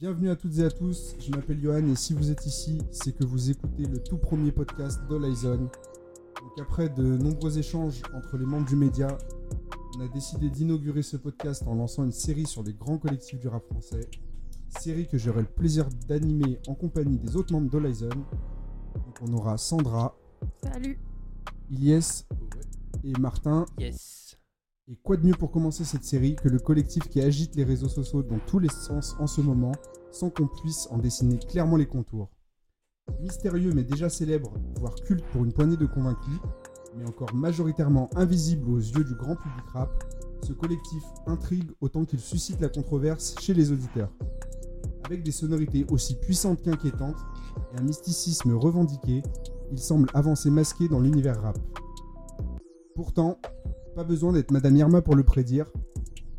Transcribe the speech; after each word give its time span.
Bienvenue 0.00 0.30
à 0.30 0.36
toutes 0.36 0.56
et 0.58 0.64
à 0.64 0.70
tous, 0.70 1.16
je 1.18 1.30
m'appelle 1.32 1.60
Johan 1.60 1.84
et 1.88 1.96
si 1.96 2.12
vous 2.14 2.30
êtes 2.30 2.46
ici, 2.46 2.78
c'est 2.92 3.12
que 3.16 3.24
vous 3.24 3.50
écoutez 3.50 3.84
le 3.84 3.98
tout 4.00 4.16
premier 4.16 4.52
podcast 4.52 5.00
d'Horizon. 5.08 5.56
Donc 5.56 6.60
après 6.60 6.88
de 6.88 7.02
nombreux 7.02 7.58
échanges 7.58 8.02
entre 8.14 8.36
les 8.36 8.46
membres 8.46 8.68
du 8.68 8.76
média, 8.76 9.18
on 9.96 10.00
a 10.00 10.08
décidé 10.08 10.50
d'inaugurer 10.50 11.02
ce 11.02 11.16
podcast 11.16 11.64
en 11.66 11.74
lançant 11.74 12.04
une 12.04 12.12
série 12.12 12.46
sur 12.46 12.62
les 12.62 12.74
grands 12.74 12.98
collectifs 12.98 13.40
du 13.40 13.48
rap 13.48 13.64
français. 13.66 14.08
Série 14.68 15.08
que 15.08 15.18
j'aurai 15.18 15.40
le 15.40 15.48
plaisir 15.48 15.88
d'animer 16.06 16.60
en 16.68 16.74
compagnie 16.74 17.18
des 17.18 17.34
autres 17.36 17.52
membres 17.52 17.68
d'Horizon. 17.68 18.10
On 19.20 19.32
aura 19.32 19.56
Sandra, 19.58 20.16
Salut. 20.62 20.98
Ilyes 21.70 22.24
et 23.02 23.12
Martin. 23.18 23.66
Yes. 23.78 24.38
Et 24.86 24.96
quoi 24.96 25.16
de 25.16 25.26
mieux 25.26 25.34
pour 25.34 25.50
commencer 25.50 25.84
cette 25.84 26.04
série 26.04 26.36
que 26.36 26.48
le 26.48 26.58
collectif 26.58 27.08
qui 27.08 27.20
agite 27.20 27.56
les 27.56 27.64
réseaux 27.64 27.88
sociaux 27.88 28.22
dans 28.22 28.38
tous 28.46 28.58
les 28.60 28.68
sens 28.68 29.16
en 29.18 29.26
ce 29.26 29.40
moment, 29.40 29.72
sans 30.12 30.30
qu'on 30.30 30.46
puisse 30.46 30.86
en 30.90 30.98
dessiner 30.98 31.38
clairement 31.38 31.76
les 31.76 31.86
contours. 31.86 32.30
Mystérieux 33.20 33.72
mais 33.74 33.82
déjà 33.82 34.08
célèbre, 34.08 34.52
voire 34.78 34.94
culte 34.94 35.24
pour 35.32 35.44
une 35.44 35.52
poignée 35.52 35.76
de 35.76 35.86
convaincus, 35.86 36.38
mais 36.96 37.06
encore 37.06 37.34
majoritairement 37.34 38.08
invisible 38.14 38.70
aux 38.70 38.78
yeux 38.78 39.04
du 39.04 39.14
grand 39.14 39.34
public 39.34 39.66
rap, 39.72 39.90
ce 40.46 40.52
collectif 40.52 41.02
intrigue 41.26 41.70
autant 41.80 42.04
qu'il 42.04 42.20
suscite 42.20 42.60
la 42.60 42.68
controverse 42.68 43.34
chez 43.40 43.52
les 43.52 43.72
auditeurs. 43.72 44.12
Avec 45.04 45.22
des 45.22 45.32
sonorités 45.32 45.84
aussi 45.90 46.14
puissantes 46.14 46.62
qu'inquiétantes 46.62 47.16
et 47.72 47.78
un 47.78 47.82
mysticisme 47.82 48.52
revendiqué, 48.52 49.22
il 49.70 49.78
semble 49.78 50.08
avancer 50.14 50.50
masqué 50.50 50.88
dans 50.88 51.00
l'univers 51.00 51.40
rap. 51.40 51.58
Pourtant, 52.94 53.38
pas 53.94 54.04
besoin 54.04 54.32
d'être 54.32 54.50
Madame 54.50 54.76
Irma 54.76 55.02
pour 55.02 55.14
le 55.14 55.24
prédire. 55.24 55.70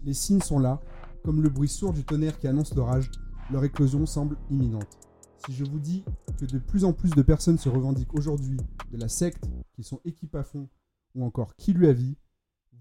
Les 0.03 0.13
signes 0.13 0.41
sont 0.41 0.59
là, 0.59 0.79
comme 1.23 1.41
le 1.41 1.49
bruit 1.49 1.69
sourd 1.69 1.93
du 1.93 2.03
tonnerre 2.03 2.39
qui 2.39 2.47
annonce 2.47 2.73
l'orage, 2.73 3.11
leur 3.51 3.63
éclosion 3.63 4.05
semble 4.05 4.37
imminente. 4.49 4.97
Si 5.45 5.53
je 5.53 5.63
vous 5.63 5.79
dis 5.79 6.03
que 6.39 6.45
de 6.45 6.57
plus 6.57 6.83
en 6.83 6.93
plus 6.93 7.11
de 7.11 7.21
personnes 7.21 7.57
se 7.57 7.69
revendiquent 7.69 8.13
aujourd'hui 8.13 8.57
de 8.91 8.97
la 8.97 9.07
secte, 9.07 9.45
qui 9.73 9.83
sont 9.83 10.01
équipes 10.05 10.35
à 10.35 10.43
fond, 10.43 10.67
ou 11.15 11.23
encore 11.23 11.55
qui 11.55 11.73
lui 11.73 11.87
a 11.87 11.93
vie, 11.93 12.17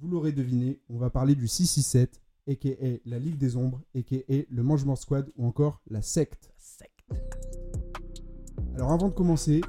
vous 0.00 0.08
l'aurez 0.08 0.32
deviné, 0.32 0.80
on 0.88 0.98
va 0.98 1.10
parler 1.10 1.34
du 1.34 1.48
667, 1.48 2.20
aka 2.48 2.68
la 3.04 3.18
Ligue 3.18 3.38
des 3.38 3.56
Ombres, 3.56 3.82
aka 3.96 4.16
le 4.28 4.62
Mangement 4.62 4.96
Squad, 4.96 5.30
ou 5.36 5.46
encore 5.46 5.80
la 5.88 6.02
secte. 6.02 6.52
Alors 8.78 8.92
avant 8.92 9.08
de 9.08 9.12
commencer, 9.12 9.60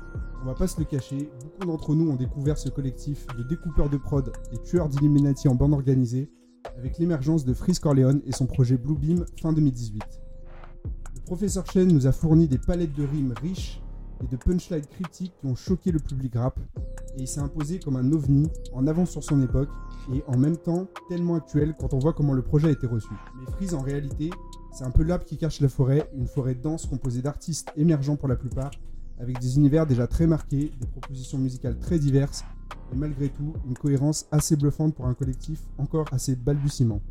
on 0.43 0.45
va 0.45 0.53
pas 0.53 0.67
se 0.67 0.77
le 0.77 0.85
cacher, 0.85 1.31
beaucoup 1.41 1.65
d'entre 1.65 1.95
nous 1.95 2.11
ont 2.11 2.15
découvert 2.15 2.59
ce 2.59 2.69
collectif 2.69 3.25
de 3.35 3.41
découpeurs 3.41 3.89
de 3.89 3.97
prod 3.97 4.31
et 4.53 4.57
tueurs 4.59 4.87
d'Illuminati 4.87 5.47
en 5.47 5.55
bande 5.55 5.73
organisée 5.73 6.29
avec 6.77 6.99
l'émergence 6.99 7.43
de 7.43 7.55
Freeze 7.55 7.79
Corleone 7.79 8.21
et 8.27 8.31
son 8.31 8.45
projet 8.45 8.77
Bluebeam 8.77 9.25
fin 9.41 9.51
2018. 9.51 10.03
Le 11.15 11.21
professeur 11.21 11.65
Chen 11.65 11.87
nous 11.87 12.05
a 12.05 12.11
fourni 12.11 12.47
des 12.47 12.59
palettes 12.59 12.93
de 12.93 13.03
rimes 13.03 13.33
riches 13.41 13.81
et 14.23 14.27
de 14.27 14.37
punchlines 14.37 14.85
critiques 14.85 15.33
qui 15.39 15.47
ont 15.47 15.55
choqué 15.55 15.91
le 15.91 15.99
public 15.99 16.35
rap 16.35 16.59
et 17.17 17.21
il 17.21 17.27
s'est 17.27 17.41
imposé 17.41 17.79
comme 17.79 17.95
un 17.95 18.11
ovni 18.11 18.47
en 18.73 18.85
avance 18.85 19.09
sur 19.09 19.23
son 19.23 19.41
époque 19.41 19.69
et 20.13 20.23
en 20.27 20.37
même 20.37 20.57
temps 20.57 20.85
tellement 21.09 21.33
actuel 21.33 21.73
quand 21.79 21.95
on 21.95 21.99
voit 21.99 22.13
comment 22.13 22.33
le 22.33 22.43
projet 22.43 22.67
a 22.67 22.71
été 22.71 22.85
reçu. 22.85 23.09
Mais 23.39 23.51
Freeze 23.53 23.73
en 23.73 23.81
réalité, 23.81 24.29
c'est 24.71 24.83
un 24.83 24.91
peu 24.91 25.01
l'arbre 25.01 25.25
qui 25.25 25.39
cache 25.39 25.61
la 25.61 25.69
forêt, 25.69 26.07
une 26.15 26.27
forêt 26.27 26.53
dense 26.53 26.85
composée 26.85 27.23
d'artistes 27.23 27.71
émergents 27.75 28.15
pour 28.15 28.27
la 28.27 28.35
plupart 28.35 28.69
avec 29.19 29.39
des 29.39 29.57
univers 29.57 29.85
déjà 29.85 30.07
très 30.07 30.27
marqués, 30.27 30.71
des 30.79 30.87
propositions 30.87 31.37
musicales 31.37 31.77
très 31.77 31.99
diverses, 31.99 32.43
et 32.91 32.95
malgré 32.95 33.29
tout, 33.29 33.53
une 33.67 33.75
cohérence 33.75 34.27
assez 34.31 34.55
bluffante 34.55 34.95
pour 34.95 35.05
un 35.05 35.13
collectif 35.13 35.61
encore 35.77 36.05
assez 36.11 36.35
balbutiement. 36.35 37.01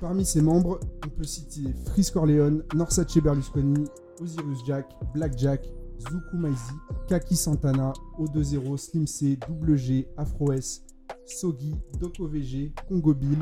Parmi 0.00 0.24
ses 0.24 0.42
membres, 0.42 0.80
on 1.04 1.08
peut 1.08 1.24
citer 1.24 1.72
Freeze 1.86 2.10
Corleone, 2.10 2.64
Norsace 2.74 3.18
Berlusconi, 3.18 3.84
Osiris 4.20 4.64
Jack, 4.66 4.86
Black 5.14 5.38
Jack, 5.38 5.66
Zuku 5.98 6.36
Maizi, 6.36 6.74
Kaki 7.08 7.36
Santana, 7.36 7.92
O20, 8.18 8.76
Slim 8.76 9.06
C, 9.06 9.38
Double 9.48 9.76
G, 9.76 10.06
Afro 10.16 10.52
S, 10.52 10.84
Sogi, 11.24 11.74
Doko 11.98 12.26
VG, 12.26 12.72
Congo 12.88 13.14
Bill, 13.14 13.38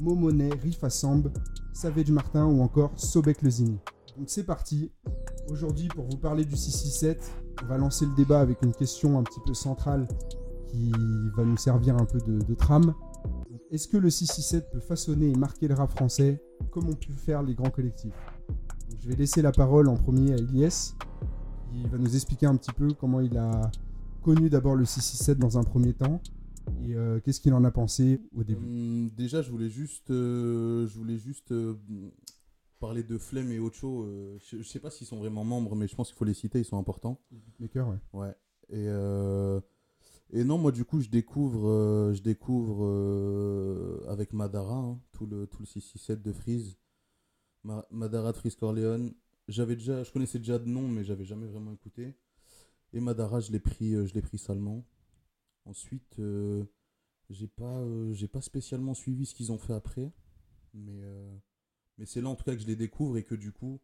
Momonet, 0.00 0.50
Rifa 0.62 0.90
Samb, 0.90 1.30
Savage 1.72 2.10
Martin 2.10 2.46
ou 2.46 2.62
encore 2.62 2.92
Sobek 2.96 3.42
Lezini. 3.42 3.78
Donc 4.16 4.28
c'est 4.28 4.44
parti. 4.44 4.92
Aujourd'hui, 5.50 5.88
pour 5.88 6.04
vous 6.04 6.18
parler 6.18 6.44
du 6.44 6.56
667, 6.56 7.30
on 7.62 7.66
va 7.66 7.78
lancer 7.78 8.06
le 8.06 8.14
débat 8.14 8.40
avec 8.40 8.62
une 8.62 8.72
question 8.72 9.18
un 9.18 9.22
petit 9.22 9.40
peu 9.44 9.54
centrale 9.54 10.06
qui 10.68 10.92
va 11.36 11.44
nous 11.44 11.56
servir 11.56 11.96
un 11.96 12.04
peu 12.04 12.18
de, 12.18 12.54
trame. 12.54 12.94
Est-ce 13.70 13.88
que 13.88 13.96
le 13.96 14.10
667 14.10 14.70
peut 14.70 14.80
façonner 14.80 15.30
et 15.30 15.34
marquer 15.34 15.68
le 15.68 15.74
rap 15.74 15.90
français 15.90 16.42
comme 16.70 16.88
ont 16.88 16.94
pu 16.94 17.12
faire 17.12 17.42
les 17.42 17.54
grands 17.54 17.70
collectifs? 17.70 18.12
Je 19.00 19.08
vais 19.08 19.16
laisser 19.16 19.42
la 19.42 19.52
parole 19.52 19.88
en 19.88 19.96
premier 19.96 20.32
à 20.32 20.36
Elias, 20.36 20.94
qui 21.70 21.82
va 21.88 21.98
nous 21.98 22.14
expliquer 22.14 22.46
un 22.46 22.56
petit 22.56 22.72
peu 22.72 22.88
comment 22.92 23.20
il 23.20 23.36
a 23.38 23.70
connu 24.22 24.50
d'abord 24.50 24.76
le 24.76 24.84
667 24.84 25.38
dans 25.38 25.58
un 25.58 25.64
premier 25.64 25.94
temps 25.94 26.20
et 26.84 26.94
euh, 26.94 27.20
qu'est-ce 27.20 27.40
qu'il 27.40 27.54
en 27.54 27.64
a 27.64 27.70
pensé 27.70 28.20
au 28.36 28.44
début. 28.44 28.64
Hum, 28.64 29.10
déjà, 29.16 29.42
je 29.42 29.50
voulais 29.50 29.68
juste, 29.68 30.10
euh, 30.10 30.86
je 30.86 30.98
voulais 30.98 31.18
juste 31.18 31.52
euh, 31.52 31.74
parler 32.82 33.04
de 33.04 33.16
Flemme 33.16 33.50
et 33.52 33.60
Ocho. 33.60 34.02
euh, 34.02 34.36
je, 34.40 34.58
je 34.58 34.62
sais 34.68 34.80
pas 34.80 34.90
s'ils 34.90 35.06
sont 35.06 35.18
vraiment 35.18 35.44
membres, 35.44 35.76
mais 35.76 35.86
je 35.86 35.94
pense 35.94 36.08
qu'il 36.08 36.16
faut 36.16 36.24
les 36.24 36.34
citer, 36.34 36.58
ils 36.58 36.64
sont 36.64 36.78
importants. 36.78 37.20
Maker, 37.60 37.88
ouais. 37.88 37.98
Ouais. 38.12 38.34
Et, 38.70 38.86
euh, 38.88 39.60
et 40.30 40.42
non, 40.44 40.58
moi, 40.58 40.72
du 40.72 40.84
coup, 40.84 41.00
je 41.00 41.08
découvre, 41.08 41.68
euh, 41.68 42.12
je 42.12 42.22
découvre 42.22 42.84
euh, 42.84 44.04
avec 44.08 44.32
Madara, 44.32 44.74
hein, 44.74 45.00
tout, 45.12 45.26
le, 45.26 45.46
tout 45.46 45.60
le 45.60 45.66
667 45.66 46.22
de 46.22 46.32
Freeze. 46.32 46.76
Ma- 47.62 47.86
Madara 47.90 48.32
de 48.32 48.36
Freeze 48.38 48.56
Corleone. 48.56 49.14
J'avais 49.46 49.76
déjà, 49.76 50.02
je 50.02 50.10
connaissais 50.12 50.38
déjà 50.38 50.58
de 50.58 50.68
nom, 50.68 50.88
mais 50.88 51.04
j'avais 51.04 51.24
jamais 51.24 51.46
vraiment 51.46 51.72
écouté. 51.72 52.14
Et 52.92 53.00
Madara, 53.00 53.38
je 53.40 53.52
l'ai 53.52 53.60
pris, 53.60 53.92
je 54.06 54.12
l'ai 54.14 54.22
pris 54.22 54.38
salement. 54.38 54.84
Ensuite, 55.66 56.20
j'ai 57.30 57.46
pas, 57.46 57.84
j'ai 58.12 58.28
pas 58.28 58.40
spécialement 58.40 58.94
suivi 58.94 59.24
ce 59.26 59.34
qu'ils 59.34 59.52
ont 59.52 59.58
fait 59.58 59.72
après, 59.72 60.10
mais, 60.74 61.00
mais 62.02 62.06
c'est 62.06 62.20
là 62.20 62.28
en 62.28 62.34
tout 62.34 62.42
cas 62.42 62.56
que 62.56 62.60
je 62.60 62.66
les 62.66 62.74
découvre 62.74 63.16
et 63.16 63.22
que 63.22 63.36
du 63.36 63.52
coup, 63.52 63.78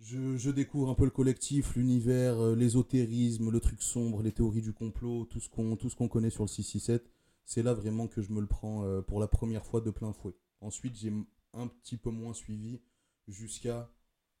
je, 0.00 0.38
je 0.38 0.50
découvre 0.50 0.88
un 0.88 0.94
peu 0.94 1.04
le 1.04 1.10
collectif, 1.10 1.76
l'univers, 1.76 2.40
euh, 2.40 2.56
l'ésotérisme, 2.56 3.50
le 3.50 3.60
truc 3.60 3.82
sombre, 3.82 4.22
les 4.22 4.32
théories 4.32 4.62
du 4.62 4.72
complot, 4.72 5.26
tout 5.26 5.38
ce 5.38 5.50
qu'on 5.50 6.08
connaît 6.08 6.30
sur 6.30 6.44
le 6.44 6.48
667. 6.48 7.12
C'est 7.44 7.62
là 7.62 7.74
vraiment 7.74 8.08
que 8.08 8.22
je 8.22 8.32
me 8.32 8.40
le 8.40 8.46
prends 8.46 8.84
euh, 8.84 9.02
pour 9.02 9.20
la 9.20 9.28
première 9.28 9.66
fois 9.66 9.82
de 9.82 9.90
plein 9.90 10.14
fouet. 10.14 10.34
Ensuite, 10.62 10.96
j'ai 10.96 11.12
un 11.52 11.66
petit 11.66 11.98
peu 11.98 12.08
moins 12.08 12.32
suivi 12.32 12.80
jusqu'à 13.28 13.90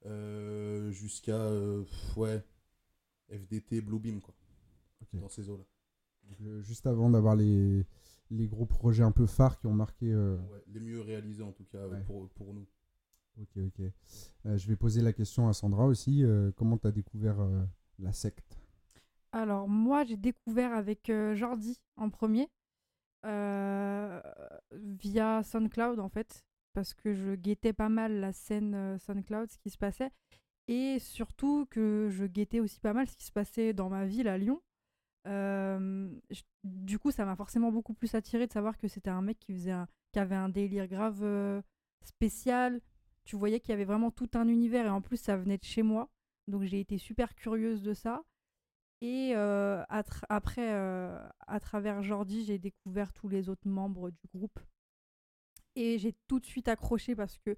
euh, 0.06 0.90
jusqu'à 0.90 1.36
euh, 1.36 1.84
ouais 2.16 2.42
FDT 3.30 3.82
Bluebeam 3.82 4.22
quoi. 4.22 4.34
Dans 5.12 5.28
ces 5.28 5.50
eaux-là. 5.50 5.64
Donc, 6.30 6.40
euh, 6.40 6.62
juste 6.62 6.86
avant 6.86 7.10
d'avoir 7.10 7.36
les, 7.36 7.84
les 8.36 8.46
gros 8.48 8.66
projets 8.66 9.02
un 9.04 9.12
peu 9.12 9.26
phares 9.26 9.58
qui 9.58 9.66
ont 9.66 9.72
marqué. 9.74 10.12
euh, 10.12 10.36
Ouais, 10.52 10.62
les 10.68 10.80
mieux 10.80 11.00
réalisés 11.00 11.42
en 11.42 11.52
tout 11.52 11.64
cas 11.64 11.86
Ouais. 11.86 12.00
pour, 12.06 12.28
pour 12.30 12.52
nous. 12.54 12.66
Ok, 13.40 13.56
ok. 13.56 13.80
Euh, 14.46 14.56
je 14.56 14.68
vais 14.68 14.76
poser 14.76 15.02
la 15.02 15.12
question 15.12 15.48
à 15.48 15.52
Sandra 15.52 15.86
aussi. 15.86 16.22
euh, 16.24 16.52
comment 16.56 16.78
tu 16.78 16.86
as 16.86 16.92
découvert 16.92 17.40
euh, 17.40 17.64
la 17.98 18.12
secte? 18.12 18.58
Alors, 19.32 19.68
moi, 19.68 20.04
j'ai 20.04 20.16
découvert 20.16 20.72
avec 20.72 21.10
euh, 21.10 21.34
Jordi 21.34 21.80
en 21.96 22.10
premier, 22.10 22.48
euh, 23.26 24.20
via 24.72 25.42
SoundCloud, 25.42 25.98
en 25.98 26.08
fait, 26.08 26.44
parce 26.72 26.94
que 26.94 27.14
je 27.14 27.34
guettais 27.34 27.72
pas 27.72 27.88
mal 27.88 28.20
la 28.20 28.32
scène 28.32 28.74
euh, 28.74 28.98
SoundCloud, 28.98 29.50
ce 29.50 29.58
qui 29.58 29.70
se 29.70 29.78
passait, 29.78 30.10
et 30.68 30.98
surtout 31.00 31.66
que 31.70 32.08
je 32.10 32.26
guettais 32.26 32.60
aussi 32.60 32.78
pas 32.80 32.92
mal 32.92 33.08
ce 33.08 33.16
qui 33.16 33.24
se 33.24 33.32
passait 33.32 33.72
dans 33.72 33.88
ma 33.88 34.06
ville, 34.06 34.28
à 34.28 34.38
Lyon. 34.38 34.60
Du 35.26 36.98
coup, 36.98 37.10
ça 37.10 37.24
m'a 37.24 37.36
forcément 37.36 37.72
beaucoup 37.72 37.94
plus 37.94 38.14
attiré 38.14 38.46
de 38.46 38.52
savoir 38.52 38.76
que 38.78 38.88
c'était 38.88 39.10
un 39.10 39.22
mec 39.22 39.38
qui, 39.38 39.52
faisait 39.54 39.70
un- 39.72 39.88
qui 40.12 40.18
avait 40.18 40.34
un 40.34 40.48
délire 40.48 40.86
grave 40.88 41.24
spécial. 42.02 42.80
Tu 43.24 43.36
voyais 43.36 43.60
qu'il 43.60 43.70
y 43.70 43.72
avait 43.72 43.84
vraiment 43.84 44.10
tout 44.10 44.28
un 44.34 44.48
univers, 44.48 44.86
et 44.86 44.90
en 44.90 45.00
plus, 45.00 45.16
ça 45.16 45.36
venait 45.36 45.58
de 45.58 45.64
chez 45.64 45.82
moi. 45.82 46.10
Donc, 46.48 46.62
j'ai 46.64 46.80
été 46.80 46.98
super 46.98 47.34
curieuse 47.34 47.82
de 47.82 47.94
ça. 47.94 48.22
Et 49.00 49.34
après, 50.28 50.70
à 50.72 51.60
travers 51.60 52.02
Jordi, 52.02 52.44
j'ai 52.44 52.58
découvert 52.58 53.12
tous 53.12 53.28
les 53.28 53.48
autres 53.48 53.68
membres 53.68 54.10
du 54.10 54.26
groupe. 54.34 54.58
Et 55.76 55.98
j'ai 55.98 56.14
tout 56.28 56.40
de 56.40 56.46
suite 56.46 56.68
accroché 56.68 57.14
parce 57.14 57.38
que, 57.38 57.56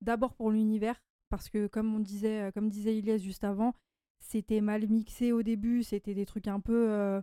d'abord 0.00 0.34
pour 0.34 0.50
l'univers, 0.50 1.02
parce 1.28 1.48
que 1.48 1.66
comme 1.66 1.94
on 1.94 2.00
disait, 2.00 2.50
comme 2.54 2.68
disait 2.68 2.96
Ilyes 2.96 3.18
juste 3.18 3.44
avant, 3.44 3.74
c'était 4.18 4.60
mal 4.60 4.88
mixé 4.88 5.32
au 5.32 5.42
début, 5.42 5.82
c'était 5.82 6.14
des 6.14 6.26
trucs 6.26 6.48
un 6.48 6.60
peu, 6.60 6.90
euh, 6.90 7.20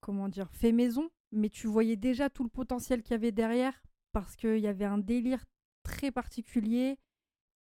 comment 0.00 0.28
dire, 0.28 0.50
fait 0.50 0.72
maison, 0.72 1.10
mais 1.32 1.48
tu 1.48 1.66
voyais 1.66 1.96
déjà 1.96 2.30
tout 2.30 2.44
le 2.44 2.48
potentiel 2.48 3.02
qu'il 3.02 3.12
y 3.12 3.14
avait 3.14 3.32
derrière 3.32 3.82
parce 4.12 4.36
qu'il 4.36 4.58
y 4.58 4.68
avait 4.68 4.84
un 4.84 4.98
délire 4.98 5.44
très 5.82 6.10
particulier 6.10 6.98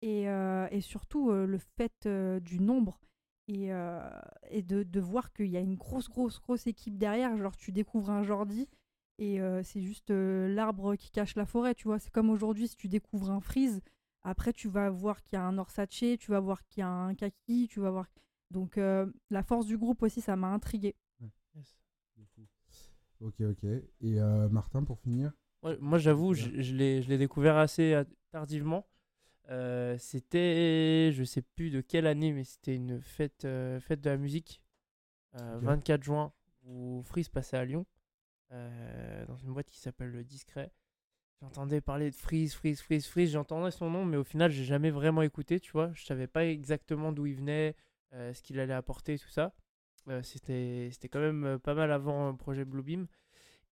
et, 0.02 0.28
euh, 0.28 0.68
et 0.70 0.80
surtout 0.80 1.30
euh, 1.30 1.46
le 1.46 1.58
fait 1.58 2.08
du 2.42 2.60
nombre. 2.60 3.00
Et, 3.46 3.68
et 4.48 4.62
de, 4.62 4.84
de 4.84 5.00
voir 5.00 5.30
qu'il 5.34 5.48
y 5.48 5.58
a 5.58 5.60
une 5.60 5.74
grosse, 5.74 6.08
grosse, 6.08 6.40
grosse 6.40 6.66
équipe 6.66 6.96
derrière. 6.96 7.36
Genre, 7.36 7.54
tu 7.58 7.72
découvres 7.72 8.08
un 8.08 8.22
Jordi 8.22 8.70
et 9.18 9.38
c'est 9.62 9.82
juste 9.82 10.08
l'arbre 10.08 10.96
qui 10.96 11.10
cache 11.10 11.36
la 11.36 11.44
forêt, 11.44 11.74
tu 11.74 11.86
vois. 11.86 11.98
C'est 11.98 12.10
comme 12.10 12.30
aujourd'hui, 12.30 12.68
si 12.68 12.76
tu 12.76 12.88
découvres 12.88 13.30
un 13.30 13.40
Freeze, 13.40 13.82
après, 14.24 14.52
tu 14.52 14.68
vas 14.68 14.90
voir 14.90 15.22
qu'il 15.22 15.36
y 15.38 15.40
a 15.40 15.44
un 15.44 15.58
Orsace, 15.58 15.88
tu 15.90 16.30
vas 16.30 16.40
voir 16.40 16.64
qu'il 16.66 16.80
y 16.80 16.84
a 16.84 16.88
un 16.88 17.14
Kaki, 17.14 17.68
tu 17.68 17.80
vas 17.80 17.90
voir. 17.90 18.06
Donc, 18.50 18.78
euh, 18.78 19.06
la 19.30 19.42
force 19.42 19.66
du 19.66 19.76
groupe 19.78 20.02
aussi, 20.02 20.20
ça 20.20 20.36
m'a 20.36 20.48
intrigué. 20.48 20.94
Ok, 23.20 23.40
ok. 23.40 23.64
Et 23.64 24.20
euh, 24.20 24.48
Martin, 24.48 24.84
pour 24.84 24.98
finir? 24.98 25.32
Ouais, 25.62 25.78
moi, 25.80 25.98
j'avoue, 25.98 26.34
je, 26.34 26.60
je 26.60 26.74
l'ai 26.74 27.00
je 27.02 27.08
l'ai 27.08 27.18
découvert 27.18 27.56
assez 27.56 27.94
euh, 27.94 28.04
tardivement. 28.30 28.86
Euh, 29.50 29.96
c'était, 29.98 31.12
je 31.12 31.22
sais 31.24 31.42
plus 31.42 31.70
de 31.70 31.80
quelle 31.80 32.06
année, 32.06 32.32
mais 32.32 32.44
c'était 32.44 32.74
une 32.76 33.00
fête, 33.00 33.44
euh, 33.44 33.78
fête 33.80 34.00
de 34.00 34.10
la 34.10 34.16
musique, 34.16 34.62
euh, 35.36 35.56
Ok. 35.58 35.64
24 35.64 36.02
juin, 36.02 36.32
où 36.64 37.02
Freeze 37.04 37.28
passait 37.28 37.56
à 37.56 37.64
Lyon, 37.64 37.86
euh, 38.52 39.26
dans 39.26 39.36
une 39.36 39.52
boîte 39.52 39.70
qui 39.70 39.78
s'appelle 39.78 40.10
Le 40.10 40.24
Discret. 40.24 40.70
J'entendais 41.40 41.80
parler 41.80 42.10
de 42.10 42.14
Freeze, 42.14 42.54
Freeze, 42.54 42.80
Freeze, 42.80 43.06
Freeze, 43.06 43.32
j'entendais 43.32 43.70
son 43.70 43.90
nom, 43.90 44.04
mais 44.04 44.16
au 44.16 44.24
final, 44.24 44.50
j'ai 44.50 44.64
jamais 44.64 44.90
vraiment 44.90 45.22
écouté, 45.22 45.60
tu 45.60 45.72
vois. 45.72 45.90
Je 45.94 46.04
savais 46.04 46.26
pas 46.26 46.46
exactement 46.46 47.12
d'où 47.12 47.26
il 47.26 47.34
venait, 47.34 47.76
euh, 48.14 48.32
ce 48.32 48.42
qu'il 48.42 48.58
allait 48.60 48.72
apporter, 48.74 49.18
tout 49.18 49.28
ça. 49.28 49.54
Euh, 50.08 50.22
c'était, 50.22 50.90
quand 51.10 51.20
même 51.20 51.44
euh, 51.44 51.58
pas 51.58 51.74
mal 51.74 51.92
avant 51.92 52.30
le 52.30 52.36
projet 52.36 52.64
Bluebeam. 52.64 53.06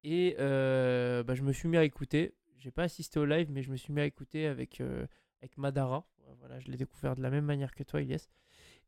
Et 0.04 0.36
euh, 0.38 1.22
bah, 1.22 1.34
je 1.34 1.42
me 1.42 1.52
suis 1.52 1.68
mis 1.68 1.76
à 1.76 1.84
écouter. 1.84 2.34
J'ai 2.58 2.70
pas 2.70 2.82
assisté 2.84 3.18
au 3.18 3.24
live, 3.24 3.48
mais 3.50 3.62
je 3.62 3.70
me 3.70 3.76
suis 3.76 3.92
mis 3.92 4.00
à 4.00 4.04
écouter 4.04 4.46
avec, 4.46 4.80
euh, 4.80 5.06
avec 5.40 5.56
Madara. 5.58 6.06
Voilà, 6.38 6.58
je 6.60 6.68
l'ai 6.68 6.76
découvert 6.76 7.14
de 7.14 7.22
la 7.22 7.30
même 7.30 7.44
manière 7.44 7.74
que 7.74 7.84
toi, 7.84 8.02
Ilyes. 8.02 8.28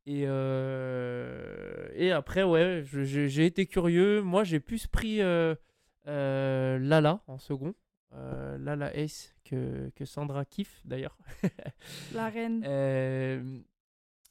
Et, 0.06 0.24
euh, 0.26 1.88
et 1.94 2.10
après, 2.10 2.42
ouais, 2.42 2.82
j'ai 2.84 3.46
été 3.46 3.66
curieux. 3.66 4.22
Moi, 4.22 4.44
j'ai 4.44 4.60
plus 4.60 4.86
pris 4.86 5.22
euh, 5.22 5.54
euh, 6.08 6.78
Lala 6.78 7.22
en 7.26 7.38
second. 7.38 7.74
Euh, 8.14 8.56
Lala 8.58 8.94
Ace 8.96 9.34
que, 9.44 9.90
que 9.96 10.04
Sandra 10.04 10.44
kiffe 10.44 10.80
d'ailleurs. 10.84 11.18
La 12.12 12.28
reine. 12.28 12.62
Euh, 12.66 13.60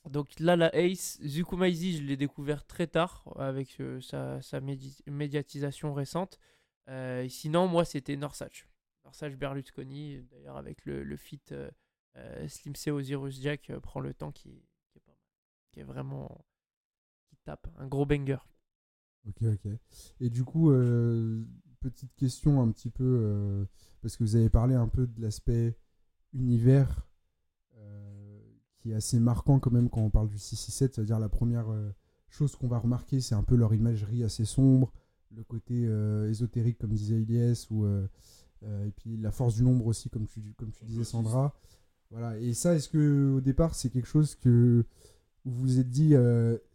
donc 0.10 0.40
Lala 0.40 0.70
Ace, 0.76 1.20
Zukumaizi, 1.24 1.98
je 1.98 2.04
l'ai 2.04 2.18
découvert 2.18 2.66
très 2.66 2.88
tard 2.88 3.24
avec 3.38 3.80
euh, 3.80 4.02
sa, 4.02 4.42
sa 4.42 4.60
médi- 4.60 5.02
médiatisation 5.08 5.94
récente. 5.94 6.40
Euh, 6.90 7.28
sinon, 7.30 7.68
moi, 7.68 7.86
c'était 7.86 8.18
Norsach. 8.18 8.68
Norsach 9.06 9.36
Berlusconi, 9.38 10.22
d'ailleurs, 10.32 10.58
avec 10.58 10.84
le, 10.86 11.04
le 11.04 11.16
feat 11.18 11.54
euh, 11.54 12.48
Slim 12.48 12.76
C 12.76 12.92
Osiris 12.92 13.42
Jack, 13.42 13.70
euh, 13.70 13.80
prend 13.80 14.00
le 14.02 14.14
temps 14.14 14.32
qui, 14.32 14.50
qui 14.92 14.98
est 14.98 15.02
pas 15.02 15.12
mal. 15.12 15.22
Qui 15.72 15.80
est 15.80 15.84
vraiment. 15.84 16.46
qui 17.30 17.38
tape. 17.46 17.68
Un 17.78 17.88
gros 17.88 18.06
banger. 18.06 18.38
Ok, 19.26 19.42
ok. 19.44 19.72
Et 20.20 20.30
du 20.30 20.44
coup, 20.44 20.72
euh, 20.72 21.46
petite 21.84 22.16
question 22.16 22.62
un 22.62 22.72
petit 22.72 22.90
peu, 22.90 23.04
euh, 23.04 23.66
parce 24.02 24.16
que 24.16 24.24
vous 24.24 24.36
avez 24.36 24.50
parlé 24.50 24.74
un 24.74 24.88
peu 24.88 25.06
de 25.06 25.22
l'aspect 25.22 25.78
univers 26.34 27.06
euh, 27.78 28.40
qui 28.80 28.92
est 28.92 28.96
assez 28.96 29.20
marquant 29.20 29.60
quand 29.60 29.72
même 29.72 29.90
quand 29.90 30.02
on 30.02 30.10
parle 30.10 30.30
du 30.30 30.38
667, 30.38 30.96
c'est-à-dire 30.96 31.20
la 31.20 31.30
première 31.30 31.70
euh, 31.70 31.92
chose 32.30 32.56
qu'on 32.56 32.68
va 32.68 32.80
remarquer, 32.80 33.20
c'est 33.20 33.36
un 33.36 33.44
peu 33.44 33.56
leur 33.56 33.74
imagerie 33.74 34.24
assez 34.24 34.46
sombre, 34.46 34.94
le 35.36 35.44
côté 35.44 35.84
ésotérique 36.30 36.78
comme 36.78 36.94
disait 36.94 37.20
Ilyes, 37.20 37.68
ou, 37.72 37.88
et 37.88 38.92
puis 38.96 39.18
la 39.18 39.32
force 39.32 39.56
du 39.56 39.64
nombre 39.64 39.88
aussi 39.88 40.10
comme 40.10 40.28
tu, 40.28 40.54
comme 40.58 40.72
tu 40.72 40.86
disais 40.86 41.04
Sandra. 41.04 41.56
Voilà. 42.12 42.38
Et 42.40 42.54
ça, 42.54 42.76
est-ce 42.76 42.88
que 42.88 43.34
au 43.36 43.42
départ 43.42 43.74
c'est 43.74 43.90
quelque 43.90 44.08
chose 44.08 44.36
que 44.36 44.86
vous 45.44 45.62
vous 45.62 45.80
êtes 45.80 45.90
dit 45.90 46.14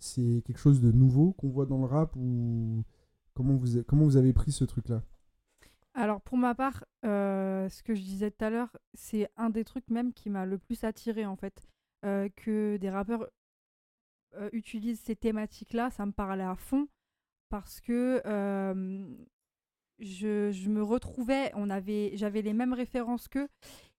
c'est 0.00 0.42
quelque 0.44 0.58
chose 0.58 0.80
de 0.80 0.90
nouveau 0.90 1.32
qu'on 1.32 1.50
voit 1.50 1.66
dans 1.66 1.78
le 1.78 1.86
rap 1.86 2.16
ou 2.16 2.84
comment 3.38 4.04
vous, 4.04 4.16
avez 4.16 4.32
pris 4.32 4.52
ce 4.52 4.64
truc-là? 4.64 5.02
Alors 5.94 6.20
pour 6.20 6.36
ma 6.36 6.54
part, 6.54 6.84
euh, 7.04 7.68
ce 7.68 7.82
que 7.82 7.94
je 7.94 8.02
disais 8.02 8.30
tout 8.30 8.44
à 8.44 8.50
l'heure, 8.50 8.76
c'est 8.94 9.28
un 9.36 9.50
des 9.50 9.64
trucs 9.64 9.88
même 9.90 10.12
qui 10.12 10.30
m'a 10.30 10.46
le 10.46 10.58
plus 10.58 10.84
attiré 10.84 11.26
en 11.26 11.36
fait. 11.36 11.68
Euh, 12.04 12.28
que 12.36 12.76
des 12.76 12.90
rappeurs 12.90 13.28
euh, 14.34 14.48
utilisent 14.52 15.00
ces 15.00 15.16
thématiques-là, 15.16 15.90
ça 15.90 16.06
me 16.06 16.12
parlait 16.12 16.44
à 16.44 16.54
fond 16.54 16.88
parce 17.48 17.80
que 17.80 18.20
je, 19.98 20.68
me 20.68 20.82
retrouvais, 20.82 21.50
on 21.54 21.70
avait, 21.70 22.12
j'avais 22.14 22.42
les 22.42 22.52
mêmes 22.52 22.74
références 22.74 23.26
qu'eux 23.26 23.48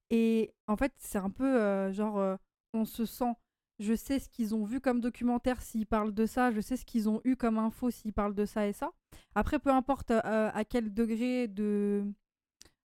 et 0.10 0.54
en 0.68 0.78
fait 0.78 0.94
c'est 0.98 1.18
un 1.18 1.30
peu 1.30 1.92
genre 1.92 2.38
on 2.74 2.86
se 2.86 3.06
sent. 3.06 3.34
Je 3.80 3.94
sais 3.94 4.20
ce 4.20 4.28
qu'ils 4.28 4.54
ont 4.54 4.66
vu 4.66 4.82
comme 4.82 5.00
documentaire 5.00 5.62
s'ils 5.62 5.88
parlent 5.88 6.14
de 6.14 6.26
ça, 6.26 6.52
je 6.52 6.60
sais 6.60 6.76
ce 6.76 6.84
qu'ils 6.84 7.08
ont 7.08 7.22
eu 7.24 7.38
comme 7.38 7.58
info 7.58 7.90
s'ils 7.90 8.12
parlent 8.12 8.36
de 8.36 8.46
ça 8.46 8.68
et 8.68 8.74
ça. 8.74 8.92
Après, 9.36 9.58
peu 9.58 9.70
importe 9.70 10.12
euh, 10.12 10.52
à 10.54 10.66
quel 10.66 10.94
degré 10.94 11.48
de, 11.48 12.04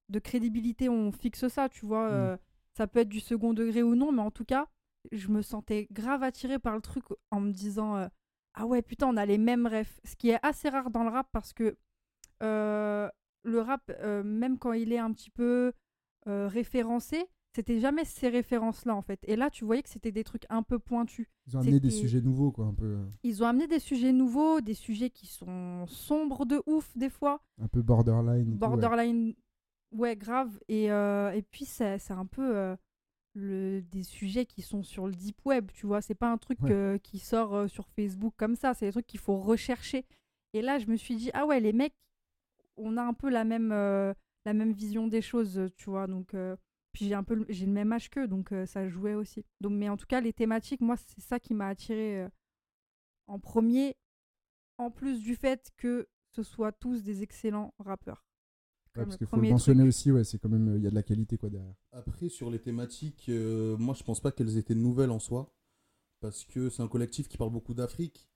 de 0.09 0.19
crédibilité 0.21 0.89
on 0.89 1.11
fixe 1.11 1.49
ça, 1.49 1.69
tu 1.69 1.85
vois. 1.85 2.09
Mm. 2.09 2.13
euh, 2.13 2.37
ça 2.75 2.87
peut 2.87 3.01
être 3.01 3.09
du 3.09 3.21
second 3.21 3.55
degré 3.55 3.83
ou 3.83 3.97
non, 3.97 4.13
mais 4.13 4.23
en 4.23 4.31
tout 4.31 4.45
cas, 4.45 4.69
je 5.11 5.29
me 5.29 5.43
sentais 5.43 5.89
grave 5.91 6.23
attirée 6.23 6.61
par 6.61 6.77
le 6.77 6.81
truc 6.81 7.05
en 7.33 7.41
me 7.41 7.51
disant 7.51 7.97
euh, 7.97 8.07
Ah 8.55 8.67
ouais, 8.67 8.81
putain, 8.81 9.09
on 9.09 9.17
a 9.17 9.27
les 9.27 9.39
mêmes 9.39 9.67
refs. 9.67 10.01
Ce 10.05 10.15
qui 10.15 10.31
est 10.31 10.39
assez 10.45 10.69
rare 10.69 10.91
dans 10.91 11.03
le 11.03 11.11
rap 11.11 11.29
parce 11.33 11.53
que 11.53 11.77
le 12.41 13.61
rap, 13.61 13.91
même 14.25 14.59
quand 14.59 14.73
il 14.75 14.93
est 14.93 14.99
un 14.99 15.13
petit 15.13 15.31
peu 15.31 15.73
référencé, 16.27 17.27
c'était 17.55 17.79
jamais 17.81 18.05
ces 18.05 18.29
références-là 18.29 18.95
en 18.95 19.03
fait. 19.03 19.21
Et 19.25 19.37
là, 19.37 19.49
tu 19.51 19.65
voyais 19.65 19.83
que 19.83 19.89
c'était 19.89 20.13
des 20.13 20.25
trucs 20.25 20.45
un 20.51 20.63
peu 20.63 20.79
pointus. 20.79 21.27
Ils 21.47 21.57
ont 21.57 21.61
amené 21.61 21.81
des 21.81 21.91
sujets 21.91 22.21
nouveaux, 22.21 22.51
quoi, 22.53 22.67
un 22.67 22.75
peu, 22.75 22.99
Ils 23.23 23.43
ont 23.43 23.47
amené 23.47 23.67
des 23.67 23.79
sujets 23.79 24.13
nouveaux, 24.13 24.61
des 24.61 24.75
sujets 24.75 25.11
qui 25.11 25.27
sont 25.27 25.87
sombres 25.87 26.47
de 26.47 26.63
ouf 26.67 26.97
des 26.97 27.11
fois 27.11 27.41
un 27.63 27.69
peu 27.69 27.83
borderline. 27.83 28.51
ouais. 28.51 28.57
borderline 28.57 29.35
ouais 29.93 30.17
grave 30.17 30.59
et, 30.69 30.91
euh, 30.91 31.31
et 31.31 31.43
puis 31.43 31.65
c'est 31.65 32.11
un 32.11 32.27
peu 32.27 32.57
euh, 32.57 32.77
le, 33.35 33.81
des 33.83 34.03
sujets 34.03 34.45
qui 34.47 34.61
sont 34.63 34.83
sur 34.83 35.07
le 35.07 35.13
deep 35.15 35.39
web 35.45 35.71
tu 35.73 35.87
vois 35.87 36.01
c'est 36.01 36.17
pas 36.17 36.31
un 36.33 36.37
truc 36.39 36.61
Ouais. 36.63 36.73
euh, 36.73 36.99
qui 36.99 37.21
sort 37.21 37.55
euh, 37.55 37.69
sur 37.69 37.87
Facebook 37.91 38.35
comme 38.37 38.57
ça 38.57 38.75
c'est 38.75 38.87
des 38.87 38.93
trucs 38.93 39.07
qu'il 39.07 39.21
faut 39.21 39.39
rechercher 39.39 40.05
et 40.53 40.63
là 40.63 40.79
je 40.81 40.87
me 40.89 40.97
suis 40.97 41.15
dit 41.15 41.31
ah 41.35 41.47
ouais 41.47 41.61
les 41.61 41.73
mecs 41.73 41.95
on 42.77 42.97
a 42.97 43.03
un 43.03 43.13
peu 43.15 43.29
la 43.31 43.45
même 43.45 43.71
euh, 43.71 44.13
la 44.45 44.53
même 44.53 44.73
vision 44.73 45.07
des 45.07 45.23
choses 45.23 45.59
euh, 45.59 45.69
tu 45.77 45.91
vois 45.91 46.09
donc 46.09 46.35
euh, 46.35 46.57
puis 46.95 47.07
j'ai 47.09 47.15
un 47.15 47.25
peu 47.25 47.35
le- 47.37 47.47
j'ai 47.51 47.67
le 47.67 47.73
même 47.73 47.93
âge 47.93 48.11
qu'eux 48.11 48.29
donc 48.29 48.53
euh, 48.53 48.67
ça 48.67 48.89
jouait 48.89 49.15
aussi 49.17 49.45
donc 49.61 49.73
mais 49.75 49.91
en 49.91 49.99
tout 49.99 50.07
cas 50.07 50.23
les 50.23 50.33
thématiques 50.35 50.81
moi 50.83 50.97
c'est 50.97 51.21
ça 51.23 51.41
qui 51.41 51.55
m'a 51.55 51.69
attiré 51.69 52.23
euh, 52.23 52.31
en 53.27 53.39
premier 53.39 53.97
en 54.79 54.91
plus 54.91 55.21
du 55.23 55.37
fait 55.37 55.73
que 55.77 56.09
ce 56.33 56.43
soit 56.45 56.73
tous 56.73 57.03
des 57.05 57.23
excellents 57.23 57.75
rappeurs 57.79 58.25
Ouais, 58.97 59.05
parce 59.05 59.17
qu'il 59.17 59.27
faut 59.27 59.41
le 59.41 59.49
mentionner 59.49 59.81
truc. 59.81 59.89
aussi, 59.89 60.13
ouais, 60.13 60.25
c'est 60.25 60.39
quand 60.39 60.49
même, 60.49 60.77
il 60.77 60.83
y 60.83 60.87
a 60.87 60.91
de 60.91 60.95
la 60.95 61.03
qualité, 61.03 61.37
quoi, 61.37 61.51
derrière. 61.51 61.75
Après, 61.93 62.29
sur 62.29 62.51
les 62.51 62.61
thématiques, 62.61 63.27
euh, 63.29 63.77
moi 63.77 63.95
je 63.95 64.05
pense 64.05 64.21
pas 64.21 64.31
qu'elles 64.31 64.57
étaient 64.57 64.75
nouvelles 64.77 65.11
en 65.11 65.19
soi. 65.19 65.53
Parce 66.21 66.45
que 66.45 66.71
c'est 66.71 66.83
un 66.83 66.89
collectif 66.89 67.29
qui 67.29 67.39
parle 67.39 67.51
beaucoup 67.53 67.75
d'Afrique. 67.75 68.29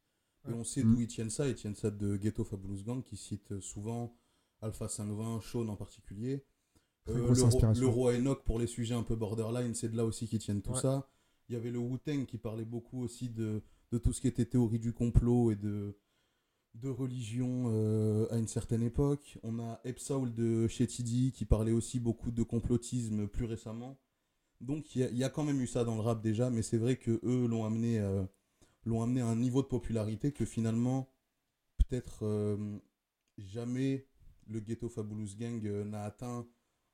Et 0.49 0.53
on 0.53 0.65
sait 0.65 0.85
Mm. 0.85 0.95
d'où 0.95 1.01
ils 1.03 1.09
tiennent 1.09 1.31
ça. 1.31 1.49
Ils 1.49 1.55
tiennent 1.55 1.75
ça 1.77 1.91
de 1.91 2.17
Ghetto 2.17 2.45
Fabulous 2.45 2.83
Gang, 2.85 3.03
qui 3.03 3.17
cite 3.17 3.61
souvent 3.61 4.17
Alpha 4.63 4.89
520, 4.89 5.41
Sean 5.43 5.69
en 5.69 5.77
particulier. 5.77 6.45
Très 7.09 7.19
Euh, 7.21 7.25
grosse 7.25 7.39
le, 7.39 7.43
ro- 7.43 7.49
inspiration. 7.49 7.83
le 7.83 7.89
roi 7.89 8.15
Enoch 8.15 8.45
pour 8.45 8.59
les 8.59 8.67
sujets 8.67 8.95
un 8.95 9.03
peu 9.03 9.17
borderline, 9.17 9.75
c'est 9.75 9.89
de 9.89 9.97
là 9.97 10.05
aussi 10.05 10.29
qu'ils 10.29 10.39
tiennent 10.39 10.63
tout 10.63 10.73
Ouais. 10.73 10.81
ça. 10.81 11.09
Il 11.49 11.55
y 11.55 11.57
avait 11.57 11.71
le 11.71 11.79
Wu-Tang 11.79 12.27
qui 12.27 12.39
parlait 12.39 12.65
beaucoup 12.65 13.01
aussi 13.03 13.31
de, 13.31 13.63
de 13.93 13.99
tout 13.99 14.13
ce 14.13 14.21
qui 14.21 14.29
était 14.29 14.45
théorie 14.45 14.79
du 14.79 14.93
complot 14.93 15.51
et 15.51 15.57
de, 15.57 15.97
de 16.75 16.89
religion 16.91 17.65
euh, 17.69 18.27
à 18.31 18.37
une 18.37 18.47
certaine 18.49 18.83
époque. 18.83 19.39
On 19.43 19.59
a 19.59 19.81
Epsaul 19.85 20.35
de 20.35 20.69
chez 20.69 20.87
Tidi 20.87 21.33
qui 21.33 21.45
parlait 21.47 21.73
aussi 21.73 21.99
beaucoup 22.01 22.31
de 22.31 22.43
complotisme 22.43 23.27
plus 23.27 23.47
récemment. 23.47 23.99
Donc 24.61 24.95
il 24.95 25.01
y, 25.01 25.05
a- 25.05 25.11
il 25.11 25.17
y 25.17 25.25
a 25.25 25.31
quand 25.31 25.45
même 25.45 25.61
eu 25.61 25.67
ça 25.67 25.85
dans 25.85 25.95
le 25.95 26.03
rap 26.03 26.21
déjà, 26.21 26.51
mais 26.51 26.63
c'est 26.63 26.79
vrai 26.79 26.97
que 26.97 27.19
eux 27.25 27.47
l'ont 27.47 27.65
amené, 27.65 27.99
euh, 28.01 28.25
l'ont 28.85 29.03
amené 29.03 29.21
à 29.23 29.27
un 29.29 29.37
niveau 29.37 29.63
de 29.63 29.69
popularité 29.69 30.33
que 30.33 30.45
finalement, 30.45 31.09
peut-être 31.79 32.25
euh, 32.27 32.79
jamais 33.39 34.07
le 34.49 34.61
Ghetto 34.61 34.89
Fabulous 34.89 35.37
Gang 35.39 35.65
euh, 35.67 35.85
n'a 35.85 36.03
atteint 36.05 36.47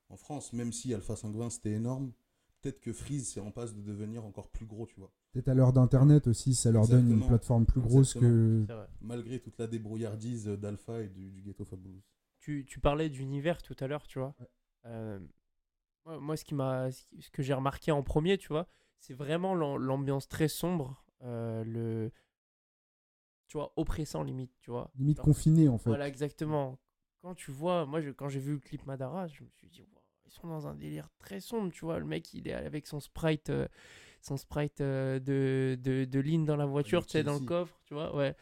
en 0.08 0.16
France, 0.16 0.52
même 0.52 0.72
si 0.72 0.92
Alpha 0.94 1.16
520 1.16 1.50
c'était 1.50 1.72
énorme. 1.72 2.12
Peut-être 2.60 2.80
que 2.80 2.92
Freeze 2.92 3.28
c'est 3.28 3.40
en 3.40 3.50
passe 3.50 3.74
de 3.74 3.82
devenir 3.82 4.24
encore 4.24 4.48
plus 4.48 4.64
gros, 4.66 4.86
tu 4.86 4.98
vois. 4.98 5.12
Peut-être 5.32 5.48
à 5.48 5.54
l'heure 5.54 5.72
d'Internet 5.72 6.26
aussi, 6.26 6.54
ça 6.54 6.70
leur 6.70 6.86
donne 6.88 7.10
une 7.10 7.26
plateforme 7.26 7.66
plus 7.66 7.80
grosse 7.80 8.14
que. 8.14 8.66
Malgré 9.00 9.40
toute 9.40 9.58
la 9.58 9.66
débrouillardise 9.66 10.46
d'Alpha 10.46 11.02
et 11.02 11.08
du, 11.08 11.30
du 11.30 11.42
Ghetto 11.42 11.64
Fabulous. 11.64 12.02
tu, 12.38 12.64
tu 12.66 12.80
parlais 12.80 13.08
d'univers 13.10 13.60
tout 13.62 13.76
à 13.80 13.86
l'heure, 13.86 14.06
tu 14.06 14.18
vois. 14.18 14.34
Ouais. 14.40 14.46
Euh, 14.86 15.18
moi, 16.06 16.20
moi, 16.20 16.36
ce, 16.36 16.44
qui 16.44 16.54
m'a, 16.54 16.90
ce 16.90 17.30
que 17.32 17.42
j'ai 17.42 17.54
remarqué 17.54 17.90
en 17.92 18.02
premier, 18.02 18.38
tu 18.38 18.48
vois, 18.48 18.68
c'est 18.98 19.14
vraiment 19.14 19.54
l'am- 19.54 19.76
l'ambiance 19.78 20.28
très 20.28 20.48
sombre, 20.48 21.04
euh, 21.22 21.64
le, 21.64 22.12
tu 23.48 23.56
vois, 23.58 23.72
oppressant 23.76 24.22
limite, 24.22 24.52
tu 24.60 24.70
vois. 24.70 24.90
Limite 24.96 25.16
Genre, 25.18 25.24
confiné, 25.24 25.68
en 25.68 25.78
fait. 25.78 25.90
Voilà, 25.90 26.08
exactement. 26.08 26.78
Quand 27.22 27.34
tu 27.34 27.50
vois, 27.50 27.86
moi, 27.86 28.00
je- 28.00 28.10
quand 28.10 28.28
j'ai 28.28 28.40
vu 28.40 28.52
le 28.52 28.58
clip 28.60 28.84
Madara, 28.86 29.26
je 29.26 29.42
me 29.44 29.48
suis 29.50 29.68
dit, 29.68 29.82
ils 30.26 30.32
sont 30.32 30.48
dans 30.48 30.66
un 30.66 30.74
délire 30.74 31.08
très 31.18 31.40
sombre, 31.40 31.72
tu 31.72 31.84
vois. 31.84 31.98
Le 31.98 32.04
mec, 32.06 32.32
il 32.34 32.48
est 32.48 32.52
avec 32.54 32.86
son 32.86 33.00
sprite, 33.00 33.50
euh, 33.50 33.68
son 34.20 34.36
sprite 34.36 34.80
euh, 34.80 35.18
de, 35.18 35.76
de, 35.80 36.04
de 36.04 36.20
ligne 36.20 36.44
dans 36.44 36.56
la 36.56 36.66
voiture, 36.66 37.04
tu 37.06 37.12
sais, 37.12 37.22
dans 37.24 37.34
le 37.34 37.40
coffre, 37.46 37.80
tu 37.84 37.94
vois, 37.94 38.14
ouais. 38.16 38.34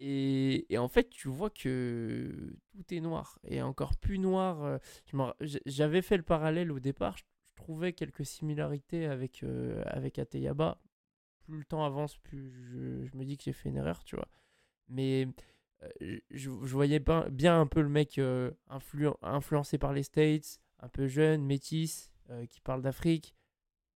Et, 0.00 0.72
et 0.72 0.78
en 0.78 0.88
fait, 0.88 1.10
tu 1.10 1.28
vois 1.28 1.50
que 1.50 2.56
tout 2.72 2.94
est 2.94 3.00
noir. 3.00 3.38
Et 3.44 3.62
encore 3.62 3.96
plus 3.96 4.18
noir. 4.18 4.62
euh, 4.64 4.78
J'avais 5.66 6.02
fait 6.02 6.16
le 6.16 6.24
parallèle 6.24 6.72
au 6.72 6.80
départ. 6.80 7.16
Je, 7.16 7.24
je 7.50 7.54
trouvais 7.54 7.92
quelques 7.92 8.26
similarités 8.26 9.06
avec, 9.06 9.42
euh, 9.44 9.82
avec 9.86 10.18
Ateyaba. 10.18 10.80
Plus 11.44 11.58
le 11.58 11.64
temps 11.64 11.84
avance, 11.84 12.16
plus 12.18 12.50
je, 12.50 13.04
je 13.04 13.16
me 13.16 13.24
dis 13.24 13.36
que 13.36 13.44
j'ai 13.44 13.52
fait 13.52 13.68
une 13.68 13.76
erreur, 13.76 14.02
tu 14.04 14.16
vois. 14.16 14.28
Mais 14.88 15.28
je, 16.00 16.50
je 16.50 16.72
voyais 16.72 17.00
bien 17.30 17.60
un 17.60 17.66
peu 17.66 17.80
le 17.80 17.88
mec 17.88 18.18
influ- 18.68 19.14
influencé 19.22 19.78
par 19.78 19.92
les 19.92 20.02
States, 20.02 20.60
un 20.82 20.88
peu 20.88 21.06
jeune, 21.06 21.44
métis, 21.44 22.12
euh, 22.30 22.44
qui 22.46 22.60
parle 22.60 22.82
d'Afrique. 22.82 23.34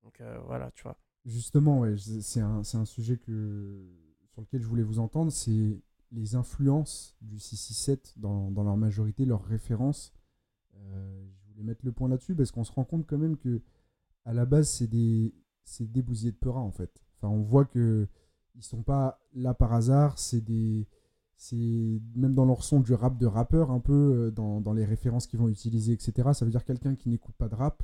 Donc 0.03 0.21
euh, 0.21 0.39
voilà, 0.47 0.71
tu 0.71 0.85
vois. 0.85 0.97
Justement, 1.25 1.81
ouais, 1.81 1.97
c'est 1.97 2.41
un, 2.41 2.63
un 2.73 2.85
sujet 2.85 3.19
que, 3.19 3.85
sur 4.31 4.41
lequel 4.41 4.63
je 4.63 4.67
voulais 4.67 4.85
vous 4.85 5.01
entendre, 5.01 5.33
c'est 5.33 5.81
les 6.13 6.37
influences 6.37 7.17
du 7.21 7.39
667 7.41 8.15
dans, 8.17 8.51
dans 8.53 8.63
leur 8.63 8.77
majorité, 8.77 9.25
leurs 9.25 9.45
références. 9.45 10.15
Euh, 10.77 11.27
je 11.41 11.53
voulais 11.53 11.65
mettre 11.65 11.85
le 11.85 11.91
point 11.91 12.09
là-dessus 12.09 12.37
parce 12.37 12.53
qu'on 12.53 12.63
se 12.65 12.71
rend 12.71 12.85
compte 12.85 13.07
quand 13.07 13.19
même 13.19 13.37
que 13.37 13.61
à 14.25 14.33
la 14.33 14.47
base, 14.47 14.69
c'est 14.69 14.87
des, 14.87 15.35
des 15.81 16.03
bousiers 16.03 16.31
de 16.31 16.37
Peura 16.37 16.61
en 16.61 16.71
fait. 16.71 17.03
Enfin, 17.17 17.29
on 17.29 17.43
voit 17.43 17.65
que 17.65 18.07
ils 18.55 18.63
sont 18.63 18.83
pas 18.83 19.21
là 19.35 19.53
par 19.53 19.73
hasard, 19.73 20.19
c'est 20.19 20.41
des 20.41 20.87
c'est 21.37 22.01
même 22.15 22.35
dans 22.35 22.47
leur 22.47 22.65
son 22.65 22.81
du 22.81 22.95
rap 22.95 23.19
de 23.19 23.27
rappeur 23.27 23.71
un 23.71 23.81
peu 23.81 23.93
euh, 23.93 24.31
dans, 24.31 24.73
les 24.73 24.85
références 24.85 25.27
qu'ils 25.27 25.39
vont 25.39 25.49
utiliser 25.49 25.93
etc 25.93 26.31
ça 26.33 26.45
veut 26.45 26.51
dire 26.51 26.65
quelqu'un 26.65 26.95
qui 26.95 27.09
n'écoute 27.09 27.35
pas 27.37 27.49
de 27.49 27.55
rap 27.55 27.83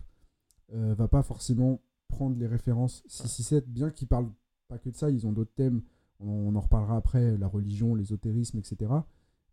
euh, 0.74 0.94
va 0.94 1.08
pas 1.08 1.22
forcément 1.22 1.80
prendre 2.08 2.38
les 2.38 2.46
références 2.46 3.02
667 3.08 3.68
bien 3.68 3.90
qu'ils 3.90 4.08
parlent 4.08 4.30
pas 4.68 4.78
que 4.78 4.88
de 4.88 4.96
ça 4.96 5.10
ils 5.10 5.26
ont 5.26 5.32
d'autres 5.32 5.54
thèmes. 5.54 5.82
On, 6.20 6.54
en 6.54 6.60
reparlera 6.60 6.96
après 6.96 7.36
la 7.36 7.48
religion 7.48 7.94
l'ésotérisme 7.94 8.58
etc 8.58 8.90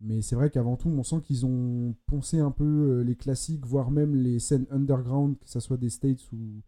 mais 0.02 0.22
c'est 0.22 0.36
vrai 0.36 0.50
qu'avant 0.50 0.78
tout 0.78 0.90
on 0.90 1.04
sent 1.04 1.20
qu'ils 1.22 1.46
ont 1.46 1.96
poncé 2.06 2.40
un 2.40 2.52
peu 2.52 2.64
euh, 2.64 3.04
les 3.04 3.16
classiques 3.16 3.66
voire 3.66 3.92
même 3.92 4.16
les 4.16 4.40
scènes 4.40 4.68
underground 4.70 5.38
que 5.40 5.50
ça 5.50 5.60
soit 5.60 5.78
des 5.78 5.90
states 5.90 6.32
ou, 6.32 6.62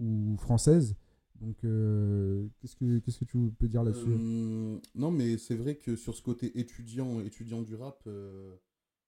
ou 0.00 0.36
françaises 0.38 0.96
donc 1.40 1.64
euh, 1.64 2.48
qu'est-ce 2.60 2.76
que 2.76 3.24
tu 3.24 3.50
peux 3.58 3.68
dire 3.68 3.82
là-dessus? 3.82 4.10
Euh, 4.10 4.78
non, 4.94 5.10
mais 5.10 5.38
c'est 5.38 5.56
vrai 5.56 5.76
que 5.76 5.96
sur 5.96 6.14
ce 6.14 6.22
côté 6.22 6.58
étudiant, 6.60 7.20
étudiant 7.20 7.62
du 7.62 7.74
rap, 7.74 8.02
euh, 8.06 8.56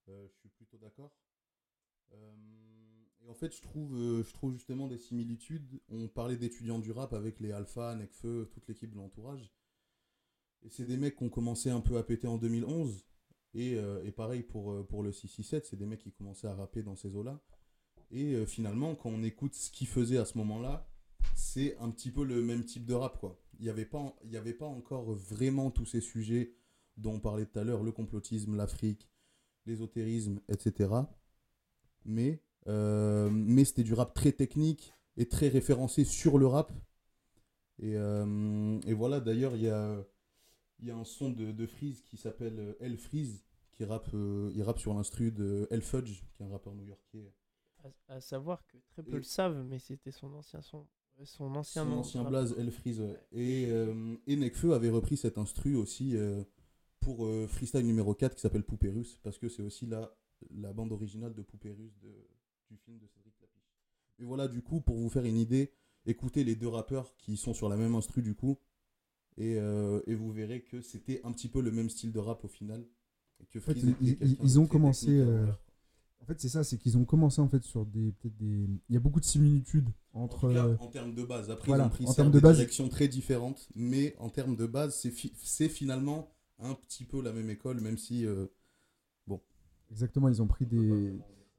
je 0.08 0.32
suis 0.40 0.48
plutôt 0.48 0.78
d'accord. 0.78 1.12
Et 2.12 3.28
en 3.30 3.34
fait, 3.34 3.54
je 3.54 3.62
trouve, 3.62 3.96
je 3.96 4.52
justement 4.52 4.86
des 4.86 4.98
similitudes. 4.98 5.80
On 5.88 6.08
parlait 6.08 6.36
d'étudiants 6.36 6.78
du 6.78 6.92
rap 6.92 7.12
avec 7.14 7.40
les 7.40 7.52
Alpha, 7.52 7.94
Nekfeu, 7.94 8.48
toute 8.52 8.68
l'équipe 8.68 8.90
de 8.90 8.96
l'entourage. 8.96 9.52
Et 10.62 10.68
c'est 10.68 10.84
des 10.84 10.96
mecs 10.96 11.16
qui 11.16 11.24
ont 11.24 11.30
commencé 11.30 11.70
un 11.70 11.80
peu 11.80 11.96
à 11.96 12.02
péter 12.02 12.26
en 12.26 12.36
2011. 12.36 13.04
Et, 13.54 13.78
pareil 14.14 14.42
pour, 14.42 14.86
pour 14.86 15.02
le 15.02 15.10
667, 15.10 15.66
c'est 15.66 15.76
des 15.76 15.86
mecs 15.86 16.00
qui 16.00 16.12
commençaient 16.12 16.48
à 16.48 16.54
rapper 16.54 16.82
dans 16.82 16.96
ces 16.96 17.16
eaux-là. 17.16 17.40
Et 18.10 18.44
finalement, 18.46 18.94
quand 18.94 19.10
on 19.10 19.22
écoute 19.22 19.54
ce 19.54 19.70
qu'ils 19.70 19.88
faisaient 19.88 20.18
à 20.18 20.26
ce 20.26 20.36
moment-là, 20.38 20.86
c'est 21.34 21.76
un 21.78 21.90
petit 21.90 22.10
peu 22.10 22.24
le 22.24 22.42
même 22.42 22.64
type 22.64 22.84
de 22.86 22.94
rap, 22.94 23.18
quoi. 23.18 23.38
Il 23.58 23.64
n'y 23.64 23.70
avait, 23.70 23.84
pas- 23.86 24.14
il 24.24 24.30
y 24.32 24.36
avait 24.36 24.54
pas 24.54 24.66
encore 24.66 25.12
vraiment 25.12 25.70
tous 25.70 25.86
ces 25.86 26.00
sujets 26.00 26.54
dont 26.96 27.14
on 27.14 27.20
parlait 27.20 27.46
tout 27.46 27.58
à 27.58 27.64
l'heure, 27.64 27.82
le 27.82 27.92
complotisme, 27.92 28.56
l'Afrique, 28.56 29.08
l'ésotérisme, 29.66 30.40
etc. 30.48 30.90
Mais, 32.04 32.42
euh, 32.68 33.30
mais 33.30 33.64
c'était 33.64 33.82
du 33.84 33.94
rap 33.94 34.14
très 34.14 34.32
technique 34.32 34.94
et 35.16 35.28
très 35.28 35.48
référencé 35.48 36.04
sur 36.04 36.38
le 36.38 36.46
rap. 36.46 36.72
Et, 37.78 37.96
euh, 37.96 38.78
et 38.86 38.94
voilà, 38.94 39.20
d'ailleurs, 39.20 39.54
il 39.56 39.62
y 39.62 39.68
a, 39.68 40.04
y 40.82 40.90
a 40.90 40.96
un 40.96 41.04
son 41.04 41.30
de, 41.30 41.52
de 41.52 41.66
Freeze 41.66 42.02
qui 42.02 42.16
s'appelle 42.16 42.58
euh, 42.58 42.74
El 42.80 42.98
Freeze, 42.98 43.44
qui 43.72 43.84
rappe, 43.84 44.08
euh, 44.14 44.52
il 44.54 44.62
rappe 44.62 44.78
sur 44.80 44.94
l'instru 44.94 45.32
de 45.32 45.68
El 45.70 45.82
Fudge, 45.82 46.22
qui 46.34 46.42
est 46.42 46.46
un 46.46 46.50
rappeur 46.50 46.74
new-yorkais. 46.74 47.32
À, 47.84 48.14
à 48.14 48.20
savoir 48.20 48.64
que 48.66 48.78
très 48.88 49.02
peu 49.04 49.16
Et- 49.16 49.18
le 49.18 49.22
savent, 49.22 49.62
mais 49.64 49.78
c'était 49.78 50.10
son 50.10 50.32
ancien 50.34 50.60
son, 50.62 50.86
son 51.24 51.54
ancien 51.56 51.84
Son 51.84 51.92
ancien 51.92 52.24
blaze, 52.24 52.52
ouais. 52.52 53.20
Et, 53.32 53.66
euh, 53.70 54.16
et 54.26 54.36
Nekfeu 54.36 54.74
avait 54.74 54.90
repris 54.90 55.16
cet 55.16 55.38
instru 55.38 55.76
aussi 55.76 56.16
euh, 56.16 56.42
pour 57.00 57.26
euh, 57.26 57.46
freestyle 57.46 57.86
numéro 57.86 58.14
4 58.14 58.34
qui 58.34 58.40
s'appelle 58.40 58.64
Poupée 58.64 58.90
Russe, 58.90 59.18
parce 59.22 59.38
que 59.38 59.48
c'est 59.48 59.62
aussi 59.62 59.86
la, 59.86 60.14
la 60.50 60.72
bande 60.72 60.92
originale 60.92 61.34
de 61.34 61.42
Poupée 61.42 61.70
Russe 61.72 61.96
de, 62.02 62.12
du 62.70 62.76
film 62.78 62.98
de 62.98 63.06
Cédric 63.06 63.34
Lapiche. 63.40 63.70
Et 64.18 64.24
voilà, 64.24 64.48
du 64.48 64.60
coup, 64.62 64.80
pour 64.80 64.96
vous 64.96 65.08
faire 65.08 65.24
une 65.24 65.36
idée, 65.38 65.72
écoutez 66.06 66.44
les 66.44 66.56
deux 66.56 66.68
rappeurs 66.68 67.14
qui 67.16 67.36
sont 67.36 67.54
sur 67.54 67.68
la 67.68 67.76
même 67.76 67.94
instru, 67.94 68.22
du 68.22 68.34
coup, 68.34 68.58
et, 69.36 69.56
euh, 69.58 70.00
et 70.06 70.14
vous 70.14 70.30
verrez 70.32 70.62
que 70.62 70.80
c'était 70.80 71.20
un 71.24 71.32
petit 71.32 71.48
peu 71.48 71.60
le 71.60 71.70
même 71.72 71.90
style 71.90 72.12
de 72.12 72.18
rap 72.18 72.44
au 72.44 72.48
final. 72.48 72.86
Et 73.40 73.46
que 73.46 73.58
fait, 73.60 73.74
Freeze 73.74 73.94
ils- 74.00 74.60
ont 74.60 74.66
commencé, 74.66 75.10
En 76.20 76.26
fait, 76.26 76.40
c'est 76.40 76.48
ça, 76.48 76.64
c'est 76.64 76.78
qu'ils 76.78 76.96
ont 76.96 77.04
commencé 77.04 77.40
en 77.42 77.48
fait 77.48 77.62
sur 77.64 77.84
des 77.84 78.12
peut-être 78.12 78.36
des. 78.38 78.66
Il 78.88 78.94
y 78.94 78.96
a 78.96 79.00
beaucoup 79.00 79.20
de 79.20 79.24
similitudes 79.26 79.90
En 80.14 80.22
entre. 80.22 80.48
tout 80.48 80.54
cas, 80.54 80.66
euh, 80.66 80.76
en 80.80 80.86
termes 80.86 81.14
de 81.14 81.22
base. 81.22 81.50
Après, 81.50 81.66
voilà, 81.66 81.84
ils 81.84 81.86
ont 81.86 81.90
pris 81.90 82.06
en 82.06 82.14
termes 82.14 82.30
de 82.30 82.38
des 82.38 82.42
base- 82.42 82.56
directions 82.56 82.88
très 82.88 83.08
différentes, 83.08 83.68
mais 83.74 84.16
en 84.18 84.30
termes 84.30 84.56
de 84.56 84.66
base, 84.66 84.96
c'est 84.96 85.10
fi- 85.10 85.34
c'est 85.36 85.68
finalement 85.68 86.30
un 86.58 86.74
petit 86.74 87.04
peu 87.04 87.20
la 87.20 87.32
même 87.32 87.50
école, 87.50 87.80
même 87.80 87.98
si. 87.98 88.24
euh, 88.26 88.46
Exactement, 89.90 90.28
ils 90.28 90.42
ont 90.42 90.46
pris 90.48 90.66
des, 90.66 91.12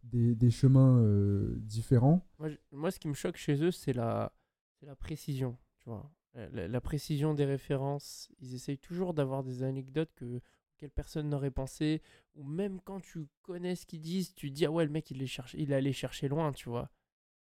des, 0.03 0.35
des 0.35 0.49
chemins 0.51 0.99
euh, 0.99 1.55
différents. 1.59 2.27
Moi, 2.39 2.49
je- 2.49 2.57
moi, 2.71 2.91
ce 2.91 2.99
qui 2.99 3.07
me 3.07 3.13
choque 3.13 3.37
chez 3.37 3.63
eux, 3.63 3.71
c'est 3.71 3.93
la, 3.93 4.33
c'est 4.79 4.85
la 4.87 4.95
précision. 4.95 5.57
Tu 5.79 5.89
vois. 5.89 6.11
La 6.51 6.81
précision 6.81 7.33
des 7.33 7.45
références. 7.45 8.29
Ils 8.41 8.55
essayent 8.55 8.79
toujours 8.79 9.13
d'avoir 9.13 9.43
des 9.43 9.63
anecdotes 9.63 10.11
que 10.15 10.41
auxquelles 10.75 10.91
personne 10.91 11.29
n'aurait 11.29 11.51
pensé. 11.51 12.01
Ou 12.35 12.43
même 12.43 12.79
quand 12.81 12.99
tu 13.01 13.27
connais 13.41 13.75
ce 13.75 13.85
qu'ils 13.85 14.01
disent, 14.01 14.33
tu 14.35 14.51
dis 14.51 14.65
ah 14.65 14.71
ouais 14.71 14.85
le 14.85 14.91
mec 14.91 15.09
il 15.11 15.21
est 15.21 15.27
cherché, 15.27 15.59
il 15.59 15.71
est 15.71 15.75
allé 15.75 15.93
chercher 15.93 16.27
loin, 16.27 16.51
tu 16.51 16.69
vois. 16.69 16.89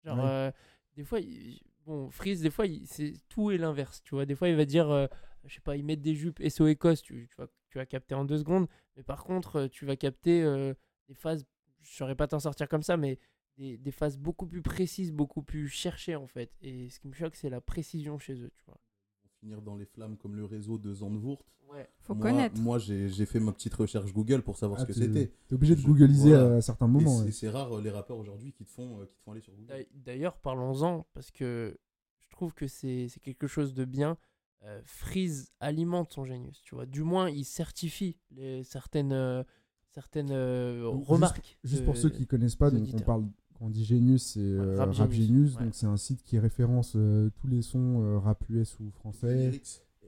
Genre 0.04 0.18
Ouais. 0.18 0.24
euh, 0.26 0.52
des 0.96 1.04
fois, 1.04 1.20
il- 1.20 1.62
bon 1.86 2.10
Freeze, 2.12 2.42
des 2.42 2.52
fois 2.52 2.66
il- 2.68 2.86
c'est 2.88 3.14
tout 3.30 3.52
est 3.52 3.58
l'inverse, 3.58 4.02
tu 4.04 4.16
vois. 4.16 4.26
Des 4.26 4.36
fois 4.36 4.50
il 4.50 4.56
va 4.56 4.66
dire 4.66 4.90
euh, 4.90 5.08
je 5.46 5.56
sais 5.56 5.62
pas, 5.62 5.76
ils 5.78 5.84
mettent 5.86 6.02
des 6.02 6.16
jupes 6.16 6.40
SO 6.42 6.68
Écosse, 6.68 7.02
tu, 7.02 7.28
tu 7.30 7.36
vas 7.38 7.48
tu 7.70 7.78
vas 7.78 7.86
capter 7.86 8.16
en 8.16 8.26
deux 8.26 8.38
secondes. 8.40 8.68
Mais 8.98 9.04
par 9.04 9.24
contre, 9.24 9.56
euh, 9.62 9.68
tu 9.70 9.86
vas 9.86 9.96
capter 9.96 10.44
euh, 10.44 10.74
des 11.08 11.14
phases, 11.16 11.46
je 11.82 11.94
saurais 11.96 12.16
pas 12.16 12.28
t'en 12.28 12.40
sortir 12.40 12.68
comme 12.68 12.84
ça, 12.84 12.98
mais 12.98 13.18
des, 13.58 13.78
des 13.78 13.92
phases 13.92 14.18
beaucoup 14.18 14.46
plus 14.46 14.62
précises, 14.62 15.12
beaucoup 15.14 15.42
plus 15.42 15.70
cherchées 15.70 16.16
en 16.18 16.28
fait. 16.28 16.52
Et 16.62 16.90
ce 16.90 17.00
qui 17.00 17.08
me 17.08 17.14
choque, 17.14 17.36
c'est 17.36 17.50
la 17.50 17.62
précision 17.62 18.20
chez 18.20 18.34
eux, 18.34 18.52
tu 18.54 18.64
vois. 18.66 18.78
Finir 19.42 19.62
dans 19.64 19.76
les 19.76 19.86
flammes 19.86 20.18
comme 20.18 20.36
le 20.36 20.46
réseau 20.46 20.78
de 20.78 20.94
Zandvoort. 20.94 21.44
Ouais. 21.74 21.90
Faut 22.02 22.14
moi, 22.14 22.30
connaître. 22.30 22.62
Moi, 22.62 22.78
j'ai 22.78 23.26
fait 23.26 23.40
ma 23.40 23.52
petite 23.52 23.74
recherche 23.74 24.14
Google 24.14 24.44
pour 24.44 24.56
savoir 24.58 24.80
Ah, 24.80 24.84
ce 24.84 24.88
que 24.88 24.94
c'était. 24.94 25.32
T'es 25.48 25.56
obligé 25.56 25.76
de 25.76 25.82
googliser 25.82 26.30
voilà. 26.30 26.58
à 26.58 26.62
certains 26.62 26.86
Et 26.88 26.92
moments. 26.92 27.18
c'est- 27.20 27.26
ouais. 27.26 27.32
c'est 27.32 27.50
rare 27.50 27.76
euh, 27.78 27.82
les 27.82 27.90
rappeurs 27.90 28.18
aujourd'hui 28.20 28.52
qui 28.54 28.64
te 28.66 28.70
font 28.72 29.00
euh, 29.00 29.06
qui 29.08 29.16
te 29.16 29.22
font 29.24 29.32
aller 29.32 29.42
sur 29.42 29.54
Google. 29.54 29.68
D'ail- 29.68 29.88
D'ailleurs, 29.96 30.38
parlons-en, 30.38 31.08
parce 31.14 31.32
que 31.32 31.76
je 32.20 32.30
trouve 32.30 32.54
que 32.54 32.68
c'est 32.68 33.08
quelque 33.24 33.48
chose 33.48 33.74
de 33.74 33.84
bien. 33.86 34.16
Euh, 34.64 34.80
Freeze 34.86 35.52
alimente 35.60 36.12
son 36.12 36.24
génius, 36.24 36.62
tu 36.62 36.76
vois. 36.76 36.86
Du 36.86 37.02
moins, 37.02 37.30
il 37.32 37.46
certifie 37.46 38.18
les, 38.30 38.64
certaines, 38.64 39.12
euh, 39.14 39.42
certaines 39.90 40.30
euh, 40.30 40.84
Donc, 40.84 41.00
juste- 41.00 41.10
remarques. 41.10 41.58
Juste 41.64 41.82
de- 41.82 41.86
pour 41.86 41.98
ceux 41.98 42.10
qui 42.12 42.28
connaissent 42.28 42.56
pas, 42.58 42.70
donc 42.70 42.88
on 42.94 43.00
parle, 43.00 43.26
quand 43.62 43.68
on 43.68 43.70
dit 43.70 43.86
Genius, 43.86 44.24
c'est 44.24 44.40
euh, 44.40 44.76
Rap 44.76 44.92
Rap, 44.96 45.12
Genius, 45.12 45.28
Genius, 45.28 45.56
ouais. 45.56 45.64
donc 45.66 45.76
c'est 45.76 45.86
un 45.86 45.98
site 45.98 46.24
qui 46.24 46.40
référence 46.40 46.94
euh, 46.96 47.30
tous 47.40 47.48
les 47.48 47.62
sons 47.62 48.02
euh, 48.02 48.18
rap 48.18 48.44
US 48.50 48.80
ou 48.80 48.90
français 48.90 49.52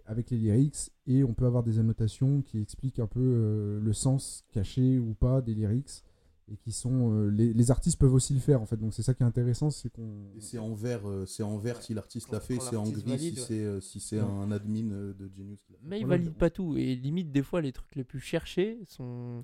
avec 0.07 0.31
les 0.31 0.37
lyrics 0.37 0.91
et 1.05 1.23
on 1.23 1.33
peut 1.35 1.45
avoir 1.45 1.61
des 1.63 1.77
annotations 1.77 2.41
qui 2.41 2.59
expliquent 2.59 2.97
un 2.99 3.05
peu 3.07 3.19
euh, 3.21 3.79
le 3.79 3.93
sens 3.93 4.43
caché 4.51 4.97
ou 4.97 5.13
pas 5.13 5.41
des 5.41 5.53
lyrics 5.53 6.03
et 6.51 6.57
qui 6.57 6.71
sont 6.73 7.13
euh, 7.13 7.29
les, 7.29 7.53
les 7.53 7.71
artistes 7.71 7.97
peuvent 7.99 8.13
aussi 8.13 8.33
le 8.33 8.39
faire 8.41 8.59
en 8.61 8.65
fait 8.65 8.75
donc 8.75 8.93
c'est 8.93 9.03
ça 9.03 9.13
qui 9.13 9.21
est 9.23 9.25
intéressant 9.25 9.69
c'est 9.69 9.89
qu'on 9.89 10.25
Et 10.35 10.41
c'est 10.41 10.57
en 10.57 10.73
vert, 10.73 11.07
euh, 11.07 11.25
c'est 11.25 11.43
en 11.43 11.57
vert 11.59 11.77
Ouais. 11.77 11.81
si 11.83 11.93
l'artiste 11.93 12.31
l'a 12.33 12.39
fait, 12.41 12.59
c'est 12.59 12.75
en 12.75 12.83
gris 12.89 13.03
valide, 13.03 13.35
si 13.35 13.39
ouais. 13.39 13.45
c'est 13.47 13.63
euh, 13.63 13.79
si 13.81 13.99
c'est 14.01 14.17
Ouais. 14.19 14.27
un 14.27 14.51
admin 14.51 14.91
euh, 14.91 15.13
de 15.13 15.29
Genius 15.33 15.61
qui 15.61 15.71
l'a 15.71 15.77
fait. 15.77 15.85
Mais 15.87 15.99
il 15.99 16.05
Voilà, 16.05 16.21
valide 16.23 16.37
pas 16.37 16.49
tout. 16.49 16.75
Et 16.75 16.95
limite, 16.95 17.31
des 17.31 17.43
fois, 17.43 17.61
les 17.61 17.71
trucs 17.71 17.95
les 17.95 18.03
plus 18.03 18.19
cherchés 18.19 18.79
sont, 18.87 19.43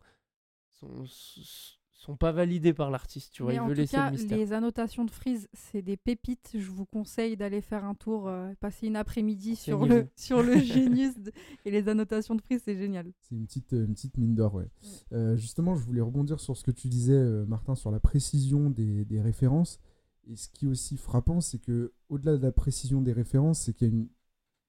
sont, 0.73 1.05
sont 2.01 2.15
pas 2.15 2.31
validés 2.31 2.73
par 2.73 2.91
l'artiste, 2.91 3.33
tu 3.33 3.43
vois. 3.43 3.51
Mais 3.51 3.57
il 3.57 3.59
en 3.59 3.67
veut 3.67 3.73
tout 3.75 3.81
laisser 3.81 3.97
cas, 3.97 4.05
le 4.09 4.11
mystère. 4.17 4.37
les 4.37 4.53
annotations 4.53 5.03
de 5.03 5.11
Freeze, 5.11 5.49
c'est 5.53 5.81
des 5.81 5.97
pépites. 5.97 6.51
Je 6.53 6.69
vous 6.71 6.85
conseille 6.85 7.35
d'aller 7.35 7.59
faire 7.59 7.83
un 7.83 7.93
tour, 7.93 8.29
euh, 8.29 8.53
passer 8.61 8.87
une 8.87 8.95
après-midi 8.95 9.55
sur 9.57 9.85
le, 9.85 10.07
sur 10.15 10.41
le 10.41 10.57
Genius 10.59 11.19
de- 11.19 11.33
et 11.65 11.71
les 11.71 11.89
annotations 11.89 12.35
de 12.35 12.41
Freeze, 12.41 12.61
c'est 12.63 12.77
génial. 12.77 13.11
c'est 13.21 13.35
une 13.35 13.45
petite 13.45 13.71
une 13.73 13.93
petite 13.93 14.17
mine 14.17 14.33
d'or 14.33 14.55
ouais. 14.55 14.69
Euh, 15.11 15.35
justement 15.35 15.75
je 15.75 15.83
voulais 15.83 15.99
rebondir 16.01 16.39
sur 16.39 16.55
ce 16.55 16.63
que 16.63 16.71
tu 16.71 16.87
disais 16.87 17.13
euh, 17.13 17.45
Martin 17.45 17.75
sur 17.75 17.91
la 17.91 17.99
précision 17.99 18.69
des, 18.69 19.03
des 19.03 19.19
références 19.21 19.79
et 20.25 20.35
ce 20.37 20.47
qui 20.49 20.65
est 20.65 20.69
aussi 20.69 20.95
frappant 20.95 21.41
c'est 21.41 21.59
que 21.59 21.91
au-delà 22.07 22.37
de 22.37 22.43
la 22.43 22.51
précision 22.53 23.01
des 23.01 23.11
références 23.13 23.59
c'est 23.59 23.73
qu'il 23.73 23.87
y 23.87 23.91
a 23.91 23.93
une 23.93 24.07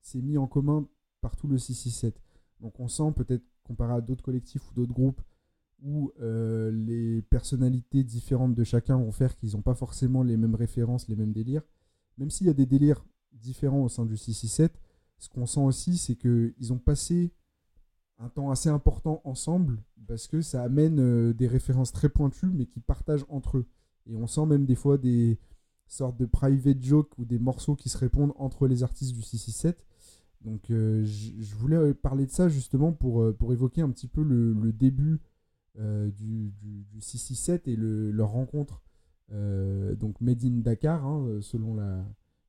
c'est 0.03 0.21
mis 0.21 0.37
en 0.37 0.47
commun 0.49 0.89
par 1.21 1.37
tout 1.37 1.47
le 1.47 1.59
667 1.59 2.21
donc 2.61 2.79
on 2.81 2.89
sent 2.89 3.13
peut-être 3.15 3.45
comparé 3.63 3.93
à 3.95 4.01
d'autres 4.01 4.23
collectifs 4.25 4.69
ou 4.71 4.75
d'autres 4.75 4.93
groupes 4.93 5.21
où 5.83 6.13
euh, 6.21 6.71
les 6.71 7.23
personnalités 7.23 8.05
différentes 8.05 8.55
de 8.55 8.65
chacun 8.65 8.97
vont 8.97 9.13
faire 9.13 9.37
qu'ils 9.37 9.53
n'ont 9.53 9.63
pas 9.63 9.75
forcément 9.75 10.23
les 10.23 10.37
mêmes 10.37 10.55
références, 10.55 11.09
les 11.09 11.17
mêmes 11.17 11.33
délires. 11.33 11.63
Même 12.19 12.31
s'il 12.31 12.47
y 12.47 12.51
a 12.51 12.55
des 12.55 12.67
délires 12.67 13.05
différents 13.33 13.83
au 13.83 13.89
sein 13.89 14.07
du 14.07 14.17
667. 14.17 14.73
Ce 15.19 15.29
qu'on 15.29 15.47
sent 15.47 15.61
aussi, 15.61 15.97
c'est 15.97 16.17
qu'ils 16.17 16.73
ont 16.73 16.79
passé 16.79 17.33
un 18.19 18.29
temps 18.29 18.51
assez 18.51 18.69
important 18.69 19.21
ensemble 19.25 19.83
parce 20.07 20.27
que 20.27 20.43
ça 20.43 20.63
amène 20.63 21.01
euh, 21.01 21.33
des 21.33 21.47
références 21.47 21.93
très 21.93 22.09
pointues 22.09 22.51
mais 22.53 22.67
qui 22.67 22.81
partagent 22.81 23.25
entre 23.29 23.59
eux. 23.59 23.67
Et 24.07 24.17
on 24.17 24.27
sent 24.27 24.47
même 24.47 24.67
des 24.67 24.75
fois 24.75 24.99
des 24.99 25.39
sortes 25.87 26.17
de 26.19 26.27
private 26.27 26.83
jokes 26.83 27.19
ou 27.19 27.25
des 27.25 27.39
morceaux 27.39 27.77
qui 27.77 27.89
se 27.89 27.99
répondent 27.99 28.33
entre 28.37 28.67
les 28.67 28.83
artistes 28.83 29.15
du 29.15 29.23
667. 29.23 29.85
Donc 30.43 30.71
euh, 30.71 31.05
je 31.05 31.55
voulais 31.55 31.93
parler 31.95 32.27
de 32.27 32.31
ça 32.31 32.49
justement 32.49 32.93
pour, 32.93 33.35
pour 33.37 33.53
évoquer 33.53 33.83
un 33.83 33.91
petit 33.91 34.09
peu 34.09 34.23
le, 34.23 34.73
début 34.73 35.21
du, 35.79 36.51
du, 36.61 36.85
du 36.93 37.01
667 37.01 37.69
et 37.69 37.77
le, 37.77 38.11
leur 38.11 38.31
rencontre 38.31 38.83
euh, 39.33 39.95
donc 39.95 40.21
Made 40.21 40.45
in 40.45 40.59
Dakar, 40.61 41.07
hein, 41.07 41.25
euh, 41.29 41.41
selon 41.41 41.75
la, 41.75 42.05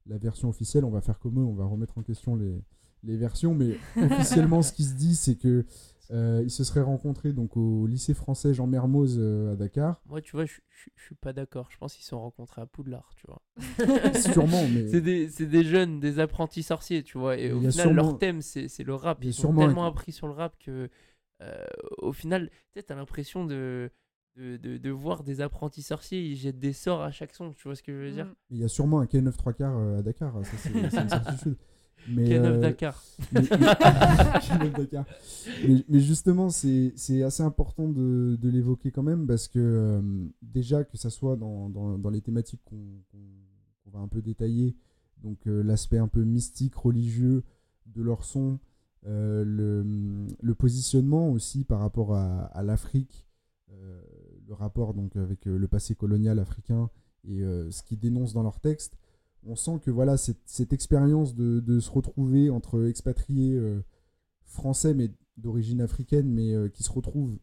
la 0.07 0.17
version 0.17 0.49
officielle. 0.49 0.83
On 0.85 0.89
va 0.89 1.01
faire 1.01 1.19
comme 1.19 1.39
eux, 1.39 1.43
on 1.45 1.53
va 1.53 1.65
remettre 1.65 1.97
en 1.97 2.01
question 2.01 2.35
les, 2.35 2.63
les 3.03 3.17
versions, 3.17 3.53
mais 3.53 3.77
officiellement, 3.97 4.61
ce 4.63 4.73
qui 4.73 4.83
se 4.83 4.95
dit, 4.95 5.15
c'est 5.15 5.35
que 5.35 5.65
euh, 6.09 6.41
ils 6.43 6.49
se 6.51 6.63
seraient 6.65 6.81
rencontrés 6.81 7.31
donc 7.31 7.55
au 7.55 7.85
lycée 7.87 8.13
français 8.13 8.53
Jean 8.53 8.67
Mermoz 8.67 9.15
euh, 9.17 9.53
à 9.53 9.55
Dakar. 9.55 10.01
Moi, 10.07 10.21
tu 10.21 10.31
vois, 10.35 10.45
je 10.45 10.59
suis 10.97 11.15
pas 11.15 11.31
d'accord. 11.31 11.69
Je 11.71 11.77
pense 11.77 11.93
qu'ils 11.93 12.03
se 12.03 12.09
sont 12.09 12.19
rencontrés 12.19 12.61
à 12.61 12.65
Poudlard, 12.65 13.13
tu 13.15 13.27
vois. 13.27 13.41
Sûrement, 14.19 14.63
mais 14.73 14.87
C'est 14.89 15.01
des, 15.01 15.63
jeunes, 15.63 15.99
des 16.01 16.19
apprentis 16.19 16.63
sorciers, 16.63 17.03
tu 17.03 17.17
vois. 17.17 17.37
Et 17.37 17.51
au 17.53 17.59
final, 17.59 17.71
sûrement- 17.71 17.93
leur 17.93 18.17
thème, 18.17 18.41
c'est 18.41 18.83
le 18.83 18.95
rap. 18.95 19.19
Ils 19.23 19.45
ont 19.45 19.53
un- 19.53 19.67
tellement 19.67 19.85
appris 19.85 20.11
sur 20.11 20.27
le 20.27 20.33
rap 20.33 20.55
que, 20.59 20.89
euh, 21.41 21.65
au 21.97 22.13
final, 22.13 22.49
tu 22.73 22.83
t'as 22.83 22.95
l'impression 22.95 23.45
de, 23.45 23.89
de, 24.35 24.57
de, 24.57 24.77
de 24.77 24.89
voir 24.89 25.23
des 25.23 25.41
apprentis 25.41 25.81
sorciers, 25.81 26.21
ils 26.23 26.35
jettent 26.35 26.59
des 26.59 26.73
sorts 26.73 27.01
à 27.01 27.11
chaque 27.11 27.33
son, 27.33 27.51
tu 27.53 27.63
vois 27.67 27.75
ce 27.75 27.83
que 27.83 27.91
je 27.93 27.97
veux 27.97 28.11
dire? 28.11 28.25
Mm. 28.27 28.35
il 28.51 28.57
y 28.59 28.63
a 28.63 28.67
sûrement 28.67 28.99
un 29.01 29.05
K9 29.05 29.31
3 29.35 29.53
quarts 29.53 29.77
euh, 29.77 29.99
à 29.99 30.01
Dakar, 30.01 30.33
ça 30.45 30.57
c'est 30.57 30.69
une 30.71 30.89
certitude. 30.89 31.57
Mais, 32.07 32.23
K9 32.25 32.45
euh, 32.45 32.57
Dakar. 32.59 33.03
mais, 33.31 33.41
K9 33.41 34.71
Dakar. 34.75 35.05
Mais- 35.67 35.85
mais 35.87 35.99
justement, 35.99 36.49
c'est 36.49 36.93
c'est 36.95 37.21
assez 37.23 37.43
important 37.43 37.87
de, 37.89 38.37
de 38.41 38.49
l'évoquer 38.49 38.91
quand 38.91 39.03
même 39.03 39.27
parce 39.27 39.47
que 39.47 39.59
euh, 39.59 40.01
déjà 40.41 40.83
que 40.83 40.97
ça 40.97 41.09
soit 41.09 41.35
dans, 41.35 41.69
dans, 41.69 41.97
dans 41.99 42.09
les 42.09 42.21
thématiques 42.21 42.61
qu'on 42.65 42.77
qu'on- 43.11 43.17
qu'on 43.83 43.91
va 43.91 43.99
un 43.99 44.07
peu 44.07 44.21
détailler, 44.21 44.75
donc 45.23 45.45
euh, 45.47 45.61
l'aspect 45.63 45.97
un 45.99 46.07
peu 46.07 46.23
mystique, 46.23 46.75
religieux 46.75 47.43
de 47.87 48.01
leur 48.01 48.23
son, 48.23 48.59
euh, 49.07 49.43
le, 49.43 50.27
le 50.39 50.55
positionnement 50.55 51.29
aussi 51.31 51.63
par 51.63 51.79
rapport 51.79 52.13
à, 52.15 52.43
à 52.45 52.61
l'Afrique, 52.63 53.27
euh, 53.71 54.01
le 54.47 54.53
rapport 54.53 54.93
donc 54.93 55.15
avec 55.15 55.47
euh, 55.47 55.57
le 55.57 55.67
passé 55.67 55.95
colonial 55.95 56.37
africain 56.39 56.89
et 57.23 57.41
euh, 57.41 57.71
ce 57.71 57.81
qu'ils 57.83 57.99
dénoncent 57.99 58.33
dans 58.33 58.43
leurs 58.43 58.59
textes, 58.59 58.97
on 59.43 59.55
sent 59.55 59.79
que 59.81 59.89
voilà 59.91 60.17
cette, 60.17 60.41
cette 60.45 60.71
expérience 60.73 61.33
de, 61.35 61.59
de 61.61 61.79
se 61.79 61.89
retrouver 61.89 62.49
entre 62.51 62.85
expatriés 62.87 63.59
français 64.43 64.93
mais 64.93 65.09
d'origine 65.37 65.81
africaine 65.81 66.29
mais 66.29 66.53
qui 66.71 66.83
se 66.83 66.91
retrouvent 66.91 67.37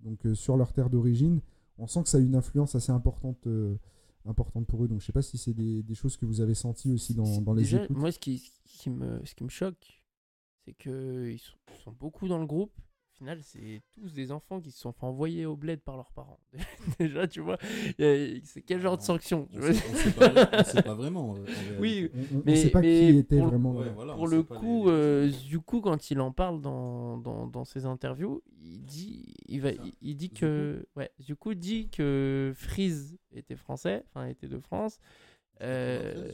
donc 0.00 0.26
sur 0.34 0.56
leur 0.56 0.72
terre 0.72 0.88
d'origine, 0.88 1.40
on 1.76 1.86
sent 1.86 2.04
que 2.04 2.08
ça 2.08 2.16
a 2.18 2.20
une 2.20 2.34
influence 2.36 2.74
assez 2.74 2.90
importante 2.92 3.46
importante 4.24 4.66
pour 4.66 4.82
eux. 4.84 4.88
Donc 4.88 5.00
je 5.00 5.06
sais 5.06 5.12
pas 5.12 5.20
si 5.22 5.36
c'est 5.36 5.52
des, 5.52 5.82
des 5.82 5.94
choses 5.94 6.16
que 6.16 6.24
vous 6.24 6.40
avez 6.40 6.54
senties 6.54 6.90
aussi 6.92 7.12
dans, 7.14 7.40
dans 7.42 7.52
les 7.54 7.62
Déjà, 7.64 7.84
écoutes. 7.84 7.96
moi, 7.98 8.12
ce 8.12 8.18
qui, 8.18 8.38
ce 8.64 8.82
qui 8.82 8.90
me, 8.90 9.20
ce 9.26 9.34
qui 9.34 9.44
me 9.44 9.48
choque, 9.50 10.01
c'est 10.64 10.74
qu'ils 10.74 11.38
sont, 11.38 11.56
sont 11.84 11.92
beaucoup 11.92 12.28
dans 12.28 12.38
le 12.38 12.46
groupe. 12.46 12.72
Au 12.76 13.14
final, 13.24 13.40
c'est 13.42 13.82
tous 13.94 14.12
des 14.14 14.32
enfants 14.32 14.60
qui 14.60 14.70
se 14.72 14.80
sont 14.80 14.90
fait 14.92 15.04
envoyer 15.04 15.46
au 15.46 15.54
bled 15.54 15.80
par 15.80 15.96
leurs 15.96 16.10
parents. 16.12 16.40
Déjà, 16.98 17.28
tu 17.28 17.40
vois, 17.40 17.56
c'est 17.98 18.62
quel 18.66 18.80
genre 18.80 18.96
de 18.96 19.02
sanction 19.02 19.48
On 19.52 19.58
vois 19.60 19.72
sait, 20.64 20.82
pas, 20.82 20.94
vraiment. 20.94 21.36
euh, 21.36 21.44
en 21.76 21.80
Oui. 21.80 22.10
On- 22.14 22.18
on 22.36 22.38
ne 22.38 22.42
mais- 22.46 22.56
sait 22.56 22.70
pas 22.70 22.80
mais 22.80 23.10
qui 23.12 23.18
était 23.18 23.38
pour 23.38 23.48
vraiment. 23.48 23.72
Ouais, 23.76 23.90
voilà, 23.90 24.14
pour 24.14 24.26
le 24.26 24.42
coup, 24.42 24.86
les- 24.86 24.92
euh, 24.92 25.30
du 25.46 25.60
coup, 25.60 25.80
quand 25.82 26.10
il 26.10 26.20
en 26.20 26.32
parle 26.32 26.60
dans, 26.62 27.18
dans, 27.18 27.46
dans 27.46 27.64
ses 27.64 27.84
interviews, 27.84 28.42
il 28.60 28.82
dit, 28.82 29.34
il 29.46 29.60
va, 29.60 29.70
il, 29.72 29.92
il 30.00 30.16
dit 30.16 30.30
que, 30.30 30.84
ouais, 30.96 31.10
du 31.20 31.36
coup, 31.36 31.54
dit 31.54 31.90
que 31.90 32.52
Freeze 32.56 33.18
était 33.34 33.56
français, 33.56 34.02
enfin 34.08 34.26
était 34.26 34.48
de 34.48 34.58
France, 34.58 34.98
euh, 35.60 36.32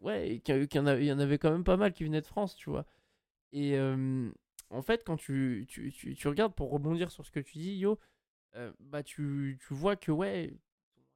ouais, 0.00 0.40
qu'il 0.42 0.66
y 0.74 0.78
en 0.78 0.86
avait 1.18 1.38
quand 1.38 1.50
même 1.52 1.64
pas 1.64 1.76
mal 1.76 1.92
qui 1.92 2.04
venaient 2.04 2.22
de 2.22 2.26
France, 2.26 2.56
tu 2.56 2.70
vois. 2.70 2.86
Et 3.52 3.78
en 4.70 4.82
fait, 4.82 5.04
quand 5.04 5.16
tu, 5.16 5.66
tu, 5.68 5.92
tu, 5.92 6.28
regardes, 6.28 6.54
pour 6.54 6.70
rebondir 6.70 7.10
sur 7.10 7.26
ce 7.26 7.30
que 7.30 7.40
tu 7.40 7.58
dis, 7.58 7.76
Yo, 7.76 7.98
bah 8.78 9.02
tu, 9.02 9.58
tu 9.60 9.74
vois 9.74 9.96
que, 9.96 10.12
ouais, 10.12 10.54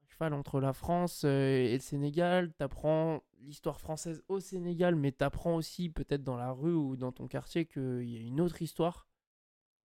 cheval 0.08 0.34
entre 0.34 0.60
la 0.60 0.72
France 0.72 1.24
et 1.24 1.72
le 1.72 1.80
Sénégal, 1.80 2.52
t'apprends 2.54 3.22
l'histoire 3.40 3.80
française 3.80 4.22
au 4.28 4.40
Sénégal, 4.40 4.96
mais 4.96 5.12
t'apprends 5.12 5.56
aussi 5.56 5.90
peut-être 5.90 6.24
dans 6.24 6.36
la 6.36 6.52
rue 6.52 6.74
ou 6.74 6.96
dans 6.96 7.12
ton 7.12 7.26
quartier 7.28 7.66
qu'il 7.66 8.08
y 8.08 8.16
a 8.16 8.20
une 8.20 8.40
autre 8.40 8.62
histoire, 8.62 9.06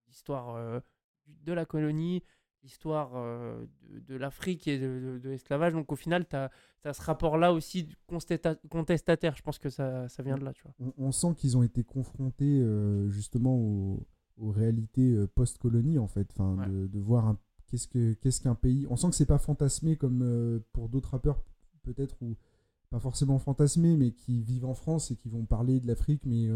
l'histoire 0.08 0.82
de 1.28 1.54
la 1.54 1.66
colonie, 1.66 2.24
l'histoire 2.64 3.12
euh, 3.16 3.66
de, 3.90 4.00
de 4.00 4.16
l'Afrique 4.16 4.68
et 4.68 4.78
de, 4.80 5.00
de- 5.00 5.20
de 5.20 5.30
l'esclavage. 5.30 5.74
Donc 5.74 5.92
au 5.92 5.96
final, 5.96 6.26
t'as 6.26 6.50
as 6.86 6.94
ce 6.94 7.02
rapport-là 7.02 7.52
aussi 7.54 7.88
contestataire. 8.70 9.36
Je 9.36 9.42
pense 9.42 9.60
que 9.60 9.70
ça, 9.70 10.08
ça 10.10 10.24
vient 10.24 10.38
de 10.38 10.44
là, 10.46 10.54
tu 10.54 10.64
vois. 10.64 10.74
on, 10.80 10.94
on 11.08 11.12
sent 11.12 11.34
qu'ils 11.38 11.58
ont 11.58 11.64
été 11.64 11.84
confrontés 11.84 12.62
euh, 12.62 13.10
justement 13.10 13.56
aux, 13.56 14.06
aux 14.38 14.52
réalités 14.52 15.12
euh, 15.14 15.28
post-colonie 15.28 16.00
en 16.00 16.08
fait, 16.08 16.28
enfin, 16.32 16.56
Ouais. 16.58 16.68
de, 16.88 17.00
voir 17.00 17.28
un- 17.28 17.38
qu'est-ce 17.68 17.88
que 17.88 18.14
qu'est-ce 18.14 18.42
qu'un 18.42 18.56
pays. 18.56 18.88
On 18.90 18.96
sent 18.96 19.10
que 19.10 19.16
c'est 19.16 19.26
pas 19.26 19.38
fantasmé 19.40 19.96
comme 19.96 20.22
euh, 20.24 20.60
pour 20.74 20.90
d'autres 20.90 21.12
rappeurs 21.12 21.44
peut-être 21.84 22.16
ou 22.22 22.36
pas 22.90 23.00
forcément 23.00 23.40
fantasmé, 23.40 23.96
mais 23.98 24.12
qui 24.12 24.42
vivent 24.42 24.66
en 24.66 24.74
France 24.74 25.12
et 25.12 25.16
qui 25.16 25.30
vont 25.30 25.46
parler 25.46 25.80
de 25.80 25.88
l'Afrique. 25.88 26.26
Mais 26.26 26.50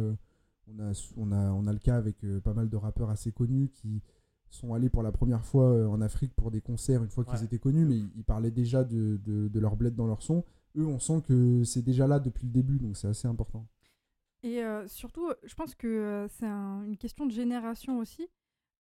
on 0.68 0.80
a 0.80 0.92
on 1.18 1.32
a 1.32 1.52
on 1.52 1.68
a 1.68 1.74
le 1.74 1.80
cas 1.80 1.96
avec 1.98 2.26
pas 2.44 2.54
mal 2.54 2.70
de 2.70 2.76
rappeurs 2.78 3.10
assez 3.10 3.32
connus 3.32 3.70
qui 3.70 4.02
sont 4.54 4.74
allés 4.74 4.90
pour 4.90 5.04
la 5.04 5.12
première 5.12 5.46
fois 5.46 5.66
euh, 5.72 5.88
en 5.88 6.02
Afrique 6.02 6.34
pour 6.36 6.52
des 6.52 6.62
concerts 6.62 7.04
une 7.04 7.10
fois 7.10 7.24
qu'ils 7.26 7.36
Ouais. 7.40 7.44
étaient 7.46 7.60
connus, 7.60 7.86
mais 7.86 7.98
ils, 7.98 8.10
ils 8.16 8.24
parlaient 8.24 8.52
déjà 8.52 8.84
de, 8.84 9.18
de, 9.24 9.48
de 9.48 9.60
leur 9.60 9.76
bled 9.76 9.96
dans 9.96 10.08
leur 10.08 10.22
son. 10.22 10.44
Eux, 10.76 10.86
on 10.86 11.00
sent 11.00 11.22
que 11.28 11.64
c'est 11.64 11.82
déjà 11.82 12.08
là 12.08 12.20
depuis 12.20 12.46
le 12.48 12.52
début, 12.52 12.78
donc 12.80 12.98
c'est 12.98 13.08
assez 13.08 13.28
important. 13.28 13.66
Et 14.44 14.64
euh, 14.64 14.88
surtout, 14.88 15.30
je 15.44 15.54
pense 15.56 15.74
que 15.76 15.88
euh, 15.88 16.28
c'est 16.28 16.46
un- 16.48 16.84
une 16.84 16.98
question 16.98 17.26
de 17.26 17.32
génération 17.32 17.98
aussi. 18.00 18.28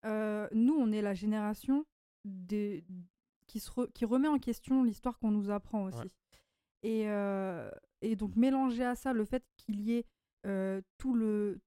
Euh, 0.05 0.47
nous, 0.53 0.73
on 0.75 0.91
est 0.91 1.01
la 1.01 1.13
génération 1.13 1.85
des, 2.25 2.83
qui, 3.47 3.59
se 3.59 3.69
re- 3.71 3.91
qui 3.93 4.05
remet 4.05 4.27
en 4.27 4.39
question 4.39 4.83
l'histoire 4.83 5.17
qu'on 5.19 5.31
nous 5.31 5.49
apprend 5.49 5.83
aussi. 5.85 5.97
Ouais. 5.99 6.07
Et, 6.83 7.03
euh, 7.09 7.69
et 8.01 8.15
donc, 8.17 8.35
mélanger 8.35 8.83
à 8.83 8.95
ça 8.95 9.13
le 9.13 9.23
fait 9.23 9.43
qu'il 9.55 9.79
y 9.81 9.93
ait 9.93 10.05
euh, 10.45 10.81
tout 10.97 11.13
le 11.13 11.59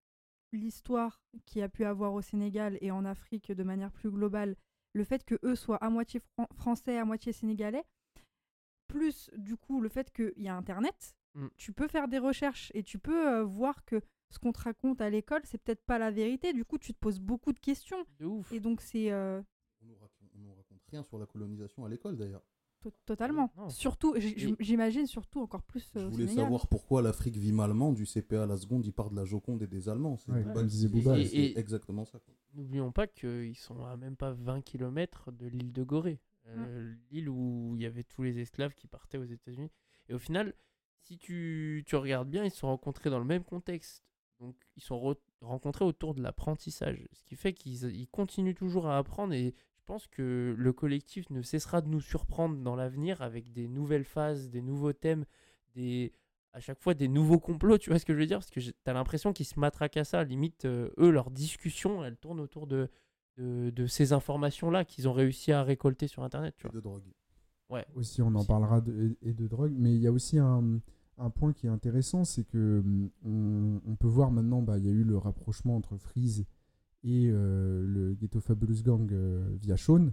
l'histoire 0.52 1.20
qu'il 1.44 1.60
y 1.60 1.62
a 1.62 1.68
pu 1.68 1.84
avoir 1.84 2.12
au 2.14 2.22
Sénégal 2.22 2.78
et 2.80 2.90
en 2.90 3.04
Afrique 3.04 3.52
de 3.52 3.62
manière 3.62 3.92
plus 3.92 4.10
globale, 4.10 4.56
le 4.94 5.04
fait 5.04 5.24
que 5.24 5.34
eux 5.44 5.54
soient 5.56 5.76
à 5.84 5.90
moitié 5.90 6.20
fran- 6.20 6.48
français, 6.54 6.98
à 6.98 7.04
moitié 7.04 7.32
sénégalais, 7.32 7.84
plus 8.88 9.30
du 9.36 9.56
coup 9.56 9.80
le 9.80 9.88
fait 9.88 10.10
qu'il 10.12 10.32
y 10.36 10.48
a 10.48 10.56
Internet, 10.56 11.14
Mm. 11.34 11.48
tu 11.58 11.72
peux 11.74 11.86
faire 11.86 12.08
des 12.08 12.18
recherches 12.18 12.70
et 12.74 12.82
tu 12.82 12.98
peux 12.98 13.28
euh, 13.28 13.44
voir 13.44 13.84
que 13.84 14.00
ce 14.30 14.38
qu'on 14.38 14.52
te 14.52 14.60
raconte 14.60 15.02
à 15.02 15.10
l'école, 15.10 15.42
c'est 15.44 15.58
peut-être 15.58 15.84
pas 15.84 15.98
la 15.98 16.10
vérité. 16.10 16.54
Du 16.54 16.64
coup, 16.64 16.78
tu 16.78 16.94
te 16.94 16.98
poses 16.98 17.20
beaucoup 17.20 17.52
de 17.52 17.58
questions. 17.60 18.02
De 18.18 18.24
ouf. 18.24 18.50
Et 18.52 18.58
donc, 18.58 18.80
c'est 18.80 19.12
euh, 19.12 19.42
On 19.82 19.86
nous 19.86 19.96
raconte, 19.96 20.30
on 20.34 20.38
nous 20.38 20.54
raconte 20.54 20.80
rien 20.90 21.02
sur 21.02 21.18
la 21.18 21.26
colonisation 21.26 21.84
à 21.84 21.90
l'école 21.90 22.16
d'ailleurs. 22.16 22.42
To- 22.90 22.96
totalement. 23.04 23.52
Non. 23.56 23.68
Surtout, 23.68 24.14
j'imagine 24.60 25.06
surtout 25.06 25.40
encore 25.40 25.62
plus 25.62 25.90
Je 25.94 25.98
euh, 26.00 26.06
au 26.06 26.10
voulais 26.10 26.24
Sénégal. 26.26 26.44
savoir 26.44 26.66
pourquoi 26.68 27.02
l'Afrique 27.02 27.36
vit 27.36 27.52
malement. 27.52 27.92
Du 27.92 28.06
CPA 28.06 28.44
à 28.44 28.46
la 28.46 28.56
seconde, 28.56 28.86
il 28.86 28.92
part 28.92 29.10
de 29.10 29.16
la 29.16 29.24
Joconde 29.24 29.62
et 29.62 29.66
des 29.66 29.88
Allemands. 29.88 30.16
C'est 30.16 30.30
Ouais, 30.32 30.44
Et- 31.20 31.36
et- 31.46 31.58
exactement 31.58 32.04
ça. 32.04 32.18
N'oublions 32.54 32.92
pas 32.92 33.06
qu'ils 33.06 33.56
sont 33.56 33.84
à 33.84 33.96
même 33.96 34.16
pas 34.16 34.32
20 34.32 34.60
km 34.62 35.30
de 35.32 35.46
l'île 35.46 35.72
de 35.72 35.82
Gorée. 35.82 36.20
Euh, 36.48 36.94
L'île 37.10 37.28
où 37.28 37.72
il 37.76 37.82
y 37.82 37.86
avait 37.86 38.04
tous 38.04 38.22
les 38.22 38.38
esclaves 38.38 38.72
qui 38.74 38.86
partaient 38.86 39.18
aux 39.18 39.24
États-Unis. 39.24 39.70
Et 40.08 40.14
au 40.14 40.18
final, 40.20 40.54
si 41.02 41.18
tu, 41.18 41.82
tu 41.86 41.96
regardes 41.96 42.28
bien, 42.30 42.44
ils 42.44 42.50
se 42.52 42.58
sont 42.58 42.68
rencontrés 42.68 43.10
dans 43.10 43.18
le 43.18 43.24
même 43.24 43.42
contexte. 43.42 44.04
Donc, 44.38 44.54
ils 44.76 44.82
sont 44.82 44.96
re- 44.96 45.16
rencontrés 45.40 45.84
autour 45.84 46.14
de 46.14 46.22
l'apprentissage. 46.22 47.04
Ce 47.14 47.24
qui 47.24 47.34
fait 47.36 47.52
qu'ils 47.52 47.82
ils 47.96 48.06
continuent 48.06 48.54
toujours 48.54 48.86
à 48.86 48.96
apprendre. 48.98 49.32
Et 49.34 49.54
je 49.75 49.75
pense 49.86 50.06
que 50.08 50.54
le 50.56 50.72
collectif 50.72 51.30
ne 51.30 51.42
cessera 51.42 51.80
de 51.80 51.88
nous 51.88 52.00
surprendre 52.00 52.56
dans 52.58 52.76
l'avenir 52.76 53.22
avec 53.22 53.52
des 53.52 53.68
nouvelles 53.68 54.04
phases, 54.04 54.50
des 54.50 54.62
nouveaux 54.62 54.92
thèmes, 54.92 55.24
des 55.74 56.12
à 56.52 56.60
chaque 56.60 56.80
fois 56.80 56.94
des 56.94 57.08
nouveaux 57.08 57.38
complots. 57.38 57.78
Tu 57.78 57.90
vois 57.90 57.98
ce 57.98 58.04
que 58.06 58.14
je 58.14 58.18
veux 58.18 58.26
dire? 58.26 58.38
Parce 58.38 58.50
que 58.50 58.60
t'as 58.84 58.92
l'impression 58.94 59.32
qu'ils 59.32 59.46
se 59.46 59.60
matraquent 59.60 59.98
à 59.98 60.04
ça. 60.04 60.24
Limite, 60.24 60.64
euh, 60.64 60.90
eux, 60.98 61.10
leur 61.10 61.30
discussion, 61.30 62.04
elle 62.04 62.16
tourne 62.16 62.40
autour 62.40 62.66
de, 62.66 62.88
de, 63.36 63.70
de 63.70 63.86
ces 63.86 64.12
informations-là 64.12 64.84
qu'ils 64.84 65.08
ont 65.08 65.12
réussi 65.12 65.52
à 65.52 65.62
récolter 65.62 66.08
sur 66.08 66.22
Internet. 66.24 66.54
Tu 66.56 66.66
Et 66.66 66.70
vois. 66.70 66.76
de 66.76 66.80
drogue. 66.80 67.04
Aussi, 67.94 68.22
on 68.22 68.34
en 68.34 68.44
parlera 68.44 68.80
de, 68.80 69.16
et 69.22 69.32
de 69.32 69.46
drogue, 69.48 69.74
mais 69.76 69.94
il 69.94 70.00
y 70.00 70.06
a 70.06 70.12
aussi 70.12 70.38
un, 70.38 70.80
un 71.18 71.30
point 71.30 71.52
qui 71.52 71.66
est 71.66 71.70
intéressant, 71.70 72.24
c'est 72.24 72.44
que 72.44 72.78
hum, 72.84 73.10
on, 73.24 73.80
on 73.90 73.96
peut 73.96 74.06
voir 74.06 74.30
maintenant, 74.30 74.62
bah, 74.62 74.78
il 74.78 74.86
y 74.86 74.88
a 74.88 74.92
eu 74.92 75.04
le 75.04 75.18
rapprochement 75.18 75.76
entre 75.76 75.96
Freeze 75.96 76.44
et 77.04 77.28
euh, 77.30 77.84
le 77.86 78.14
Ghetto 78.14 78.40
Fabulous 78.40 78.82
Gang 78.82 79.10
euh, 79.12 79.48
via 79.60 79.76
Sean. 79.76 80.12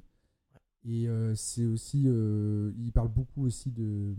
Et 0.85 1.07
euh, 1.07 1.33
c'est 1.35 1.65
aussi, 1.65 2.03
euh, 2.07 2.71
il 2.77 2.91
parle 2.91 3.07
beaucoup 3.07 3.45
aussi 3.45 3.71
de, 3.71 4.15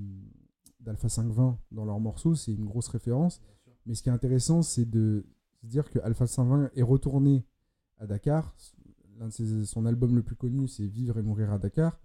d'Alpha 0.80 1.08
520 1.08 1.58
dans 1.72 1.84
leurs 1.84 2.00
morceaux, 2.00 2.34
c'est 2.34 2.52
une 2.54 2.64
grosse 2.64 2.88
référence. 2.88 3.40
Mais 3.86 3.94
ce 3.94 4.02
qui 4.02 4.08
est 4.08 4.12
intéressant, 4.12 4.62
c'est 4.62 4.88
de 4.88 5.26
se 5.60 5.66
dire 5.66 5.90
que 5.90 5.98
Alpha 5.98 6.26
520 6.26 6.70
est 6.74 6.82
retourné 6.82 7.44
à 7.98 8.06
Dakar. 8.06 8.56
L'un 9.18 9.28
de 9.28 9.32
ses- 9.32 9.64
son 9.66 9.84
album 9.86 10.16
le 10.16 10.22
plus 10.22 10.36
connu, 10.36 10.66
c'est 10.66 10.86
Vivre 10.86 11.18
et 11.18 11.22
mourir 11.22 11.52
à 11.52 11.58
Dakar. 11.58 12.00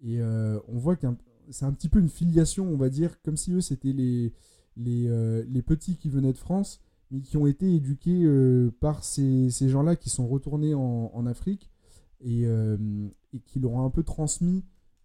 Et 0.00 0.20
euh, 0.22 0.58
on 0.68 0.78
voit 0.78 0.96
que 0.96 1.06
c'est 1.50 1.66
un 1.66 1.72
petit 1.72 1.88
peu 1.90 1.98
une 1.98 2.08
filiation, 2.08 2.66
on 2.66 2.76
va 2.76 2.88
dire, 2.88 3.20
comme 3.22 3.36
si 3.36 3.52
eux, 3.52 3.60
c'était 3.60 3.92
les, 3.92 4.32
les, 4.76 5.06
euh, 5.08 5.44
les 5.48 5.62
petits 5.62 5.96
qui 5.96 6.08
venaient 6.08 6.32
de 6.32 6.38
France, 6.38 6.80
mais 7.10 7.20
qui 7.20 7.36
ont 7.36 7.46
été 7.46 7.74
éduqués 7.74 8.22
euh, 8.24 8.70
par 8.80 9.02
ces, 9.04 9.50
ces 9.50 9.68
gens-là 9.68 9.96
qui 9.96 10.10
sont 10.10 10.26
retournés 10.28 10.74
en, 10.74 11.10
en 11.14 11.26
Afrique 11.26 11.70
et, 12.20 12.42
euh, 12.46 12.76
et 13.32 13.40
qui 13.40 13.60
leur 13.60 13.72
ont 13.72 13.84
un 13.84 13.90
peu 13.90 14.02
transmis 14.02 14.64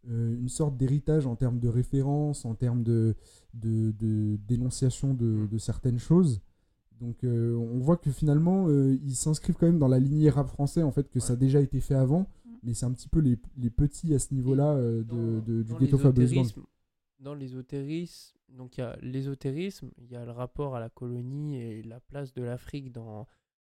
euh, 0.10 0.36
une 0.38 0.50
sorte 0.50 0.76
d'héritage 0.76 1.26
en 1.28 1.36
termes 1.36 1.60
de 1.60 1.70
référence, 1.70 2.44
en 2.46 2.56
termes 2.56 2.84
de, 2.84 3.16
de, 3.54 3.92
de 4.00 4.38
dénonciation 4.48 5.14
de, 5.14 5.48
de 5.50 5.58
certaines 5.58 6.00
choses. 6.00 6.42
Donc 7.02 7.18
on 7.24 7.80
voit 7.80 7.98
que 7.98 8.12
finalement, 8.12 8.70
ils 8.70 9.16
s'inscrivent 9.16 9.56
quand 9.60 9.66
même 9.66 9.80
dans 9.80 9.90
la 9.90 10.00
lignée 10.00 10.30
rap 10.30 10.48
français, 10.48 10.84
en 10.84 10.92
fait, 10.92 11.10
que 11.10 11.20
ça 11.20 11.34
a 11.34 11.36
déjà 11.36 11.60
été 11.60 11.80
fait 11.82 11.96
avant, 11.96 12.28
Mm. 12.46 12.50
mais 12.64 12.74
c'est 12.74 12.86
un 12.86 12.92
petit 12.92 13.10
peu 13.10 13.20
les, 13.20 13.38
les 13.58 13.70
petits 13.70 14.14
à 14.14 14.20
ce 14.20 14.34
niveau-là 14.34 14.78
du 15.04 15.74
ghetto 15.80 15.98
l'ésotérisme- 16.24 16.62
Dans 17.20 17.34
l'ésotérisme, 17.34 18.36
donc 18.54 18.78
il 18.78 18.82
y 18.82 18.84
a 18.84 18.96
l'ésotérisme, 19.02 19.92
il 19.98 20.12
y 20.12 20.16
a 20.16 20.26
le 20.26 20.32
rapport 20.32 20.76
à 20.76 20.80
la 20.80 20.90
colonie 20.90 21.58
et 21.58 21.84
la 21.84 22.00
place 22.00 22.34
de 22.34 22.44
l'Afrique 22.44 22.92
dans, 22.92 23.28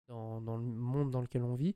dans, 0.08 0.42
dans 0.42 0.58
le 0.58 0.64
monde 0.64 1.12
dans 1.12 1.22
lequel 1.22 1.44
on 1.44 1.56
vit, 1.56 1.76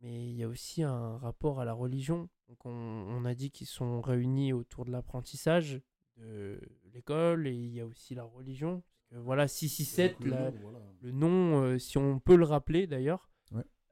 mais 0.00 0.28
il 0.30 0.36
y 0.36 0.42
a 0.42 0.48
aussi 0.48 0.82
un 0.82 1.16
rapport 1.18 1.60
à 1.60 1.64
la 1.64 1.72
religion. 1.72 2.28
Donc 2.48 2.64
on, 2.64 2.70
on 2.70 3.24
a 3.24 3.34
dit 3.34 3.50
qu'ils 3.50 3.66
sont 3.66 4.00
réunis 4.00 4.52
autour 4.52 4.84
de 4.84 4.90
l'apprentissage 4.90 5.80
de 6.16 6.60
l'école 6.92 7.46
et 7.46 7.54
il 7.54 7.72
y 7.74 7.80
a 7.80 7.86
aussi 7.86 8.14
la 8.14 8.24
religion. 8.24 8.82
Parce 9.10 9.20
que 9.20 9.24
voilà, 9.24 9.48
667, 9.48 10.20
Le 10.20 10.30
nom, 10.30 10.50
voilà. 10.60 10.78
le 11.00 11.12
nom, 11.12 11.62
euh, 11.62 11.78
si 11.78 11.96
on 11.98 12.18
peut 12.20 12.36
le 12.36 12.44
rappeler 12.44 12.86
d'ailleurs. 12.86 13.30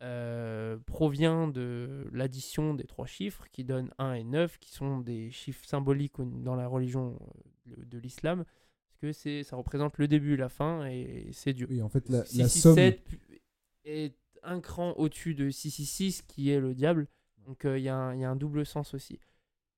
Euh, 0.03 0.77
provient 0.87 1.49
de 1.49 2.07
l'addition 2.13 2.75
des 2.75 2.85
trois 2.85 3.07
chiffres 3.07 3.47
qui 3.51 3.65
donnent 3.65 3.91
1 3.99 4.13
et 4.15 4.25
9, 4.25 4.59
qui 4.59 4.71
sont 4.73 4.99
des 4.99 5.31
chiffres 5.31 5.65
symboliques 5.67 6.15
dans 6.19 6.55
la 6.55 6.67
religion 6.69 7.19
euh, 7.69 7.73
de, 7.85 7.99
l'islam, 7.99 8.45
parce 8.89 8.99
que 9.01 9.13
c'est, 9.13 9.43
ça 9.43 9.57
représente 9.57 9.97
le 9.99 10.07
début, 10.09 10.37
la 10.37 10.49
fin, 10.49 10.87
et 10.87 11.31
c'est 11.33 11.55
Dieu. 11.55 11.67
Oui, 11.71 11.81
en 11.83 11.89
fait, 11.89 12.09
la, 12.09 12.19
la 12.19 12.25
667 12.25 13.09
somme. 13.09 13.19
est 13.85 14.15
un 14.43 14.61
cran 14.61 14.93
au-dessus 14.93 15.35
de 15.35 15.51
666, 15.51 16.23
qui 16.23 16.51
est 16.51 16.61
le 16.61 16.75
diable, 16.75 17.09
donc 17.47 17.65
euh, 17.65 17.79
il 17.79 17.85
y, 17.85 17.89
a 17.89 17.97
un- 17.97 18.15
il 18.15 18.21
y 18.21 18.25
a 18.25 18.31
un 18.31 18.37
double 18.37 18.67
sens 18.67 18.93
aussi. 18.95 19.19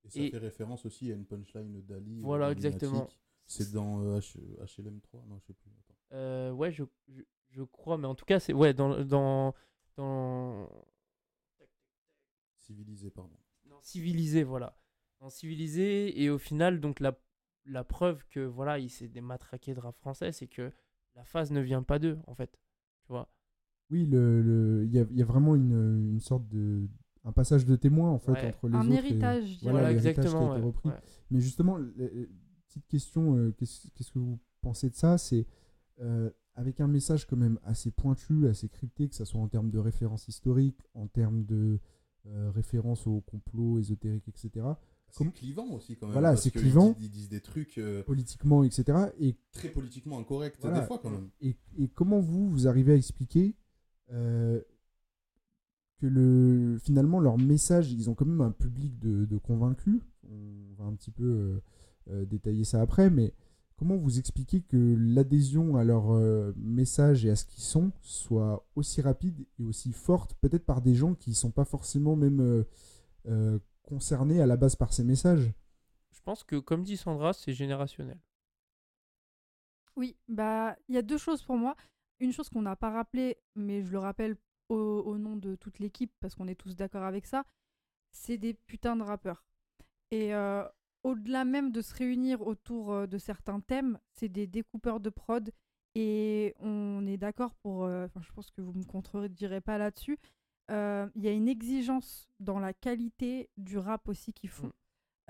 Et 0.05 0.09
ça 0.09 0.19
Et- 0.21 0.31
fait 0.31 0.37
référence 0.37 0.85
aussi 0.85 1.11
à 1.11 1.15
une 1.15 1.25
punchline 1.25 1.81
d'Ali. 1.85 2.19
euh, 2.19 2.23
Voilà, 2.23 2.51
exactement. 2.51 3.07
C'est 3.45 3.71
dans 3.71 4.01
euh, 4.03 4.19
H- 4.19 4.37
HLM3, 4.63 5.25
non, 5.27 5.39
je 5.39 5.47
sais 5.47 5.53
plus. 5.53 5.71
Euh, 6.11 6.51
ouais, 6.51 6.71
je, 6.71 6.83
je, 7.07 7.21
je 7.51 7.63
crois, 7.63 7.97
mais 7.97 8.07
en 8.07 8.15
tout 8.15 8.25
cas, 8.25 8.39
c'est 8.39 8.53
ouais, 8.53 8.73
dans, 8.73 9.03
dans, 9.03 9.53
dans, 9.99 10.69
Civilisé, 12.57 13.09
pardon. 13.09 13.35
dans 13.69 13.81
civilisé, 13.81 14.43
voilà. 14.43 14.77
Dans 15.19 15.29
civilisé, 15.29 16.21
et 16.21 16.29
au 16.29 16.37
final, 16.37 16.79
donc 16.79 16.99
la, 16.99 17.17
la 17.65 17.83
preuve 17.83 18.23
que 18.29 18.39
voilà, 18.39 18.79
il 18.79 18.89
s'est 18.89 19.07
dématraqué 19.07 19.73
de 19.73 19.79
rap 19.79 19.97
français, 19.97 20.31
c'est 20.31 20.47
que 20.47 20.71
la 21.15 21.23
phase 21.25 21.51
ne 21.51 21.59
vient 21.61 21.83
pas 21.83 21.99
d'eux, 21.99 22.17
en 22.27 22.35
fait. 22.35 22.51
Tu 23.05 23.11
vois 23.11 23.29
Oui, 23.89 24.05
le- 24.05 24.41
le- 24.41 24.85
il 24.85 24.91
y, 24.93 24.99
a, 24.99 25.05
il 25.09 25.17
y 25.17 25.21
a 25.21 25.25
vraiment 25.25 25.55
une, 25.55 26.11
une 26.13 26.19
sorte 26.19 26.47
de. 26.47 26.87
Un 27.25 27.33
passage 27.33 27.65
de 27.65 27.75
témoin, 27.75 28.09
en 28.11 28.17
fait, 28.19 28.31
Ouais. 28.31 28.47
entre 28.47 28.69
les 28.69 28.75
Un 28.77 28.81
autres. 28.87 28.93
héritage. 28.93 29.57
Voilà, 29.61 29.79
Voilà, 29.79 29.89
l'héritage 29.89 30.13
qui 30.13 30.19
a 30.19 30.23
exactement. 30.23 30.51
été 30.53 30.61
ouais, 30.61 30.65
repris. 30.67 30.89
ouais. 30.89 30.95
Mais 31.31 31.41
justement, 31.41 31.75
le- 31.75 31.93
le- 31.97 32.29
petite 32.67 32.87
question, 32.87 33.35
euh, 33.35 33.51
qu'est-ce 33.57 33.89
qu'est-ce 33.93 34.11
que 34.13 34.19
vous 34.19 34.39
pensez 34.61 34.89
de 34.89 34.95
ça? 34.95 35.17
C'est 35.17 35.45
euh, 35.99 36.29
avec 36.55 36.81
un 36.81 36.87
message 36.87 37.25
quand 37.25 37.37
même 37.37 37.59
assez 37.63 37.91
pointu, 37.91 38.47
assez 38.47 38.67
crypté, 38.69 39.07
que 39.07 39.15
ce 39.15 39.25
soit 39.25 39.39
en 39.39 39.47
termes 39.47 39.69
de 39.69 39.79
références 39.79 40.27
historiques, 40.27 40.81
en 40.93 41.07
termes 41.07 41.45
de 41.45 41.79
euh, 42.27 42.51
références 42.51 43.07
au 43.07 43.21
complot 43.21 43.79
ésotérique, 43.79 44.27
etc. 44.27 44.65
C'est 45.11 45.19
Comment- 45.19 45.31
clivant 45.31 45.67
aussi, 45.71 45.95
quand 45.95 46.05
même. 46.07 46.13
Voilà, 46.13 46.35
c'est 46.35 46.51
clivant. 46.51 46.95
Ils 46.99 47.09
disent 47.09 47.29
des 47.29 47.41
trucs 47.41 47.77
euh, 47.77 48.03
Politiquement, 48.03 48.63
etc. 48.63 49.09
Et, 49.19 49.35
très 49.51 49.69
politiquement 49.69 50.19
incorrects, 50.19 50.57
Voilà. 50.61 50.81
des 50.81 50.85
fois, 50.85 50.99
quand 50.99 51.09
même. 51.09 51.29
et, 51.41 51.55
et 51.77 51.87
comment 51.87 52.19
vous, 52.19 52.49
vous 52.49 52.67
arrivez 52.67 52.91
à 52.91 52.95
expliquer 52.95 53.55
euh, 54.11 54.61
que 55.97 56.05
le, 56.07 56.77
finalement 56.79 57.19
leur 57.19 57.37
message, 57.37 57.91
ils 57.91 58.09
ont 58.09 58.15
quand 58.15 58.25
même 58.25 58.41
un 58.41 58.51
public 58.51 58.99
de, 58.99 59.25
de 59.25 59.37
convaincus. 59.37 60.01
On 60.29 60.73
va 60.77 60.85
un 60.85 60.93
petit 60.93 61.11
peu 61.11 61.59
euh, 62.09 62.25
détailler 62.25 62.63
ça 62.63 62.81
après, 62.81 63.09
mais 63.09 63.33
comment 63.79 63.95
vous 63.95 64.19
expliquez 64.19 64.61
que 64.61 64.95
l'adhésion 64.99 65.77
à 65.77 65.85
leur 65.85 66.11
euh, 66.11 66.53
message 66.57 67.25
et 67.25 67.29
à 67.29 67.37
ce 67.37 67.45
qu'ils 67.45 67.63
sont 67.63 67.93
soit 68.01 68.67
aussi 68.75 69.01
rapide 69.01 69.47
et 69.57 69.63
aussi 69.63 69.93
forte, 69.93 70.33
peut-être 70.35 70.65
par 70.65 70.81
des 70.81 70.93
gens 70.93 71.15
qui 71.15 71.29
ne 71.29 71.35
sont 71.35 71.51
pas 71.51 71.63
forcément 71.63 72.17
même 72.17 72.41
euh, 72.41 72.63
euh, 73.27 73.57
concernés 73.83 74.41
à 74.41 74.45
la 74.45 74.57
base 74.57 74.75
par 74.75 74.91
ces 74.91 75.05
messages? 75.05 75.53
Je 76.11 76.19
pense 76.21 76.43
que, 76.43 76.57
comme 76.57 76.83
dit 76.83 76.97
Sandra, 76.97 77.31
c'est 77.31 77.53
générationnel. 77.53 78.19
Oui, 79.95 80.17
bah 80.27 80.75
il 80.89 80.95
y 80.95 80.97
a 80.97 81.01
deux 81.01 81.17
choses 81.17 81.41
pour 81.41 81.55
moi. 81.55 81.77
Une 82.19 82.33
chose 82.33 82.49
qu'on 82.49 82.61
n'a 82.61 82.75
pas 82.75 82.91
rappelé, 82.91 83.37
mais 83.55 83.81
je 83.81 83.91
le 83.93 83.99
rappelle 83.99 84.35
au, 84.67 84.75
au 84.75 85.17
nom 85.17 85.37
de 85.37 85.55
toute 85.55 85.79
l'équipe 85.79 86.11
parce 86.19 86.35
qu'on 86.35 86.49
est 86.49 86.59
tous 86.59 86.75
d'accord 86.75 87.03
avec 87.03 87.25
ça, 87.25 87.45
c'est 88.11 88.37
des 88.37 88.53
putains 88.53 88.97
de 88.97 89.03
rappeurs. 89.03 89.45
Et 90.11 90.33
euh, 90.35 90.67
au-delà 91.03 91.45
même 91.45 91.71
de 91.71 91.81
se 91.81 91.93
réunir 91.95 92.41
autour 92.45 92.91
euh, 92.91 93.07
de 93.07 93.17
certains 93.17 93.59
thèmes, 93.61 93.99
c'est 94.13 94.29
des 94.29 94.47
découpeurs 94.47 94.99
de 94.99 95.09
prod. 95.09 95.49
Et 95.95 96.53
on 96.59 97.05
est 97.07 97.17
d'accord 97.17 97.55
pour. 97.55 97.83
euh, 97.85 98.05
Enfin, 98.05 98.21
je 98.21 98.31
pense 98.31 98.51
que 98.51 98.61
vous 98.61 98.73
me 98.73 98.83
contredirez 98.83 99.61
pas 99.61 99.77
là-dessus. 99.77 100.17
Euh, 100.71 101.07
Il 101.15 101.23
y 101.23 101.27
a 101.27 101.31
une 101.31 101.47
exigence 101.47 102.27
dans 102.39 102.59
la 102.59 102.73
qualité 102.73 103.49
du 103.57 103.77
rap 103.77 104.07
aussi 104.07 104.31
qu'ils 104.33 104.49
font. 104.51 104.67
Mm. 104.67 104.71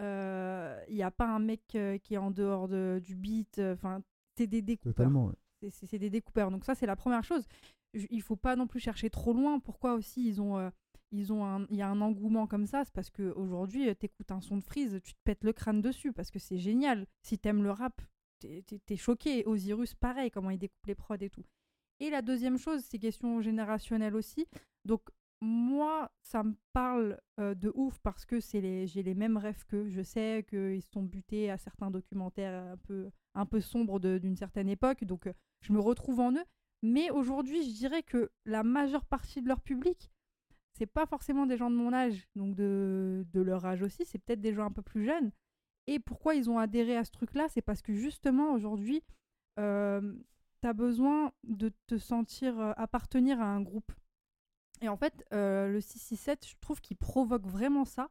Euh, 0.02 0.84
Il 0.90 0.96
n'y 0.96 1.04
a 1.04 1.12
pas 1.12 1.28
un 1.28 1.40
mec 1.40 1.62
euh, 1.76 1.98
qui 1.98 2.14
est 2.14 2.18
en 2.18 2.32
dehors 2.32 2.68
de- 2.68 3.02
du 3.04 3.16
beat. 3.16 3.60
Enfin, 3.74 4.02
c'est 4.38 4.48
des 4.48 4.62
découpeurs. 4.62 5.10
Ouais. 5.16 5.70
C'est- 5.70 5.98
des 5.98 6.10
découpeurs. 6.10 6.52
Donc 6.52 6.66
ça, 6.66 6.76
c'est 6.76 6.86
la 6.86 6.96
première 6.96 7.24
chose. 7.24 7.46
Je- 7.94 8.08
il 8.10 8.22
faut 8.22 8.36
pas 8.36 8.56
non 8.56 8.68
plus 8.68 8.80
chercher 8.80 9.10
trop 9.10 9.34
loin. 9.34 9.60
Pourquoi 9.60 9.94
aussi 9.96 10.28
ils 10.28 10.42
ont, 10.42 10.58
euh, 10.58 10.70
ils 11.12 11.34
ont 11.34 11.46
un, 11.46 11.66
il 11.70 11.78
y 11.78 11.82
a 11.82 11.90
un 11.90 12.02
engouement 12.02 12.48
comme 12.48 12.66
ça 12.66 12.84
C'est 12.86 12.94
parce 12.94 13.10
qu'aujourd'hui, 13.10 13.96
tu 13.96 14.06
écoutes 14.06 14.32
un 14.32 14.42
son 14.42 14.58
de 14.58 14.64
Freeze, 14.64 15.00
tu 15.04 15.14
te 15.14 15.20
pètes 15.24 15.44
le 15.44 15.54
crâne 15.54 15.82
dessus 15.82 16.14
parce 16.14 16.32
que 16.32 16.40
c'est 16.40 16.58
génial. 16.58 17.06
Si 17.22 17.38
t'aimes 17.38 17.64
le 17.64 17.72
rap, 17.72 18.02
t'es 18.40 18.64
es, 18.90 18.96
choqué. 18.96 19.46
Osiris, 19.46 19.96
pareil, 19.96 20.32
comment 20.32 20.50
il 20.50 20.60
découpe 20.60 20.86
les 20.86 20.96
prods 20.96 21.16
et 21.20 21.30
tout. 21.30 21.46
Et 22.00 22.10
la 22.10 22.22
deuxième 22.22 22.58
chose, 22.58 22.82
c'est 22.90 23.00
question 23.00 23.42
générationnelle 23.42 24.16
aussi. 24.16 24.48
Donc 24.86 25.10
moi, 25.42 26.12
ça 26.22 26.44
me 26.44 26.56
parle 26.74 27.20
euh, 27.40 27.56
de 27.56 27.72
ouf 27.76 27.98
parce 28.00 28.26
que 28.26 28.40
les, 28.58 28.88
j'ai 28.88 29.04
les 29.04 29.16
mêmes 29.16 29.38
rêves 29.38 29.66
qu'eux. 29.66 29.88
Je 29.90 30.02
sais 30.02 30.46
qu'ils 30.50 30.82
se 30.82 30.92
sont 30.92 31.04
butés 31.04 31.50
à 31.50 31.58
certains 31.58 31.92
documentaires 31.92 32.72
un 32.74 32.78
peu, 32.78 33.10
un 33.36 33.46
peu 33.46 33.62
sombres 33.62 34.00
d'une 34.00 34.36
certaine 34.36 34.70
époque. 34.70 35.04
Donc 35.04 35.28
euh, 35.28 35.34
je 35.62 35.74
me 35.74 35.80
retrouve 35.80 36.20
en 36.20 36.34
eux. 36.34 36.46
Mais 36.82 37.10
aujourd'hui, 37.10 37.64
je 37.64 37.76
dirais 37.76 38.04
que 38.04 38.32
la 38.46 38.64
majeure 38.64 39.06
partie 39.06 39.42
de 39.42 39.48
leur 39.48 39.62
public, 39.62 40.10
c'est 40.80 40.88
pas 40.88 41.06
forcément 41.06 41.46
des 41.46 41.58
gens 41.58 41.70
de 41.70 41.76
mon 41.76 41.94
âge, 41.94 42.28
donc 42.36 42.56
de, 42.56 43.26
de 43.34 43.42
leur 43.42 43.66
âge 43.66 43.82
aussi, 43.84 44.06
c'est 44.06 44.18
peut-être 44.18 44.42
des 44.42 44.54
gens 44.54 44.66
un 44.66 44.72
peu 44.72 44.82
plus 44.82 45.04
jeunes. 45.06 45.32
Et 45.88 46.00
pourquoi 46.00 46.36
ils 46.36 46.50
ont 46.50 46.58
adhéré 46.58 46.96
à 46.96 47.04
ce 47.04 47.12
truc-là 47.12 47.48
C'est 47.50 47.62
parce 47.62 47.82
que 47.82 47.94
justement, 47.94 48.54
aujourd'hui, 48.54 49.04
euh, 49.60 50.16
tu 50.62 50.68
as 50.68 50.74
besoin 50.74 51.32
de 51.44 51.72
te 51.88 51.98
sentir 51.98 52.60
euh, 52.60 52.72
appartenir 52.78 53.42
à 53.42 53.46
un 53.46 53.62
groupe. 53.62 53.92
Et 54.82 54.88
en 54.88 54.96
fait, 54.98 55.26
euh, 55.34 55.68
le 55.68 55.82
667, 55.82 56.48
je 56.48 56.56
trouve 56.62 56.80
qu'il 56.80 56.96
provoque 56.98 57.46
vraiment 57.46 57.86
ça. 57.86 58.10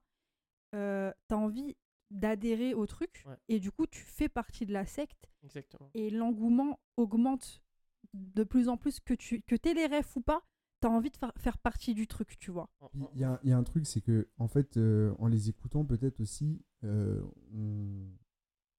Euh, 0.75 1.11
tu 1.29 1.35
as 1.35 1.39
envie 1.39 1.77
d'adhérer 2.11 2.75
au 2.75 2.87
truc, 2.87 3.23
Ouais. 3.27 3.37
et 3.49 3.61
du 3.61 3.71
coup, 3.71 3.87
tu 3.87 4.03
fais 4.03 4.29
partie 4.29 4.67
de 4.67 4.73
la 4.73 4.85
secte 4.87 5.31
Exactement. 5.45 5.91
et 5.95 6.11
l'engouement 6.11 6.79
augmente 6.97 7.63
de 8.15 8.45
plus 8.45 8.69
en 8.69 8.77
plus, 8.79 8.99
que 9.01 9.13
tu 9.15 9.43
que 9.43 9.55
aies 9.69 9.75
les 9.75 9.87
rêves 9.87 10.09
ou 10.17 10.21
pas, 10.23 10.43
t'as 10.81 10.89
envie 10.89 11.11
de 11.11 11.17
fa- 11.17 11.33
faire 11.37 11.59
partie 11.59 11.95
du 11.95 12.07
truc, 12.07 12.39
tu 12.39 12.51
vois. 12.51 12.71
Puis, 12.93 13.03
en- 13.03 13.11
Il 13.15 13.21
y, 13.21 13.25
a- 13.25 13.41
il 13.45 13.51
y 13.51 13.53
a 13.53 13.59
un 13.59 13.63
truc, 13.65 13.87
c'est 13.87 14.01
que, 14.01 14.29
en 14.39 14.49
fait, 14.49 14.77
euh, 14.77 15.15
en 15.19 15.27
les 15.29 15.49
écoutant, 15.49 15.85
peut-être 15.85 16.21
aussi, 16.21 16.63
euh, 16.85 17.21
on, 17.55 18.07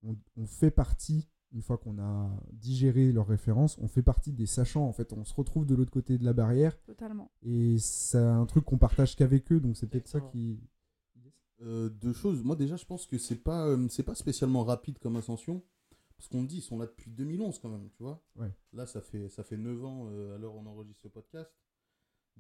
on- 0.04 0.18
on 0.38 0.46
fait 0.46 0.72
partie, 0.72 1.28
une 1.52 1.62
fois 1.62 1.78
qu'on 1.78 1.98
a 2.00 2.30
digéré 2.54 3.12
leurs 3.12 3.28
références, 3.28 3.78
on 3.80 3.88
fait 3.88 4.04
partie 4.04 4.32
des 4.32 4.46
sachants. 4.46 4.86
En 4.88 4.94
fait, 4.94 5.14
on 5.14 5.26
se 5.26 5.34
retrouve 5.34 5.66
de 5.66 5.76
l'autre 5.76 5.92
côté 5.92 6.18
de 6.18 6.24
la 6.26 6.34
barrière 6.34 6.80
Totalement. 6.84 7.32
et 7.42 7.78
c'est 7.80 8.18
un 8.18 8.46
truc 8.46 8.66
qu'on 8.66 8.78
partage 8.78 9.16
qu'avec 9.16 9.52
eux, 9.52 9.60
donc 9.60 9.76
c'est 9.78 9.88
peut-être 9.88 10.08
ça 10.08 10.22
qui. 10.22 10.60
Euh, 11.62 11.90
deux 11.90 12.14
choses. 12.14 12.42
Moi, 12.44 12.56
déjà, 12.56 12.78
je 12.78 12.86
pense 12.86 13.06
que 13.06 13.18
c'est 13.18 13.44
pas, 13.44 13.66
euh, 13.68 13.88
c'est 13.90 14.04
pas 14.04 14.16
spécialement 14.16 14.64
rapide 14.64 14.98
comme 15.00 15.18
ascension. 15.18 15.62
Parce 16.16 16.28
qu'on 16.30 16.44
dit, 16.44 16.58
ils 16.58 16.62
sont 16.62 16.78
là 16.78 16.86
depuis 16.86 17.10
2011 17.12 17.60
quand 17.60 17.70
même, 17.70 17.90
tu 17.92 18.04
vois. 18.04 18.22
Ouais. 18.36 18.54
Là, 18.74 18.86
ça 18.86 19.02
fait, 19.02 19.28
ça 19.30 19.44
fait 19.44 19.58
9 19.58 19.84
ans 19.86 20.08
euh, 20.10 20.36
à 20.36 20.38
l'heure 20.38 20.54
où 20.56 20.60
on 20.60 20.66
enregistre 20.66 21.02
ce 21.04 21.08
podcast. 21.08 21.50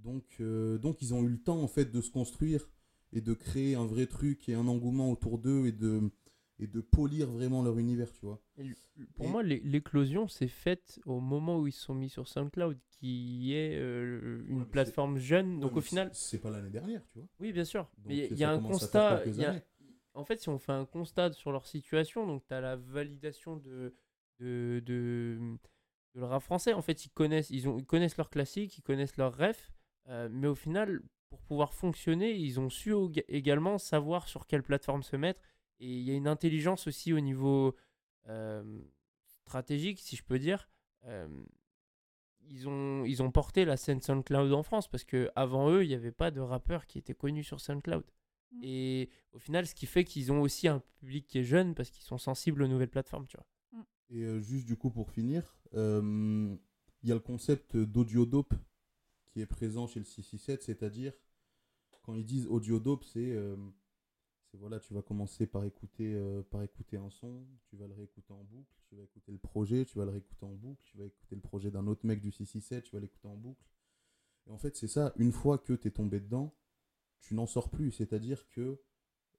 Donc, 0.03 0.25
euh, 0.39 0.77
donc, 0.77 1.01
ils 1.01 1.13
ont 1.13 1.23
eu 1.23 1.29
le 1.29 1.41
temps, 1.41 1.61
en 1.61 1.67
fait, 1.67 1.85
de 1.91 2.01
se 2.01 2.09
construire 2.11 2.69
et 3.11 3.21
de 3.21 3.33
créer 3.33 3.75
un 3.75 3.85
vrai 3.85 4.05
truc 4.07 4.47
et 4.49 4.53
un 4.53 4.67
engouement 4.67 5.11
autour 5.11 5.39
d'eux 5.39 5.65
et 5.67 5.71
de, 5.71 6.11
et 6.59 6.67
de 6.67 6.81
polir 6.81 7.27
vraiment 7.29 7.63
leur 7.63 7.77
univers, 7.77 8.11
tu 8.13 8.25
vois. 8.25 8.41
Et 8.57 8.71
pour 9.15 9.25
Et- 9.25 9.29
moi, 9.29 9.43
l'é- 9.43 9.61
l'éclosion 9.63 10.27
s'est 10.27 10.47
faite 10.47 10.99
au 11.05 11.19
moment 11.19 11.59
où 11.59 11.67
ils 11.67 11.71
se 11.71 11.81
sont 11.81 11.95
mis 11.95 12.09
sur 12.09 12.27
SoundCloud, 12.27 12.77
qui 12.99 13.53
est 13.53 13.75
euh, 13.77 14.43
une 14.47 14.65
plateforme 14.65 15.17
jeune. 15.17 15.59
Donc 15.59 15.75
au 15.77 15.81
final, 15.81 16.09
c'est 16.13 16.39
pas 16.39 16.49
l'année 16.51 16.69
dernière, 16.69 17.05
tu 17.07 17.19
vois. 17.19 17.27
oui, 17.39 17.51
bien 17.51 17.65
sûr. 17.65 17.83
Donc, 17.97 18.07
Mais 18.07 18.27
il 18.31 18.37
y, 18.37 18.43
a- 18.43 18.53
un 18.53 18.59
constat. 18.59 19.25
y 19.27 19.43
a- 19.45 19.61
en 20.13 20.25
fait, 20.25 20.39
si 20.41 20.49
on 20.49 20.59
fait 20.59 20.71
un 20.73 20.85
constat 20.85 21.31
sur 21.33 21.51
leur 21.51 21.65
situation, 21.65 22.27
donc 22.27 22.45
tu 22.47 22.53
as 22.53 22.61
la 22.61 22.75
validation 22.75 23.55
de, 23.57 23.93
de, 24.39 24.81
de, 24.85 25.37
de 26.13 26.19
le 26.19 26.25
rap 26.25 26.43
français. 26.43 26.73
En 26.73 26.81
fait, 26.81 27.05
ils 27.05 27.09
connaissent, 27.09 27.49
ils 27.49 27.67
ont, 27.69 27.77
ils 27.77 27.85
connaissent 27.85 28.17
leurs 28.17 28.29
classiques, 28.29 28.77
ils 28.77 28.81
connaissent 28.81 29.17
leurs 29.17 29.37
refs, 29.37 29.71
euh, 30.09 30.29
mais 30.31 30.47
au 30.47 30.55
final, 30.55 31.01
pour 31.29 31.41
pouvoir 31.41 31.73
fonctionner, 31.73 32.35
ils 32.35 32.59
ont 32.59 32.69
su 32.69 32.93
également 33.27 33.77
savoir 33.77 34.27
sur 34.27 34.47
quelle 34.47 34.63
plateforme 34.63 35.03
se 35.03 35.15
mettre. 35.15 35.41
Et 35.79 35.87
il 35.87 36.01
y 36.01 36.11
a 36.11 36.15
une 36.15 36.27
intelligence 36.27 36.87
aussi 36.87 37.13
au 37.13 37.19
niveau 37.19 37.75
euh, 38.27 38.81
stratégique, 39.45 39.99
si 39.99 40.15
je 40.15 40.23
peux 40.23 40.39
dire. 40.39 40.69
Euh, 41.05 41.27
ils 42.41 42.67
ont, 42.67 43.05
ils 43.05 43.21
ont 43.21 43.31
porté 43.31 43.63
la 43.63 43.77
scène 43.77 44.01
SoundCloud 44.01 44.51
en 44.53 44.63
France 44.63 44.87
parce 44.87 45.03
que 45.03 45.29
avant 45.35 45.69
eux, 45.69 45.83
il 45.83 45.87
n'y 45.87 45.93
avait 45.93 46.11
pas 46.11 46.31
de 46.31 46.39
rappeurs 46.39 46.87
qui 46.87 46.97
étaient 46.97 47.13
connus 47.13 47.43
sur 47.43 47.61
SoundCloud. 47.61 48.03
Mm. 48.51 48.59
Et 48.63 49.09
au 49.31 49.39
final, 49.39 49.67
ce 49.67 49.75
qui 49.75 49.85
fait 49.85 50.03
qu'ils 50.03 50.31
ont 50.31 50.41
aussi 50.41 50.67
un 50.67 50.81
public 50.99 51.27
qui 51.27 51.39
est 51.39 51.43
jeune 51.43 51.75
parce 51.75 51.91
qu'ils 51.91 52.03
sont 52.03 52.17
sensibles 52.17 52.63
aux 52.63 52.67
nouvelles 52.67 52.89
plateformes, 52.89 53.27
tu 53.27 53.37
vois. 53.37 53.45
Et 54.09 54.23
euh, 54.23 54.39
juste 54.39 54.65
du 54.65 54.75
coup 54.75 54.89
pour 54.89 55.11
finir, 55.11 55.55
euh, 55.75 56.55
il 57.03 57.09
y 57.09 57.11
a 57.11 57.15
le 57.15 57.21
concept 57.21 57.77
d'audio 57.77 58.25
dope 58.25 58.55
qui 59.29 59.41
est 59.41 59.45
présent 59.45 59.87
chez 59.87 59.99
le 59.99 60.05
667, 60.05 60.63
c'est-à-dire 60.63 61.13
quand 62.03 62.13
ils 62.15 62.25
disent 62.25 62.47
audio 62.47 62.79
dope, 62.79 63.03
c'est 63.03 63.31
euh, 63.31 63.55
voilà, 64.53 64.79
tu 64.79 64.93
vas 64.93 65.01
commencer 65.01 65.45
par 65.45 65.63
écouter 65.65 66.13
euh, 66.15 66.41
par 66.43 66.63
écouter 66.63 66.97
un 66.97 67.09
son, 67.11 67.45
tu 67.69 67.75
vas 67.75 67.87
le 67.87 67.93
réécouter 67.93 68.33
en 68.33 68.43
boucle, 68.43 68.73
tu 68.87 68.95
vas 68.95 69.03
écouter 69.03 69.31
le 69.31 69.37
projet, 69.37 69.85
tu 69.85 69.97
vas 69.97 70.05
le 70.05 70.11
réécouter 70.11 70.45
en 70.45 70.53
boucle, 70.55 70.81
tu 70.83 70.97
vas 70.97 71.05
écouter 71.05 71.35
le 71.35 71.41
projet 71.41 71.69
d'un 71.69 71.85
autre 71.87 72.05
mec 72.05 72.19
du 72.19 72.31
667, 72.31 72.83
tu 72.85 72.95
vas 72.95 72.99
l'écouter 73.01 73.27
en 73.27 73.35
boucle. 73.35 73.63
Et 74.47 74.51
en 74.51 74.57
fait, 74.57 74.75
c'est 74.75 74.87
ça, 74.87 75.13
une 75.17 75.31
fois 75.31 75.59
que 75.59 75.73
tu 75.73 75.87
es 75.87 75.91
tombé 75.91 76.19
dedans, 76.19 76.55
tu 77.19 77.35
n'en 77.35 77.45
sors 77.45 77.69
plus, 77.69 77.91
c'est-à-dire 77.91 78.47
que 78.49 78.81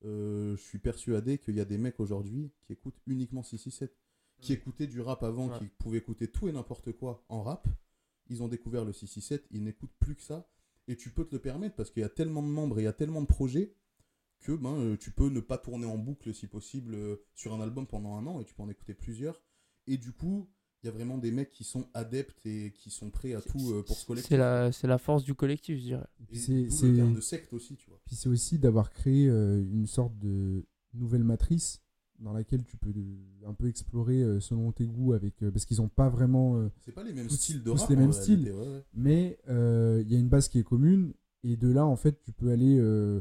euh, 0.04 0.56
je 0.56 0.62
suis 0.62 0.78
persuadé 0.78 1.38
qu'il 1.38 1.56
y 1.56 1.60
a 1.60 1.64
des 1.64 1.78
mecs 1.78 1.98
aujourd'hui 1.98 2.52
qui 2.62 2.72
écoutent 2.72 3.00
uniquement 3.06 3.42
667 3.42 3.96
qui 4.40 4.54
écoutaient 4.54 4.86
du 4.86 5.00
rap 5.02 5.22
avant, 5.22 5.48
Ouais. 5.50 5.58
qui 5.58 5.66
pouvaient 5.66 5.98
écouter 5.98 6.26
tout 6.30 6.48
et 6.48 6.52
n'importe 6.52 6.92
quoi 6.92 7.22
en 7.28 7.42
rap. 7.42 7.68
Ils 8.30 8.42
ont 8.42 8.48
découvert 8.48 8.84
le 8.84 8.92
667, 8.92 9.46
ils 9.50 9.62
n'écoutent 9.62 9.94
plus 9.98 10.16
que 10.16 10.22
ça. 10.22 10.48
Et 10.88 10.96
tu 10.96 11.10
peux 11.10 11.24
te 11.24 11.34
le 11.34 11.40
permettre 11.40 11.76
parce 11.76 11.90
qu'il 11.90 12.00
y 12.00 12.06
a 12.06 12.08
tellement 12.08 12.42
de 12.42 12.48
membres 12.48 12.78
et 12.78 12.82
il 12.82 12.84
y 12.84 12.88
a 12.88 12.92
tellement 12.92 13.20
de 13.20 13.26
projets 13.26 13.74
que 14.40 14.52
ben, 14.52 14.74
euh, 14.74 14.96
tu 14.96 15.10
peux 15.10 15.28
ne 15.28 15.40
pas 15.40 15.58
tourner 15.58 15.84
en 15.86 15.98
boucle 15.98 16.32
si 16.32 16.46
possible 16.46 16.94
euh, 16.94 17.16
sur 17.34 17.52
un 17.52 17.60
album 17.60 17.86
pendant 17.86 18.16
un 18.16 18.26
an 18.26 18.40
et 18.40 18.44
tu 18.44 18.54
peux 18.54 18.62
en 18.62 18.70
écouter 18.70 18.94
plusieurs. 18.94 19.42
Et 19.86 19.98
du 19.98 20.12
coup, 20.12 20.48
il 20.82 20.86
y 20.86 20.88
a 20.88 20.92
vraiment 20.92 21.18
des 21.18 21.30
mecs 21.30 21.50
qui 21.50 21.64
sont 21.64 21.88
adeptes 21.92 22.44
et 22.46 22.72
qui 22.72 22.90
sont 22.90 23.10
prêts 23.10 23.34
à 23.34 23.42
tout 23.42 23.72
euh, 23.72 23.82
pour 23.82 23.96
ce 23.96 24.06
collectif. 24.06 24.30
C'est 24.30 24.86
la, 24.86 24.98
force 24.98 25.24
du 25.24 25.34
collectif, 25.34 25.78
je 25.78 25.82
dirais. 25.82 26.06
C'est- 26.32 26.86
le 26.86 26.96
terme 26.96 27.14
de 27.14 27.20
secte 27.20 27.52
aussi, 27.52 27.76
tu 27.76 27.90
vois. 27.90 28.00
Puis 28.06 28.16
c'est 28.16 28.28
aussi 28.28 28.58
d'avoir 28.58 28.90
créé 28.90 29.28
euh, 29.28 29.60
une 29.60 29.86
sorte 29.86 30.16
de 30.18 30.64
nouvelle 30.94 31.24
matrice 31.24 31.82
dans 32.20 32.32
laquelle 32.32 32.64
tu 32.64 32.76
peux 32.76 32.90
euh, 32.90 33.48
un 33.48 33.54
peu 33.54 33.66
explorer 33.68 34.22
euh, 34.22 34.40
selon 34.40 34.72
tes 34.72 34.86
goûts 34.86 35.12
avec 35.14 35.42
euh, 35.42 35.50
parce 35.50 35.64
qu'ils 35.64 35.80
ont 35.82 35.88
pas 35.88 36.08
vraiment 36.08 36.70
C'est 36.80 36.92
pas 36.92 37.02
les 37.02 37.12
mêmes 37.12 37.26
Tous- 37.26 37.36
styles 37.36 37.62
de 37.62 37.70
tous 37.70 37.80
rap. 37.80 37.90
les 37.90 37.96
en 37.96 37.98
mêmes 38.00 38.10
réalité, 38.10 38.22
styles. 38.34 38.52
ouais, 38.52 38.68
ouais. 38.68 38.84
mais 38.94 39.38
euh, 39.48 40.02
il 40.04 40.12
y 40.12 40.16
a 40.16 40.18
une 40.18 40.28
base 40.28 40.48
qui 40.48 40.58
est 40.58 40.64
commune 40.64 41.12
et 41.42 41.56
de 41.56 41.72
là 41.72 41.86
en 41.86 41.96
fait 41.96 42.20
tu 42.20 42.32
peux 42.32 42.50
aller 42.50 42.76
euh, 42.78 43.20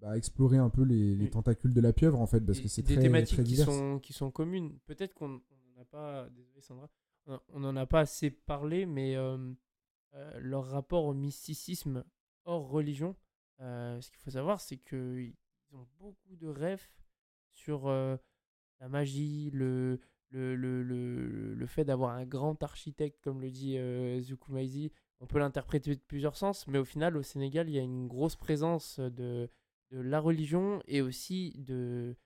bah, 0.00 0.16
explorer 0.16 0.56
un 0.58 0.68
peu 0.70 0.82
les, 0.82 1.14
les 1.14 1.24
Oui. 1.24 1.30
tentacules 1.30 1.72
de 1.74 1.80
la 1.80 1.92
pieuvre 1.92 2.20
en 2.20 2.26
fait 2.26 2.40
parce 2.40 2.58
Et 2.58 2.62
que 2.62 2.68
c'est 2.68 2.82
des 2.82 2.94
très, 2.94 3.02
thématiques 3.02 3.36
très 3.38 3.44
qui 3.44 3.56
sont, 3.56 3.98
qui 4.00 4.12
sont 4.12 4.30
communes. 4.32 4.78
Peut-être 4.86 5.14
qu'on 5.14 5.28
n'en 5.28 5.80
a 5.80 5.84
pas, 5.84 6.28
désolé 6.30 6.60
Sandra, 6.60 6.88
on- 7.52 7.60
n'en 7.60 7.76
a 7.76 7.86
pas 7.86 8.00
assez 8.00 8.30
parlé, 8.30 8.84
mais 8.84 9.14
euh, 9.16 9.36
euh, 10.14 10.38
leur 10.40 10.64
rapport 10.66 11.04
au 11.04 11.14
mysticisme 11.14 12.02
hors 12.44 12.68
religion, 12.68 13.14
euh, 13.60 14.00
ce 14.00 14.10
qu'il 14.10 14.18
faut 14.18 14.30
savoir, 14.32 14.60
c'est 14.60 14.78
qu'ils 14.78 15.34
ont 15.72 15.86
beaucoup 16.00 16.34
de 16.36 16.48
rêves 16.48 16.88
sur 17.64 17.88
euh, 17.88 18.16
la 18.80 18.88
magie, 18.88 19.50
le, 19.52 20.00
le, 20.30 20.56
le, 20.56 20.82
le, 20.82 21.54
le 21.54 21.66
fait 21.66 21.84
d'avoir 21.84 22.10
un 22.12 22.24
grand 22.24 22.62
architecte, 22.62 23.20
comme 23.22 23.40
le 23.40 23.50
dit 23.50 23.76
euh. 23.78 24.20
On 25.20 25.26
peut 25.26 25.38
l'interpréter 25.38 25.94
de 25.94 26.00
plusieurs 26.00 26.36
sens, 26.36 26.66
mais 26.66 26.78
au 26.78 26.84
final, 26.84 27.16
au 27.16 27.22
Sénégal, 27.22 27.68
il 27.68 27.74
y 27.74 27.78
a 27.78 27.82
une 27.82 28.08
grosse 28.08 28.34
présence 28.34 28.98
de, 28.98 29.48
de 29.92 30.00
la 30.00 30.18
religion 30.18 30.82
et 30.88 31.00
aussi 31.00 31.54
de, 31.58 32.16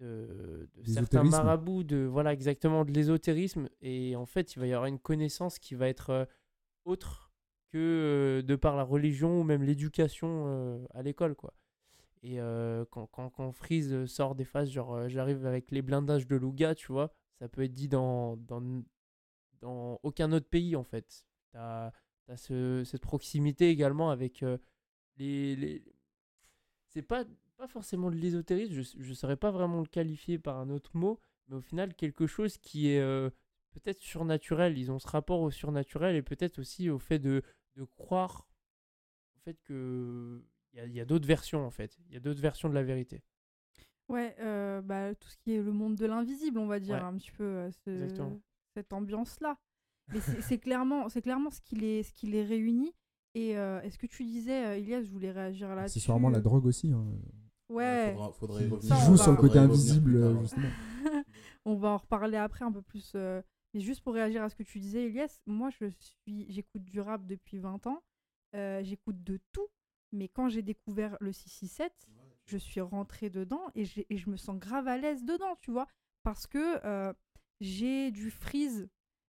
de, 0.00 0.68
de 0.74 0.82
certains 0.84 1.22
marabouts, 1.30 1.82
de 1.82 2.04
voilà 2.04 2.34
exactement 2.34 2.84
de 2.84 2.92
l'ésotérisme. 2.92 3.70
Et 3.80 4.16
en 4.16 4.26
fait, 4.26 4.54
il 4.54 4.58
va 4.58 4.66
y 4.66 4.74
avoir 4.74 4.86
une 4.86 4.98
connaissance 4.98 5.58
qui 5.58 5.74
va 5.74 5.88
être 5.88 6.28
autre 6.84 7.32
que 7.72 8.42
de 8.46 8.56
par 8.56 8.76
la 8.76 8.82
religion 8.82 9.40
ou 9.40 9.42
même 9.42 9.62
l'éducation 9.62 10.86
à 10.92 11.02
l'école, 11.02 11.34
quoi. 11.34 11.54
Et 12.22 12.40
euh, 12.40 12.84
quand, 12.90 13.06
quand, 13.06 13.30
quand 13.30 13.52
Freeze 13.52 14.06
sort 14.06 14.34
des 14.34 14.44
phases, 14.44 14.70
genre 14.70 14.94
euh, 14.94 15.08
j'arrive 15.08 15.46
avec 15.46 15.70
les 15.70 15.82
blindages 15.82 16.26
de 16.26 16.36
Louga, 16.36 16.74
tu 16.74 16.90
vois, 16.92 17.12
ça 17.38 17.48
peut 17.48 17.62
être 17.62 17.74
dit 17.74 17.88
dans, 17.88 18.36
dans, 18.36 18.62
dans 19.60 20.00
aucun 20.02 20.32
autre 20.32 20.48
pays 20.48 20.76
en 20.76 20.84
fait. 20.84 21.26
T'as 21.52 21.92
as 22.28 22.36
ce, 22.36 22.82
cette 22.84 23.02
proximité 23.02 23.68
également 23.70 24.10
avec 24.10 24.42
euh, 24.42 24.58
les. 25.16 25.56
les... 25.56 25.84
C'est 26.88 27.02
pas, 27.02 27.24
pas 27.56 27.68
forcément 27.68 28.10
de 28.10 28.16
l'ésotérisme, 28.16 28.72
je 28.98 29.08
ne 29.08 29.14
saurais 29.14 29.36
pas 29.36 29.50
vraiment 29.50 29.80
le 29.80 29.86
qualifier 29.86 30.38
par 30.38 30.58
un 30.58 30.70
autre 30.70 30.96
mot, 30.96 31.20
mais 31.48 31.56
au 31.56 31.60
final 31.60 31.94
quelque 31.94 32.26
chose 32.26 32.56
qui 32.56 32.88
est 32.88 33.00
peut-être 33.70 34.00
surnaturel. 34.00 34.78
Ils 34.78 34.90
ont 34.90 34.98
ce 34.98 35.08
rapport 35.08 35.40
au 35.40 35.50
surnaturel 35.50 36.16
et 36.16 36.22
peut-être 36.22 36.58
aussi 36.58 36.88
au 36.88 36.98
fait 36.98 37.18
de, 37.18 37.42
de 37.76 37.84
croire 37.84 38.48
au 39.36 39.38
fait 39.40 39.58
que 39.64 40.42
il 40.76 40.78
y 40.78 40.82
a, 40.82 40.86
il 40.86 40.94
y 40.94 41.00
a 41.00 41.04
d'autres 41.06 41.26
versions 41.26 41.64
en 41.66 41.70
fait. 41.70 41.96
Il 42.08 42.14
y 42.14 42.16
a 42.16 42.20
d'autres 42.20 42.40
versions 42.40 42.68
de 42.68 42.74
la 42.74 42.82
vérité. 42.82 43.22
Ouais, 44.08 44.36
euh, 44.40 44.82
bah, 44.82 45.14
tout 45.14 45.28
ce 45.28 45.36
qui 45.38 45.52
est 45.54 45.62
le 45.62 45.72
monde 45.72 45.96
de 45.96 46.06
l'invisible, 46.06 46.58
on 46.58 46.66
va 46.66 46.78
dire, 46.78 46.96
Ouais. 46.96 47.00
un 47.02 47.16
petit 47.16 47.32
peu 47.32 47.44
euh, 47.44 47.70
ce- 47.84 48.08
cette 48.74 48.92
ambiance-là. 48.92 49.58
Mais 50.12 50.20
c'est 50.20 50.58
clairement, 50.58 51.08
c'est 51.08 51.22
clairement 51.22 51.50
ce 51.50 51.60
qui 51.60 51.74
les, 51.74 52.02
ce 52.04 52.12
qui 52.12 52.26
les 52.26 52.44
réunit. 52.44 52.94
Et 53.34 53.58
euh, 53.58 53.80
est-ce 53.82 53.98
que 53.98 54.06
tu 54.06 54.22
disais, 54.24 54.64
euh, 54.66 54.78
Ilias, 54.78 55.02
je 55.02 55.10
voulais 55.10 55.32
réagir 55.32 55.68
là-dessus? 55.70 55.98
Accessoirement 55.98 56.28
la 56.30 56.40
drogue 56.40 56.66
aussi 56.66 56.92
hein. 56.92 57.04
Ouais, 57.68 58.12
Faudra, 58.12 58.32
faudra 58.32 58.60
y 58.62 58.64
qui, 58.66 58.70
revenir. 58.70 58.80
qui 58.94 59.00
Ça, 59.00 59.06
joue 59.06 59.16
sur 59.16 59.32
le 59.32 59.36
côté 59.38 59.58
invisible 59.58 60.14
euh, 60.16 60.40
justement 60.40 60.68
on 61.64 61.74
va 61.74 61.88
en 61.88 61.96
reparler 61.96 62.36
après 62.36 62.64
un 62.64 62.70
peu 62.70 62.80
plus. 62.82 63.12
euh, 63.16 63.42
Mais 63.74 63.80
juste 63.80 64.02
pour 64.02 64.14
réagir 64.14 64.42
à 64.44 64.48
ce 64.48 64.54
que 64.54 64.62
tu 64.62 64.78
disais, 64.78 65.06
Elias, 65.06 65.40
moi, 65.46 65.70
je 65.70 65.86
suis, 65.88 66.46
j'écoute 66.48 66.84
du 66.84 67.00
rap 67.00 67.26
depuis 67.26 67.58
20 67.58 67.84
ans. 67.88 68.02
euh, 68.54 68.82
j'écoute 68.84 69.22
de 69.24 69.40
tout. 69.52 69.66
Mais 70.12 70.28
quand 70.28 70.48
j'ai 70.48 70.62
découvert 70.62 71.16
le 71.20 71.32
667, 71.32 71.92
je 72.46 72.56
suis 72.56 72.80
rentrée 72.80 73.28
dedans 73.30 73.62
et, 73.74 73.84
je 73.84 74.30
me 74.30 74.36
sens 74.36 74.56
grave 74.58 74.88
à 74.88 74.96
l'aise 74.96 75.24
dedans, 75.24 75.56
tu 75.60 75.70
vois. 75.70 75.86
Parce 76.22 76.46
que 76.46 76.84
euh, 76.84 77.12
j'ai 77.60 78.10
du 78.10 78.30
Freeze, 78.30 78.88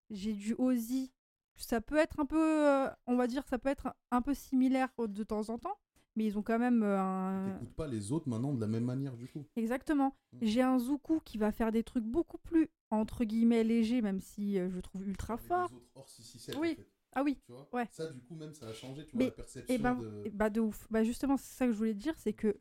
j'ai 0.10 0.34
du 0.34 0.56
Ozzy. 0.58 1.12
Ça 1.56 1.82
peut 1.82 1.98
être 1.98 2.20
un 2.20 2.26
peu, 2.26 2.68
euh, 2.68 2.88
on 3.08 3.16
va 3.16 3.26
dire, 3.26 3.44
ça 3.48 3.58
peut 3.58 3.70
être 3.70 3.94
un 4.12 4.22
peu 4.22 4.34
similaire 4.34 4.90
de 4.98 5.24
temps 5.24 5.50
en 5.50 5.58
temps. 5.58 5.78
Mais 6.16 6.26
ils 6.26 6.38
ont 6.38 6.44
quand 6.44 6.58
même 6.58 6.82
euh, 6.82 7.00
un, 7.00 7.52
T'écoutes 7.52 7.76
pas 7.76 7.88
les 7.88 8.12
autres 8.12 8.28
maintenant 8.28 8.54
de 8.54 8.60
la 8.60 8.68
même 8.68 8.86
manière 8.86 9.16
du 9.16 9.28
coup. 9.28 9.46
Exactement. 9.56 10.16
Mm. 10.34 10.38
J'ai 10.42 10.62
un 10.62 10.80
Zuku 10.80 11.20
qui 11.20 11.38
va 11.38 11.52
faire 11.52 11.72
des 11.72 11.84
trucs 11.84 12.06
beaucoup 12.06 12.40
plus, 12.40 12.70
entre 12.90 13.24
guillemets, 13.24 13.64
légers, 13.64 14.02
même 14.02 14.20
si 14.20 14.56
je 14.56 14.80
trouve 14.80 15.08
ultra 15.08 15.36
Mais 15.36 15.42
les 15.42 15.48
fort. 15.48 15.74
autres 15.74 15.86
hors 15.96 16.10
667, 16.10 16.56
Oui. 16.60 16.72
en 16.72 16.76
fait, 16.76 16.88
Ah 17.14 17.24
oui, 17.24 17.40
tu 17.46 17.52
vois 17.52 17.68
Ouais. 17.74 17.88
Ça 17.92 18.12
du 18.12 18.22
coup 18.22 18.36
même 18.36 18.54
ça 18.54 18.68
a 18.68 18.74
changé 18.74 19.06
tu 19.08 19.18
Mais- 19.18 19.26
la 19.26 19.32
perception 19.32 19.74
et 19.74 19.78
ben, 19.78 19.96
de... 19.96 20.22
et 20.26 20.30
bah 20.30 20.50
de 20.50 20.60
ouf. 20.62 20.88
Bah 20.92 21.04
justement, 21.04 21.38
c'est 21.38 21.56
ça 21.56 21.66
que 21.66 21.72
je 21.72 21.78
voulais 21.78 21.94
te 21.94 22.00
dire, 22.00 22.18
c'est 22.18 22.34
que 22.34 22.60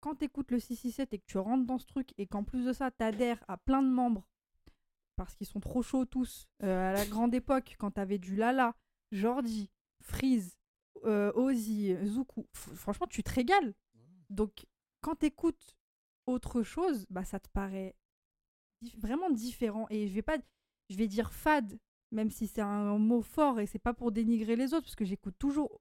quand 0.00 0.16
t'écoutes 0.16 0.50
le 0.50 0.58
667 0.60 1.12
et 1.14 1.18
que 1.18 1.26
tu 1.26 1.38
rentres 1.38 1.66
dans 1.66 1.78
ce 1.78 1.86
truc 1.86 2.12
et 2.18 2.26
qu'en 2.26 2.44
plus 2.44 2.64
de 2.64 2.72
ça, 2.72 2.90
t'adhères 2.90 3.42
à 3.48 3.56
plein 3.56 3.82
de 3.82 3.88
membres, 3.88 4.28
parce 5.16 5.34
qu'ils 5.34 5.46
sont 5.46 5.60
trop 5.60 5.82
chauds 5.82 6.04
tous, 6.04 6.46
euh, 6.62 6.90
à 6.90 6.92
la 6.92 7.06
grande 7.06 7.34
époque, 7.34 7.76
quand 7.78 7.92
t'avais 7.92 8.18
du 8.18 8.36
Lala, 8.36 8.74
Jordi, 9.12 9.70
Freeze, 10.02 10.56
euh, 11.04 11.32
Ozzy, 11.34 11.96
Zuku, 12.04 12.46
franchement, 12.52 13.06
tu 13.06 13.22
te 13.22 13.32
régales. 13.32 13.74
Donc, 14.30 14.66
quand 15.00 15.16
t'écoutes 15.16 15.76
autre 16.26 16.62
chose, 16.62 17.06
bah 17.10 17.24
ça 17.24 17.38
te 17.40 17.48
paraît 17.50 17.94
vraiment 18.98 19.30
différent. 19.30 19.86
Et 19.90 20.08
je 20.08 20.12
vais 20.14 20.22
pas, 20.22 20.38
je 20.90 20.96
vais 20.96 21.08
dire 21.08 21.32
fade, 21.32 21.78
même 22.16 22.30
si 22.30 22.46
c'est 22.48 22.62
un 22.62 22.98
mot 22.98 23.22
fort 23.22 23.60
et 23.60 23.66
c'est 23.66 23.78
pas 23.78 23.94
pour 23.94 24.10
dénigrer 24.10 24.56
les 24.56 24.72
autres, 24.74 24.86
parce 24.86 24.96
que 24.96 25.04
j'écoute 25.04 25.36
toujours 25.38 25.80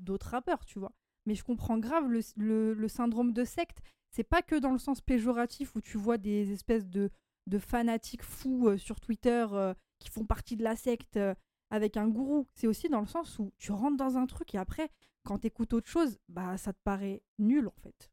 d'autres 0.00 0.28
rappeurs, 0.30 0.64
tu 0.64 0.78
vois. 0.78 0.92
Mais 1.26 1.34
je 1.34 1.44
comprends 1.44 1.78
grave 1.78 2.08
le, 2.10 2.20
le- 2.36 2.74
le 2.74 2.88
syndrome 2.88 3.32
de 3.32 3.44
secte. 3.44 3.78
C'est 4.10 4.24
pas 4.24 4.42
que 4.42 4.56
dans 4.56 4.72
le 4.72 4.78
sens 4.78 5.00
péjoratif 5.00 5.74
où 5.76 5.80
tu 5.80 5.96
vois 5.98 6.18
des 6.18 6.52
espèces 6.52 6.86
de, 6.88 7.10
de 7.46 7.58
fanatiques 7.58 8.22
fous 8.22 8.68
euh, 8.68 8.76
sur 8.78 9.00
Twitter 9.00 9.46
euh, 9.52 9.74
qui 9.98 10.08
font 10.10 10.24
partie 10.26 10.56
de 10.56 10.62
la 10.64 10.76
secte 10.76 11.16
euh, 11.16 11.34
avec 11.70 11.96
un 11.96 12.08
gourou. 12.08 12.46
C'est 12.54 12.66
aussi 12.66 12.88
dans 12.88 13.00
le 13.00 13.06
sens 13.06 13.38
où 13.38 13.52
tu 13.58 13.72
rentres 13.72 13.96
dans 13.96 14.16
un 14.16 14.26
truc 14.26 14.54
et 14.54 14.58
après, 14.58 14.90
quand 15.24 15.38
t'écoutes 15.38 15.72
autre 15.72 15.88
chose, 15.88 16.18
bah 16.28 16.56
ça 16.58 16.72
te 16.72 16.78
paraît 16.84 17.22
nul 17.38 17.66
en 17.68 17.80
fait. 17.82 18.10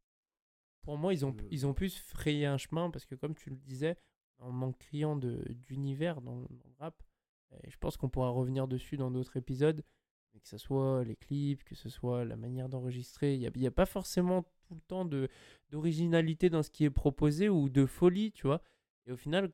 pour 0.84 0.98
moi, 0.98 1.14
ils 1.14 1.26
ont, 1.26 1.36
ils 1.52 1.68
ont 1.68 1.74
pu 1.74 1.90
se 1.90 2.02
frayer 2.02 2.46
un 2.46 2.58
chemin 2.58 2.90
parce 2.90 3.06
que, 3.06 3.16
comme 3.16 3.36
tu 3.36 3.50
le 3.50 3.58
disais, 3.58 3.98
en 4.40 4.52
manque 4.52 4.78
criant 4.80 5.16
de- 5.16 5.46
d'univers 5.68 6.22
dans, 6.22 6.42
dans 6.50 6.68
le 6.68 6.76
rap, 6.80 7.04
et 7.64 7.70
je 7.70 7.78
pense 7.78 7.98
qu'on 7.98 8.10
pourra 8.10 8.30
revenir 8.30 8.68
dessus 8.68 8.98
dans 8.98 9.12
d'autres 9.12 9.38
épisodes, 9.38 9.84
mais 10.34 10.40
que 10.40 10.48
ce 10.48 10.58
soit 10.58 11.04
les 11.04 11.16
clips, 11.16 11.64
que 11.64 11.76
ce 11.76 11.90
soit 11.90 12.24
la 12.26 12.38
manière 12.38 12.70
d'enregistrer, 12.70 13.36
il 13.36 13.52
n'y 13.56 13.68
a, 13.68 13.72
pas 13.72 13.86
forcément 13.86 14.44
tout 14.64 14.76
le 14.76 14.82
temps 14.82 15.06
d'originalité 15.70 16.50
dans 16.50 16.64
ce 16.64 16.70
qui 16.70 16.86
est 16.86 16.90
proposé 16.90 17.50
ou 17.50 17.70
de 17.70 17.86
folie, 17.86 18.32
tu 18.32 18.48
vois. 18.48 18.62
Et 19.06 19.12
au 19.12 19.18
final, 19.18 19.52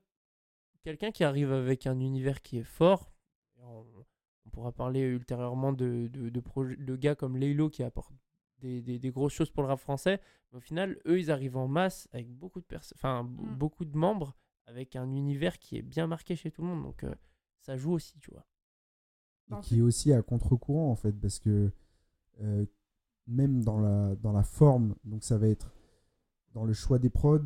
quelqu'un 0.83 1.11
qui 1.11 1.23
arrive 1.23 1.51
avec 1.51 1.87
un 1.87 1.99
univers 1.99 2.41
qui 2.41 2.57
est 2.59 2.63
fort, 2.63 3.11
on, 3.57 3.85
on 4.45 4.49
pourra 4.49 4.71
parler 4.71 5.01
ultérieurement 5.01 5.73
de, 5.73 6.07
de, 6.11 6.29
de, 6.29 6.39
proje- 6.39 6.77
de 6.83 6.95
gars 6.95 7.15
comme 7.15 7.37
Laylo 7.37 7.69
qui 7.69 7.83
apportent 7.83 8.13
des, 8.59 8.81
des, 8.81 8.97
des 8.99 9.11
grosses 9.11 9.33
choses 9.33 9.51
pour 9.51 9.63
le 9.63 9.69
rap 9.69 9.79
français, 9.79 10.19
mais 10.51 10.57
au 10.57 10.61
final, 10.61 10.99
eux, 11.05 11.19
ils 11.19 11.29
arrivent 11.31 11.57
en 11.57 11.67
masse 11.67 12.07
avec 12.11 12.27
beaucoup 12.29 12.59
de, 12.59 12.65
perso- 12.65 12.93
enfin, 12.95 13.23
b- 13.23 13.41
Mm. 13.41 13.55
beaucoup 13.57 13.85
de 13.85 13.95
membres, 13.97 14.35
avec 14.65 14.95
un 14.95 15.11
univers 15.15 15.59
qui 15.59 15.77
est 15.77 15.81
bien 15.81 16.07
marqué 16.07 16.35
chez 16.35 16.51
tout 16.51 16.61
le 16.61 16.67
monde. 16.67 16.83
Donc, 16.83 17.03
euh, 17.03 17.13
ça 17.61 17.77
joue 17.77 17.91
aussi, 17.93 18.17
tu 18.19 18.31
vois. 18.31 18.45
et 19.51 19.61
qui 19.61 19.79
est 19.79 19.81
aussi 19.81 20.11
à 20.13 20.21
contre-courant 20.21 20.91
en 20.91 20.95
fait 20.95 21.13
parce 21.13 21.39
que 21.39 21.71
euh, 22.41 22.65
même 23.27 23.63
dans 23.63 23.79
la, 23.79 24.15
dans 24.15 24.31
la 24.31 24.43
forme 24.43 24.95
donc 25.03 25.23
ça 25.23 25.37
va 25.37 25.47
être 25.47 25.73
dans 26.53 26.65
le 26.65 26.73
choix 26.73 26.99
des 26.99 27.09
prods 27.09 27.39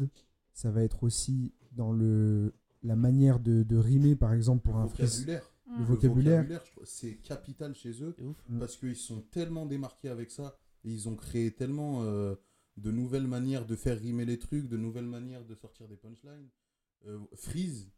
ça 0.54 0.70
va 0.72 0.84
être 0.84 1.04
aussi 1.04 1.54
dans 1.72 1.92
le 1.92 2.54
la 2.84 2.96
manière 2.96 3.40
de, 3.40 3.64
de 3.64 3.78
rimer 3.78 4.16
par 4.16 4.34
exemple 4.34 4.64
pour 4.64 4.76
Le 4.78 4.82
un 4.84 4.88
freeze- 4.88 5.20
vocabulaire. 5.20 5.44
Mm. 5.68 5.78
le 5.80 5.86
vocabulaire. 5.86 6.62
je 6.66 6.72
trouve, 6.72 6.86
c'est 6.86 7.16
capital 7.18 7.76
chez 7.76 8.04
eux 8.04 8.14
C'est 8.18 8.26
ouf. 8.26 8.38
Mm. 8.50 8.60
parce 8.60 8.76
qu'ils 8.78 8.96
sont 8.96 9.22
tellement 9.22 9.66
démarqués 9.66 10.10
avec 10.10 10.32
ça 10.32 10.58
et 10.84 10.90
ils 10.92 11.08
ont 11.08 11.16
créé 11.16 11.54
tellement 11.54 12.02
euh, 12.04 12.36
de 12.78 12.90
nouvelles 12.92 13.28
manières 13.28 13.66
de 13.68 13.76
faire 13.76 13.98
rimer 14.00 14.26
les 14.26 14.40
trucs, 14.40 14.68
de 14.68 14.78
nouvelles 14.78 15.06
manières 15.06 15.46
de 15.46 15.54
sortir 15.56 15.88
des 15.88 15.98
punchlines. 15.98 16.50
Euh, 17.06 17.20
Freeze, 17.36 17.92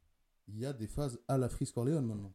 il 0.48 0.60
y 0.60 0.66
a 0.66 0.74
des 0.74 0.88
phases 0.88 1.20
à 1.28 1.38
la 1.38 1.48
Freeze 1.50 1.72
Corleone 1.72 2.06
maintenant. 2.06 2.34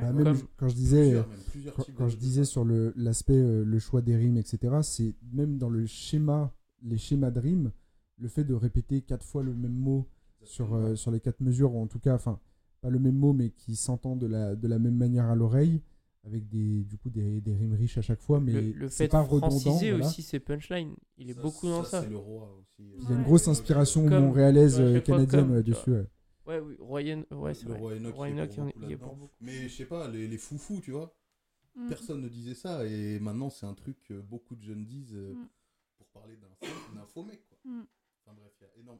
Bah, 0.00 0.12
même 0.12 0.24
Comme- 0.24 0.46
quand 0.56 0.68
je 0.68 0.74
disais 0.74 1.02
Plusieurs, 1.02 1.28
même, 1.28 1.38
plusieurs 1.50 1.74
quand, 1.96 2.08
je 2.08 2.16
disais 2.16 2.44
sur 2.44 2.64
le 2.64 2.92
l'aspect 2.96 3.34
euh, 3.36 3.64
le 3.64 3.78
choix 3.78 4.00
des 4.02 4.16
rimes 4.16 4.38
etc 4.38 4.78
c'est 4.82 5.14
même 5.32 5.58
dans 5.58 5.68
le 5.68 5.84
schéma 5.86 6.52
les 6.82 6.96
schémas 6.96 7.30
de 7.30 7.38
rimes 7.40 7.70
le 8.18 8.28
fait 8.28 8.44
de 8.44 8.54
répéter 8.54 9.02
quatre 9.02 9.24
fois 9.24 9.42
le 9.42 9.54
même 9.54 9.72
mot 9.74 10.06
sur, 10.42 10.74
euh, 10.74 10.94
sur 10.94 11.10
les 11.10 11.20
quatre 11.20 11.40
mesures, 11.40 11.74
ou 11.74 11.82
en 11.82 11.86
tout 11.86 11.98
cas, 11.98 12.14
enfin, 12.14 12.38
pas 12.80 12.88
le 12.90 12.98
même 12.98 13.16
mot, 13.16 13.32
mais 13.32 13.50
qui 13.50 13.76
s'entend 13.76 14.16
de 14.16 14.26
la, 14.26 14.56
de 14.56 14.68
la 14.68 14.78
même 14.78 14.96
manière 14.96 15.26
à 15.26 15.34
l'oreille, 15.34 15.82
avec 16.24 16.48
des, 16.48 16.82
du 16.84 16.96
coup 16.98 17.10
des, 17.10 17.40
des 17.40 17.54
rimes 17.54 17.74
riches 17.74 17.98
à 17.98 18.02
chaque 18.02 18.20
fois, 18.20 18.40
mais 18.40 18.52
le, 18.52 18.72
le 18.72 18.88
c'est 18.88 19.04
fait 19.04 19.08
pas 19.08 19.22
de 19.22 19.28
redondant. 19.28 19.58
franciser 19.58 19.90
voilà. 19.90 20.06
aussi 20.06 20.22
ses 20.22 20.38
punchlines, 20.40 20.94
il 21.18 21.30
est 21.30 21.34
beaucoup 21.40 21.66
dans 21.66 21.84
ça. 21.84 22.02
C'est 22.02 22.08
le 22.10 22.16
roi 22.16 22.54
aussi. 22.58 22.90
Il 23.00 23.08
y 23.08 23.12
a 23.12 23.16
une 23.16 23.22
grosse 23.22 23.48
inspiration 23.48 24.06
Comme- 24.06 24.24
montréalaise, 24.24 24.76
tu 24.76 24.80
vois, 25.12 25.20
à 25.20 25.22
euh, 25.22 25.62
dessus. 25.62 25.90
ouais. 25.92 26.06
Ouais, 26.46 26.58
oui, 26.58 26.76
Royan, 26.78 27.24
ouais, 27.30 27.54
c'est 27.54 27.64
le 27.66 27.72
vrai. 27.72 27.78
roi 27.80 27.92
Enoch, 27.96 28.14
il 28.28 28.38
est 28.38 28.46
pour 28.48 28.66
il 28.66 28.72
beaucoup 28.74 28.92
est 28.92 28.96
pour. 28.96 29.30
Mais 29.40 29.68
je 29.68 29.74
sais 29.76 29.84
pas, 29.86 30.08
les, 30.08 30.26
les 30.26 30.38
foufous, 30.38 30.80
tu 30.80 30.90
vois, 30.92 31.14
Mm. 31.76 31.88
personne 31.88 32.20
ne 32.20 32.28
disait 32.28 32.54
ça 32.54 32.84
et 32.84 33.20
maintenant 33.20 33.48
c'est 33.48 33.64
un 33.64 33.74
truc 33.74 34.02
que 34.02 34.14
beaucoup 34.20 34.56
de 34.56 34.62
jeunes 34.62 34.84
disent 34.84 35.14
euh, 35.14 35.34
Mm. 35.34 35.48
pour 35.98 36.06
parler 36.08 36.36
d'un 36.36 36.48
faux- 37.06 37.22
mec. 37.22 37.46
Quoi. 37.48 37.58
Mm. 37.64 37.86
Enfin 38.26 38.34
bref, 38.36 38.52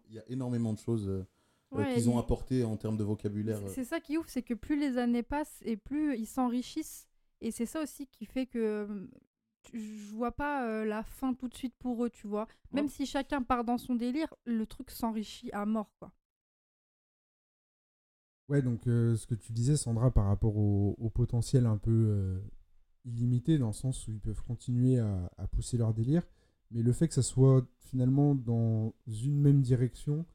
il 0.09 0.15
y 0.15 0.19
a 0.19 0.23
y, 0.29 0.33
énormément 0.33 0.73
de 0.73 0.79
choses 0.79 1.09
euh, 1.09 1.27
euh, 1.73 1.77
Ouais, 1.79 1.95
qu'ils 1.95 2.09
ont 2.09 2.15
il- 2.17 2.21
apporté 2.21 2.63
en 2.63 2.77
termes 2.77 2.97
de 2.97 3.03
vocabulaire. 3.05 3.59
C'est-. 3.67 3.75
C'est 3.75 3.85
ça 3.85 3.99
qui 4.01 4.15
est 4.15 4.19
ouf, 4.19 4.29
c'est 4.29 4.43
que 4.43 4.55
plus 4.55 4.79
les 4.79 4.99
années 4.99 5.25
passent 5.25 5.61
et 5.65 5.77
plus 5.77 6.17
ils 6.17 6.27
s'enrichissent. 6.27 7.09
Et 7.41 7.51
c'est 7.51 7.67
ça 7.67 7.83
aussi 7.83 8.07
qui 8.07 8.25
fait 8.27 8.47
que 8.47 9.09
je 9.73 10.13
vois 10.15 10.33
pas 10.33 10.67
euh, 10.69 10.85
la 10.85 11.03
fin 11.03 11.35
tout 11.35 11.49
de 11.49 11.55
suite 11.55 11.75
pour 11.79 12.05
eux, 12.05 12.11
tu 12.11 12.27
vois. 12.29 12.47
Même 12.73 12.85
Ouais. 12.87 12.91
si 12.91 13.05
chacun 13.07 13.43
part 13.43 13.65
dans 13.65 13.79
son 13.79 13.95
délire, 13.95 14.33
le 14.45 14.65
truc 14.67 14.91
s'enrichit 14.91 15.51
à 15.53 15.67
mort, 15.67 15.93
quoi. 15.99 16.13
Ouais, 18.51 18.63
donc 18.63 18.89
euh, 18.89 19.15
ce 19.15 19.29
que 19.29 19.37
tu 19.37 19.53
disais, 19.53 19.77
Sandra, 19.77 20.11
par 20.11 20.27
rapport 20.27 20.57
au, 20.57 21.11
potentiel 21.15 21.67
un 21.67 21.77
peu 21.77 21.91
euh, 21.93 22.41
illimité, 23.05 23.59
dans 23.59 23.69
le 23.69 23.73
sens 23.73 24.09
où 24.09 24.11
ils 24.11 24.19
peuvent 24.19 24.43
continuer 24.43 24.99
à, 24.99 25.31
pousser 25.53 25.79
leur 25.79 25.95
délire, 25.95 26.25
mais 26.73 26.83
le 26.83 26.93
fait 26.93 27.07
que 27.07 27.15
ça 27.15 27.23
soit 27.23 27.65
finalement 27.79 28.35
dans 28.35 28.93
une 29.07 29.41
même 29.41 29.63
direction, 29.63 30.27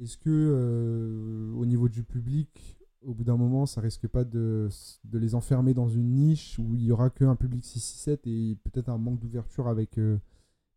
est-ce 0.00 0.16
que 0.16 0.30
euh, 0.30 1.52
au 1.52 1.66
niveau 1.66 1.90
du 1.90 2.04
public, 2.04 2.78
au 3.02 3.12
bout 3.12 3.24
d'un 3.24 3.36
moment, 3.36 3.66
ça 3.66 3.82
risque 3.82 4.08
pas 4.08 4.24
de, 4.24 4.70
les 5.12 5.34
enfermer 5.34 5.74
dans 5.74 5.88
une 5.90 6.14
niche 6.14 6.58
où 6.58 6.74
il 6.74 6.84
y 6.84 6.90
aura 6.90 7.10
qu'un 7.10 7.36
public 7.36 7.66
667 7.66 8.26
et 8.28 8.56
peut-être 8.64 8.88
un 8.88 8.96
manque 8.96 9.20
d'ouverture 9.20 9.68
avec 9.68 10.00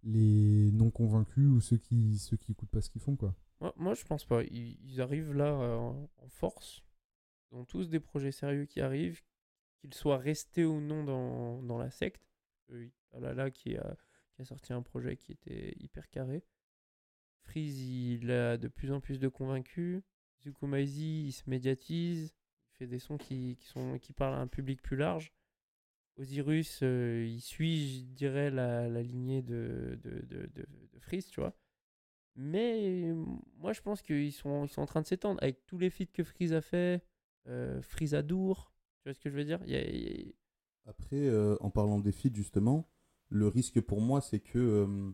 les 0.04 0.72
non 0.74 0.90
convaincus 0.90 1.48
ou 1.48 1.62
ceux 1.62 1.78
qui 1.78 2.18
ceux 2.18 2.38
écoutent 2.50 2.70
pas 2.70 2.82
ce 2.82 2.90
qu'ils 2.90 3.02
font, 3.02 3.16
quoi? 3.16 3.34
Moi, 3.60 3.74
moi, 3.78 3.94
je 3.94 4.04
pense 4.04 4.26
pas. 4.26 4.44
Ils, 4.44 5.02
arrivent 5.02 5.34
là 5.34 5.48
euh, 5.48 5.76
en, 5.78 6.10
force. 6.28 6.84
Ils 7.52 7.58
ont 7.58 7.66
tous 7.66 7.90
des 7.90 8.00
projets 8.00 8.32
sérieux 8.32 8.66
qui 8.66 8.82
arrivent, 8.82 9.22
qu'ils 9.78 9.94
soient 9.94 10.18
restés 10.18 10.66
ou 10.66 10.82
non 10.82 11.04
dans, 11.04 11.62
dans 11.64 11.78
la 11.78 11.90
secte. 11.90 12.24
Euh, 12.72 12.90
Alala 13.14 13.52
qui 13.52 13.78
a, 13.78 13.96
qui 14.34 14.42
a 14.42 14.46
sorti 14.46 14.74
un 14.74 14.82
projet 14.82 15.16
qui 15.16 15.32
était 15.32 15.74
hyper 15.80 16.10
carré. 16.10 16.44
Freeze, 17.44 17.80
il 17.82 18.32
a 18.32 18.58
de 18.58 18.68
plus 18.68 18.92
en 18.92 19.00
plus 19.00 19.20
de 19.20 19.28
convaincus. 19.28 20.02
Zukumaizi, 20.44 21.28
il 21.28 21.32
se 21.32 21.50
médiatise. 21.50 22.36
Il 22.74 22.78
fait 22.78 22.88
des 22.88 23.00
sons 23.00 23.18
qui, 23.18 23.56
qui, 23.58 23.68
sont, 23.68 24.00
qui 24.00 24.14
parlent 24.14 24.36
à 24.36 24.40
un 24.40 24.48
public 24.48 24.82
plus 24.82 24.98
large. 24.98 25.32
Osiris, 26.18 26.80
euh, 26.82 27.26
il 27.28 27.42
suit, 27.42 28.00
je 28.00 28.04
dirais, 28.14 28.50
la, 28.50 28.88
la 28.88 29.02
lignée 29.02 29.42
de, 29.42 30.00
de, 30.02 30.22
de, 30.22 30.46
de, 30.48 30.66
de 30.94 31.00
Freeze, 31.00 31.28
tu 31.28 31.42
vois. 31.42 31.56
Mais 32.36 33.14
moi, 33.58 33.74
je 33.74 33.82
pense 33.82 34.02
qu'ils 34.02 34.34
sont, 34.34 34.68
en 34.78 34.86
train 34.86 35.02
de 35.02 35.08
s'étendre 35.08 35.42
avec 35.42 35.66
tous 35.66 35.78
les 35.78 35.90
feats 35.90 36.06
que 36.14 36.24
Freeze 36.24 36.54
a 36.54 36.62
fait, 36.62 37.04
euh, 37.48 37.82
Freeze 37.82 38.14
Adour, 38.16 38.74
tu 39.00 39.10
vois 39.10 39.14
ce 39.14 39.20
que 39.20 39.30
je 39.30 39.36
veux 39.36 39.46
dire? 39.46 39.62
A- 39.62 39.66
a- 39.66 40.34
Après, 40.86 41.28
euh, 41.28 41.58
en 41.62 41.70
parlant 41.70 42.00
des 42.00 42.12
feats, 42.12 42.34
justement, 42.34 42.90
le 43.30 43.48
risque 43.48 43.82
pour 43.82 44.02
moi, 44.02 44.22
c'est 44.22 44.40
que 44.40 45.14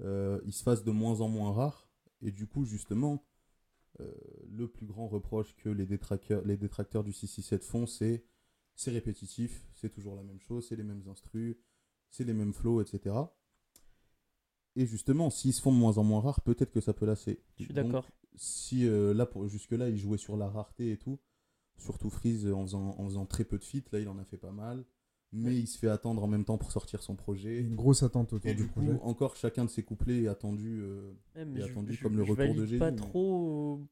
euh, 0.00 0.40
ils 0.44 0.52
se 0.52 0.62
fassent 0.62 0.84
de 0.84 0.90
moins 0.90 1.20
en 1.20 1.28
moins 1.28 1.52
rares. 1.52 1.88
Et 2.22 2.30
du 2.32 2.46
coup, 2.46 2.64
justement, 2.64 3.24
le 4.50 4.68
plus 4.68 4.86
grand 4.86 5.08
reproche 5.08 5.54
que 5.56 5.68
les 5.68 5.86
détracteurs, 5.86 6.42
les 6.44 6.56
détracteurs 6.56 7.04
du 7.04 7.12
667 7.12 7.64
font, 7.64 7.86
c'est 7.86 8.24
c'est 8.76 8.90
répétitif, 8.90 9.68
c'est 9.74 9.90
toujours 9.90 10.16
la 10.16 10.22
même 10.24 10.40
chose, 10.40 10.66
c'est 10.68 10.76
les 10.76 10.82
mêmes 10.82 11.04
instrus, 11.08 11.56
c'est 12.10 12.24
les 12.24 12.32
mêmes 12.34 12.52
flows, 12.52 12.80
etc. 12.82 13.34
Et 14.76 14.86
justement, 14.86 15.30
s'ils 15.30 15.52
se 15.52 15.60
font 15.62 15.72
de 15.72 15.78
moins 15.78 15.98
en 15.98 16.04
moins 16.04 16.20
rares, 16.20 16.40
peut-être 16.40 16.72
que 16.72 16.80
ça 16.80 16.92
peut 16.92 17.06
lasser. 17.06 17.40
Je 17.58 17.64
suis 17.64 17.74
d'accord. 17.74 18.06
si 18.36 18.86
euh, 18.86 19.14
là 19.14 19.26
pour 19.26 19.46
jusque 19.46 19.70
là 19.72 19.88
il 19.88 19.96
jouait 19.96 20.18
sur 20.18 20.36
la 20.36 20.48
rareté 20.48 20.90
et 20.90 20.96
tout 20.96 21.18
surtout 21.78 22.10
Freeze 22.10 22.48
en 22.50 22.62
faisant, 22.62 22.94
en 22.98 23.04
faisant 23.06 23.26
très 23.26 23.44
peu 23.44 23.58
de 23.58 23.64
feats 23.64 23.88
là 23.92 23.98
il 24.00 24.08
en 24.08 24.18
a 24.18 24.24
fait 24.24 24.36
pas 24.38 24.50
mal 24.52 24.84
mais 25.32 25.50
Ouais. 25.50 25.56
il 25.56 25.66
se 25.68 25.78
fait 25.78 25.88
attendre 25.88 26.22
en 26.22 26.26
même 26.28 26.44
temps 26.44 26.58
pour 26.58 26.70
sortir 26.72 27.02
son 27.02 27.14
projet 27.16 27.58
une 27.60 27.74
grosse 27.76 28.02
attente 28.04 28.32
autour 28.32 28.48
et 28.50 28.54
du 28.54 28.62
du 28.64 28.68
coup 28.68 28.80
projet. 28.80 28.98
encore 29.02 29.36
chacun 29.36 29.64
de 29.64 29.70
ses 29.70 29.82
couplets 29.84 30.22
est 30.22 30.28
attendu 30.28 30.80
euh, 30.82 31.12
je- 31.36 31.62
attendu 31.62 31.92
je- 31.94 32.02
comme 32.02 32.16
le 32.16 32.24
je 32.24 32.30
retour 32.32 32.44
de 32.44 32.48
valide 32.50 32.60
Jésus, 32.66 32.78
pas 32.78 32.90
mais- 32.92 32.96
trop, 32.96 33.78
euh, 33.80 33.84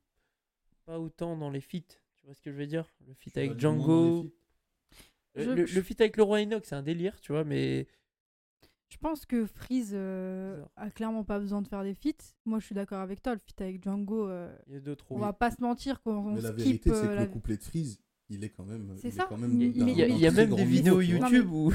pas 0.86 0.98
autant 1.00 1.36
dans 1.36 1.50
les 1.50 1.60
feats. 1.60 1.78
Tu 2.16 2.26
vois 2.26 2.34
ce 2.34 2.40
que 2.40 2.50
je 2.52 2.56
veux 2.56 2.66
dire? 2.66 2.86
Le 3.06 3.14
feat 3.14 3.36
avec 3.36 3.58
Django. 3.58 4.26
Euh, 5.38 5.54
le, 5.54 5.64
le 5.64 5.82
feat 5.82 6.00
avec 6.00 6.16
le 6.16 6.22
roi 6.24 6.40
Enoch, 6.42 6.64
c'est 6.64 6.74
un 6.74 6.82
délire, 6.82 7.20
tu 7.20 7.32
vois, 7.32 7.42
mais 7.44 7.86
Je 8.92 8.98
pense 8.98 9.24
que 9.24 9.46
Freeze 9.46 9.92
euh, 9.94 10.62
a 10.76 10.90
clairement 10.90 11.24
pas 11.24 11.38
besoin 11.38 11.62
de 11.62 11.68
faire 11.68 11.82
des 11.82 11.94
feats. 11.94 12.34
Moi, 12.44 12.58
je 12.58 12.66
suis 12.66 12.74
d'accord 12.74 13.00
avec 13.00 13.22
toi. 13.22 13.32
Le 13.32 13.38
feat 13.40 13.58
avec 13.62 13.82
Django, 13.82 14.28
euh, 14.28 14.54
il 14.68 14.74
y 14.74 14.76
a 14.76 14.80
d'autres. 14.80 15.06
on 15.10 15.14
oui. 15.14 15.20
va 15.22 15.32
pas 15.32 15.50
se 15.50 15.62
mentir 15.62 16.02
qu'on 16.02 16.12
on 16.16 16.34
mais 16.34 16.42
la 16.42 16.48
skip. 16.50 16.58
vérité 16.64 16.90
c'est 16.90 16.96
euh, 16.96 17.02
que 17.08 17.14
la- 17.14 17.20
le 17.22 17.26
couplet 17.30 17.56
de 17.56 17.62
Freeze 17.62 17.98
il 18.28 18.44
est 18.44 18.50
quand 18.50 18.64
même 18.64 18.92
C'est 18.96 19.08
il 19.08 19.14
est 19.14 19.16
ça. 19.16 19.26
quand 19.28 19.38
même 19.38 19.52
Mais- 19.56 19.68
d'un- 19.70 19.84
mais 19.86 19.92
Il 19.92 19.98
y 19.98 20.02
a, 20.02 20.08
d'un 20.08 20.14
il 20.14 20.20
y 20.20 20.26
a 20.26 20.30
très 20.30 20.46
même 20.46 20.56
des 20.56 20.64
vidéos 20.64 21.00
niveau, 21.02 21.02
tu 21.02 21.18
vois. 21.18 21.28
Non, 21.28 21.30
mais- 21.30 21.36
YouTube 21.38 21.52
où, 21.52 21.72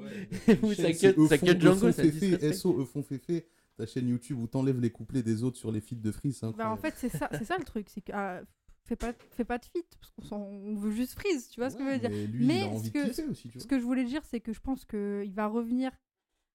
Ouais, 0.00 0.28
où 0.62 0.72
ça 0.72 0.92
c'est 0.94 1.14
cut, 1.14 1.26
ça 1.28 1.38
cut 1.38 1.60
Django, 1.60 1.74
font 1.88 1.92
ça 1.92 2.02
disrespecte. 2.02 2.54
SO 2.54 2.84
font 2.86 3.02
féfé 3.02 3.46
ta 3.76 3.84
chaîne 3.86 4.08
YouTube 4.08 4.38
où 4.38 4.46
t'enlèves 4.46 4.80
les 4.80 4.90
couplets 4.90 5.22
des 5.22 5.42
autres 5.44 5.58
sur 5.58 5.70
les 5.72 5.80
feats 5.80 5.96
de 5.96 6.10
Freeze 6.12 6.36
c'est 6.36 6.42
Bah, 6.42 6.70
en 6.70 6.74
incroyable. 6.74 6.80
fait, 6.80 6.94
c'est 6.96 7.16
ça, 7.18 7.28
c'est 7.32 7.44
ça 7.44 7.58
le 7.58 7.64
truc. 7.64 7.88
C'est 7.90 8.00
que 8.02 8.12
ah, 8.14 8.40
fais 8.84 8.96
pas, 8.96 9.12
fais 9.32 9.44
pas 9.44 9.58
de 9.58 9.64
feat 9.64 9.86
parce 10.00 10.10
qu'on 10.12 10.22
s'en- 10.22 10.42
on 10.48 10.74
veut 10.76 10.92
juste 10.92 11.12
Freeze. 11.18 11.48
Tu 11.48 11.58
vois 11.60 11.70
ce 11.70 11.76
que 11.76 11.82
je 11.82 11.88
Ouais, 11.88 11.94
veux 11.94 12.00
dire 12.00 12.10
mais 12.10 12.26
lui 12.26 12.46
Mais 12.46 12.60
a 12.62 12.64
ce 12.64 12.68
envie 12.76 12.90
que- 12.92 13.04
kiffer 13.08 13.24
aussi 13.24 13.48
tu 13.48 13.60
Ce 13.60 13.66
que 13.66 13.78
je 13.78 13.84
voulais 13.84 14.04
dire, 14.04 14.22
c'est 14.24 14.40
que 14.40 14.52
je 14.52 14.60
pense 14.60 14.84
qu'il 14.84 15.32
va 15.34 15.46
revenir 15.46 15.90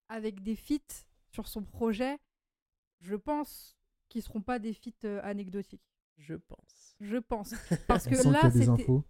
avec 0.09 0.41
des 0.43 0.55
feats 0.55 1.05
sur 1.29 1.47
son 1.47 1.63
projet. 1.63 2.17
Je 3.01 3.15
pense 3.15 3.77
qu'ils 4.09 4.23
seront 4.23 4.41
pas 4.41 4.59
des 4.59 4.73
feats 4.73 5.05
euh, 5.05 5.19
anecdotiques. 5.23 5.83
Je 6.17 6.33
pense. 6.35 6.95
Je 6.99 7.17
pense. 7.17 7.53
Parce 7.87 8.07
On 8.07 8.09
que 8.09 8.29
là, 8.29 8.49
c'était. 8.51 8.69
infos. 8.83 9.03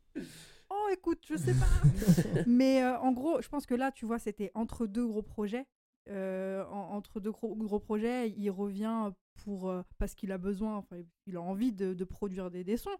Oh, 0.69 0.87
écoute, 0.91 1.23
je 1.27 1.37
sais 1.37 1.53
pas. 1.53 2.41
Mais 2.47 2.83
euh, 2.83 2.99
en 2.99 3.13
gros, 3.13 3.41
je 3.41 3.47
pense 3.47 3.65
que 3.65 3.75
là, 3.75 3.91
tu 3.91 4.05
vois, 4.05 4.19
c'était 4.19 4.51
entre 4.53 4.85
deux 4.87 5.07
gros 5.07 5.21
projets. 5.23 5.65
Euh, 6.09 6.65
en- 6.65 6.95
entre 6.95 7.19
deux 7.19 7.31
gros, 7.31 7.55
gros 7.55 7.79
projets, 7.79 8.29
il 8.31 8.49
revient 8.49 9.11
pour 9.35 9.69
euh, 9.69 9.83
parce 9.97 10.15
qu'il 10.15 10.31
a 10.31 10.37
besoin, 10.37 10.77
enfin, 10.77 10.97
il 11.25 11.35
a 11.37 11.41
envie 11.41 11.71
de, 11.71 11.93
de 11.93 12.03
produire 12.03 12.49
des, 12.51 12.63
des 12.63 12.77
sons. 12.77 12.97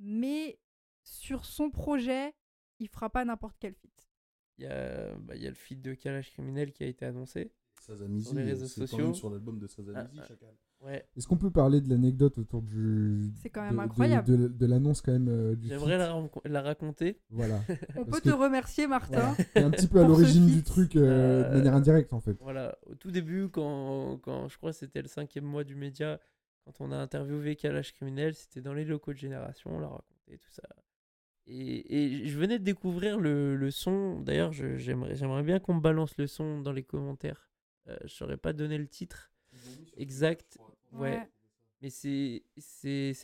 Mais 0.00 0.58
sur 1.02 1.44
son 1.46 1.70
projet, 1.70 2.34
il 2.78 2.88
fera 2.88 3.10
pas 3.10 3.24
n'importe 3.24 3.56
quel 3.60 3.74
feat. 3.74 3.92
Il 4.58 4.64
y 4.64 4.66
a, 4.68 5.14
bah, 5.16 5.34
il 5.34 5.42
y 5.42 5.46
a 5.46 5.50
le 5.50 5.54
feat 5.56 5.82
de 5.82 5.94
Kalash 5.94 6.32
Criminel 6.32 6.72
qui 6.72 6.84
a 6.84 6.86
été 6.86 7.04
annoncé. 7.04 7.50
Sazamizi, 7.80 8.26
Sur 8.28 8.34
les 8.36 8.44
réseaux 8.44 8.66
c'est 8.66 8.80
quand 8.82 8.86
sociaux. 8.86 9.04
même 9.06 9.14
sur 9.14 9.30
l'album 9.30 9.58
de 9.58 9.66
Sazamizi, 9.66 10.16
Ah, 10.18 10.20
ah. 10.22 10.26
Chacal. 10.28 10.54
Ouais. 10.80 11.06
Est-ce 11.16 11.26
qu'on 11.26 11.36
peut 11.38 11.50
parler 11.50 11.80
de 11.80 11.88
l'anecdote 11.88 12.36
autour 12.38 12.60
du. 12.62 13.30
C'est 13.42 13.48
quand 13.48 13.62
de- 13.62 13.66
même 13.68 13.76
de- 13.76 13.80
incroyable. 13.82 14.26
De, 14.28 14.48
de 14.48 14.66
l'annonce, 14.66 15.00
quand 15.00 15.12
même. 15.12 15.28
euh, 15.28 15.54
du 15.56 15.68
J'aimerais 15.68 15.96
la, 15.98 16.60
raconter. 16.62 17.20
Voilà. 17.30 17.60
On 17.96 18.04
peut 18.04 18.20
te 18.20 18.28
remercier, 18.30 18.86
Martin. 18.86 19.34
T'es 19.54 19.62
un 19.62 19.70
petit 19.70 19.86
peu 19.88 20.00
à 20.00 20.06
l'origine 20.06 20.46
du 20.46 20.62
truc 20.62 20.94
euh, 20.96 21.42
de 21.42 21.54
Euh, 21.54 21.56
manière 21.56 21.74
indirecte, 21.74 22.12
en 22.12 22.20
fait. 22.20 22.36
Voilà, 22.40 22.76
au 22.86 22.94
tout 22.94 23.10
début, 23.10 23.48
quand, 23.48 24.18
quand 24.22 24.48
je 24.48 24.56
crois 24.58 24.72
que 24.72 24.76
c'était 24.78 25.00
le 25.02 25.08
cinquième 25.08 25.44
mois 25.44 25.64
du 25.64 25.74
média, 25.74 26.20
quand 26.66 26.74
on 26.80 26.92
a 26.92 26.96
interviewé 26.96 27.56
Kalash 27.56 27.92
Criminel, 27.94 28.34
c'était 28.34 28.60
dans 28.60 28.74
les 28.74 28.84
locaux 28.84 29.12
de 29.14 29.18
Génération, 29.18 29.70
on 29.74 29.78
l'a 29.80 29.88
raconté, 29.88 30.38
tout 30.38 30.50
ça. 30.52 30.62
Et, 31.46 32.22
et 32.22 32.26
je 32.26 32.38
venais 32.38 32.58
de 32.58 32.64
découvrir 32.64 33.18
le, 33.18 33.56
le 33.56 33.70
son. 33.70 34.20
D'ailleurs, 34.20 34.52
j'aimerais 34.52 35.42
bien 35.42 35.58
qu'on 35.60 35.74
me 35.74 35.80
balance 35.80 36.16
le 36.16 36.26
son 36.26 36.60
dans 36.60 36.72
les 36.72 36.82
commentaires. 36.84 37.50
Euh, 37.88 37.96
je 38.04 38.08
saurais 38.14 38.38
pas 38.38 38.52
donner 38.52 38.78
le 38.78 38.88
titre 38.88 39.30
exact. 39.96 40.58
Ouais. 40.92 41.00
Ouais. 41.10 41.30
Mais 41.82 41.90
c'est 41.90 42.42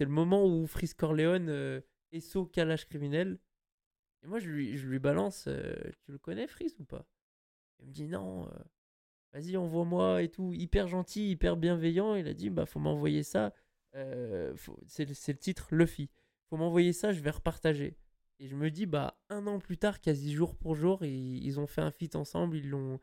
le 0.01 0.07
moment 0.09 0.45
où 0.47 0.67
Freeze 0.67 0.95
Corleone 0.95 1.49
euh, 1.49 1.81
SO 2.21 2.45
Kalash 2.47 2.87
Criminel. 2.87 3.39
Et 4.23 4.27
moi, 4.27 4.39
je 4.39 4.51
lui, 4.51 4.77
je 4.77 4.87
lui 4.89 4.99
balance 4.99 5.47
euh, 5.49 5.75
Tu 6.05 6.13
le 6.13 6.19
connais, 6.19 6.47
Freeze, 6.47 6.77
ou 6.79 6.85
pas? 6.85 7.07
Il 7.81 7.89
me 7.89 7.93
dit 7.93 8.07
Non, 8.09 8.49
euh, 8.49 8.53
vas-y, 9.33 9.57
envoie-moi 9.57 10.23
et 10.23 10.29
tout. 10.31 10.53
Hyper 10.55 10.89
gentil, 10.89 11.31
hyper 11.31 11.57
bienveillant. 11.57 12.15
Il 12.17 12.29
a 12.29 12.35
dit 12.35 12.51
Bah, 12.51 12.67
faut 12.67 12.81
m'envoyer 12.81 13.23
ça. 13.23 13.55
Euh, 13.97 14.55
faut- 14.57 14.79
c'est 14.87 15.05
le 15.07 15.15
c'est 15.15 15.33
le 15.33 15.39
titre 15.39 15.75
Luffy. 15.75 16.11
Faut 16.49 16.57
m'envoyer 16.57 16.93
ça, 16.93 17.13
je 17.13 17.21
vais 17.21 17.31
repartager. 17.31 17.97
Et 18.41 18.49
je 18.49 18.57
me 18.57 18.71
dis 18.71 18.87
Bah, 18.87 19.17
un 19.29 19.47
an 19.47 19.59
plus 19.61 19.77
tard, 19.79 20.01
quasi 20.01 20.33
jour 20.33 20.57
pour 20.57 20.75
jour, 20.75 21.05
ils, 21.05 21.45
ils 21.45 21.61
ont 21.61 21.67
fait 21.69 21.83
un 21.83 21.91
feat 21.93 22.17
ensemble. 22.17 22.57
Ils 22.57 22.69
l'ont 22.69 22.99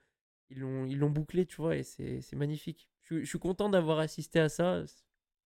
ils 0.50 0.60
l'ont 0.60 0.86
ils 0.86 0.98
l'ont 0.98 1.10
bouclé, 1.10 1.46
tu 1.46 1.58
vois, 1.58 1.76
et 1.78 1.84
c'est 1.84 2.20
c'est 2.22 2.36
magnifique. 2.36 2.90
Je, 3.04 3.20
je 3.20 3.26
suis 3.26 3.40
content 3.40 3.70
d'avoir 3.70 4.00
assisté 4.00 4.40
à 4.40 4.50
ça. 4.50 4.84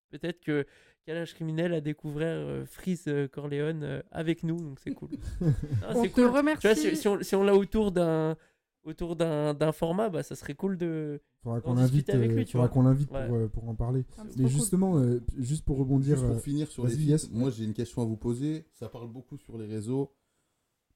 Peut-être 0.09 0.41
que 0.41 0.65
Kalash 1.05 1.33
Criminel 1.35 1.73
a 1.73 1.79
découvert 1.81 2.35
euh, 2.37 2.65
Freeze 2.65 3.05
euh, 3.07 3.27
Corleone 3.27 3.83
euh, 3.83 4.01
avec 4.11 4.43
nous, 4.43 4.57
donc 4.57 4.79
c'est 4.79 4.93
cool. 4.93 5.09
Ah, 5.83 5.93
On 5.95 6.03
c'est 6.03 6.09
te 6.09 6.15
cool. 6.15 6.27
remercie. 6.27 6.61
Tu 6.61 6.67
vois, 6.67 6.75
si, 6.75 6.95
si 6.97 7.07
on, 7.07 7.21
si 7.23 7.35
on 7.35 7.43
l'a 7.43 7.55
autour 7.55 7.91
d'un 7.91 8.35
autour 8.83 9.15
d'un 9.15 9.53
d'un 9.53 9.71
format, 9.71 10.09
bah, 10.09 10.23
ça 10.23 10.35
serait 10.35 10.55
cool 10.55 10.77
de. 10.77 11.21
Faudra 11.43 11.59
qu'on 11.61 11.73
l'invite, 11.73 11.91
discuter 11.93 12.11
avec 12.13 12.31
euh, 12.31 12.45
faudra 12.45 12.67
qu'on 12.67 12.83
l'invite 12.83 13.11
Ouais. 13.11 13.27
pour, 13.27 13.35
euh, 13.35 13.47
pour 13.47 13.67
en 13.69 13.75
parler. 13.75 14.05
Ah, 14.17 14.23
Mais 14.37 14.43
cool. 14.43 14.47
justement, 14.47 14.97
euh, 14.97 15.19
juste 15.37 15.63
pour 15.65 15.77
rebondir, 15.77 16.15
Juste 16.15 16.27
pour 16.27 16.35
euh, 16.35 16.39
finir 16.39 16.67
sur 16.69 16.85
les 16.85 16.95
yes. 16.95 17.29
moi 17.31 17.49
j'ai 17.49 17.63
une 17.63 17.73
question 17.73 18.01
à 18.01 18.05
vous 18.05 18.17
poser. 18.17 18.65
Ça 18.73 18.89
parle 18.89 19.09
beaucoup 19.11 19.37
sur 19.37 19.57
les 19.57 19.65
réseaux. 19.65 20.11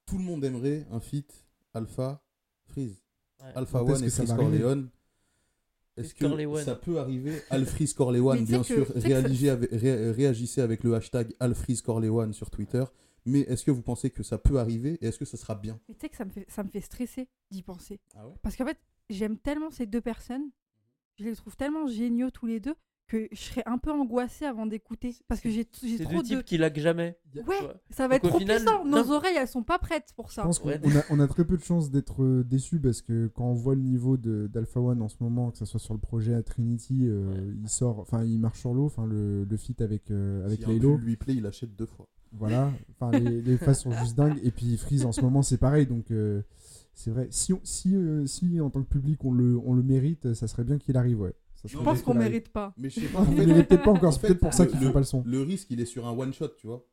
Tout 0.06 0.18
le 0.20 0.24
monde 0.24 0.44
aimerait 0.44 0.86
un 0.92 1.00
feat 1.00 1.48
Alpha 1.74 2.22
Freeze. 2.66 3.02
Ouais. 3.42 3.52
Alpha 3.56 3.84
One 3.84 4.04
et 4.04 4.10
Freeze 4.10 4.34
Corleone. 4.34 4.90
Est-ce 5.98 6.14
que 6.14 6.26
Corleone. 6.26 6.62
ça 6.64 6.76
peut 6.76 7.00
arriver? 7.00 7.42
Alfreeze 7.50 7.94
Corleone, 7.94 8.44
bien 8.46 8.64
sûr. 8.64 8.86
Réagissez 8.96 9.50
avec, 9.50 9.72
ré- 9.72 10.12
réagissez 10.12 10.62
avec 10.62 10.84
le 10.84 10.94
hashtag 10.94 11.34
Alfreeze 11.40 11.82
Corleone 11.82 12.34
sur 12.34 12.50
Twitter. 12.52 12.84
Mais 13.26 13.40
est-ce 13.42 13.64
que 13.66 13.72
vous 13.72 13.82
pensez 13.82 14.10
que 14.12 14.24
ça 14.24 14.38
peut 14.38 14.60
arriver 14.60 14.98
et 15.02 15.08
est-ce 15.08 15.18
que 15.20 15.26
ça 15.26 15.38
sera 15.38 15.56
bien? 15.56 15.80
Mais 15.90 15.96
tu 15.96 16.02
sais 16.02 16.10
que 16.10 16.16
ça 16.16 16.26
me, 16.26 16.30
fait, 16.32 16.46
ça 16.50 16.64
me 16.64 16.70
fait 16.70 16.82
stresser 16.82 17.28
d'y 17.52 17.64
penser. 17.64 18.00
Ah 18.16 18.28
ouais? 18.28 18.34
Parce 18.44 18.56
qu'en 18.56 18.66
fait, 18.66 18.78
j'aime 19.10 19.38
tellement 19.38 19.72
ces 19.72 19.86
deux 19.86 20.02
personnes, 20.02 20.50
je 21.18 21.24
les 21.26 21.36
trouve 21.36 21.56
tellement 21.56 21.88
géniaux 21.88 22.30
tous 22.30 22.46
les 22.46 22.60
deux, 22.60 22.76
que 23.08 23.28
je 23.32 23.38
serais 23.40 23.62
un 23.68 23.78
peu 23.78 23.92
angoissée 23.92 24.46
avant 24.46 24.66
d'écouter. 24.66 25.16
Parce 25.28 25.40
que 25.40 25.50
j'ai 25.50 25.64
trop 25.66 25.84
deux 25.84 26.22
de. 26.22 26.28
types 26.28 26.44
qui 26.44 26.58
laguent 26.58 26.80
jamais. 26.80 27.20
Ouais, 27.36 27.56
ça 27.92 28.08
va 28.08 28.16
Donc, 28.18 28.26
être 28.26 28.30
trop 28.30 28.40
final, 28.40 28.58
puissant. 28.58 28.84
Nos 28.84 29.04
non. 29.06 29.12
oreilles, 29.12 29.38
elles 29.38 29.48
sont 29.48 29.62
pas 29.64 29.78
prêtes 29.78 30.12
pour 30.16 30.30
je 30.30 30.34
ça. 30.36 30.44
pense 30.44 30.58
qu'on 30.58 30.70
Ouais. 30.70 30.80
on 30.84 30.96
a, 30.96 31.02
on 31.12 31.20
a 31.20 31.28
très 31.28 31.46
peu 31.46 31.56
de 31.56 31.64
chances 31.64 31.92
d'être 31.92 32.24
euh, 32.24 32.44
déçus 32.44 32.80
parce 32.80 33.02
que 33.04 33.28
quand 33.28 33.46
on 33.46 33.54
voit 33.54 33.76
le 33.76 33.82
niveau 33.82 34.18
de- 34.18 34.48
d'Alpha 34.52 34.80
One 34.80 35.02
en 35.04 35.08
ce 35.10 35.18
moment, 35.20 35.52
que 35.52 35.58
ce 35.60 35.66
soit 35.66 35.80
sur 35.80 35.94
le 35.94 36.00
projet 36.00 36.34
à 36.34 36.42
Trinity, 36.42 37.06
euh, 37.08 37.28
Ouais. 37.30 37.54
il 37.64 37.70
sort, 37.70 38.00
enfin 38.00 38.24
il 38.24 38.40
marche 38.40 38.60
sur 38.62 38.74
l'eau, 38.74 38.86
enfin 38.86 39.06
le, 39.06 39.44
le 39.46 39.58
feat 39.58 39.82
avec, 39.82 40.10
euh, 40.10 40.44
avec 40.46 40.64
Si 40.64 40.80
lui 40.80 41.16
plaît, 41.16 41.36
il 41.36 41.46
achète 41.46 41.76
deux 41.76 41.86
fois. 41.86 42.08
Voilà, 42.38 42.72
enfin 42.92 43.18
les, 43.18 43.42
les 43.42 43.58
phases 43.58 43.82
sont 43.82 43.92
juste 43.92 44.16
dingues. 44.16 44.40
Et 44.44 44.52
puis 44.52 44.78
Freeze 44.78 45.06
en 45.06 45.12
ce 45.12 45.22
moment 45.22 45.42
c'est 45.42 45.58
pareil, 45.58 45.86
donc 45.86 46.12
euh, 46.12 46.42
c'est 46.94 47.12
vrai. 47.12 47.28
Si, 47.32 47.54
on- 47.54 47.62
si, 47.64 47.96
euh, 47.96 48.26
si 48.26 48.60
en 48.62 48.70
tant 48.70 48.82
que 48.84 48.90
public 48.90 49.24
on 49.26 49.32
le, 49.34 49.58
on 49.66 49.74
le 49.74 49.84
mérite, 49.84 50.34
ça 50.34 50.48
serait 50.48 50.64
bien 50.64 50.78
qu'il 50.78 50.98
arrive, 50.98 51.22
ouais. 51.22 51.34
Ça 51.56 51.64
Je 51.68 51.78
pense 51.78 52.02
qu'on 52.02 52.12
qu'il 52.12 52.20
mérite 52.22 52.50
pas. 52.50 52.74
Mais 52.78 52.90
je 52.90 53.00
sais 53.02 53.08
pas. 53.08 53.20
On 53.20 53.24
en 53.24 53.32
ne 53.32 53.36
fait, 53.38 53.46
mérite 53.46 53.68
peut-être 53.70 53.84
pas 53.84 53.92
encore, 53.92 54.10
en 54.10 54.12
c'est 54.12 54.20
fait, 54.20 54.28
peut-être 54.30 54.40
pour 54.42 54.54
ça 54.54 54.66
le- 54.66 54.72
font 54.72 54.92
pas 54.92 55.00
le 55.00 55.06
son. 55.06 55.24
Le 55.26 55.42
risque, 55.42 55.68
il 55.72 55.80
est 55.80 55.86
sur 55.86 56.06
un 56.08 56.12
one 56.12 56.34
shot, 56.34 56.50
tu 56.58 56.68
vois. 56.68 56.86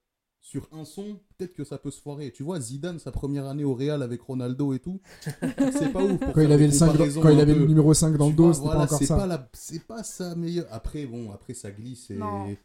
Sur 0.45 0.69
un 0.73 0.85
son, 0.85 1.21
peut-être 1.39 1.53
que 1.53 1.63
ça 1.63 1.79
peut 1.79 1.93
se 1.93 2.01
foirer. 2.01 2.33
Tu 2.33 2.43
vois, 2.43 2.59
Zidane, 2.59 2.99
sa 2.99 3.13
première 3.13 3.47
année 3.47 3.63
au 3.63 3.75
Real 3.75 4.03
avec 4.03 4.21
Ronaldo 4.23 4.73
et 4.75 4.81
tout, 4.81 5.01
c'est 5.23 5.93
pas 5.93 6.03
ouf. 6.03 6.19
pour 6.19 6.33
Quand 6.33 6.41
il 6.41 6.51
avait, 6.51 6.67
le, 6.67 6.73
5 6.73 6.87
comparaisons 6.89 7.21
quand 7.21 7.29
il 7.29 7.39
avait 7.39 7.53
peu. 7.55 7.61
le 7.61 7.67
numéro 7.67 7.95
5 7.95 8.17
dans 8.17 8.29
le 8.29 8.35
dos, 8.35 8.53
c'était 8.53 8.65
voilà, 8.67 8.81
pas 8.81 8.87
encore 8.87 8.99
c'est 8.99 9.07
ça. 9.07 9.17
Pas 9.17 9.27
la... 9.29 9.49
C'est 9.53 9.87
pas 9.87 10.03
sa 10.03 10.35
meilleure. 10.35 10.67
Après, 10.73 11.07
bon, 11.07 11.31
après 11.31 11.55
ça 11.55 11.71
glisse 11.71 12.11
et, 12.11 12.19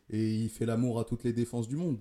et 0.10 0.36
il 0.38 0.50
fait 0.50 0.66
l'amour 0.66 1.00
à 1.00 1.04
toutes 1.04 1.24
les 1.24 1.34
défenses 1.34 1.68
du 1.68 1.76
monde. 1.76 2.00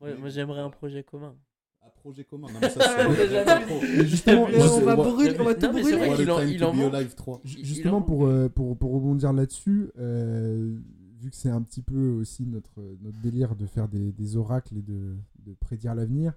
Ouais, 0.00 0.12
Mais- 0.14 0.20
moi, 0.20 0.28
j'aimerais 0.28 0.60
un 0.60 0.70
projet 0.70 1.02
commun. 1.02 1.34
Un 1.82 1.88
projet 1.90 2.24
commun. 2.24 2.48
Non, 2.52 2.58
mais 2.60 2.68
ça, 2.68 2.80
c'est 2.80 4.06
justement, 4.06 4.44
on 4.44 4.80
va 4.80 4.96
brûler, 4.96 5.36
on 5.38 5.44
va 5.44 5.54
tout 5.54 5.70
brûler. 5.70 6.30
en- 6.30 6.40
il 6.42 6.64
en. 6.64 6.92
Alive 6.94 7.14
3. 7.14 7.40
Ju- 7.44 7.54
Il- 7.58 7.60
il 7.60 7.64
Justement, 7.66 7.98
en- 7.98 8.02
pour, 8.02 8.26
euh, 8.26 8.48
pour, 8.48 8.76
pour 8.76 8.92
rebondir 8.92 9.32
là-dessus, 9.32 9.90
euh, 9.98 10.76
vu 11.20 11.30
que 11.30 11.36
c'est 11.36 11.48
un 11.50 11.62
petit 11.62 11.82
peu 11.82 12.10
aussi 12.10 12.44
notre, 12.46 12.80
notre 13.00 13.18
délire 13.20 13.54
de 13.56 13.66
faire 13.66 13.88
des, 13.88 14.12
des 14.12 14.36
oracles 14.36 14.76
et 14.76 14.82
de, 14.82 15.16
de 15.38 15.54
prédire 15.54 15.94
l'avenir, 15.94 16.34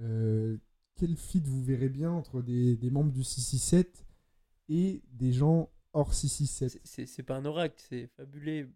euh, 0.00 0.56
quel 0.94 1.16
feat 1.16 1.46
vous 1.46 1.62
verrez 1.62 1.88
bien 1.88 2.10
entre 2.12 2.40
des, 2.42 2.76
des 2.76 2.90
membres 2.90 3.12
du 3.12 3.24
667 3.24 4.04
et 4.68 5.02
des 5.12 5.32
gens 5.32 5.70
hors 5.94 6.14
667 6.14 6.70
C'est- 6.70 6.80
C'est 6.84 7.06
c'est 7.06 7.22
pas 7.22 7.36
un 7.36 7.44
oracle, 7.46 7.74
c'est 7.88 8.06
fabulé. 8.16 8.66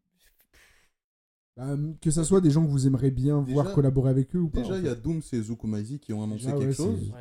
Bah, 1.56 1.76
Que 2.00 2.10
ça 2.10 2.22
soit 2.24 2.40
des 2.40 2.50
gens 2.50 2.64
que 2.64 2.70
vous 2.70 2.86
aimeriez 2.86 3.10
bien 3.10 3.42
Déjà- 3.42 3.54
voir 3.62 3.74
collaborer 3.74 4.10
avec 4.10 4.34
eux 4.36 4.40
ou 4.40 4.48
pas. 4.48 4.60
Déjà, 4.60 4.74
en 4.74 4.78
il 4.78 4.84
y 4.84 4.88
a. 4.88 4.94
Dooms 4.94 5.22
et 5.32 5.40
Zukumaizi 5.42 5.98
qui 5.98 6.12
ont 6.12 6.22
annoncé 6.22 6.44
Déjà, 6.46 6.58
quelque 6.58 6.68
ouais, 6.68 6.74
chose. 6.74 7.12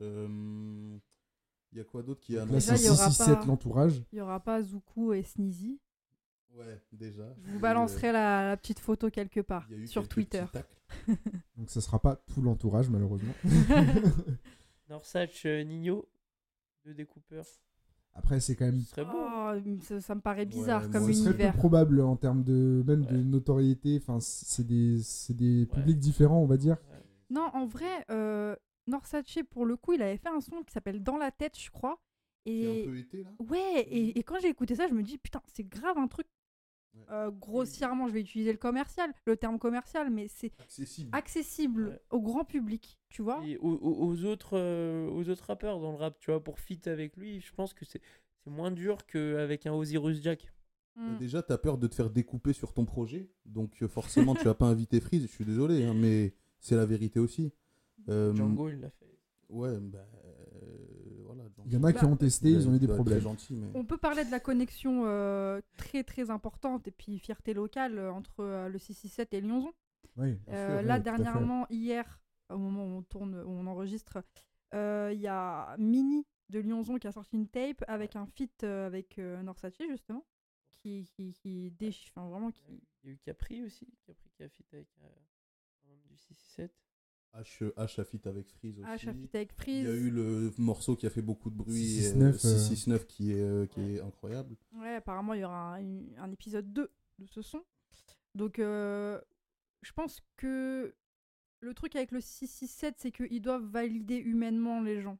Euh, 0.00 0.96
Il 1.72 1.78
y 1.78 1.80
a 1.80 1.84
quoi 1.84 2.02
d'autre 2.02 2.20
qui 2.20 2.36
a 2.38 2.46
Donc 2.46 2.52
Là, 2.52 2.58
il 2.76 2.84
y 2.84 2.88
aura 2.88 3.10
667 3.10 3.40
pas- 3.40 3.46
l'entourage. 3.46 4.02
Il 4.12 4.18
y 4.18 4.20
aura 4.20 4.40
pas 4.40 4.62
Zuku 4.62 5.12
et 5.12 5.22
Sneezy. 5.22 5.80
Ouais, 6.54 6.80
déjà. 6.92 7.34
Je 7.44 7.52
vous 7.52 7.58
balancerai 7.58 8.10
la, 8.12 8.48
la 8.48 8.56
petite 8.56 8.78
photo 8.80 9.10
quelque 9.10 9.40
part 9.40 9.66
il 9.70 9.76
y 9.76 9.80
a 9.80 9.82
eu 9.82 9.86
sur 9.86 10.08
Twitter. 10.08 10.44
Donc 11.56 11.68
ça 11.68 11.80
sera 11.80 12.00
pas 12.00 12.16
tout 12.16 12.40
l'entourage, 12.42 12.88
malheureusement. 12.88 13.34
Norsach, 14.88 15.44
euh, 15.44 15.62
Nino, 15.64 16.08
deux 16.84 16.94
découpeurs. 16.94 17.44
Après, 18.18 18.40
c'est 18.40 18.56
quand 18.56 18.66
même 18.66 18.80
Ce 18.80 18.90
serait 18.90 19.04
beau. 19.04 19.12
Oh, 19.16 19.52
ça, 19.82 20.00
ça 20.00 20.14
me 20.14 20.20
paraît 20.20 20.44
bizarre 20.46 20.82
Ouais, 20.82 20.92
comme 20.92 21.04
peu 21.06 21.10
univers. 21.12 21.54
probable 21.54 22.00
en 22.00 22.16
termes 22.16 22.42
de 22.44 22.82
même 22.86 23.04
de 23.06 23.16
notoriété. 23.22 23.98
Enfin, 24.02 24.18
c'est 24.20 24.66
des, 24.66 25.00
c'est 25.02 25.34
des 25.34 25.60
Ouais. 25.60 25.66
publics 25.66 25.98
différents, 25.98 26.38
on 26.42 26.46
va 26.46 26.56
dire. 26.56 26.76
Ouais. 26.92 27.02
Non, 27.30 27.48
en 27.54 27.66
vrai, 27.66 28.04
euh, 28.10 28.54
Norsace, 28.86 29.24
pour 29.50 29.66
le 29.66 29.76
coup, 29.76 29.92
il 29.92 30.02
avait 30.02 30.16
fait 30.16 30.28
un 30.28 30.40
son 30.40 30.62
qui 30.66 30.72
s'appelle 30.72 31.02
Dans 31.02 31.16
la 31.16 31.30
tête, 31.30 31.58
je 31.58 31.70
crois. 31.70 31.90
A 31.90 31.90
un 31.92 31.96
Et 32.52 32.84
peu 32.86 32.96
été 32.98 33.22
là? 33.22 33.30
ouais, 33.50 33.80
et, 33.82 34.18
et 34.18 34.22
quand 34.22 34.36
j'ai 34.40 34.48
écouté 34.48 34.74
ça, 34.74 34.86
je 34.88 34.94
me 34.94 35.02
dis, 35.02 35.18
putain, 35.18 35.42
c'est 35.54 35.68
grave 35.68 35.98
un 35.98 36.08
truc. 36.08 36.26
Ouais. 36.98 37.04
euh, 37.14 37.30
grossièrement, 37.30 38.08
je 38.08 38.12
vais 38.14 38.20
utiliser 38.20 38.52
le 38.52 38.58
commercial, 38.58 39.12
le 39.26 39.36
terme 39.36 39.58
commercial, 39.58 40.10
mais 40.10 40.28
c'est 40.28 40.52
Accessible. 40.60 41.10
accessible 41.12 41.88
Ouais. 41.88 42.00
au 42.10 42.20
grand 42.20 42.44
public, 42.44 42.98
tu 43.08 43.22
vois. 43.22 43.40
Et 43.46 43.56
aux, 43.58 44.24
autres, 44.24 44.56
euh, 44.58 45.08
aux 45.10 45.28
autres 45.28 45.44
rappeurs 45.46 45.80
dans 45.80 45.92
le 45.92 45.96
rap, 45.98 46.18
tu 46.18 46.30
vois, 46.30 46.42
pour 46.42 46.58
fit 46.58 46.80
avec 46.86 47.16
lui, 47.16 47.40
je 47.40 47.52
pense 47.54 47.72
que 47.74 47.84
c'est 47.84 48.00
moins 48.46 48.70
dur 48.70 49.06
qu'avec 49.06 49.66
un 49.66 49.72
Osiris 49.72 50.22
Jack. 50.22 50.52
Mm. 50.96 51.16
Déjà, 51.18 51.42
t'as 51.42 51.58
peur 51.58 51.78
de 51.78 51.86
te 51.86 51.94
faire 51.94 52.10
découper 52.10 52.52
sur 52.52 52.72
ton 52.72 52.84
projet, 52.84 53.28
donc 53.46 53.82
euh, 53.82 53.88
forcément, 53.88 54.34
tu 54.34 54.44
vas 54.44 54.54
pas 54.54 54.66
inviter 54.66 55.00
Freeze. 55.00 55.22
Je 55.22 55.26
suis 55.28 55.44
désolé, 55.44 55.84
hein, 55.84 55.94
mais 55.94 56.34
c'est 56.58 56.74
la 56.76 56.86
vérité 56.86 57.20
aussi. 57.20 57.52
Euh, 58.08 58.34
Django, 58.34 58.68
il 58.68 58.80
l'a 58.80 58.90
fait. 58.90 59.18
Ouais, 59.48 59.78
bah. 59.80 60.06
Il 61.68 61.74
y 61.74 61.76
en 61.76 61.84
a 61.84 61.92
qui 61.92 62.00
Bah, 62.00 62.06
ont 62.10 62.16
testé, 62.16 62.50
ils 62.50 62.66
ont 62.66 62.74
eu 62.74 62.78
des 62.78 62.86
être 62.86 62.94
problèmes. 62.94 63.18
Très 63.18 63.24
gentil, 63.28 63.54
mais... 63.54 63.66
On 63.74 63.84
peut 63.84 63.98
parler 63.98 64.24
de 64.24 64.30
la 64.30 64.40
connexion 64.40 65.02
euh, 65.04 65.60
très 65.76 66.02
très 66.02 66.30
importante 66.30 66.88
et 66.88 66.90
puis 66.90 67.18
fierté 67.18 67.52
locale 67.52 67.98
euh, 67.98 68.10
entre 68.10 68.40
euh, 68.40 68.68
le 68.70 68.78
667 68.78 69.34
et 69.34 69.40
Lyonzon. 69.42 69.72
Oui. 70.16 70.38
Euh, 70.48 70.78
sûr, 70.78 70.88
là, 70.88 70.98
dernièrement, 70.98 71.66
hier, 71.68 72.20
au 72.48 72.56
moment 72.56 72.84
où 72.86 72.98
on 72.98 73.02
tourne, 73.02 73.34
où 73.44 73.50
on 73.50 73.66
enregistre, 73.66 74.22
euh, 74.74 75.10
il 75.12 75.20
y 75.20 75.26
a 75.28 75.76
Mini 75.78 76.26
de 76.48 76.60
Lyonzon 76.60 76.96
qui 76.96 77.06
a 77.06 77.12
sorti 77.12 77.36
une 77.36 77.48
tape 77.48 77.84
avec 77.86 78.16
un 78.16 78.24
feat 78.26 78.64
euh, 78.64 78.86
avec 78.86 79.18
euh, 79.18 79.42
Norsace, 79.42 79.74
justement, 79.90 80.24
qui, 80.80 81.06
qui, 81.14 81.34
qui 81.34 81.70
déchire, 81.72 82.10
enfin, 82.16 82.28
vraiment 82.30 82.50
qui. 82.50 82.62
Il 83.04 83.10
y 83.10 83.12
a 83.12 83.14
eu 83.14 83.18
Capri 83.18 83.62
aussi, 83.62 83.86
Capri 84.06 84.30
qui 84.30 84.42
a 84.42 84.48
fit 84.48 84.64
avec 84.72 84.88
euh, 85.02 85.96
du 86.08 86.16
667. 86.16 86.72
H, 87.42 87.62
H 87.76 88.00
a 88.00 88.04
fit 88.04 88.20
avec 88.24 88.48
Freeze 88.50 88.78
aussi. 88.80 88.88
H 88.88 89.08
a 89.08 89.14
fit 89.14 89.28
avec 89.34 89.52
Il 89.66 89.82
y 89.84 89.86
a 89.86 89.90
eu 89.94 90.10
le 90.10 90.52
morceau 90.58 90.96
qui 90.96 91.06
a 91.06 91.10
fait 91.10 91.22
beaucoup 91.22 91.50
de 91.50 91.56
bruit, 91.56 91.74
669, 91.74 92.34
euh, 92.34 92.38
669 92.38 93.06
qui 93.06 93.32
est, 93.32 93.40
euh, 93.40 93.66
qui 93.66 93.80
Ouais. 93.80 93.92
est 93.94 94.00
incroyable. 94.00 94.56
Ouais, 94.74 94.94
apparemment, 94.94 95.34
il 95.34 95.40
y 95.40 95.44
aura 95.44 95.74
un, 95.76 96.32
épisode 96.32 96.72
2 96.72 96.90
de 97.18 97.26
ce 97.26 97.42
son. 97.42 97.62
Donc, 98.34 98.58
euh, 98.58 99.20
je 99.82 99.92
pense 99.92 100.20
que 100.36 100.94
le 101.60 101.74
truc 101.74 101.96
avec 101.96 102.12
le 102.12 102.20
667, 102.20 102.94
c'est 102.98 103.10
qu'ils 103.12 103.42
doivent 103.42 103.64
valider 103.66 104.16
humainement 104.16 104.80
les 104.80 105.00
gens. 105.00 105.18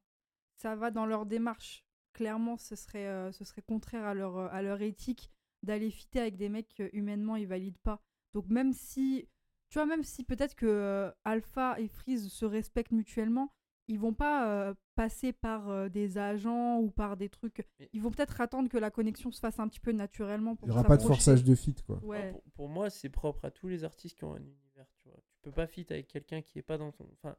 Ça 0.57 0.75
va 0.77 0.91
dans 0.91 1.07
leur 1.07 1.27
démarche. 1.27 1.85
clairement, 2.15 2.57
ce 2.57 2.75
serait, 2.75 3.07
euh, 3.07 3.31
ce 3.31 3.45
serait 3.45 3.63
contraire 3.63 4.05
à 4.05 4.13
leur, 4.13 4.37
euh, 4.39 4.49
à 4.51 4.61
leur 4.61 4.83
éthique 4.83 5.31
d'aller 5.63 5.89
fitter 5.89 6.19
avec 6.19 6.37
des 6.37 6.49
mecs 6.49 6.75
que 6.75 6.91
humainement 6.93 7.37
ils 7.37 7.47
valident 7.47 7.79
pas. 7.85 8.03
Donc 8.35 8.49
même 8.49 8.73
si, 8.73 9.29
tu 9.69 9.75
vois, 9.79 9.87
même 9.87 10.03
si 10.03 10.25
peut-être 10.25 10.55
que 10.55 10.67
euh, 10.67 11.11
Alpha 11.25 11.79
et 11.81 11.89
Freeze 11.89 12.29
se 12.29 12.45
respectent 12.45 12.93
mutuellement, 12.93 13.53
ils 13.91 13.99
vont 13.99 14.13
pas 14.13 14.49
euh, 14.69 14.75
passer 14.97 15.33
par 15.33 15.69
euh, 15.71 15.89
des 15.89 16.19
agents 16.19 16.79
ou 16.81 16.91
par 16.91 17.17
des 17.17 17.29
trucs. 17.31 17.67
Mais- 17.79 17.89
Ils 17.93 18.03
vont 18.03 18.11
peut-être 18.11 18.41
attendre 18.41 18.69
que 18.69 18.77
la 18.79 18.91
connexion 18.91 19.31
se 19.31 19.41
fasse 19.41 19.59
un 19.59 19.69
petit 19.69 19.81
peu 19.81 19.93
naturellement. 19.93 20.57
Il 20.63 20.67
n'y 20.67 20.71
aura 20.73 20.85
pas 20.85 20.97
de 20.99 21.03
forçage 21.03 21.43
de 21.45 21.55
fit, 21.55 21.75
quoi. 21.87 21.99
Ouais. 22.05 22.31
Pour, 22.31 22.43
pour 22.55 22.69
moi, 22.69 22.91
c'est 22.91 23.09
propre 23.09 23.45
à 23.47 23.51
tous 23.51 23.69
les 23.69 23.85
artistes 23.85 24.17
qui 24.19 24.25
ont 24.25 24.35
un 24.35 24.43
univers, 24.45 24.87
tu 25.03 25.09
vois. 25.09 25.19
Tu 25.31 25.39
peux 25.43 25.53
pas 25.53 25.67
fit 25.67 25.87
avec 25.91 26.07
quelqu'un 26.09 26.43
qui 26.43 26.59
est 26.59 26.63
pas 26.63 26.77
dans 26.77 26.93
ton, 26.93 27.09
enfin, 27.15 27.35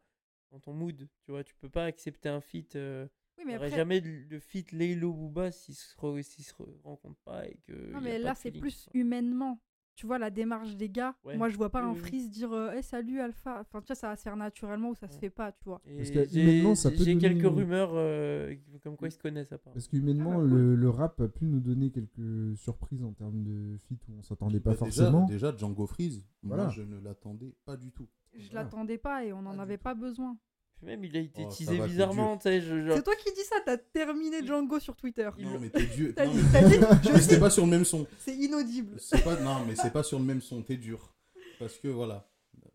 dans 0.52 0.60
ton 0.60 0.74
mood, 0.74 1.08
tu 1.22 1.32
vois. 1.32 1.44
Tu 1.44 1.54
peux 1.56 1.70
pas 1.70 1.86
accepter 1.86 2.30
un 2.30 2.42
fit. 2.42 2.68
Euh, 2.76 3.08
Oui, 3.38 3.44
il 3.44 3.48
mais 3.48 3.54
après, 3.56 3.70
jamais 3.70 4.02
de, 4.02 4.24
de 4.28 4.40
fit 4.40 4.66
Laylo 4.72 5.14
Booba 5.14 5.52
s'ils 5.52 5.76
se, 5.76 5.96
re- 5.98 6.22
s'ils 6.24 6.46
se 6.46 6.54
re- 6.56 6.82
rencontrent 6.84 7.22
pas 7.26 7.46
et 7.48 7.60
que. 7.68 7.92
non, 7.92 8.02
mais 8.02 8.18
là, 8.18 8.34
c'est 8.34 8.52
plus 8.52 8.88
humainement. 8.96 9.60
Tu 10.00 10.06
vois, 10.08 10.18
la 10.18 10.30
démarche 10.30 10.78
des 10.78 10.88
gars, 10.88 11.14
Ouais. 11.26 11.36
moi, 11.36 11.50
je 11.50 11.58
vois 11.58 11.70
pas 11.70 11.82
Oui, 11.84 11.90
un 11.90 11.92
oui. 11.92 12.00
Freeze 12.00 12.30
dire 12.32 12.54
euh, 12.54 12.72
Hey, 12.72 12.82
salut 12.82 13.20
Alpha. 13.20 13.60
Enfin, 13.60 13.82
tu 13.82 13.88
vois, 13.88 13.96
ça 13.98 14.08
va 14.08 14.16
se 14.16 14.22
faire 14.22 14.38
naturellement 14.38 14.92
ou 14.92 14.96
ça 14.96 15.10
se 15.10 15.18
fait 15.20 15.30
pas, 15.30 15.52
tu 15.52 15.66
vois. 15.66 15.82
Parce 15.98 16.10
que 16.10 16.24
j'ai- 16.24 16.42
humainement, 16.42 16.74
ça 16.74 16.90
peut 16.90 16.96
J'ai 17.04 17.16
donner- 17.16 17.20
quelques 17.36 17.54
rumeurs 17.54 17.90
euh, 17.96 18.56
comme 18.82 18.96
quoi 18.96 19.10
ils 19.10 19.12
se 19.12 19.18
connaissent 19.18 19.52
apparemment. 19.52 19.74
Parce 19.74 19.90
qu'humainement, 19.90 20.36
Ah 20.36 20.38
bah, 20.38 20.44
le, 20.56 20.76
le 20.78 20.90
rap 20.90 21.20
a 21.20 21.28
pu 21.28 21.48
nous 21.48 21.60
donner 21.60 21.92
quelques 21.92 22.56
surprises 22.56 23.04
en 23.04 23.12
termes 23.12 23.44
de 23.44 23.76
fit 23.90 24.00
où 24.08 24.14
on 24.20 24.24
s'attendait 24.24 24.62
pas 24.62 24.70
Bah, 24.70 24.78
forcément. 24.78 25.26
Déjà, 25.26 25.52
déjà 25.52 25.58
Django 25.58 25.86
Freeze, 25.86 26.24
Voilà. 26.44 26.64
moi 26.64 26.72
je 26.72 26.82
ne 26.84 26.98
l'attendais 27.02 27.54
pas 27.66 27.76
du 27.76 27.92
tout. 27.92 28.08
Je 28.32 28.46
Voilà. 28.52 28.64
l'attendais 28.64 28.98
pas 28.98 29.26
et 29.26 29.34
on 29.34 29.42
n'en 29.42 29.56
du 29.56 29.60
avait 29.60 29.76
tout. 29.76 29.84
pas 29.84 29.96
besoin. 29.96 30.38
Puis 30.80 30.88
même, 30.88 31.04
il 31.04 31.16
a 31.18 31.20
été 31.20 31.44
Oh, 31.46 31.50
teasé 31.52 31.78
va, 31.78 31.88
bizarrement, 31.88 32.38
tu 32.38 32.44
sais. 32.44 32.62
je- 32.62 32.86
genre- 32.88 32.96
C'est 32.96 33.04
toi 33.04 33.16
qui 33.16 33.34
dis 33.34 33.44
ça, 33.44 33.58
t'as 33.66 33.78
terminé 33.78 34.46
Django 34.46 34.80
sur 34.80 34.96
Twitter. 34.96 35.30
Non, 35.38 35.60
mais 35.60 35.70
t'es 35.70 35.86
dur. 35.86 36.14
T'as 36.16 36.26
dit, 36.26 36.38
mais- 36.38 36.52
t'as 36.54 36.68
dit, 36.70 36.76
je 37.04 37.12
mais 37.14 37.20
c'était 37.22 37.40
pas 37.40 37.50
sur 37.50 37.66
le 37.66 37.70
même 37.72 37.84
son. 37.86 38.08
c'est 38.20 38.34
inaudible. 38.36 38.96
C'est 39.00 39.22
pas... 39.24 39.36
Non, 39.42 39.66
mais 39.68 39.76
c'est 39.76 39.92
pas 39.92 40.04
sur 40.04 40.18
le 40.20 40.26
même 40.26 40.42
son, 40.42 40.62
t'es 40.64 40.78
dur. 40.78 41.14
Parce 41.60 41.78
que 41.78 41.90
voilà. 41.90 42.30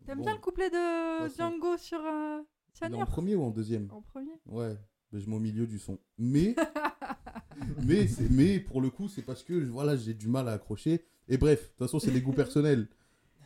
T'aimes 0.05 0.19
Bon, 0.19 0.23
bien 0.25 0.33
le 0.35 0.39
couplet 0.39 0.69
de 0.69 0.75
façon. 1.27 1.35
Django 1.35 1.77
sur 1.77 1.99
euh, 2.05 2.41
en 2.93 3.05
premier 3.05 3.35
ou 3.35 3.43
en 3.43 3.49
deuxième 3.49 3.87
En 3.91 4.01
premier. 4.03 4.33
Ouais, 4.45 4.75
mais 5.11 5.19
je 5.19 5.27
mets 5.27 5.35
au 5.35 5.39
milieu 5.39 5.65
du 5.65 5.79
son. 5.79 5.97
Mais, 6.19 6.55
mais, 7.83 8.07
c'est- 8.07 8.29
mais 8.29 8.59
pour 8.59 8.81
le 8.81 8.89
coup, 8.91 9.07
c'est 9.07 9.21
parce 9.23 9.41
que 9.43 9.53
voilà, 9.53 9.95
j'ai 9.95 10.13
du 10.13 10.27
mal 10.27 10.47
à 10.47 10.53
accrocher. 10.53 11.03
Et 11.27 11.37
bref, 11.37 11.61
de 11.63 11.67
toute 11.69 11.77
façon, 11.79 11.99
c'est 11.99 12.11
des 12.11 12.21
goûts 12.21 12.33
personnels. 12.33 12.87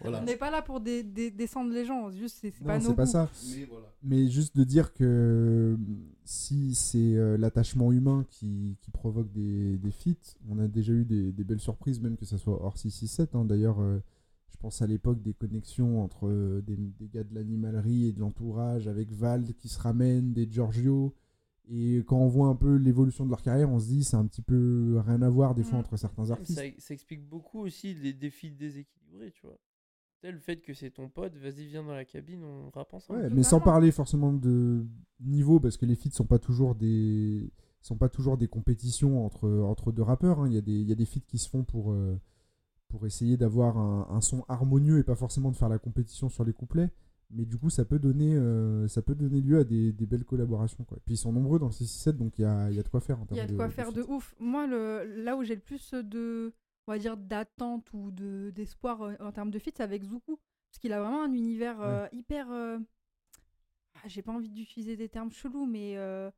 Voilà. 0.02 0.22
On 0.22 0.26
n'est 0.26 0.38
pas 0.38 0.50
là 0.52 0.62
pour 0.62 0.80
dé- 0.80 1.04
dé- 1.04 1.32
descendre 1.32 1.74
les 1.74 1.86
gens, 1.86 2.10
juste 2.12 2.38
c'est 2.42 2.52
pas 2.64 2.80
nos 2.80 2.90
c'est 2.90 2.96
pas 2.96 3.06
ça. 3.06 3.30
Mais 3.56 3.66
voilà. 3.66 3.88
Mais 4.04 4.28
juste 4.30 4.56
de 4.56 4.64
dire 4.64 4.94
que 4.94 5.04
euh, 5.04 5.78
si 6.24 6.74
c'est 6.76 7.16
euh, 7.16 7.38
l'attachement 7.38 7.92
humain 7.92 8.26
qui, 8.30 8.78
qui 8.82 8.92
provoque 8.92 9.32
des, 9.32 9.78
des 9.78 9.92
feats, 9.92 10.36
on 10.48 10.58
a 10.60 10.68
déjà 10.68 10.94
eu 10.94 11.04
des, 11.06 11.32
des 11.32 11.44
belles 11.44 11.60
surprises, 11.60 12.00
même 12.00 12.16
que 12.18 12.26
ça 12.26 12.38
soit 12.38 12.64
hors 12.64 12.78
667. 12.78 13.36
hein. 13.36 13.46
D'ailleurs, 13.46 13.80
euh, 13.82 14.00
je 14.52 14.58
pense 14.58 14.82
à 14.82 14.88
l'époque 14.88 15.22
des 15.22 15.34
connexions 15.34 16.02
entre 16.04 16.28
euh, 16.28 16.62
des, 16.62 16.76
des 16.78 17.08
gars 17.08 17.24
de 17.24 17.34
l'animalerie 17.36 18.08
et 18.08 18.14
de 18.14 18.20
l'entourage, 18.20 18.88
avec 18.88 19.12
Vald 19.12 19.54
qui 19.56 19.68
se 19.70 19.80
ramène, 19.80 20.32
des 20.34 20.50
Giorgio. 20.50 21.14
Et 21.72 21.98
quand 22.08 22.18
on 22.18 22.28
voit 22.28 22.48
un 22.48 22.56
peu 22.56 22.78
l'évolution 22.78 23.26
de 23.26 23.30
leur 23.30 23.44
carrière, 23.44 23.70
on 23.70 23.80
se 23.80 23.88
dit 23.88 24.04
c'est 24.04 24.18
un 24.18 24.26
petit 24.26 24.42
peu 24.42 25.00
rien 25.06 25.22
à 25.22 25.30
voir 25.30 25.54
des 25.54 25.62
fois 25.64 25.78
Mm. 25.78 25.82
entre 25.82 25.98
certains 25.98 26.32
artistes. 26.32 26.58
Ça, 26.58 26.64
ça 26.80 26.94
explique 26.96 27.28
beaucoup 27.30 27.60
aussi 27.60 27.94
les 27.94 28.12
défis 28.14 28.50
déséquilibrés, 28.50 29.32
tu 29.32 29.46
vois. 29.46 29.58
Le 30.24 30.38
fait 30.38 30.58
que 30.58 30.74
c'est 30.74 30.92
ton 30.92 31.08
pote, 31.10 31.36
vas-y, 31.38 31.66
viens 31.68 31.84
dans 31.84 31.94
la 31.94 32.04
cabine, 32.06 32.44
on 32.44 32.70
rappe 32.72 32.94
ensemble. 32.94 33.20
Ouais, 33.22 33.30
mais 33.30 33.44
sans 33.44 33.62
parler 33.62 33.92
forcément 33.92 34.34
de 34.34 34.86
niveau, 35.22 35.60
parce 35.62 35.78
que 35.78 35.86
les 35.86 35.96
feats 35.96 36.12
sont 36.12 36.26
pas 36.26 36.40
toujours 36.40 36.76
des 36.76 37.50
sont 37.82 37.96
pas 37.96 38.10
toujours 38.10 38.38
des 38.38 38.50
compétitions 38.50 39.26
entre, 39.26 39.48
entre 39.50 39.94
deux 39.94 40.02
rappeurs. 40.02 40.42
hein. 40.42 40.48
Il 40.50 40.54
y, 40.54 40.58
a 40.58 40.62
des- 40.62 40.82
il 40.82 40.90
y 40.90 40.92
a 40.92 40.96
des 40.96 41.06
feats 41.06 41.22
qui 41.26 41.38
se 41.38 41.48
font 41.50 41.64
pour, 41.64 41.94
euh, 41.94 42.20
pour 42.90 43.06
essayer 43.06 43.38
d'avoir 43.38 43.78
un, 43.78 44.08
un 44.14 44.20
son 44.20 44.44
harmonieux 44.50 44.98
et 45.00 45.04
pas 45.04 45.16
forcément 45.16 45.50
de 45.52 45.56
faire 45.56 45.70
la 45.70 45.80
compétition 45.80 46.28
sur 46.28 46.44
les 46.44 46.52
couplets. 46.52 46.90
Mais 47.32 47.46
du 47.46 47.58
coup, 47.58 47.70
ça 47.70 47.86
peut 47.86 48.00
donner, 48.00 48.36
euh, 48.36 48.88
ça 48.90 49.02
peut 49.02 49.16
donner 49.16 49.40
lieu 49.40 49.60
à 49.60 49.64
des, 49.64 49.94
des 49.94 50.06
belles 50.06 50.26
collaborations. 50.26 50.84
Quoi. 50.84 50.98
Puis 51.06 51.14
ils 51.14 51.18
sont 51.18 51.32
nombreux 51.32 51.60
dans 51.60 51.68
le 51.68 51.72
667, 51.72 52.18
donc 52.18 52.38
il 52.40 52.42
y 52.42 52.46
a, 52.46 52.70
il 52.70 52.76
y 52.76 52.80
a 52.80 52.84
de 52.84 52.90
quoi 52.90 53.00
faire. 53.00 53.22
En 53.22 53.28
Il 53.32 53.38
y 53.38 53.40
a 53.40 53.48
de 53.48 53.56
quoi 53.56 53.70
faire 53.70 53.94
de 53.94 54.02
feats. 54.04 54.12
ouf. 54.12 54.36
Moi, 54.42 54.68
le, 54.68 55.24
là 55.24 55.38
où 55.38 55.44
j'ai 55.44 55.56
le 55.56 55.62
plus 55.62 55.94
de, 55.94 56.52
on 56.90 56.94
va 56.94 56.98
dire, 56.98 57.18
d'attente 57.18 57.94
ou 57.94 58.10
de 58.10 58.50
d'espoir 58.56 59.04
euh, 59.04 59.14
en 59.20 59.32
termes 59.32 59.52
de 59.52 59.60
fit, 59.60 59.72
c'est 59.76 59.84
avec 59.84 60.04
Zuku. 60.04 60.40
Parce 60.72 60.80
qu'il 60.80 60.92
a 60.92 61.00
vraiment 61.00 61.22
un 61.24 61.32
univers 61.34 61.80
euh, 61.82 62.08
hyper. 62.12 62.52
euh, 62.52 62.80
ah, 63.96 64.08
j'ai 64.08 64.24
pas 64.24 64.32
envie 64.32 64.50
d'utiliser 64.50 64.96
des 64.98 65.08
termes 65.08 65.32
chelous, 65.32 65.68
mais 65.68 65.98
euh, 65.98 66.32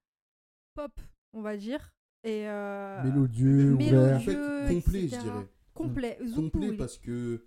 pop, 0.74 0.92
on 1.32 1.42
va 1.42 1.56
dire. 1.56 1.94
Et. 2.26 2.50
euh, 2.50 3.02
Mélodieux, 3.04 3.74
ouvert. 3.76 4.18
En 4.18 4.20
fait, 4.20 4.36
Mélodieux, 4.36 4.76
complet, 4.76 5.04
etc. 5.06 5.18
je 5.18 5.22
dirais. 5.24 5.48
Complet. 5.74 6.18
Zuku. 6.26 6.42
Complet 6.42 6.74
parce 6.74 6.98
que 6.98 7.46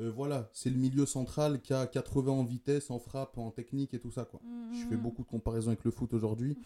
euh, 0.00 0.10
voilà, 0.10 0.50
c'est 0.52 0.70
le 0.70 0.76
milieu 0.76 1.06
central 1.06 1.60
qui 1.60 1.72
a 1.72 1.86
80 1.86 2.32
en 2.32 2.42
vitesse, 2.44 2.90
en 2.90 2.98
frappe, 2.98 3.38
en 3.38 3.52
technique 3.52 3.94
et 3.94 4.00
tout 4.00 4.10
ça 4.10 4.24
quoi. 4.24 4.40
Je 4.72 4.86
fais 4.88 4.96
Mhm. 4.96 5.02
beaucoup 5.02 5.22
de 5.22 5.28
comparaisons 5.28 5.68
avec 5.68 5.84
le 5.84 5.92
foot 5.92 6.12
aujourd'hui. 6.14 6.58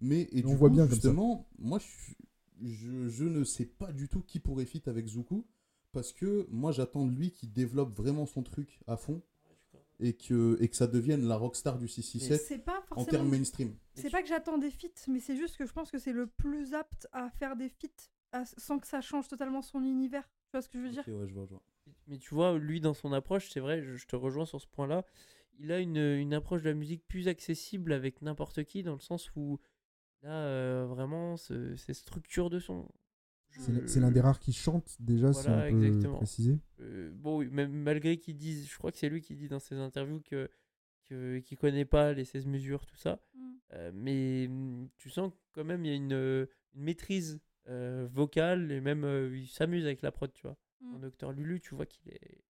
Mais 0.00 0.28
et 0.32 0.44
On 0.44 0.50
du 0.50 0.56
voit 0.56 0.68
coup, 0.68 0.74
bien 0.76 0.84
comme 0.84 0.90
ça. 0.90 0.94
justement, 1.08 1.48
moi 1.58 1.78
je, 1.80 2.14
je, 2.62 3.08
je 3.08 3.24
ne 3.24 3.44
sais 3.44 3.66
pas 3.66 3.92
du 3.92 4.08
tout 4.08 4.20
qui 4.22 4.40
pourrait 4.40 4.66
fit 4.66 4.82
avec 4.86 5.06
Zuku 5.08 5.44
parce 5.92 6.12
que 6.12 6.46
moi 6.50 6.72
j'attends 6.72 7.06
de 7.06 7.12
lui 7.12 7.30
qu'il 7.30 7.52
développe 7.52 7.94
vraiment 7.96 8.26
son 8.26 8.42
truc 8.42 8.80
à 8.86 8.96
fond 8.96 9.22
et 10.00 10.14
que, 10.14 10.56
et 10.60 10.68
que 10.68 10.76
ça 10.76 10.86
devienne 10.86 11.26
la 11.26 11.36
rockstar 11.36 11.78
du 11.78 11.88
667 11.88 12.46
C'est 12.46 12.58
pas 12.64 12.84
en 12.90 13.04
termes 13.04 13.28
mainstream. 13.28 13.74
C'est 13.94 14.10
pas 14.10 14.22
que 14.22 14.28
j'attends 14.28 14.58
des 14.58 14.70
feats, 14.70 14.88
mais 15.08 15.20
c'est 15.20 15.36
juste 15.36 15.56
que 15.56 15.66
je 15.66 15.72
pense 15.72 15.90
que 15.90 15.98
c'est 15.98 16.12
le 16.12 16.26
plus 16.26 16.74
apte 16.74 17.08
à 17.12 17.30
faire 17.30 17.56
des 17.56 17.68
feats 17.68 18.10
à- 18.32 18.44
sans 18.44 18.78
que 18.78 18.86
ça 18.86 19.00
change 19.00 19.28
totalement 19.28 19.62
son 19.62 19.82
univers. 19.82 20.24
Tu 20.24 20.52
vois 20.52 20.62
ce 20.62 20.68
que 20.68 20.78
je 20.78 20.84
veux 20.84 20.90
dire? 20.90 21.04
ouais, 21.08 21.26
je 21.26 21.34
vois, 21.34 21.46
je 21.46 21.50
vois. 21.50 21.62
Mais 22.06 22.18
tu 22.18 22.34
vois, 22.34 22.58
lui, 22.58 22.80
dans 22.80 22.94
son 22.94 23.12
approche, 23.12 23.50
c'est 23.50 23.60
vrai, 23.60 23.82
je, 23.82 23.94
je 23.96 24.06
te 24.06 24.16
rejoins 24.16 24.46
sur 24.46 24.60
ce 24.60 24.66
point-là. 24.66 25.04
Il 25.58 25.72
a 25.72 25.80
une, 25.80 25.96
une 25.96 26.32
approche 26.34 26.62
de 26.62 26.68
la 26.68 26.74
musique 26.74 27.02
plus 27.08 27.26
accessible 27.28 27.92
avec 27.92 28.22
n'importe 28.22 28.62
qui, 28.64 28.82
dans 28.82 28.94
le 28.94 29.00
sens 29.00 29.30
où 29.34 29.58
il 30.22 30.28
a 30.28 30.32
euh, 30.32 30.86
vraiment 30.86 31.36
ce- 31.36 31.76
ces 31.76 31.94
structures 31.94 32.50
de 32.50 32.58
son. 32.58 32.88
C'est 33.50 33.72
Je- 33.72 33.80
l'un- 33.80 33.86
c'est 33.86 34.00
l'un 34.00 34.10
des 34.10 34.20
rares 34.20 34.38
qui 34.40 34.52
chante 34.52 34.96
déjà, 35.00 35.32
si 35.32 35.46
Voilà, 35.46 35.66
on 35.66 35.70
peut 35.70 35.84
exactement. 35.86 36.16
préciser. 36.18 36.58
Euh, 36.80 37.10
bon, 37.14 37.38
oui, 37.38 37.48
même 37.50 37.72
malgré 37.72 38.18
qu'ils 38.18 38.36
disent, 38.36 38.68
je 38.68 38.76
crois 38.78 38.92
que 38.92 38.98
c'est 38.98 39.08
lui 39.08 39.20
qui 39.22 39.36
dit 39.36 39.48
dans 39.48 39.58
ses 39.60 39.76
interviews 39.76 40.20
que 40.20 40.48
que- 41.06 41.38
qu'il 41.38 41.56
connaît 41.56 41.86
pas 41.86 42.12
les 42.12 42.26
16 42.26 42.44
mesures, 42.46 42.84
tout 42.84 42.96
ça. 42.98 43.22
Mm. 43.34 43.40
Euh, 43.72 43.90
mais 43.94 44.46
mm, 44.48 44.88
tu 44.98 45.08
sens 45.08 45.32
quand 45.52 45.64
même 45.64 45.82
il 45.86 45.88
y 45.88 45.92
a 45.92 45.96
une, 45.96 46.12
euh, 46.12 46.44
une 46.74 46.82
maîtrise 46.82 47.40
euh, 47.68 48.06
vocale 48.12 48.70
et 48.72 48.80
même 48.82 49.04
euh, 49.04 49.34
il 49.34 49.46
s'amuse 49.48 49.84
avec 49.86 50.02
la 50.02 50.12
prod, 50.12 50.30
tu 50.34 50.42
vois. 50.42 50.58
Mm. 50.82 50.94
En 50.94 50.98
Docteur 50.98 51.32
Lulu, 51.32 51.60
tu 51.60 51.74
vois 51.74 51.86
qu'il 51.86 52.08
est. 52.12 52.42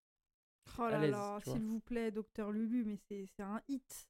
Oh 0.77 0.83
à 0.83 0.91
là 0.91 1.01
l'aise, 1.03 1.11
là, 1.12 1.39
tu 1.39 1.45
vois. 1.51 1.55
s'il 1.59 1.66
vous 1.66 1.79
plaît, 1.81 2.11
Docteur 2.11 2.51
Lulu, 2.51 2.85
mais 2.85 2.97
c'est 2.97 3.27
c'est 3.37 3.43
un 3.45 3.61
hit. 3.69 4.09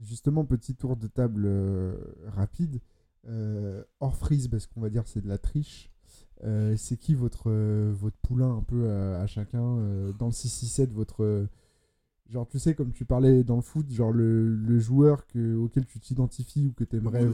Justement, 0.00 0.44
petit 0.44 0.76
tour 0.76 0.96
de 0.98 1.06
table 1.06 1.44
euh, 1.46 1.96
rapide. 2.26 2.82
Euh, 3.28 3.82
hors 4.00 4.16
freeze, 4.16 4.48
parce 4.48 4.66
qu'on 4.66 4.80
va 4.80 4.88
dire 4.90 5.06
c'est 5.06 5.20
de 5.22 5.28
la 5.28 5.38
triche. 5.38 5.90
Euh, 6.44 6.76
c'est 6.76 6.96
qui 6.98 7.14
votre, 7.14 7.44
euh, 7.50 7.92
votre 7.94 8.16
poulain 8.18 8.56
un 8.58 8.62
peu 8.62 8.90
à, 8.90 9.20
à 9.22 9.26
chacun 9.26 9.78
euh, 9.78 10.12
dans 10.18 10.26
le 10.26 10.32
6-6-7 10.32 10.90
votre 10.92 11.24
euh, 11.24 11.48
genre 12.28 12.46
tu 12.46 12.58
sais 12.58 12.74
comme 12.74 12.92
tu 12.92 13.06
parlais 13.06 13.42
dans 13.42 13.56
le 13.56 13.62
foot 13.62 13.90
genre 13.90 14.12
le, 14.12 14.54
le 14.54 14.78
joueur 14.78 15.26
que, 15.28 15.54
auquel 15.56 15.86
tu 15.86 15.98
t'identifies 15.98 16.66
ou 16.66 16.72
que 16.72 16.84
t'aimerais 16.84 17.26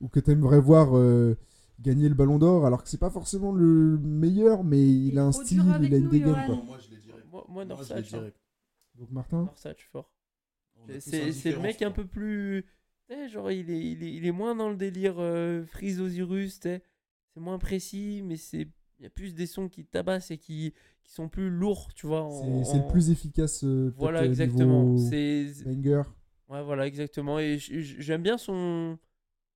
ou 0.00 0.08
que 0.08 0.18
t'aimerais 0.18 0.60
voir 0.60 0.96
euh, 0.96 1.36
gagner 1.78 2.08
le 2.08 2.14
ballon 2.14 2.38
d'or 2.38 2.64
alors 2.64 2.82
que 2.82 2.88
c'est 2.88 2.96
pas 2.96 3.10
forcément 3.10 3.52
le 3.52 3.98
meilleur 3.98 4.64
mais 4.64 4.80
il, 4.88 5.18
a 5.18 5.24
un 5.26 5.32
style 5.32 5.62
il 5.82 5.94
a 5.94 5.98
une 5.98 6.08
dégaine 6.08 6.32
quoi. 6.46 6.56
Moi 6.64 6.78
je 6.78 6.90
l'ai 6.90 7.00
direct. 7.02 7.26
Moi, 7.30 7.44
moi 7.50 7.64
Moi, 7.64 7.64
je 7.64 7.68
l'ai 7.68 7.68
Norsatch, 7.68 8.08
direct. 8.08 8.36
donc 8.94 9.10
Martin 9.10 9.42
Norsatch, 9.44 9.88
fort. 9.92 10.10
C'est 11.00 11.52
le 11.52 11.60
mec 11.60 11.82
un 11.82 11.90
peu 11.90 12.06
plus. 12.06 12.64
Genre, 13.28 13.50
il 13.50 13.70
est, 13.70 13.80
il, 13.80 14.02
est, 14.02 14.12
il 14.14 14.26
est 14.26 14.32
moins 14.32 14.54
dans 14.54 14.70
le 14.70 14.76
délire 14.76 15.16
euh, 15.18 15.64
Freeze 15.64 16.00
Osiris. 16.00 16.60
tu 16.60 16.68
sais. 16.68 16.82
C'est 17.34 17.40
moins 17.40 17.58
précis, 17.58 18.22
mais 18.24 18.36
c'est. 18.36 18.68
Il 18.98 19.04
y 19.04 19.06
a 19.06 19.10
plus 19.10 19.32
des 19.32 19.46
sons 19.46 19.68
qui 19.68 19.84
tabassent 19.84 20.32
et 20.32 20.38
qui, 20.38 20.74
qui 21.04 21.12
sont 21.12 21.28
plus 21.28 21.50
lourds, 21.50 21.94
tu 21.94 22.08
vois. 22.08 22.28
c'est 22.64 22.78
le 22.78 22.88
plus 22.88 23.10
efficace 23.10 23.62
euh, 23.62 23.92
Voilà, 23.96 24.22
euh, 24.22 24.24
exactement. 24.24 24.96
C'est. 24.96 25.52
banger 25.64 26.02
Ouais, 26.48 26.62
voilà, 26.64 26.86
exactement. 26.86 27.38
Et 27.38 27.58
j'aime 27.58 28.22
bien 28.22 28.38
son, 28.38 28.98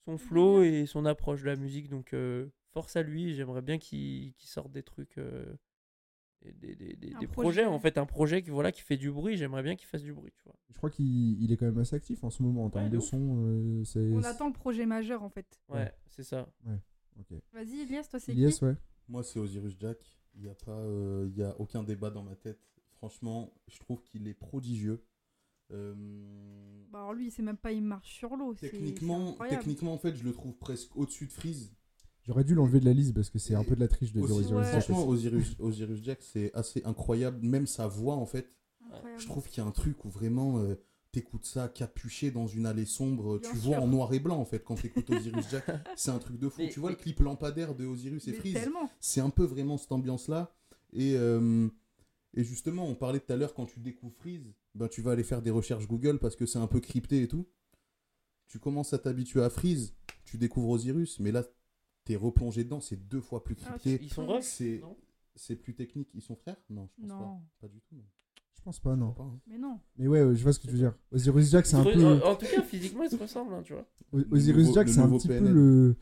son 0.04 0.16
flow 0.16 0.62
et 0.62 0.86
son 0.86 1.06
approche 1.06 1.40
de 1.40 1.46
la 1.46 1.56
musique. 1.56 1.88
Donc, 1.88 2.12
euh, 2.12 2.46
force 2.72 2.94
à 2.94 3.02
lui. 3.02 3.34
J'aimerais 3.34 3.62
bien 3.62 3.78
qu'il 3.78 4.32
qu'il 4.34 4.48
sorte 4.48 4.70
des 4.70 4.82
trucs. 4.84 5.18
Des, 6.60 6.74
des, 6.74 6.94
des- 6.96 7.10
projet. 7.10 7.26
projets, 7.28 7.64
en 7.66 7.78
fait. 7.78 7.98
Un 7.98 8.06
projet 8.06 8.42
qui, 8.42 8.50
voilà, 8.50 8.72
qui 8.72 8.80
fait 8.82 8.96
du 8.96 9.10
bruit. 9.10 9.36
J'aimerais 9.36 9.62
bien 9.62 9.76
qu'il 9.76 9.86
fasse 9.86 10.02
du 10.02 10.12
bruit, 10.12 10.32
tu 10.34 10.42
vois. 10.44 10.54
Je 10.70 10.76
crois 10.76 10.90
qu'il 10.90 11.40
il 11.42 11.52
est 11.52 11.56
quand 11.56 11.66
même 11.66 11.78
assez 11.78 11.94
actif 11.96 12.24
en 12.24 12.30
ce 12.30 12.42
moment 12.42 12.64
en 12.64 12.70
termes 12.70 12.86
de 12.88 12.92
de 12.92 12.98
ouf. 12.98 13.04
son. 13.04 13.36
euh, 13.46 14.12
On 14.14 14.22
attend 14.24 14.46
le 14.48 14.52
projet 14.52 14.86
majeur 14.86 15.22
en 15.22 15.28
fait. 15.28 15.60
Ouais, 15.68 15.76
Ouais. 15.78 15.92
c'est 16.08 16.24
ça. 16.24 16.48
ok. 17.18 17.38
Vas-y, 17.52 17.80
Elias, 17.82 18.08
toi 18.10 18.18
c'est 18.18 18.34
qui 18.34 18.44
ouais. 18.64 18.76
Moi, 19.08 19.22
c'est 19.22 19.38
Osiris 19.38 19.76
Jack. 19.78 19.98
Il 20.34 20.42
n'y 20.42 20.48
a, 20.48 20.54
pas, 20.54 20.72
euh, 20.78 21.28
il 21.30 21.36
y 21.36 21.42
a 21.42 21.54
aucun 21.60 21.82
débat 21.82 22.08
dans 22.10 22.22
ma 22.22 22.34
tête. 22.36 22.58
Franchement, 22.96 23.52
je 23.68 23.78
trouve 23.80 24.02
qu'il 24.02 24.26
est 24.28 24.32
prodigieux. 24.34 25.04
Euh, 25.72 25.94
Bah 26.90 26.98
alors 27.00 27.12
lui, 27.14 27.30
c'est 27.30 27.42
même 27.42 27.56
pas 27.56 27.72
il 27.72 27.82
marche 27.82 28.12
sur 28.14 28.36
l'eau. 28.36 28.54
techniquement, 28.54 29.36
techniquement, 29.48 29.92
en 29.92 29.98
fait, 29.98 30.14
je 30.16 30.24
le 30.24 30.32
trouve 30.32 30.56
presque 30.56 30.96
au-dessus 30.96 31.26
de 31.26 31.32
Freeze. 31.32 31.74
J'aurais 32.26 32.44
dû 32.44 32.54
l'enlever 32.54 32.78
de 32.80 32.84
la 32.84 32.92
liste 32.92 33.14
parce 33.14 33.30
que 33.30 33.38
c'est 33.38 33.54
un 33.54 33.64
peu 33.64 33.74
de 33.74 33.80
la 33.80 33.88
triche 33.88 34.12
de 34.12 34.20
Aussi, 34.20 34.32
Osiris 34.32 34.52
Ouais. 34.52 34.62
Jack. 34.64 34.70
Franchement, 34.84 35.08
Osiris, 35.08 35.56
Osiris 35.58 36.04
Jack, 36.04 36.18
c'est 36.22 36.54
assez 36.54 36.82
incroyable. 36.84 37.44
Même 37.44 37.66
sa 37.66 37.86
voix, 37.88 38.14
en 38.14 38.26
fait. 38.26 38.48
Incroyable. 38.92 39.20
Je 39.20 39.26
trouve 39.26 39.48
qu'il 39.48 39.62
y 39.62 39.66
a 39.66 39.68
un 39.68 39.72
truc 39.72 40.04
où 40.04 40.08
vraiment 40.08 40.58
euh, 40.60 40.76
t'écoutes 41.10 41.44
ça 41.44 41.68
capuché 41.68 42.30
dans 42.30 42.46
une 42.46 42.64
allée 42.66 42.84
sombre. 42.86 43.38
Bien 43.40 43.50
tu 43.50 43.56
vois 43.56 43.78
en 43.78 43.88
noir 43.88 44.12
et 44.14 44.20
blanc, 44.20 44.38
en 44.38 44.44
fait, 44.44 44.62
quand 44.62 44.76
t'écoutes 44.76 45.10
Osiris 45.10 45.48
Jack. 45.50 45.64
C'est 45.96 46.10
un 46.12 46.18
truc 46.18 46.38
de 46.38 46.48
fou. 46.48 46.62
Mais- 46.62 46.70
tu 46.70 46.78
vois 46.78 46.90
mais- 46.90 46.96
le 46.96 47.02
clip 47.02 47.18
lampadaire 47.20 47.74
de 47.74 47.84
Osiris 47.86 48.28
et 48.28 48.32
Freeze 48.34 48.56
c'est 49.00 49.20
un 49.20 49.30
peu 49.30 49.44
vraiment 49.44 49.76
cette 49.76 49.90
ambiance-là. 49.92 50.54
Et, 50.92 51.16
euh, 51.16 51.68
et 52.34 52.44
justement, 52.44 52.86
on 52.86 52.94
parlait 52.94 53.18
tout 53.20 53.32
à 53.32 53.36
l'heure, 53.36 53.54
quand 53.54 53.66
tu 53.66 53.80
découvres 53.80 54.14
Freeze, 54.14 54.52
ben, 54.76 54.86
tu 54.88 55.02
vas 55.02 55.12
aller 55.12 55.24
faire 55.24 55.42
des 55.42 55.50
recherches 55.50 55.88
Google 55.88 56.18
parce 56.20 56.36
que 56.36 56.46
c'est 56.46 56.58
un 56.58 56.66
peu 56.68 56.78
crypté 56.80 57.22
et 57.22 57.28
tout. 57.28 57.46
Tu 58.46 58.58
commences 58.58 58.92
à 58.92 58.98
t'habituer 58.98 59.42
à 59.42 59.50
Freeze, 59.50 59.94
tu 60.24 60.36
découvres 60.38 60.68
Osiris, 60.70 61.18
mais 61.18 61.32
là, 61.32 61.42
t'es 62.04 62.16
replongé 62.16 62.64
dedans, 62.64 62.80
c'est 62.80 63.08
deux 63.08 63.20
fois 63.20 63.42
plus 63.44 63.56
Ah, 63.66 63.76
crypté. 63.78 64.04
Ils 64.04 64.12
sont 64.12 64.26
c'est 64.40 64.82
c'est 65.34 65.56
plus 65.56 65.74
technique. 65.74 66.08
Ils 66.14 66.22
sont 66.22 66.36
frères? 66.36 66.56
Non, 66.70 66.86
je 66.88 67.00
pense 67.02 67.08
Non, 67.10 67.18
pas. 67.18 67.40
Pas 67.62 67.68
du 67.68 67.80
tout. 67.80 67.94
non. 67.96 68.02
Je 68.54 68.60
pense 68.64 68.78
pas, 68.78 68.94
non. 68.94 69.10
Pas, 69.12 69.24
hein. 69.24 69.40
mais 69.48 69.58
non. 69.58 69.80
Mais 69.98 70.06
ouais, 70.06 70.22
ouais, 70.22 70.36
je 70.36 70.42
vois 70.44 70.52
ce 70.52 70.60
que 70.60 70.66
tu 70.66 70.72
veux 70.72 70.78
dire. 70.78 70.94
Osiris 71.10 71.50
Jack, 71.50 71.66
c'est 71.66 71.74
un 71.74 71.82
peu. 71.82 72.04
en, 72.04 72.20
en 72.30 72.36
tout 72.36 72.46
cas, 72.46 72.62
physiquement, 72.62 73.02
ils 73.02 73.10
se 73.10 73.16
ressemblent, 73.16 73.54
hein, 73.54 73.62
tu 73.64 73.72
vois. 73.72 73.84
Osiris 74.30 74.66
nouveau- 74.66 74.74
Jack, 74.74 74.88
c'est 74.88 75.00
un 75.00 75.08
petit 75.10 75.26
peu 75.26 75.40
le, 75.40 75.96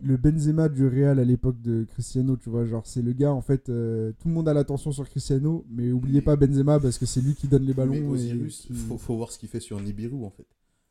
le 0.00 0.16
Benzema 0.16 0.70
du 0.70 0.86
Real 0.86 1.18
à 1.18 1.24
l'époque 1.24 1.60
de 1.60 1.84
Cristiano, 1.84 2.36
tu 2.38 2.48
vois. 2.48 2.64
Genre, 2.64 2.86
c'est 2.86 3.02
le 3.02 3.12
gars, 3.12 3.32
en 3.34 3.42
fait, 3.42 3.68
euh, 3.68 4.12
tout 4.18 4.28
le 4.28 4.32
monde 4.34 4.48
a 4.48 4.54
l'attention 4.54 4.90
sur 4.90 5.06
Cristiano, 5.06 5.66
mais 5.68 5.92
oubliez 5.92 6.20
Mais- 6.20 6.24
pas 6.24 6.36
Benzema 6.36 6.80
parce 6.80 6.96
que 6.96 7.04
c'est 7.04 7.20
lui 7.20 7.34
qui 7.34 7.46
donne 7.46 7.62
les 7.64 7.68
Mais 7.68 7.74
ballons. 7.74 7.92
et 7.94 8.02
Osiris, 8.06 8.68
faut, 8.72 8.96
faut 8.96 9.16
voir 9.16 9.30
ce 9.30 9.38
qu'il 9.38 9.48
fait 9.50 9.60
sur 9.60 9.78
Nibiru, 9.78 10.24
en 10.24 10.30
fait. 10.30 10.46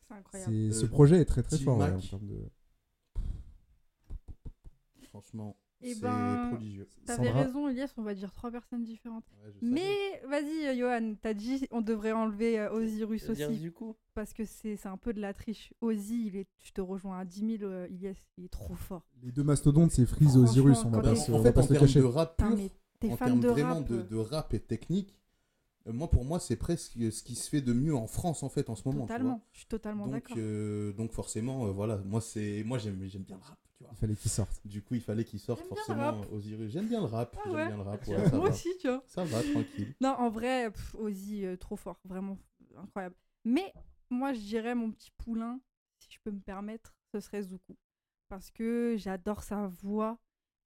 C'est 0.10 0.14
incroyable. 0.14 0.74
Ce 0.74 0.86
projet 0.86 1.20
est 1.20 1.26
très 1.26 1.42
très 1.42 1.58
fort 1.58 1.80
ouais, 1.80 1.86
en 1.90 2.00
termes 2.00 2.28
de. 2.28 2.38
Franchement, 5.10 5.58
Eh 5.82 5.94
c'est 5.94 6.02
ben, 6.02 6.50
prodigieux. 6.52 6.88
T'avais 7.06 7.28
Sandra- 7.28 7.44
raison, 7.44 7.68
Elias, 7.70 7.94
on 7.98 8.02
va 8.04 8.14
dire 8.16 8.34
trois 8.34 8.52
personnes 8.52 8.84
différentes. 8.84 9.26
Ouais. 9.46 9.54
Mais 9.62 10.22
vas-y, 10.28 10.68
euh, 10.68 10.76
Johan, 10.78 11.16
t'as 11.22 11.34
dit 11.34 11.68
on 11.72 11.82
devrait 11.82 12.12
enlever 12.12 12.60
euh, 12.60 12.72
Osiris 12.72 13.30
Dire 13.32 13.50
aussi. 13.50 13.60
du 13.60 13.72
coup. 13.72 13.96
Parce 14.14 14.34
que 14.34 14.46
c'est 14.46 14.76
c'est 14.78 14.90
un 14.90 14.98
peu 14.98 15.14
de 15.14 15.22
la 15.22 15.34
triche. 15.34 15.74
Ozzy, 15.82 16.28
il 16.28 16.36
est, 16.38 16.48
je 16.64 16.72
te 16.72 16.82
rejoins 16.82 17.20
à 17.20 17.26
10 17.26 17.58
000, 17.60 17.64
euh, 17.72 17.86
Elias, 17.86 18.16
il 18.38 18.46
est 18.46 18.50
trop 18.52 18.74
fort. 18.76 19.04
Les 19.22 19.32
deux 19.32 19.44
mastodontes, 19.44 19.92
c'est 19.92 20.06
Freeze 20.06 20.36
et 20.36 20.40
Osiris, 20.40 20.84
on 20.86 20.90
va 20.90 21.02
pas 21.02 21.16
se, 21.16 21.32
en 21.32 21.36
on 21.36 21.38
va 21.40 21.44
fait, 21.50 21.54
pas 21.54 21.62
en 21.62 21.68
se 21.68 21.74
cacher. 21.74 22.00
de 22.00 22.06
rap 22.06 22.36
pur, 22.38 22.48
en 23.12 23.16
termes 23.18 23.40
de 23.40 23.48
vraiment 23.48 23.76
rap. 23.76 23.88
de, 23.88 23.96
euh, 23.98 24.04
de 24.04 24.16
rap 24.16 24.54
et 24.56 24.60
technique, 24.60 25.16
euh, 25.88 25.94
moi 25.94 26.10
pour 26.10 26.26
moi 26.26 26.40
c'est 26.40 26.56
presque 26.56 26.94
ce 27.12 27.22
qui 27.24 27.36
se 27.36 27.48
fait 27.48 27.62
de 27.62 27.74
mieux 27.74 27.96
en 27.96 28.08
France 28.08 28.42
en 28.42 28.50
fait 28.50 28.70
en 28.72 28.76
ce 28.76 28.88
moment. 28.88 29.02
Totalement, 29.06 29.46
je 29.52 29.60
suis 29.60 29.68
totalement 29.68 30.06
Donc, 30.06 30.14
d'accord. 30.16 30.36
euh, 30.40 30.92
donc 30.94 31.12
forcément, 31.12 31.68
euh, 31.68 31.72
voilà, 31.72 31.98
moi 32.06 32.20
c'est 32.22 32.64
moi 32.66 32.80
j'aime 32.80 33.00
j'aime 33.08 33.22
bien 33.22 33.38
le 33.38 33.44
rap. 33.44 33.60
Tu 33.78 33.84
vois. 33.84 33.94
Il 33.94 33.98
fallait 33.98 34.16
qu'il 34.16 34.32
sorte. 34.32 34.60
Du 34.68 34.82
coup, 34.82 34.96
il 34.96 35.02
fallait 35.02 35.24
qu'il 35.24 35.40
sorte 35.40 35.64
forcément. 35.68 36.20
Osiris. 36.32 36.72
J'aime 36.72 36.88
bien 36.88 37.00
le 37.00 37.06
rap. 37.06 37.36
Ah 37.40 37.42
j'aime 37.46 37.68
bien 37.68 37.76
le 37.78 37.84
rap. 37.84 38.02
Ouais, 38.08 38.18
Moi 38.32 38.40
va. 38.46 38.50
aussi, 38.50 38.70
tu 38.80 38.88
vois. 38.88 39.04
ça 39.06 39.24
va, 39.24 39.42
tranquille. 39.44 39.94
Non, 40.02 40.16
en 40.18 40.30
vrai, 40.30 40.72
pff, 40.72 40.96
Ozzy, 40.96 41.46
euh, 41.46 41.58
trop 41.58 41.76
fort, 41.76 42.00
vraiment 42.04 42.38
incroyable. 42.76 43.16
Mais 43.46 43.74
moi, 44.10 44.34
je 44.34 44.40
dirais 44.40 44.74
mon 44.76 44.92
petit 44.92 45.12
poulain, 45.18 45.60
si 46.00 46.10
je 46.12 46.18
peux 46.24 46.32
me 46.32 46.40
permettre, 46.40 46.96
ce 47.14 47.20
serait 47.20 47.44
Zuku. 47.44 47.76
Parce 48.30 48.50
que 48.52 48.96
j'adore 48.98 49.44
sa 49.44 49.68
voix, 49.68 50.20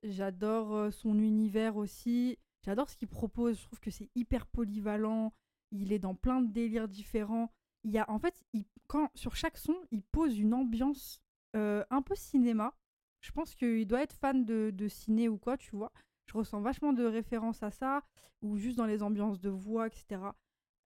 j'adore 0.03 0.75
euh, 0.75 0.91
son 0.91 1.19
univers 1.19 1.77
aussi, 1.77 2.39
j'adore 2.65 2.89
ce 2.91 2.97
qu'il 2.97 3.09
propose. 3.09 3.59
Je 3.59 3.65
trouve 3.67 3.81
que 3.81 3.91
c'est 3.91 4.09
hyper 4.15 4.47
polyvalent, 4.47 5.33
il 5.73 5.93
est 5.93 5.99
dans 5.99 6.15
plein 6.15 6.41
de 6.41 6.51
délires 6.53 6.89
différents. 6.89 7.53
Il 7.85 7.91
y 7.91 7.99
a, 7.99 8.09
en 8.11 8.19
fait, 8.19 8.35
il- 8.53 8.65
quand, 8.87 9.11
sur 9.15 9.35
chaque 9.37 9.59
son, 9.59 9.77
il 9.91 10.03
pose 10.03 10.39
une 10.39 10.55
ambiance 10.55 11.21
euh, 11.57 11.85
un 11.91 12.03
peu 12.03 12.15
cinéma. 12.15 12.73
Je 13.21 13.33
pense 13.33 13.55
qu'il 13.55 13.87
doit 13.87 14.03
être 14.03 14.15
fan 14.15 14.45
de, 14.45 14.71
de 14.75 14.89
ciné 14.89 15.29
ou 15.29 15.39
quoi, 15.39 15.57
tu 15.57 15.77
vois. 15.77 15.93
Je 16.27 16.37
ressens 16.37 16.61
vachement 16.61 16.93
de 16.93 17.05
références 17.05 17.63
à 17.63 17.71
ça 17.71 18.03
ou 18.43 18.57
juste 18.57 18.77
dans 18.77 18.87
les 18.87 19.03
ambiances 19.03 19.41
de 19.41 19.51
voix, 19.51 19.87
etc. 19.87 20.21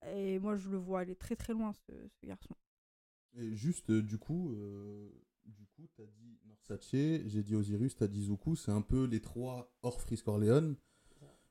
Et 0.06 0.38
moi, 0.38 0.56
je 0.56 0.68
le 0.70 0.76
vois 0.76 1.00
aller 1.00 1.16
très 1.16 1.36
très 1.36 1.52
loin, 1.52 1.72
ce, 1.72 1.92
ce 1.92 2.26
garçon. 2.26 2.54
Et 3.36 3.54
juste, 3.54 3.90
euh, 3.90 4.02
du 4.02 4.18
coup, 4.18 4.52
euh, 4.52 5.10
du 5.44 5.66
coup, 5.66 5.88
t'as 5.96 6.06
dit 6.06 6.38
Norsace, 6.46 6.90
j'ai 6.92 7.42
dit 7.42 7.54
Osiris, 7.54 7.96
t'as 7.96 8.06
dit 8.06 8.24
Zuku. 8.24 8.56
C'est 8.56 8.70
un 8.70 8.82
peu 8.82 9.04
les 9.04 9.20
trois 9.20 9.72
hors 9.82 10.00
Freeze 10.00 10.22
Corleone 10.22 10.76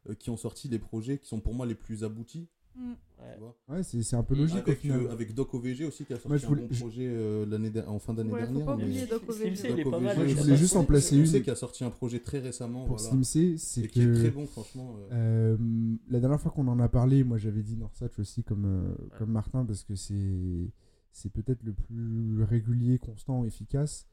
euh, 0.09 0.15
qui 0.15 0.29
ont 0.29 0.37
sorti 0.37 0.67
les 0.67 0.79
projets 0.79 1.17
qui 1.19 1.27
sont 1.27 1.41
pour 1.41 1.53
moi 1.53 1.65
les 1.65 1.75
plus 1.75 2.03
aboutis. 2.03 2.49
Mm. 2.75 2.91
Ouais. 3.19 3.75
Ouais, 3.77 3.83
c'est 3.83 4.01
c'est 4.03 4.15
un 4.15 4.23
peu 4.23 4.35
logique 4.35 4.57
au 4.65 4.69
avec, 4.69 4.79
final. 4.79 5.01
euh, 5.01 5.11
avec 5.11 5.33
Doc 5.33 5.53
OVG 5.53 5.85
aussi 5.85 6.03
qui 6.05 6.11
a 6.13 6.15
sorti 6.17 6.27
Moi, 6.27 6.37
je 6.37 6.45
voulais- 6.47 6.63
un 6.63 6.65
bon 6.67 6.73
je- 6.73 6.79
projet 6.79 7.07
euh, 7.07 7.83
en 7.87 7.99
fin 7.99 8.13
d'année 8.13 8.31
Ouais, 8.33 8.41
faut 8.41 8.45
dernière. 8.47 8.65
pas 8.65 8.75
mais- 8.75 8.83
oublier 8.83 9.05
Doc 9.05 9.21
OVG. 9.29 9.83
Pas 9.89 9.99
mal. 9.99 10.27
Je 10.29 10.35
voulais 10.35 10.57
juste 10.57 10.73
pas- 10.73 10.79
en 10.79 10.83
placer 10.83 11.17
une. 11.17 11.41
qui 11.43 11.49
a 11.49 11.55
sorti 11.55 11.83
un 11.83 11.89
projet 11.89 12.19
très 12.19 12.39
récemment. 12.39 12.85
Pour 12.85 12.97
voilà. 12.97 13.09
Slim 13.11 13.23
C, 13.23 13.55
c'est 13.57 13.87
qui 13.87 14.01
est 14.01 14.13
très 14.13 14.29
que 14.29 14.35
bon, 14.35 14.45
franchement. 14.47 14.95
euh. 15.11 15.55
euh, 15.55 15.95
la 16.09 16.19
dernière 16.19 16.41
fois 16.41 16.51
qu'on 16.51 16.67
en 16.67 16.79
a 16.79 16.89
parlé, 16.89 17.23
moi 17.23 17.37
j'avais 17.37 17.61
dit 17.63 17.77
Norsatch 17.77 18.19
aussi 18.19 18.43
comme, 18.43 18.65
euh, 18.65 18.89
Ouais. 18.89 19.17
comme 19.19 19.31
Martin 19.31 19.63
parce 19.65 19.83
que 19.83 19.95
c'est 19.95 20.71
c'est 21.11 21.31
peut-être 21.31 21.61
le 21.63 21.73
plus 21.73 22.43
régulier, 22.43 22.97
constant, 22.97 23.45
efficace. 23.45 24.07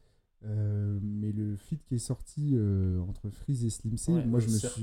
Euh, 0.46 0.98
mais 1.02 1.32
le 1.32 1.54
feat 1.56 1.84
qui 1.84 1.96
est 1.96 1.98
sorti 1.98 2.52
euh, 2.54 2.98
entre 3.00 3.28
Freeze 3.28 3.62
et 3.66 3.68
Slim 3.70 3.98
C, 3.98 4.10
Ouais, 4.10 4.24
moi 4.24 4.40
je 4.40 4.46
me, 4.46 4.56
suis, 4.56 4.82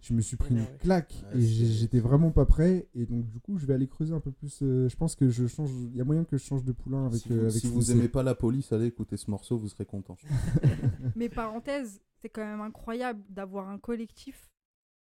je 0.00 0.14
me 0.14 0.20
suis 0.22 0.38
pris 0.38 0.54
une 0.54 0.64
claque 0.78 1.12
Ouais, 1.34 1.40
et 1.42 1.46
j'étais 1.46 2.00
vraiment 2.00 2.30
pas 2.30 2.46
prêt. 2.46 2.88
Et 2.94 3.04
donc 3.04 3.26
du 3.28 3.38
coup, 3.38 3.58
je 3.58 3.66
vais 3.66 3.74
aller 3.74 3.86
creuser 3.86 4.14
un 4.14 4.20
peu 4.20 4.32
plus. 4.32 4.60
euh, 4.62 4.88
je 4.88 4.96
pense 4.96 5.14
que 5.14 5.28
je 5.28 5.46
change. 5.46 5.70
Il 5.90 5.96
y 5.96 6.00
a 6.00 6.04
moyen 6.04 6.24
que 6.24 6.38
je 6.38 6.42
change 6.42 6.64
de 6.64 6.72
poulain 6.72 7.04
avec, 7.06 7.20
si 7.20 7.28
vous, 7.28 7.34
euh, 7.36 7.40
avec 7.42 7.52
si 7.52 7.60
Slim 7.60 7.72
vous 7.72 7.82
C. 7.82 7.92
aimez 7.92 8.08
pas 8.08 8.22
la 8.22 8.34
police, 8.34 8.72
allez 8.72 8.86
écouter 8.86 9.18
ce 9.18 9.30
morceau, 9.30 9.58
vous 9.58 9.68
serez 9.68 9.84
content. 9.84 10.16
Mais 11.16 11.28
parenthèse, 11.28 12.00
c'est 12.22 12.30
quand 12.30 12.44
même 12.44 12.62
incroyable 12.62 13.22
d'avoir 13.28 13.68
un 13.68 13.78
collectif 13.78 14.50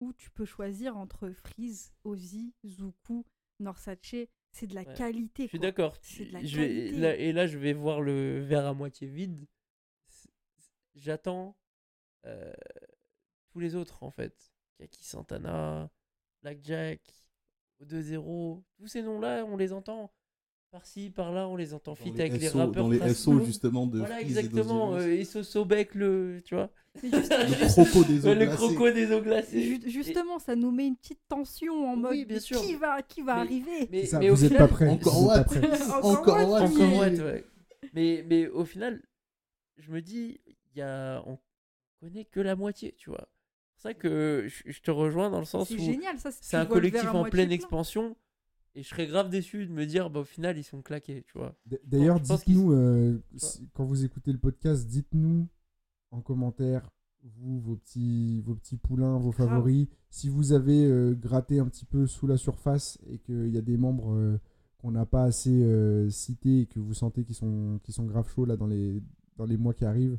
où 0.00 0.12
tu 0.12 0.30
peux 0.30 0.44
choisir 0.44 0.96
entre 0.96 1.30
Freeze, 1.30 1.92
Ozzy, 2.04 2.54
Zuku, 2.64 3.24
Norsace. 3.60 3.98
C'est 4.54 4.66
de 4.66 4.74
la 4.74 4.82
Ouais. 4.82 4.94
qualité. 4.94 5.44
Je 5.44 5.48
suis 5.48 5.58
quoi. 5.58 5.66
d'accord. 5.68 5.96
C'est 6.02 6.26
de 6.26 6.32
la 6.34 6.44
Je 6.44 6.56
vais- 6.60 6.68
qualité. 6.68 6.98
là- 6.98 7.16
Et 7.16 7.32
là, 7.32 7.46
je 7.46 7.56
vais 7.58 7.72
voir 7.72 8.00
le 8.02 8.38
verre 8.40 8.66
à 8.66 8.74
moitié 8.74 9.08
vide. 9.08 9.46
J'attends 10.94 11.56
euh, 12.26 12.52
tous 13.50 13.58
les 13.60 13.74
autres, 13.74 14.02
en 14.02 14.10
fait. 14.10 14.34
Kaki 14.78 15.04
Santana, 15.04 15.90
Blackjack, 16.42 17.00
O2-0. 17.82 18.62
Tous 18.78 18.86
ces 18.86 19.02
noms-là, 19.02 19.44
on 19.46 19.56
les 19.56 19.72
entend. 19.72 20.12
Par-ci, 20.70 21.10
par-là, 21.10 21.48
on 21.48 21.56
les 21.56 21.74
entend 21.74 21.94
fit 21.94 22.10
les 22.12 22.20
avec 22.22 22.40
les 22.40 22.48
SO, 22.48 22.58
rappeurs. 22.58 22.84
dans 22.84 22.88
les. 22.88 23.12
SO 23.12 23.44
justement 23.44 23.86
de 23.86 23.98
Voilà, 23.98 24.22
exactement. 24.22 24.94
Euh, 24.94 25.06
et 25.12 25.24
ce 25.24 25.42
Sobek, 25.42 25.94
le. 25.94 26.40
Tu 26.46 26.54
vois 26.54 26.70
Le 27.02 27.66
croco 27.68 28.04
des 28.04 28.26
eaux 28.26 28.30
Le 28.30 28.46
glacées. 28.46 28.56
croco 28.56 28.90
des 28.90 29.12
eaux 29.12 29.20
glacées. 29.20 29.62
Ju- 29.62 29.90
justement, 29.90 30.38
ça 30.38 30.56
nous 30.56 30.70
met 30.70 30.86
une 30.86 30.96
petite 30.96 31.20
tension 31.28 31.74
en 31.90 31.94
Oui, 31.96 32.20
mode 32.20 32.26
bien 32.28 32.40
sûr. 32.40 32.58
qui 32.62 32.74
va, 32.76 33.02
qui 33.02 33.20
va 33.20 33.34
Mais- 33.36 33.40
arriver? 33.42 33.88
Mais, 33.90 34.00
C'est 34.02 34.06
ça, 34.06 34.18
mais 34.18 34.30
au 34.30 34.34
vous 34.34 34.44
êtes 34.44 34.52
final- 34.52 34.68
pas 34.68 34.74
prêts. 34.74 34.88
Encore 34.88 35.22
what. 35.26 35.44
Encore 36.02 36.36
Encore 36.62 36.96
what. 36.98 37.10
Mais, 37.92 38.24
mais 38.26 38.48
au 38.48 38.64
final, 38.64 39.02
je 39.76 39.90
me 39.90 40.00
dis, 40.00 40.40
y 40.78 40.82
a, 40.82 41.22
on 41.26 41.38
connaît 42.00 42.24
que 42.24 42.40
la 42.40 42.56
moitié, 42.56 42.94
tu 42.96 43.10
vois. 43.10 43.28
C'est 43.74 43.74
pour 43.74 43.82
ça 43.82 43.94
que 43.94 44.46
je, 44.48 44.80
te 44.80 44.90
rejoins 44.90 45.30
dans 45.30 45.40
le 45.40 45.44
sens 45.44 45.68
C'est 45.68 45.74
où 45.74 45.78
génial, 45.78 46.18
ça. 46.18 46.30
c'est 46.30 46.56
un 46.56 46.66
collectif 46.66 47.06
en 47.06 47.24
pleine 47.24 47.52
expansion 47.52 48.16
et 48.74 48.82
je 48.82 48.88
serais 48.88 49.06
grave 49.06 49.28
déçu 49.28 49.66
de 49.66 49.72
me 49.72 49.84
dire, 49.84 50.08
bah, 50.08 50.20
au 50.20 50.24
final, 50.24 50.56
ils 50.56 50.64
sont 50.64 50.80
claqués, 50.80 51.24
tu 51.26 51.36
vois. 51.36 51.54
D'ailleurs, 51.84 52.20
dites-nous, 52.20 52.72
euh, 52.72 53.22
quand 53.74 53.84
vous 53.84 54.04
écoutez 54.04 54.32
le 54.32 54.38
podcast, 54.38 54.86
dites-nous 54.86 55.46
en 56.10 56.20
commentaire, 56.22 56.88
vous, 57.22 57.60
vos 57.60 57.76
petits, 57.76 58.40
vos 58.40 58.54
petits 58.54 58.76
poulains, 58.76 59.18
vos 59.18 59.30
Grave. 59.30 59.48
favoris. 59.48 59.88
Si 60.10 60.28
vous 60.28 60.52
avez 60.52 60.84
euh, 60.86 61.14
gratté 61.14 61.58
un 61.58 61.66
petit 61.66 61.84
peu 61.84 62.06
sous 62.06 62.26
la 62.26 62.36
surface 62.36 62.98
et 63.08 63.18
qu'il 63.18 63.48
y 63.48 63.58
a 63.58 63.62
des 63.62 63.76
membres 63.76 64.14
euh, 64.14 64.38
qu'on 64.78 64.90
n'a 64.90 65.06
pas 65.06 65.24
assez 65.24 65.62
euh, 65.62 66.10
cités 66.10 66.62
et 66.62 66.66
que 66.66 66.80
vous 66.80 66.94
sentez 66.94 67.24
qu'ils 67.24 67.34
sont, 67.34 67.78
qu'ils 67.82 67.94
sont 67.94 68.06
grave 68.06 68.28
chauds 68.28 68.44
là, 68.44 68.56
dans, 68.56 68.66
les, 68.66 69.00
dans 69.36 69.44
les 69.44 69.56
mois 69.56 69.74
qui 69.74 69.84
arrivent, 69.84 70.18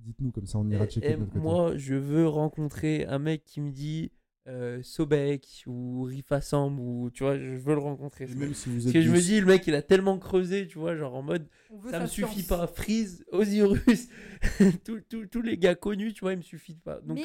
dites-nous, 0.00 0.30
comme 0.32 0.46
ça 0.46 0.58
on 0.58 0.68
ira 0.68 0.84
Et- 0.84 0.88
checker 0.90 1.08
et 1.08 1.12
de 1.14 1.16
notre 1.18 1.32
côté. 1.32 1.42
moi, 1.44 1.76
je 1.76 1.94
veux 1.94 2.26
rencontrer 2.26 3.04
un 3.06 3.18
mec 3.18 3.44
qui 3.44 3.60
me 3.60 3.70
dit 3.70 4.10
euh, 4.48 4.82
Sobek 4.82 5.64
ou 5.66 6.02
Rifa 6.04 6.40
Sam 6.40 6.80
ou 6.80 7.10
tu 7.10 7.22
vois, 7.22 7.38
je 7.38 7.56
veux 7.56 7.74
le 7.74 7.80
rencontrer. 7.80 8.24
Et 8.24 8.28
ce 8.28 8.34
même 8.34 8.48
mec. 8.48 8.56
si 8.56 8.68
vous 8.70 8.80
Parce 8.82 8.92
que 8.92 9.02
je 9.02 9.10
me 9.10 9.20
dis, 9.20 9.38
le 9.38 9.46
mec, 9.46 9.66
il 9.66 9.74
a 9.74 9.82
tellement 9.82 10.18
creusé, 10.18 10.66
tu 10.66 10.78
vois, 10.78 10.96
genre 10.96 11.14
en 11.14 11.22
mode. 11.22 11.46
Ça 11.90 12.00
me 12.00 12.06
suffit 12.06 12.42
science. 12.42 12.46
pas. 12.58 12.66
Freeze, 12.66 13.24
Osiris, 13.32 14.08
tous 14.84 15.00
tous- 15.08 15.26
tous 15.26 15.42
les 15.42 15.56
gars 15.58 15.74
connus, 15.74 16.14
tu 16.14 16.20
vois, 16.20 16.32
il 16.32 16.38
me 16.38 16.42
suffit 16.42 16.74
pas. 16.76 17.00
Donc, 17.02 17.20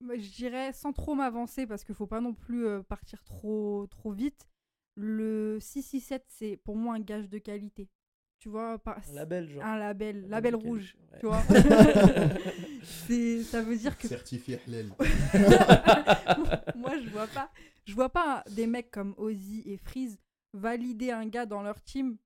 Mais 0.00 0.12
euh, 0.12 0.18
je 0.18 0.30
dirais, 0.36 0.72
sans 0.72 0.92
trop 0.92 1.14
m'avancer, 1.14 1.66
parce 1.66 1.82
qu'il 1.84 1.94
faut 1.96 2.06
pas 2.06 2.20
non 2.20 2.32
plus 2.32 2.64
euh, 2.66 2.82
partir 2.82 3.22
trop, 3.24 3.86
trop 3.88 4.12
vite, 4.12 4.46
le 4.94 5.58
667, 5.60 6.24
c'est 6.28 6.56
pour 6.58 6.76
moi 6.76 6.94
un 6.94 7.00
gage 7.00 7.28
de 7.28 7.38
qualité. 7.38 7.88
Tu 8.46 8.50
vois, 8.50 8.78
pas- 8.78 8.98
un 9.10 9.12
label, 9.12 9.48
genre. 9.50 9.64
un 9.64 9.76
label, 9.76 10.54
rouge, 10.54 10.96
tu 11.18 11.26
vois. 11.26 11.42
C'est- 12.84 13.42
ça 13.42 13.60
veut 13.60 13.76
dire 13.76 13.98
que 13.98 14.06
certifié 14.06 14.60
halal. 14.68 14.86
moi 16.76 16.92
je 17.02 17.08
vois 17.10 17.26
pas 17.26 17.50
je 17.86 17.92
vois 17.92 18.08
pas 18.08 18.44
des 18.54 18.68
mecs 18.68 18.92
comme 18.92 19.14
Ozzy 19.16 19.64
et 19.66 19.76
Freeze 19.78 20.16
valider 20.52 21.10
un 21.10 21.26
gars 21.26 21.44
dans 21.44 21.62
leur 21.62 21.82
team 21.82 22.18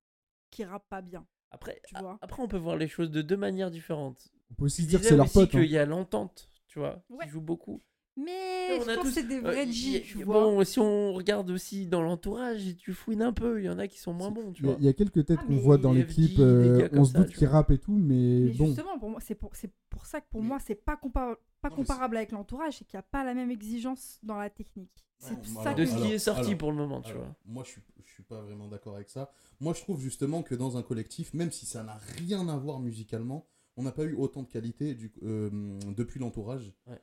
qui 0.50 0.62
rappe 0.62 0.86
pas 0.90 1.00
bien 1.00 1.26
Après, 1.50 1.80
Tu 1.88 1.94
vois. 1.98 2.18
après, 2.20 2.42
on 2.42 2.48
peut 2.48 2.58
voir 2.58 2.76
les 2.76 2.86
choses 2.88 3.10
de 3.10 3.22
deux 3.22 3.38
manières 3.38 3.70
différentes. 3.70 4.28
On 4.50 4.54
peut 4.54 4.64
aussi 4.66 4.84
dire 4.86 5.00
que 5.00 5.06
c'est 5.06 5.16
leur 5.16 5.30
pote. 5.32 5.48
hein. 5.54 5.60
qu'il 5.60 5.70
y 5.70 5.78
a 5.78 5.86
l'entente, 5.86 6.50
tu 6.66 6.78
vois, 6.80 7.02
Ouais. 7.08 7.24
qui 7.24 7.30
joue 7.30 7.40
beaucoup. 7.40 7.82
Mais 8.16 8.78
On 8.78 8.82
je 8.84 8.90
a 8.90 8.96
tous- 8.96 9.02
que 9.04 9.10
c'est 9.10 9.22
des 9.26 9.36
Euh, 9.36 9.40
vrais 9.40 9.66
y- 9.66 9.72
G, 9.72 10.02
tu 10.02 10.24
vois. 10.24 10.34
Bon, 10.42 10.64
si 10.64 10.78
on 10.78 11.12
regarde 11.14 11.48
aussi 11.50 11.86
dans 11.86 12.02
l'entourage 12.02 12.66
et 12.66 12.74
tu 12.76 12.92
fouines 12.92 13.22
un 13.22 13.32
peu, 13.32 13.60
il 13.60 13.66
y 13.66 13.68
en 13.68 13.78
a 13.78 13.86
qui 13.88 13.98
sont 13.98 14.12
moins 14.12 14.30
bons, 14.30 14.52
tu 14.52 14.62
Il 14.62 14.66
y, 14.66 14.68
a- 14.68 14.72
vois. 14.72 14.80
il 14.80 14.84
y 14.84 14.88
a 14.88 14.92
quelques 14.92 15.24
têtes 15.24 15.38
Ah, 15.42 15.46
qu'on 15.46 15.56
voit 15.56 15.78
dans 15.78 15.92
les 15.92 16.04
clips, 16.06 16.38
euh, 16.38 16.88
on 16.92 17.04
se 17.04 17.14
doute 17.14 17.28
tu 17.28 17.38
qu'ils 17.38 17.46
rappent 17.46 17.70
et 17.70 17.78
tout, 17.78 17.94
mais, 17.96 18.40
Mais 18.40 18.50
bon. 18.52 18.66
justement, 18.66 18.98
pour 18.98 19.10
moi, 19.10 19.20
c'est 19.20 19.34
pour, 19.36 19.54
c'est 19.54 19.72
pour 19.88 20.06
ça 20.06 20.20
que 20.20 20.26
pour 20.30 20.42
Mais- 20.42 20.48
moi, 20.48 20.58
c'est 20.60 20.74
pas, 20.74 20.96
compar- 20.96 21.36
pas 21.62 21.70
Non, 21.70 21.76
comparable 21.76 22.16
avec 22.16 22.32
l'entourage, 22.32 22.78
c'est 22.78 22.84
qu'il 22.84 22.96
n'y 22.96 23.00
a 23.00 23.06
pas 23.10 23.24
la 23.24 23.32
même 23.32 23.50
exigence 23.50 24.18
dans 24.22 24.36
la 24.36 24.50
technique. 24.50 25.06
C'est 25.18 25.32
Ouais, 25.34 25.38
ça 25.44 25.60
alors- 25.60 25.74
que 25.74 25.80
De 25.80 25.86
je 25.86 25.90
ce 25.90 25.96
qui 26.02 26.12
est 26.12 26.18
sorti 26.18 26.40
alors- 26.48 26.58
pour 26.58 26.70
le 26.72 26.76
moment, 26.78 27.00
tu 27.02 27.10
Alors, 27.12 27.22
vois. 27.24 27.36
Moi, 27.46 27.62
je 27.64 27.70
suis, 27.70 27.82
je 28.04 28.10
suis 28.12 28.22
pas 28.22 28.40
vraiment 28.40 28.68
d'accord 28.68 28.96
avec 28.96 29.08
ça. 29.10 29.30
Moi, 29.60 29.72
je 29.74 29.80
trouve 29.82 30.00
justement 30.00 30.42
que 30.42 30.54
dans 30.54 30.76
un 30.76 30.82
collectif, 30.82 31.32
même 31.34 31.52
si 31.52 31.64
ça 31.66 31.82
n'a 31.84 31.98
rien 32.18 32.48
à 32.48 32.56
voir 32.56 32.80
musicalement, 32.80 33.46
on 33.76 33.82
n'a 33.82 33.92
pas 33.92 34.04
eu 34.04 34.14
autant 34.14 34.42
de 34.42 34.48
qualité 34.48 34.94
du, 34.94 35.12
euh, 35.22 35.78
depuis 35.96 36.18
l'entourage. 36.20 36.72
Ouais. 36.86 36.98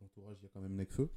L'entourage, 0.00 0.36
il 0.40 0.44
y 0.44 0.46
a 0.46 0.50
quand 0.52 0.60
même 0.60 0.74
Nekfeu, 0.76 1.10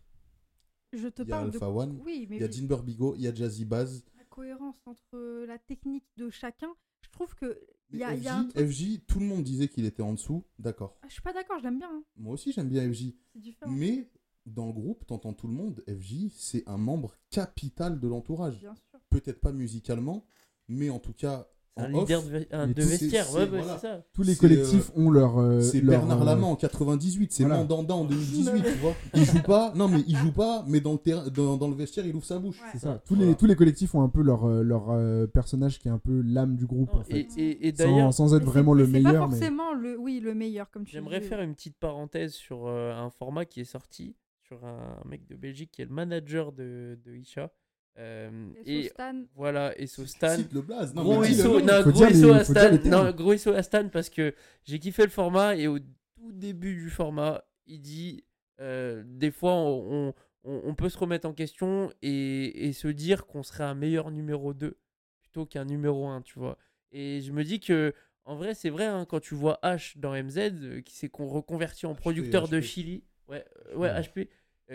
Je 0.93 1.07
te 1.07 1.21
il 1.21 1.29
y 1.29 1.31
a 1.31 1.35
parle 1.37 1.51
de. 1.51 1.55
Alpha 1.55 1.69
One, 1.69 1.99
Oui, 2.03 2.27
mais 2.29 2.37
il 2.37 2.41
y 2.41 2.43
a 2.43 2.47
oui, 2.47 2.53
Jinber 2.53 2.81
Bigo, 2.83 3.15
il 3.15 3.21
y 3.21 3.27
a 3.27 3.33
Jazzy 3.33 3.65
Baz. 3.65 4.03
la 4.17 4.23
cohérence 4.25 4.75
entre 4.85 5.45
la 5.45 5.57
technique 5.59 6.05
de 6.17 6.29
chacun, 6.29 6.73
je 7.01 7.09
trouve 7.11 7.33
que. 7.35 7.59
Il 7.93 7.97
y 7.97 7.99
Mais 7.99 8.05
a, 8.05 8.15
il 8.15 8.23
y 8.23 8.27
a 8.29 8.31
FJ, 8.33 8.37
un 8.37 8.47
truc- 8.47 8.65
FJ, 8.67 9.05
tout 9.05 9.19
le 9.19 9.25
monde 9.25 9.43
disait 9.43 9.67
qu'il 9.67 9.83
était 9.85 10.01
en 10.01 10.13
dessous, 10.13 10.45
d'accord. 10.57 10.97
Ah, 11.01 11.07
je 11.09 11.13
suis 11.13 11.21
pas 11.21 11.33
d'accord, 11.33 11.59
je 11.59 11.63
l'aime 11.65 11.77
bien. 11.77 11.89
hein, 11.91 12.03
Moi 12.15 12.33
aussi, 12.33 12.53
j'aime 12.53 12.69
bien 12.69 12.89
FJ. 12.89 13.13
C'est 13.33 13.39
différent. 13.39 13.69
Mais 13.71 14.09
dans 14.45 14.65
le 14.67 14.71
groupe, 14.73 15.05
t'entends 15.05 15.33
tout 15.33 15.47
le 15.47 15.53
monde, 15.53 15.83
FJ, 15.87 16.29
c'est 16.31 16.63
un 16.69 16.77
membre 16.77 17.17
capital 17.29 17.99
de 17.99 18.07
l'entourage. 18.07 18.59
Bien 18.59 18.75
sûr. 18.75 18.99
Peut-être 19.09 19.41
pas 19.41 19.51
musicalement, 19.51 20.25
mais 20.69 20.89
en 20.89 20.99
tout 20.99 21.11
cas, 21.13 21.50
un 21.77 21.87
leader 21.87 22.21
de, 22.23 22.45
un 22.51 22.65
vestiaire, 22.67 23.25
ouais, 23.33 23.45
c'est- 23.45 23.51
ouais, 23.51 23.59
voilà. 23.61 23.77
ça. 23.77 24.03
Tous 24.13 24.23
les 24.23 24.35
collectifs 24.35 24.91
ont 24.95 25.09
leur. 25.09 25.37
euh, 25.39 25.61
C'est 25.61 25.79
leur, 25.81 25.99
Bernard 26.01 26.21
euh, 26.21 26.25
Lama 26.25 26.47
en 26.47 26.55
98, 26.57 27.31
c'est 27.31 27.43
voilà. 27.43 27.59
Mandanda 27.59 27.95
en 27.95 28.03
2018, 28.05 28.61
tu 28.63 28.69
vois. 28.81 28.93
Il 29.13 29.23
joue 29.25 29.41
pas, 29.41 29.71
non 29.75 29.87
mais 29.87 30.03
il 30.07 30.17
joue 30.17 30.31
pas, 30.33 30.65
mais 30.67 30.81
dans 30.81 30.91
le 30.91 30.97
terrain, 30.97 31.23
dans, 31.33 31.55
dans 31.57 31.69
le 31.69 31.75
vestiaire, 31.75 32.05
il 32.05 32.13
ouvre 32.15 32.25
sa 32.25 32.39
bouche. 32.39 32.59
Ouais. 32.61 32.67
C'est 32.73 32.79
ça. 32.79 33.01
Tous, 33.05 33.15
Voilà. 33.15 33.31
les, 33.31 33.35
tous 33.37 33.45
les 33.45 33.55
collectifs 33.55 33.95
ont 33.95 34.01
un 34.03 34.09
peu 34.09 34.21
leur, 34.21 34.45
euh, 34.45 34.63
leur 34.63 34.89
euh, 34.91 35.27
personnage 35.27 35.79
qui 35.79 35.87
est 35.87 35.91
un 35.91 35.97
peu 35.97 36.21
l'âme 36.21 36.55
du 36.57 36.65
groupe, 36.65 36.93
Non, 36.93 36.99
en 36.99 37.03
fait. 37.03 37.27
et 37.37 37.41
et- 37.41 37.67
et 37.69 37.71
Sans, 37.75 37.83
d'ailleurs, 37.85 38.13
sans 38.13 38.35
être 38.35 38.43
vraiment 38.45 38.73
le 38.73 38.85
meilleur. 38.85 39.13
pas 39.13 39.27
mais... 39.27 39.37
forcément 39.39 39.73
le, 39.73 39.97
oui, 39.97 40.19
le 40.19 40.33
meilleur, 40.33 40.69
comme 40.71 40.83
tu 40.83 40.91
J'aimerais 40.91 41.21
faire 41.21 41.41
une 41.41 41.55
petite 41.55 41.77
parenthèse 41.77 42.33
sur 42.33 42.67
euh, 42.67 42.93
un 42.93 43.09
format 43.09 43.45
qui 43.45 43.61
est 43.61 43.65
sorti 43.65 44.15
sur 44.45 44.65
un 44.65 44.97
mec 45.07 45.25
de 45.27 45.35
Belgique 45.37 45.71
qui 45.71 45.81
est 45.81 45.85
le 45.85 45.93
manager 45.93 46.51
de, 46.51 46.99
de 47.05 47.15
Isha. 47.15 47.49
Euh, 47.97 48.49
Et 48.65 48.79
et 48.79 48.83
Stan, 48.89 49.23
voilà, 49.35 49.77
et 49.79 49.85
Stan. 50.05 50.35
Cite 50.35 50.53
le 50.53 50.61
blaze. 50.61 50.93
Non, 50.95 51.03
Gros 51.03 51.23
ISO, 51.25 51.59
non, 51.59 51.81
gros 51.83 52.05
ISO 52.07 52.31
à 52.31 52.43
Stan, 52.43 52.71
non, 52.85 53.11
gros 53.11 53.33
ISO 53.33 53.51
à 53.53 53.61
Stan 53.63 53.89
parce 53.89 54.09
que 54.09 54.33
j'ai 54.63 54.79
kiffé 54.79 55.03
le 55.03 55.09
format 55.09 55.55
et 55.57 55.67
au 55.67 55.77
tout 55.79 56.31
début 56.31 56.73
du 56.75 56.89
format, 56.89 57.43
il 57.67 57.81
dit 57.81 58.23
euh, 58.61 59.03
des 59.05 59.29
fois 59.31 59.53
on, 59.55 60.13
on- 60.43 60.61
on 60.63 60.73
peut 60.73 60.89
se 60.89 60.97
remettre 60.97 61.27
en 61.27 61.33
question 61.33 61.91
et, 62.01 62.67
et 62.67 62.73
se 62.73 62.87
dire 62.87 63.25
qu'on 63.27 63.43
serait 63.43 63.63
un 63.65 63.75
meilleur 63.75 64.09
numéro 64.09 64.53
2 64.53 64.77
plutôt 65.21 65.45
qu'un 65.45 65.65
numéro 65.65 66.07
1, 66.07 66.21
tu 66.21 66.39
vois. 66.39 66.57
Et 66.91 67.21
je 67.21 67.31
me 67.31 67.43
dis 67.43 67.59
que 67.59 67.93
en 68.25 68.35
vrai, 68.35 68.53
c'est 68.55 68.69
vrai, 68.69 68.85
hein, 68.85 69.05
quand 69.07 69.19
tu 69.19 69.35
vois 69.35 69.59
H 69.63 69.97
dans 69.99 70.13
MZ 70.13 70.37
euh, 70.37 70.81
qui 70.81 70.95
s'est 70.95 71.09
con- 71.09 71.27
reconverti 71.27 71.85
en 71.85 71.93
HP, 71.93 71.97
producteur 71.97 72.47
de 72.47 72.59
HP. 72.59 72.63
Chili, 72.63 73.03
ouais, 73.27 73.43
ouais, 73.75 73.89
Ouais. 73.91 74.01
HP, 74.01 74.29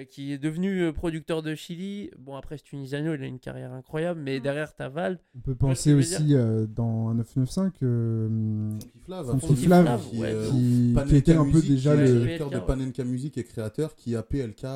qui 0.04 0.32
est 0.32 0.38
devenu 0.38 0.82
euh, 0.82 0.92
producteur 0.92 1.42
de 1.42 1.54
Chili. 1.54 2.10
Bon, 2.18 2.36
après, 2.36 2.58
c'est 2.58 2.64
Tunisano, 2.64 3.14
il 3.14 3.22
a 3.22 3.26
une 3.26 3.38
carrière 3.38 3.72
incroyable, 3.72 4.20
mais 4.20 4.38
Mm. 4.38 4.42
derrière, 4.42 4.74
t'as 4.74 4.88
Val. 4.88 5.18
On 5.36 5.40
peut 5.40 5.54
penser 5.54 5.94
aussi 5.94 6.34
euh, 6.34 6.66
dans 6.66 7.08
un 7.08 7.14
995 7.14 7.80
euh, 7.82 8.78
Funky 8.78 8.98
Flav, 9.04 9.26
Funky 9.30 9.46
Funky 9.46 9.64
Flav, 9.66 9.84
Flav, 9.84 10.00
qui, 10.10 10.18
ouais, 10.20 10.32
euh, 10.32 10.50
qui, 10.50 10.92
Panenka 10.94 11.10
qui 11.10 11.16
était 11.16 11.34
un 11.34 11.50
peu 11.50 11.62
déjà 11.62 11.94
le. 11.94 12.06
directeur 12.20 12.50
de. 12.50 12.58
Panenka 12.58 13.04
Music 13.04 13.38
et 13.38 13.44
créateur, 13.44 13.94
qui 13.94 14.16
a 14.16 14.22
PLK, 14.22 14.66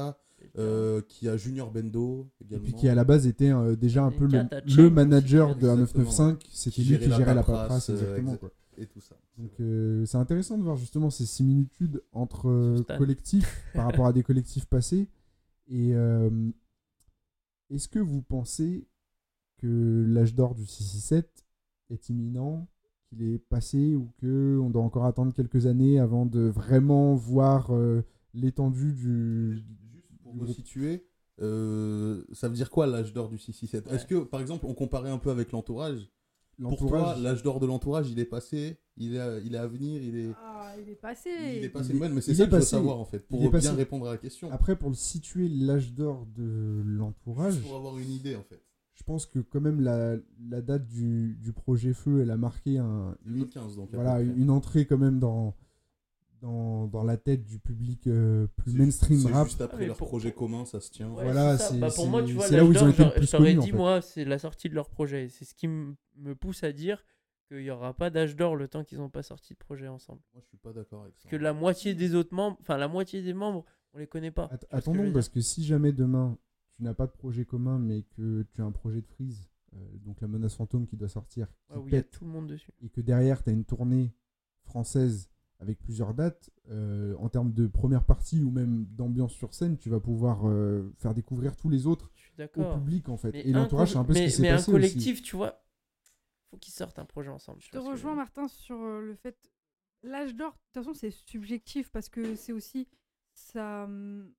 euh, 0.59 1.03
qui 1.07 1.29
a 1.29 1.37
Junior 1.37 1.71
Bendo 1.71 2.29
Et 2.41 2.45
également. 2.45 2.65
puis 2.65 2.73
qui 2.75 2.89
à 2.89 2.95
la 2.95 3.05
base 3.05 3.27
était 3.27 3.53
euh, 3.53 3.77
déjà 3.77 4.03
un 4.05 4.11
peu 4.11 4.27
le, 4.27 4.91
manager 4.91 5.55
de 5.55 5.69
exactement. 5.69 6.05
A995, 6.11 6.37
c'était 6.51 6.83
lui 6.83 6.99
qui 6.99 7.05
gérait 7.11 7.35
la 7.35 7.43
paperasse, 7.43 7.87
paperasse, 7.87 7.91
euh, 7.91 7.95
exactement. 7.95 8.37
quoi. 8.37 8.51
et 8.79 8.87
tout 8.87 9.01
ça. 9.01 9.17
Donc 9.41 9.53
euh, 9.61 10.05
c'est 10.05 10.19
intéressant 10.19 10.59
de 10.59 10.63
voir 10.63 10.77
justement 10.77 11.09
ces 11.09 11.25
similitudes 11.25 12.03
entre 12.13 12.49
euh, 12.49 12.83
collectifs 12.99 13.65
par 13.75 13.87
rapport 13.87 14.07
à 14.07 14.13
des 14.13 14.23
collectifs 14.23 14.67
passés. 14.67 15.09
Et 15.69 15.95
euh, 15.95 16.31
est-ce 17.71 17.89
que 17.89 17.99
vous 17.99 18.23
pensez 18.23 18.87
que 19.59 20.05
l'âge 20.09 20.35
d'or 20.35 20.55
du 20.55 20.67
667 20.67 21.45
est 21.91 22.09
imminent, 22.09 22.67
qu'il 23.09 23.23
est 23.23 23.39
passé 23.39 23.95
ou 23.95 24.13
que 24.21 24.59
on 24.61 24.71
doit 24.71 24.83
encore 24.83 25.05
attendre 25.05 25.33
quelques 25.35 25.67
années 25.67 25.99
avant 25.99 26.27
de 26.27 26.41
vraiment 26.41 27.15
voir 27.15 27.75
euh, 27.75 28.03
l'étendue 28.35 28.93
du, 28.93 29.53
Juste 29.53 29.67
pour 30.23 30.35
vous 30.35 30.53
situer, 30.53 31.07
euh, 31.41 32.25
ça 32.33 32.49
veut 32.49 32.55
dire 32.55 32.71
quoi 32.71 32.87
l'âge 32.87 33.13
d'or 33.13 33.29
du 33.29 33.39
667 33.39 33.87
Ouais. 33.87 33.95
Est-ce 33.95 34.07
que, 34.07 34.25
par 34.25 34.41
exemple, 34.41 34.67
on 34.67 34.75
comparait 34.75 35.11
un 35.11 35.19
peu 35.19 35.31
avec 35.31 35.53
l'entourage? 35.53 36.11
Pour 36.61 36.77
toi, 36.77 36.91
L'entourage, 36.99 37.23
l'âge 37.23 37.43
d'or 37.43 37.59
de 37.61 37.67
l'entourage, 37.67 38.11
il 38.11 38.19
est 38.19 38.25
passé, 38.27 38.77
il 38.99 39.15
est, 39.15 39.19
à- 39.19 39.39
il 39.39 39.55
est 39.55 39.59
à 39.59 39.67
venir, 39.67 40.03
il 40.03 40.17
est, 40.17 40.31
ah, 40.45 40.75
il 40.81 40.91
est 40.91 40.95
passé. 40.95 41.31
il 41.57 41.65
est 41.65 41.69
passé. 41.71 41.91
Il 41.91 41.97
est- 41.97 42.01
Ouais, 42.01 42.09
mais 42.11 42.21
c'est 42.21 42.35
ça 42.35 42.45
que 42.45 42.51
je 42.51 42.55
veux 42.57 42.59
passé. 42.61 42.71
savoir 42.71 42.99
en 43.01 43.05
fait, 43.05 43.21
pour 43.27 43.41
bien 43.41 43.51
passé. 43.51 43.71
répondre 43.71 44.07
à 44.07 44.11
la 44.13 44.19
question. 44.19 44.51
Après, 44.53 44.77
pour 44.77 44.91
le 44.91 44.95
situer, 44.95 45.49
l'âge 45.49 45.93
d'or 45.95 46.27
de 46.37 46.83
l'entourage, 46.85 47.55
Juste 47.55 47.67
pour 47.67 47.77
avoir 47.77 47.97
une 47.99 48.11
idée 48.11 48.37
en 48.37 48.43
fait. 48.43 48.61
je 48.95 49.03
pense 49.05 49.25
que 49.25 49.39
quand 49.39 49.61
même 49.63 49.81
la, 49.81 50.17
la 50.51 50.61
date 50.61 50.87
du, 50.87 51.35
du 51.41 51.53
projet 51.53 51.95
Feu, 51.95 52.21
elle 52.21 52.31
a 52.31 52.37
marqué 52.37 52.77
un, 52.79 53.17
une, 53.25 53.33
2015 53.39 53.77
donc. 53.77 53.89
à 53.95 53.97
voilà, 53.97 54.21
une 54.21 54.51
entrée 54.51 54.85
quand 54.85 54.99
même 54.99 55.19
dans, 55.19 55.55
dans, 56.41 56.87
dans 56.87 57.05
la 57.05 57.17
tête 57.17 57.45
du 57.45 57.59
public 57.59 58.07
euh, 58.07 58.47
plus 58.57 58.75
mainstream 58.75 59.19
c'est 59.21 59.33
rap. 59.33 59.47
juste 59.47 59.61
après 59.61 59.85
Ah, 59.85 59.87
leur 59.89 59.97
pour- 59.97 60.09
projet 60.09 60.33
commun, 60.33 60.65
ça 60.65 60.81
se 60.81 60.91
tient. 60.91 61.09
Ouais, 61.11 61.25
Voilà, 61.25 61.57
c'est 61.59 61.65
ça. 61.65 61.71
c'est- 61.71 61.79
Bah, 61.79 61.89
pour 61.95 62.07
moi, 62.09 62.23
tu 62.23 62.29
c'est- 62.29 62.35
vois, 62.35 62.47
c'est 62.49 62.57
là 62.57 62.65
où 62.65 62.73
ils 62.73 62.83
ont 62.83 62.89
été 62.89 63.05
plus 63.11 63.31
connus, 63.31 63.59
en 63.59 63.63
dit, 63.63 63.71
fait. 63.71 63.77
moi, 63.77 64.01
c'est 64.03 64.25
la 64.25 64.39
sortie 64.39 64.69
de 64.69 64.75
leur 64.75 64.89
projet. 64.91 65.29
C'est 65.29 65.45
ce 65.45 65.55
qui 65.55 65.69
me 65.69 65.95
pousse 66.39 66.65
à 66.65 66.73
dire 66.73 67.05
qu'il 67.49 67.59
n'y 67.63 67.71
aura 67.71 67.95
pas 67.95 68.11
d'âge 68.11 68.37
d'or 68.37 68.57
le 68.57 68.69
temps 68.69 68.85
qu'ils 68.85 68.99
n'ont 68.99 69.11
pas 69.11 69.23
sorti 69.23 69.53
de 69.55 69.59
projet 69.59 69.89
ensemble. 69.89 70.21
Moi, 70.33 70.41
je 70.43 70.49
suis 70.49 70.57
pas 70.57 70.73
d'accord 70.73 71.03
avec 71.03 71.15
ça. 71.19 71.23
Parce 71.25 71.31
que 71.31 71.37
la 71.37 71.53
moitié 71.53 71.95
des 71.95 72.15
autres 72.15 72.35
membres, 72.35 72.57
enfin, 72.61 72.77
la 72.77 72.89
moitié 72.89 73.23
des 73.23 73.35
membres, 73.35 73.65
on 73.93 73.99
les 73.99 74.07
connaît 74.07 74.31
pas. 74.31 74.45
Att- 74.51 74.67
que 74.67 74.77
attendons, 74.77 75.13
parce 75.13 75.29
que 75.29 75.41
si 75.41 75.65
jamais 75.65 75.93
demain 75.93 76.39
tu 76.77 76.85
n'as 76.85 76.95
pas 76.95 77.07
de 77.07 77.13
projet 77.13 77.45
commun, 77.45 77.79
mais 77.79 78.03
que 78.17 78.47
tu 78.55 78.63
as 78.63 78.65
un 78.65 78.71
projet 78.73 79.03
de 79.03 79.07
freeze, 79.07 79.51
euh, 79.75 79.79
donc 79.99 80.21
la 80.23 80.29
menace 80.29 80.55
fantôme 80.55 80.87
qui 80.87 80.97
doit 80.97 81.09
sortir, 81.09 81.49
qui 81.67 81.73
Ouais, 81.77 81.79
où 81.83 81.89
il 81.89 81.93
y 81.95 81.97
a 81.99 82.03
tout 82.03 82.25
le 82.25 82.31
monde 82.31 82.47
dessus. 82.47 82.71
et 82.81 82.89
que 82.89 83.01
derrière 83.03 83.43
tu 83.43 83.51
as 83.51 83.53
une 83.53 83.65
tournée 83.65 84.15
française 84.63 85.29
avec 85.61 85.79
plusieurs 85.79 86.15
dates, 86.15 86.51
euh, 86.71 87.15
en 87.19 87.29
termes 87.29 87.53
de 87.53 87.67
première 87.67 88.05
partie 88.05 88.43
ou 88.43 88.51
même 88.51 88.87
d'ambiance 88.87 89.33
sur 89.35 89.53
scène, 89.55 89.77
tu 89.79 89.89
vas 89.91 90.01
pouvoir 90.01 90.49
euh, 90.49 90.93
faire 90.99 91.15
découvrir 91.15 91.55
tous 91.57 91.69
les 91.69 91.87
autres 91.87 92.11
Je 92.15 92.23
suis 92.47 92.61
au 92.61 92.75
public 92.75 93.09
en 93.09 93.17
fait. 93.17 93.33
Mais 93.33 93.47
Et 93.47 93.53
l'entourage, 93.53 93.93
c'est 93.93 93.99
un 93.99 94.05
peu 94.05 94.15
ce 94.15 94.19
mais- 94.19 94.25
qui 94.27 94.31
s'est 94.33 94.43
mais 94.43 94.51
passé 94.51 94.71
un 94.71 94.73
collectif, 94.73 95.13
aussi. 95.15 95.23
tu 95.23 95.37
vois, 95.37 95.63
faut 96.51 96.57
qu'ils 96.57 96.73
sortent 96.75 96.99
un 96.99 97.05
projet 97.05 97.29
ensemble. 97.31 97.61
Je 97.61 97.71
te 97.71 97.79
rejoins, 97.79 98.15
Martin, 98.15 98.49
sur 98.49 98.81
euh, 98.83 99.01
le 99.03 99.15
fait. 99.15 99.37
L'âge 100.03 100.35
d'or, 100.35 100.53
de 100.53 100.57
toute 100.57 100.85
façon, 100.85 100.95
c'est 100.95 101.11
subjectif 101.11 101.91
parce 101.91 102.09
que 102.09 102.35
c'est 102.35 102.53
aussi. 102.53 102.89
Ça, 103.35 103.85
hum, 103.85 104.33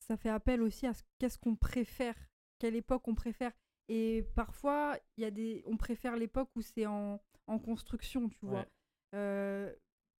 ça 0.00 0.16
fait 0.16 0.28
appel 0.28 0.60
aussi 0.62 0.86
à 0.86 0.92
ce 0.94 1.02
qu'est-ce 1.18 1.38
qu'on 1.38 1.56
préfère, 1.56 2.14
quelle 2.58 2.76
époque 2.76 3.08
on 3.08 3.14
préfère. 3.14 3.52
Et 3.88 4.22
parfois, 4.34 4.98
il 5.16 5.22
y 5.22 5.24
a 5.24 5.30
des, 5.30 5.62
on 5.66 5.76
préfère 5.76 6.14
l'époque 6.16 6.50
où 6.56 6.60
c'est 6.62 6.86
en, 6.86 7.20
en 7.46 7.58
construction, 7.58 8.28
tu 8.28 8.44
vois. 8.46 8.66
Euh, 9.14 9.72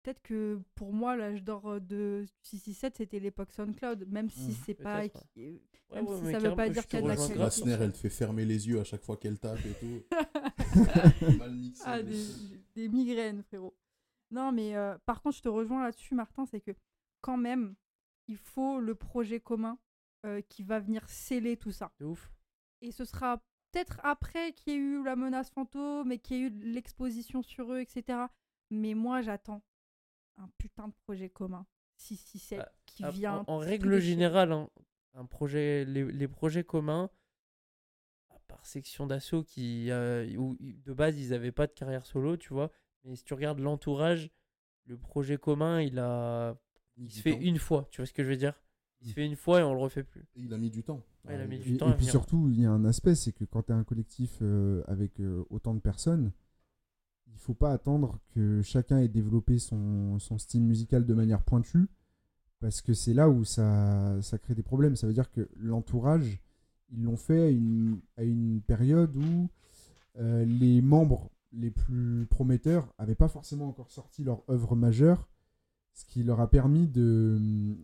Peut-être 0.03 0.23
que 0.23 0.59
pour 0.75 0.93
moi, 0.95 1.15
l'âge 1.17 1.43
d'or 1.43 1.81
de 1.81 2.25
667, 2.43 2.97
c'était 2.97 3.21
l'époque 3.21 3.53
SoundCloud, 3.53 4.07
même 4.09 4.31
si 4.31 4.51
Mmh, 4.51 4.57
c'est 4.65 4.75
pas. 4.75 5.03
euh, 5.05 5.09
Ouais, 5.91 5.97
même 5.97 6.07
ouais, 6.07 6.17
si 6.27 6.31
ça 6.31 6.39
veut 6.39 6.55
pas 6.55 6.69
dire 6.71 6.87
qu'il 6.87 7.01
y 7.01 7.03
a 7.03 7.03
de 7.03 7.09
la 7.09 7.17
qualité. 7.17 7.35
grave 7.35 7.45
La 7.45 7.51
sur 7.51 7.65
snare, 7.65 7.79
ça. 7.79 7.85
elle 7.85 7.93
te 7.93 7.99
fait 7.99 8.09
fermer 8.11 8.45
les 8.45 8.69
yeux 8.69 8.81
à 8.81 8.85
chaque 8.85 9.03
fois 9.03 9.17
qu'elle 9.17 9.39
tape 9.39 9.59
et 9.67 9.75
tout. 9.75 10.03
Mal 11.39 11.55
mixé. 11.55 11.83
Ah, 11.85 12.03
des, 12.03 12.25
des 12.75 12.89
migraines, 12.89 13.43
frérot. 13.43 13.77
Non, 14.31 14.53
mais 14.53 14.77
euh, 14.77 14.97
par 15.05 15.21
contre, 15.21 15.37
je 15.37 15.43
te 15.43 15.49
rejoins 15.49 15.83
là-dessus, 15.83 16.15
Martin, 16.15 16.47
c'est 16.47 16.61
que 16.61 16.71
quand 17.21 17.37
même, 17.37 17.75
il 18.29 18.37
faut 18.37 18.79
le 18.81 18.95
projet 18.95 19.41
commun 19.41 19.79
euh, 20.25 20.41
qui 20.49 20.63
va 20.63 20.79
venir 20.79 21.09
sceller 21.09 21.57
tout 21.57 21.73
ça. 21.73 21.91
De 21.99 22.07
ouf. 22.07 22.31
Et 22.83 22.93
ce 22.93 23.05
sera 23.05 23.39
peut-être 23.73 23.99
après 24.05 24.53
qu'il 24.53 24.73
y 24.73 24.77
ait 24.77 24.79
eu 24.79 25.03
la 25.05 25.17
menace 25.17 25.51
fantôme 25.51 26.13
et 26.13 26.19
qu'il 26.21 26.37
y 26.37 26.41
ait 26.41 26.47
eu 26.47 26.51
l'exposition 26.51 27.43
sur 27.43 27.73
eux, 27.73 27.81
etc. 27.81 28.27
Mais 28.71 28.95
moi, 28.95 29.21
j'attends 29.23 29.63
un 30.41 30.49
putain 30.59 30.89
de 30.89 30.93
projet 31.05 31.29
commun. 31.29 31.67
667 31.97 32.61
Ah, 32.63 32.73
qui 32.87 33.05
Ah, 33.05 33.11
vient. 33.11 33.45
en, 33.47 33.59
règle 33.59 33.99
générale, 34.01 34.53
hein, 34.53 34.69
un 35.15 35.27
projet, 35.27 35.85
les, 35.85 36.11
les 36.11 36.29
projets 36.29 36.65
communs, 36.65 37.11
à 38.31 38.39
part 38.49 38.65
section 38.65 39.07
d'assaut 39.07 39.43
qui, 39.45 39.91
euh, 39.91 40.27
où 40.37 40.57
de 40.61 40.93
base 40.93 41.19
ils 41.19 41.31
n'avaient 41.31 41.53
pas 41.53 41.67
de 41.67 41.73
carrière 41.73 42.07
solo, 42.07 42.37
tu 42.37 42.53
vois. 42.55 42.71
Mais 43.05 43.17
si 43.17 43.25
tu 43.25 43.35
regardes 43.35 43.59
l'entourage, 43.61 44.31
le 44.87 44.97
projet 44.97 45.37
commun, 45.37 45.81
il 45.83 45.99
a, 45.99 46.57
il 46.97 47.11
se 47.13 47.21
fait 47.21 47.33
temps. 47.33 47.41
une 47.41 47.59
fois. 47.59 47.87
Tu 47.91 48.01
vois 48.01 48.07
ce 48.07 48.13
que 48.13 48.23
je 48.25 48.29
veux 48.31 48.37
dire? 48.37 48.55
Il 49.03 49.09
se 49.09 49.15
fait 49.15 49.25
une 49.25 49.37
fois 49.37 49.61
et 49.61 49.63
on 49.63 49.73
le 49.73 49.81
refait 49.81 50.03
plus. 50.05 50.21
Et 50.37 50.43
Il 50.43 50.53
a 50.53 50.59
mis 50.59 50.71
du 50.71 50.83
temps. 50.83 51.03
Ouais, 51.25 51.35
il 51.35 51.41
a 51.41 51.47
mis 51.47 51.57
Euh, 51.57 51.63
du 51.63 51.75
Et, 51.75 51.77
temps 51.79 51.89
et 51.89 51.93
à 51.93 51.95
puis 51.95 52.01
venir. 52.07 52.11
surtout, 52.13 52.49
il 52.51 52.61
y 52.61 52.67
a 52.67 52.71
un 52.71 52.85
aspect, 52.85 53.15
c'est 53.15 53.33
que 53.33 53.45
quand 53.45 53.63
tu 53.65 53.73
as 53.73 53.77
un 53.77 53.85
collectif 53.85 54.39
euh, 54.43 54.83
avec 54.87 55.21
euh, 55.21 55.45
autant 55.51 55.75
de 55.75 55.81
personnes, 55.81 56.33
il 57.33 57.39
faut 57.39 57.55
pas 57.55 57.73
attendre 57.73 58.19
que 58.35 58.63
chacun 58.63 58.99
ait 58.99 59.09
développé 59.09 59.59
son, 59.59 60.19
son 60.19 60.39
style 60.39 60.63
musical 60.63 61.07
de 61.07 61.15
manière 61.15 61.43
pointue, 61.43 61.89
parce 62.61 62.83
que 62.83 62.93
c'est 62.93 63.15
là 63.15 63.29
où 63.31 63.45
ça, 63.45 64.21
ça 64.23 64.39
crée 64.39 64.55
des 64.55 64.63
problèmes. 64.63 64.97
Ça 64.97 65.07
veut 65.07 65.15
dire 65.15 65.31
que 65.31 65.49
l'entourage, 65.57 66.41
ils 66.93 67.03
l'ont 67.03 67.17
fait 67.17 67.41
à 67.41 67.49
une, 67.49 68.01
à 68.17 68.25
une 68.25 68.61
période 68.61 69.17
où 69.17 69.49
euh, 70.19 70.45
les 70.45 70.83
membres 70.83 71.31
les 71.53 71.71
plus 71.71 72.27
prometteurs 72.31 72.93
n'avaient 72.99 73.15
pas 73.15 73.29
forcément 73.29 73.69
encore 73.69 73.91
sorti 73.91 74.23
leur 74.23 74.43
œuvre 74.51 74.77
majeure, 74.77 75.29
ce 75.95 76.05
qui 76.05 76.23
leur 76.23 76.41
a 76.41 76.51
permis 76.51 76.87
de, 76.87 77.77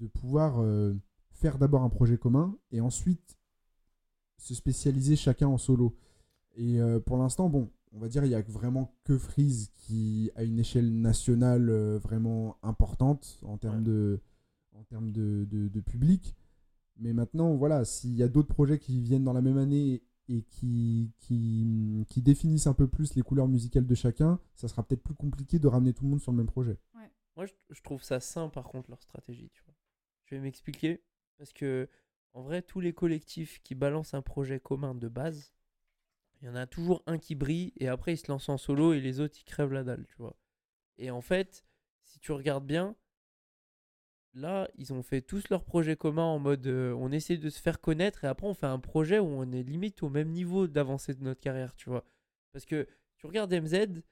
de 0.00 0.06
pouvoir 0.06 0.60
euh, 0.60 0.94
faire 1.32 1.58
d'abord 1.58 1.82
un 1.82 1.90
projet 1.90 2.16
commun 2.16 2.56
et 2.72 2.80
ensuite 2.80 3.36
se 4.38 4.54
spécialiser 4.54 5.16
chacun 5.16 5.48
en 5.48 5.58
solo. 5.58 5.96
Et 6.56 6.80
euh, 6.80 7.00
pour 7.00 7.16
l'instant, 7.16 7.48
bon, 7.48 7.70
on 7.94 7.98
va 7.98 8.08
dire 8.08 8.24
il 8.24 8.30
y 8.30 8.34
a 8.34 8.42
vraiment 8.42 8.94
que 9.04 9.16
Freeze 9.16 9.70
qui 9.74 10.30
a 10.36 10.42
une 10.44 10.58
échelle 10.58 10.92
nationale 11.00 11.70
euh, 11.70 11.98
vraiment 11.98 12.56
importante 12.62 13.38
en 13.42 13.56
termes 13.56 13.78
Ouais. 13.78 13.84
de 13.84 14.20
en 14.74 14.82
termes 14.84 15.12
de, 15.12 15.46
de- 15.48 15.68
de 15.68 15.80
public. 15.80 16.34
Mais 16.96 17.12
maintenant, 17.12 17.54
voilà, 17.54 17.84
s'il 17.84 18.14
y 18.14 18.22
a 18.22 18.28
d'autres 18.28 18.52
projets 18.52 18.78
qui 18.78 19.00
viennent 19.00 19.24
dans 19.24 19.32
la 19.32 19.40
même 19.42 19.56
année 19.58 20.02
et 20.28 20.42
qui, 20.42 21.12
qui, 21.20 22.04
qui 22.08 22.22
définissent 22.22 22.66
un 22.66 22.72
peu 22.74 22.86
plus 22.88 23.14
les 23.14 23.22
couleurs 23.22 23.46
musicales 23.48 23.86
de 23.86 23.94
chacun, 23.94 24.38
ça 24.54 24.66
sera 24.68 24.82
peut-être 24.84 25.02
plus 25.02 25.14
compliqué 25.14 25.58
de 25.60 25.66
ramener 25.68 25.92
tout 25.92 26.04
le 26.04 26.10
monde 26.10 26.20
sur 26.20 26.32
le 26.32 26.38
même 26.38 26.46
projet. 26.46 26.78
Moi, 27.36 27.46
je, 27.46 27.52
je 27.70 27.82
trouve 27.82 28.02
ça 28.02 28.20
sain, 28.20 28.48
par 28.48 28.64
contre, 28.68 28.90
leur 28.90 29.02
stratégie. 29.02 29.50
Tu 29.52 29.62
vois. 29.64 29.74
Je 30.26 30.34
vais 30.36 30.40
m'expliquer. 30.40 31.02
Parce 31.38 31.52
que, 31.52 31.88
en 32.32 32.42
vrai, 32.42 32.62
tous 32.62 32.78
les 32.80 32.92
collectifs 32.92 33.60
qui 33.64 33.74
balancent 33.74 34.14
un 34.14 34.22
projet 34.22 34.60
commun 34.60 34.94
de 34.94 35.08
base, 35.08 35.52
il 36.44 36.48
y 36.48 36.50
en 36.50 36.56
a 36.56 36.66
toujours 36.66 37.02
un 37.06 37.16
qui 37.16 37.34
brille 37.34 37.72
et 37.78 37.88
après 37.88 38.12
il 38.12 38.16
se 38.18 38.30
lance 38.30 38.50
en 38.50 38.58
solo 38.58 38.92
et 38.92 39.00
les 39.00 39.18
autres 39.18 39.34
ils 39.40 39.44
crèvent 39.44 39.72
la 39.72 39.82
dalle, 39.82 40.04
tu 40.06 40.16
vois. 40.18 40.36
Et 40.98 41.10
en 41.10 41.22
fait, 41.22 41.64
si 42.02 42.18
tu 42.18 42.32
regardes 42.32 42.66
bien, 42.66 42.94
là, 44.34 44.68
ils 44.76 44.92
ont 44.92 45.02
fait 45.02 45.22
tous 45.22 45.48
leurs 45.48 45.64
projets 45.64 45.96
communs 45.96 46.24
en 46.24 46.38
mode 46.38 46.66
euh, 46.66 46.92
on 46.98 47.10
essaie 47.12 47.38
de 47.38 47.48
se 47.48 47.60
faire 47.62 47.80
connaître 47.80 48.24
et 48.24 48.26
après 48.26 48.46
on 48.46 48.52
fait 48.54 48.66
un 48.66 48.78
projet 48.78 49.18
où 49.18 49.26
on 49.26 49.50
est 49.52 49.62
limite 49.62 50.02
au 50.02 50.10
même 50.10 50.28
niveau 50.28 50.66
d'avancée 50.66 51.14
de 51.14 51.22
notre 51.22 51.40
carrière, 51.40 51.74
tu 51.76 51.88
vois. 51.88 52.04
Parce 52.52 52.66
que 52.66 52.86
tu 53.16 53.26
regardes 53.26 53.52
MZ, 53.52 54.02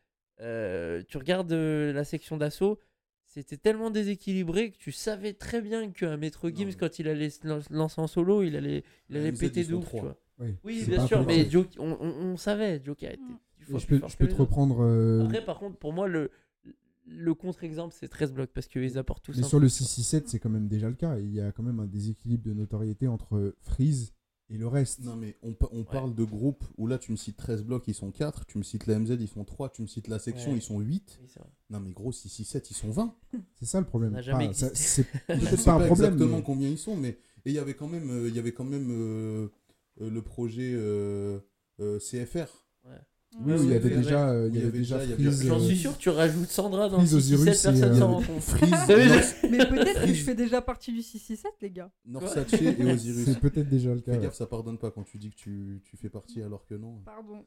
euh, 0.40 1.02
tu 1.08 1.18
regardes 1.18 1.52
euh, 1.52 1.92
la 1.92 2.04
section 2.04 2.38
d'assaut, 2.38 2.78
c'était 3.26 3.56
tellement 3.58 3.90
déséquilibré 3.90 4.70
que 4.72 4.78
tu 4.78 4.90
savais 4.92 5.32
très 5.34 5.60
bien 5.60 5.90
qu'un 5.90 6.16
Maître 6.16 6.48
Non, 6.48 6.56
Gims, 6.56 6.66
mais- 6.68 6.74
quand 6.76 6.98
il 6.98 7.08
allait 7.08 7.30
se 7.30 7.46
lan- 7.46 7.60
lancer 7.70 8.00
en 8.00 8.06
solo, 8.06 8.42
il 8.42 8.56
allait, 8.56 8.84
il 9.10 9.16
allait 9.16 9.32
MZ, 9.32 9.38
péter 9.38 9.64
de 9.64 9.74
ouf, 9.74 9.84
tu 9.84 9.88
trois. 9.90 10.02
vois. 10.02 10.21
Oui, 10.42 10.56
Oui, 10.64 10.84
bien 10.86 10.96
pas 10.98 11.06
sûr, 11.06 11.24
mais 11.26 11.48
on, 11.78 11.96
on- 12.00 12.32
on 12.32 12.36
savait, 12.36 12.82
Joker 12.84 13.12
était 13.12 13.22
Mm. 13.22 13.64
fois 13.70 13.78
je 13.78 13.86
plus 13.86 14.00
peux, 14.00 14.08
je 14.08 14.16
peux 14.16 14.28
te 14.28 14.34
reprendre. 14.34 14.80
euh, 14.82 15.24
Après, 15.24 15.44
par 15.44 15.58
contre, 15.58 15.76
pour 15.78 15.92
moi, 15.92 16.08
le, 16.08 16.30
le 17.06 17.34
contre-exemple, 17.34 17.94
c'est 17.98 18.08
13 18.08 18.32
blocs 18.32 18.50
parce 18.52 18.66
qu'ils 18.66 18.98
apportent 18.98 19.24
tous 19.24 19.36
mais 19.36 19.44
un 19.44 19.48
sur 19.48 19.58
le 19.60 19.66
truc, 19.68 19.76
tu 19.78 19.82
vois. 19.84 19.88
667, 19.88 20.28
c'est 20.28 20.38
quand 20.38 20.50
même 20.50 20.68
déjà 20.68 20.88
le 20.88 20.94
cas. 20.94 21.18
Il 21.18 21.32
y 21.32 21.40
a 21.40 21.52
quand 21.52 21.62
même 21.62 21.80
un 21.80 21.86
déséquilibre 21.86 22.44
de 22.44 22.52
notoriété 22.52 23.06
entre 23.08 23.54
Freeze 23.60 24.12
et 24.50 24.58
le 24.58 24.66
reste. 24.68 25.04
Non, 25.04 25.16
mais 25.16 25.36
on, 25.42 25.54
on 25.72 25.84
parle 25.84 26.14
de 26.14 26.24
groupes 26.24 26.64
où 26.76 26.86
là, 26.86 26.98
tu 26.98 27.10
me 27.12 27.16
cites 27.16 27.36
13 27.36 27.64
blocs, 27.64 27.84
ils 27.88 27.94
sont 27.94 28.10
4. 28.10 28.46
Tu 28.46 28.58
me 28.58 28.62
cites 28.62 28.86
la 28.86 28.98
MZ, 28.98 29.16
ils 29.20 29.28
sont 29.28 29.44
3. 29.44 29.70
Tu 29.70 29.82
me 29.82 29.86
cites 29.86 30.08
la 30.08 30.18
section, 30.18 30.50
Ouais. 30.52 30.58
ils 30.58 30.62
sont 30.62 30.78
8. 30.80 31.20
Oui. 31.22 31.28
Non, 31.70 31.80
mais 31.80 31.92
gros, 31.92 32.12
6, 32.12 32.28
6, 32.28 32.44
7, 32.44 32.70
ils 32.70 32.74
sont 32.74 32.90
20. 32.90 33.14
C'est 33.54 33.66
ça 33.66 33.80
le 33.80 33.86
problème. 33.86 34.12
Ça 34.22 34.34
Enfin, 34.36 34.52
ça- 34.52 34.70
c'est 34.74 35.06
Je 35.28 35.44
sais 35.44 35.56
pas 35.56 35.78
pas, 35.78 35.84
un 35.84 35.86
problème. 35.86 36.12
exactement 36.12 36.36
mais- 36.38 36.42
combien 36.42 36.68
ils 36.68 36.78
sont, 36.78 36.96
mais 36.96 37.18
et 37.44 37.50
il 37.50 37.54
y 37.54 37.58
avait 37.58 37.74
quand 37.74 37.88
même, 37.88 38.08
euh, 38.10 38.28
il 38.28 38.36
y 38.36 38.38
avait 38.38 38.52
quand 38.52 38.62
même 38.64 38.88
euh, 38.92 39.48
le 40.10 40.22
projet 40.22 40.72
euh, 40.74 41.38
euh, 41.80 41.98
CFR. 41.98 42.64
Oui, 42.84 42.90
Ouais, 43.46 43.54
oui, 43.58 43.64
il 43.64 43.70
y 43.70 43.74
avait 43.74 43.88
déjà, 43.96 44.28
euh, 44.28 44.48
il 44.48 44.52
Oui, 44.52 44.58
y 44.58 44.62
avait 44.68 44.78
déjà 44.78 45.02
il 45.04 45.08
y 45.08 45.12
avait- 45.14 45.22
Freeze. 45.24 45.46
J'en 45.46 45.56
euh, 45.58 45.64
suis 45.64 45.76
sûr, 45.78 45.96
tu 45.96 46.10
rajoutes 46.10 46.50
Sandra 46.50 46.90
dans 46.90 46.98
Freeze 46.98 47.12
le 47.12 47.16
Osiris, 47.18 47.54
6 47.54 47.58
c'est, 47.62 47.68
personne 47.70 47.92
euh, 47.94 47.98
s'en 47.98 48.12
rend 48.12 48.22
compte. 48.22 48.40
Freeze, 48.42 48.70
Oui, 48.90 49.08
North, 49.08 49.36
Mais 49.50 49.58
peut-être 49.66 50.00
que 50.04 50.12
je 50.12 50.22
fais 50.22 50.34
déjà 50.34 50.60
partie 50.60 50.92
du 50.92 51.00
667, 51.00 51.50
les 51.62 51.70
gars. 51.70 51.90
Norsace 52.04 52.52
et 52.52 52.84
Osiris. 52.92 53.24
C'est 53.24 53.40
peut-être 53.40 53.70
déjà 53.70 53.94
le 53.94 54.00
cas. 54.02 54.12
Fais 54.12 54.18
gaffe, 54.18 54.34
ça 54.34 54.44
pardonne 54.46 54.76
pas 54.76 54.90
quand 54.90 55.04
tu 55.04 55.16
dis 55.16 55.30
que 55.30 55.36
tu, 55.36 55.80
tu 55.82 55.96
fais 55.96 56.10
partie 56.10 56.42
alors 56.42 56.66
que 56.66 56.74
non. 56.74 57.00
Pardon. 57.06 57.46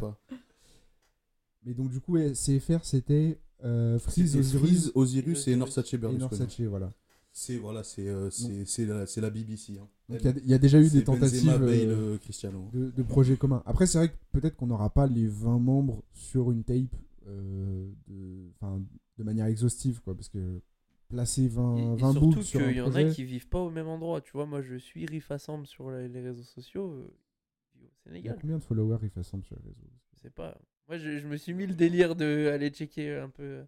Pas. 0.00 0.20
Mais 1.64 1.72
donc, 1.72 1.88
du 1.90 2.00
coup, 2.00 2.18
CFR, 2.18 2.84
c'était 2.84 3.38
euh, 3.64 3.98
Freeze, 3.98 4.36
Osiris 4.36 4.58
Freeze, 4.58 4.92
Osiris 4.94 5.48
et. 5.48 5.56
Norsace 5.56 5.94
et 5.94 5.96
Berlusconi. 5.96 6.38
Norsace, 6.40 6.60
voilà. 6.60 6.92
C'est 7.36 7.56
voilà, 7.56 7.82
c'est 7.82 8.06
euh, 8.08 8.30
c'est 8.30 8.64
c'est 8.64 8.86
la, 8.86 9.06
c'est 9.06 9.20
la 9.20 9.28
BBC. 9.28 9.72
Hein. 9.76 9.88
Donc, 10.08 10.20
il 10.20 10.24
y 10.24 10.28
a- 10.28 10.34
il 10.44 10.50
y, 10.50 10.54
a 10.54 10.58
déjà 10.58 10.80
eu 10.80 10.88
des 10.88 11.02
tentatives 11.02 11.40
Benzema, 11.44 11.58
Bale, 11.58 11.68
euh, 11.88 12.14
euh, 12.14 12.18
Cristiano. 12.18 12.70
de, 12.72 12.92
de 12.92 13.02
projets 13.02 13.36
communs. 13.36 13.60
Après, 13.66 13.86
c'est 13.86 13.98
vrai 13.98 14.08
que 14.10 14.14
peut-être 14.30 14.54
qu'on 14.54 14.68
n'aura 14.68 14.88
pas 14.90 15.08
les 15.08 15.26
20 15.26 15.58
membres 15.58 16.04
sur 16.12 16.52
une 16.52 16.62
tape 16.62 16.94
euh, 17.26 17.90
de, 18.06 18.50
enfin, 18.54 18.80
de 19.18 19.24
manière 19.24 19.46
exhaustive, 19.46 20.00
quoi, 20.02 20.14
parce 20.14 20.28
que 20.28 20.60
placer 21.08 21.48
20, 21.48 21.76
Et, 21.76 21.80
et 21.82 21.96
20 21.96 22.12
surtout 22.12 22.26
boucles 22.28 22.42
sur 22.44 22.60
un 22.60 22.66
qu'il 22.68 22.76
y 22.76 22.80
en 22.80 22.84
projet... 22.90 23.08
a 23.08 23.10
qui 23.12 23.24
vivent 23.24 23.48
pas 23.48 23.60
au 23.60 23.70
même 23.70 23.88
endroit. 23.88 24.20
Tu 24.20 24.30
vois, 24.32 24.46
moi 24.46 24.62
je 24.62 24.76
suis 24.76 25.04
Riff 25.04 25.32
Assemble 25.32 25.66
sur 25.66 25.90
les 25.90 26.20
réseaux 26.20 26.42
sociaux. 26.44 26.92
euh, 26.92 27.08
Il 28.14 28.24
y 28.24 28.28
a 28.28 28.34
combien 28.34 28.58
de 28.58 28.62
followers 28.62 28.98
il 29.02 29.10
fait 29.10 29.20
ensemble 29.20 29.44
sur 29.44 29.56
les 29.56 29.62
réseaux? 29.62 29.90
Je 30.14 30.20
sais 30.20 30.30
pas. 30.30 30.56
Moi 30.86 30.98
je, 30.98 31.18
je 31.18 31.26
me 31.26 31.36
suis 31.36 31.52
mis 31.52 31.66
le 31.66 31.74
délire 31.74 32.14
de 32.14 32.48
aller 32.52 32.70
checker 32.70 33.16
un 33.16 33.28
peu. 33.30 33.64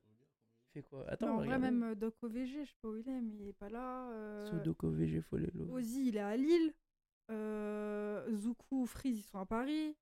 Fait 0.76 0.82
quoi 0.82 1.06
Attends, 1.08 1.26
Non, 1.28 1.32
en 1.32 1.36
vrai, 1.36 1.46
regarde. 1.46 1.62
même 1.62 1.82
euh, 1.84 1.94
Doc 1.94 2.14
OVG, 2.22 2.64
je 2.64 2.68
sais 2.68 2.76
pas 2.82 2.88
où 2.88 2.96
il 2.96 3.08
est, 3.08 3.20
mais 3.22 3.34
il 3.40 3.48
est 3.48 3.52
pas 3.54 3.70
là. 3.70 4.10
euh, 4.10 4.46
Sudoku 4.50 4.90
VG 4.90 5.22
Folelo. 5.22 5.70
Ozzy, 5.72 6.08
il 6.08 6.16
est 6.16 6.20
à 6.20 6.36
Lille. 6.36 6.74
Euh, 7.30 8.26
Zuku, 8.36 8.84
Freeze, 8.86 9.18
ils 9.18 9.22
sont 9.22 9.38
à 9.38 9.46
Paris. 9.46 9.96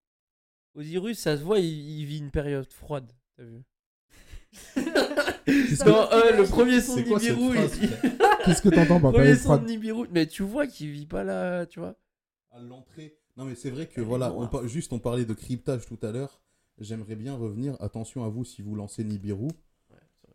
Osiris, 0.75 1.20
ça 1.20 1.37
se 1.37 1.45
voit, 1.45 1.61
il, 1.61 2.01
il 2.01 2.05
vit 2.07 2.18
une 2.18 2.33
période 2.33 2.70
froide. 2.72 3.12
T'as 3.37 3.45
vu 3.45 3.62
que- 4.75 6.14
euh, 6.14 6.37
le 6.39 6.49
premier 6.49 6.81
son 6.81 6.97
de 6.97 7.03
Nibiru, 7.03 7.57
Qu'est-ce 8.45 8.61
que 8.62 8.68
t'entends 8.68 9.01
par 9.01 9.12
premier 9.12 9.37
son 9.37 9.57
de 9.59 9.66
Nibiru, 9.66 10.09
mais 10.11 10.27
tu 10.27 10.43
vois 10.43 10.66
qu'il 10.66 10.91
vit 10.91 11.07
pas 11.07 11.22
là, 11.25 11.66
tu 11.66 11.79
vois. 11.79 11.97
À 12.51 12.59
l'entrée. 12.59 13.16
Non, 13.37 13.45
mais 13.45 13.55
c'est 13.55 13.70
vrai 13.70 13.87
que 13.87 14.01
Elle 14.01 14.07
voilà, 14.07 14.29
noire. 14.31 14.41
on 14.41 14.49
par- 14.49 14.66
juste 14.68 14.93
on 14.93 14.99
parlait 14.99 15.25
de 15.25 15.35
cryptage 15.35 15.87
tout 15.87 15.99
à 16.03 16.11
l'heure. 16.12 16.41
J'aimerais 16.79 17.16
bien 17.16 17.35
revenir. 17.37 17.77
Attention 17.81 18.25
à 18.25 18.29
vous 18.29 18.45
si 18.45 18.61
vous 18.62 18.75
lancez 18.75 19.05
Nibiru. 19.05 19.49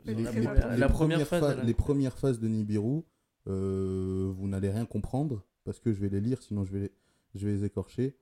Les, 0.05 0.13
très 0.23 0.39
les- 0.39 0.47
rapide. 0.47 0.63
les 0.71 0.77
la 0.77 0.89
première 0.89 0.89
premières 0.89 1.27
phase, 1.27 1.39
phases, 1.41 1.53
elle 1.53 1.59
a- 1.59 1.63
les 1.63 1.73
premières 1.73 2.17
phases 2.17 2.39
de 2.39 2.47
Nibiru, 2.47 3.01
euh, 3.47 4.31
vous 4.35 4.47
n'allez 4.47 4.69
rien 4.69 4.85
comprendre 4.85 5.43
parce 5.65 5.79
que 5.79 5.91
je 5.93 5.99
vais 5.99 6.09
les 6.09 6.21
lire, 6.21 6.41
sinon 6.41 6.63
je 6.65 6.71
vais 6.71 6.79
les, 6.79 6.91
je 7.35 7.45
vais 7.45 7.53
les 7.53 7.63
écorcher. 7.65 8.17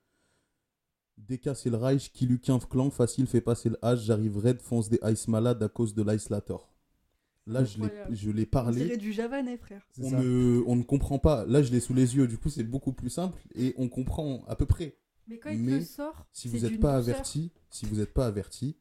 Décasser 1.18 1.72
le 1.72 1.78
Reich, 1.78 2.12
qui 2.14 2.28
lui 2.28 2.40
clan, 2.40 2.92
facile, 2.92 3.26
fait 3.26 3.42
passer 3.42 3.70
le 3.70 3.78
H, 3.82 3.98
j'arrive 4.06 4.38
raide, 4.38 4.62
fonce 4.62 4.88
des 4.90 5.00
ice 5.04 5.28
malades 5.28 5.64
à 5.64 5.68
cause 5.70 5.96
de 5.96 6.04
l'Islator. 6.04 6.72
Là, 7.48 7.64
je 7.64 7.78
l'ai- 7.80 7.86
Incroyable. 7.86 8.16
je 8.16 8.30
l'ai 8.30 8.44
On 8.44 8.46
parlé. 8.46 8.84
dirait 8.84 8.98
du 8.98 9.14
javanais, 9.14 9.58
frère. 9.58 9.88
C'est 9.94 10.04
on 10.04 10.12
ne, 10.22 10.62
on 10.68 10.76
ne 10.76 10.84
comprend 10.84 11.18
pas. 11.18 11.46
Là, 11.46 11.64
je 11.64 11.72
l'ai 11.72 11.80
sous 11.80 11.94
les 11.96 12.16
yeux, 12.16 12.28
du 12.28 12.38
coup, 12.38 12.50
c'est 12.50 12.64
beaucoup 12.64 12.92
plus 12.94 13.10
simple 13.10 13.42
et 13.56 13.74
on 13.78 13.88
comprend 13.90 14.44
à 14.48 14.56
peu 14.56 14.66
près. 14.68 14.98
Mais 15.28 15.40
quand 15.40 15.50
il 15.50 15.64
Mais 15.64 15.80
te 15.80 15.86
sort, 15.86 16.28
Si 16.34 16.50
c'est 16.50 16.58
vous 16.58 16.64
n'êtes 16.66 16.80
pas 16.80 16.98
douceur. 17.00 17.16
averti, 17.16 17.52
si 17.72 17.86
vous 17.88 17.96
n'êtes 17.96 18.14
pas 18.14 18.28
averti, 18.28 18.78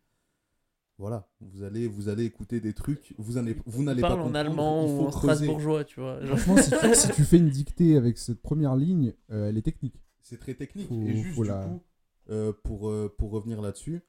voilà, 0.99 1.29
vous 1.41 1.63
allez, 1.63 1.87
vous 1.89 2.09
allez 2.09 2.25
écouter 2.25 2.61
des 2.61 2.73
trucs, 2.73 3.15
vous 3.19 3.35
n'allez, 3.35 3.57
vous 3.67 3.83
n'allez 3.83 4.01
pas 4.01 4.09
parle 4.09 4.21
en 4.21 4.25
comprendre. 4.25 4.49
allemand 4.49 4.87
ou 4.87 5.01
en 5.07 5.11
creuser. 5.11 5.35
strasbourgeois, 5.35 5.85
tu 5.85 6.01
vois. 6.01 6.25
Genre, 6.25 6.39
Franchement, 6.39 6.63
si 6.63 6.71
tu, 6.71 6.95
si 6.95 7.11
tu 7.13 7.25
fais 7.25 7.37
une 7.39 7.51
dictée 7.51 7.97
avec 7.97 8.17
cette 8.19 8.41
première 8.41 8.77
ligne, 8.77 9.13
euh, 9.31 9.49
elle 9.49 9.59
est 9.59 9.63
technique. 9.63 10.01
C'est 10.23 10.39
très 10.41 10.55
technique. 10.55 10.89
Faut- 10.89 11.03
et 11.07 11.17
juste 11.23 11.41
du 11.41 11.47
la- 11.49 11.65
coup, 11.67 11.83
euh, 12.31 12.53
pour, 12.65 12.89
euh, 12.89 13.15
pour 13.19 13.31
revenir 13.31 13.61
là-dessus, 13.61 14.01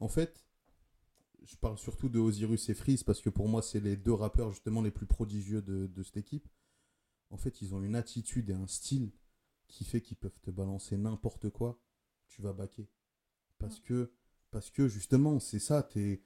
en 0.00 0.08
fait, 0.08 0.44
je 1.46 1.56
parle 1.56 1.78
surtout 1.78 2.08
de 2.08 2.18
Osiris 2.18 2.68
et 2.68 2.74
Freeze 2.74 3.02
parce 3.02 3.20
que 3.20 3.30
pour 3.30 3.48
moi, 3.48 3.62
c'est 3.62 3.80
les 3.80 3.96
deux 3.96 4.12
rappeurs 4.12 4.50
justement 4.50 4.82
les 4.82 4.90
plus 4.90 5.06
prodigieux 5.06 5.62
de, 5.62 5.86
de 5.86 6.02
cette 6.02 6.16
équipe. 6.18 6.48
En 7.30 7.36
fait, 7.36 7.60
ils 7.62 7.74
ont 7.74 7.82
une 7.82 7.96
attitude 7.96 8.50
et 8.50 8.54
un 8.54 8.66
style 8.66 9.10
qui 9.66 9.84
fait 9.84 10.00
qu'ils 10.02 10.16
peuvent 10.18 10.38
te 10.42 10.50
balancer 10.50 10.96
n'importe 10.96 11.48
quoi, 11.50 11.80
tu 12.28 12.42
vas 12.42 12.52
baquer. 12.52 12.86
Parce 13.58 13.80
que, 13.80 14.12
parce 14.50 14.70
que 14.70 14.88
justement, 14.88 15.40
c'est 15.40 15.58
ça, 15.58 15.82
t'es- 15.82 16.22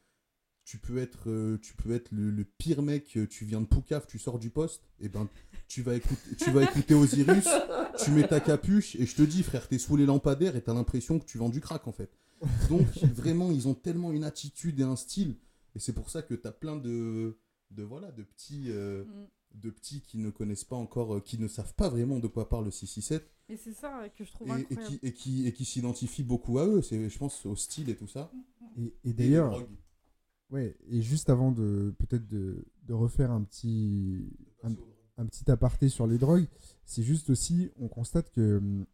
tu 0.69 0.77
peux 0.77 0.99
être, 0.99 1.31
euh, 1.31 1.57
tu 1.63 1.73
peux 1.75 1.93
être 1.95 2.13
le, 2.13 2.31
le 2.31 2.45
pire 2.45 2.83
mec, 2.83 3.17
euh, 3.17 3.27
tu 3.27 3.47
viens 3.47 3.63
de 3.63 3.67
Poucave, 3.67 4.05
tu 4.07 4.19
sors 4.19 4.39
du 4.39 4.51
poste, 4.51 4.83
et 5.01 5.09
ben 5.09 5.27
tu 5.67 5.81
vas 5.81 5.95
écouter, 5.95 6.37
tu 6.37 6.51
vas 6.51 6.63
écouter 6.63 6.93
Osiris, 6.95 7.49
tu 8.05 8.11
mets 8.11 8.29
ta 8.29 8.39
capuche 8.41 8.95
et 8.97 9.07
je 9.07 9.17
te 9.17 9.23
dis 9.23 9.43
frère 9.43 9.67
t'es 9.67 9.79
sous 9.79 9.97
les 9.97 10.05
lampadaires 10.05 10.57
et 10.57 10.63
t'as 10.63 10.75
l'impression 10.75 11.19
que 11.19 11.25
tu 11.25 11.39
vends 11.39 11.49
du 11.49 11.61
crack 11.63 11.87
en 11.89 11.93
fait 11.93 12.11
donc 12.69 12.87
vraiment 13.15 13.51
ils 13.51 13.67
ont 13.67 13.75
tellement 13.75 14.13
une 14.13 14.25
attitude 14.25 14.79
et 14.79 14.83
un 14.83 14.97
style 14.97 15.37
et 15.75 15.79
c'est 15.79 15.93
pour 15.95 16.11
ça 16.11 16.21
que 16.23 16.35
t'as 16.35 16.53
plein 16.53 16.77
de 16.77 17.39
de 17.71 17.83
voilà 17.83 18.13
de 18.13 18.23
petits 18.23 18.67
euh, 18.69 19.05
Mm. 19.05 19.27
de 19.63 19.71
petits 19.71 20.01
qui 20.03 20.19
ne 20.19 20.29
connaissent 20.31 20.65
pas 20.65 20.77
encore 20.77 21.23
qui 21.25 21.39
ne 21.39 21.49
savent 21.49 21.75
pas 21.75 21.89
vraiment 21.89 22.19
de 22.19 22.29
quoi 22.29 22.49
parle 22.49 22.67
le 22.67 22.71
667 22.71 23.29
Et 23.49 23.57
c'est 23.57 23.73
ça 23.75 24.05
que 24.17 24.25
je 24.25 24.33
trouve 24.33 24.49
et, 24.49 24.53
et 24.53 24.55
incroyable. 24.61 24.87
qui 25.01 25.07
et 25.07 25.13
qui 25.13 25.47
et 25.49 25.53
qui 25.53 25.65
s'identifient 25.65 26.23
beaucoup 26.25 26.59
à 26.59 26.67
eux 26.67 26.83
c'est 26.83 27.09
je 27.09 27.19
pense 27.19 27.45
au 27.47 27.57
style 27.57 27.89
et 27.91 27.97
tout 27.97 28.07
ça 28.09 28.31
Et, 28.79 28.85
et 29.05 29.11
Et 29.11 29.13
d'ailleurs. 29.15 29.67
Ouais, 30.51 30.77
et 30.89 31.03
juste 31.03 31.31
avant 31.31 31.53
de 31.53 31.95
peut-être 31.99 32.27
de, 32.29 32.65
de 32.85 32.93
refaire 32.95 33.31
un 33.31 33.43
petit, 33.43 34.29
un, 35.17 35.27
petit 35.27 35.51
aparté 35.51 35.89
sur 35.89 36.07
les 36.07 36.19
drogues, 36.19 36.47
c'est 36.85 37.03
juste 37.03 37.31
aussi, 37.31 37.71
on 37.79 37.89
constate 37.89 38.31
que 38.31 38.59
hum, 38.59 38.87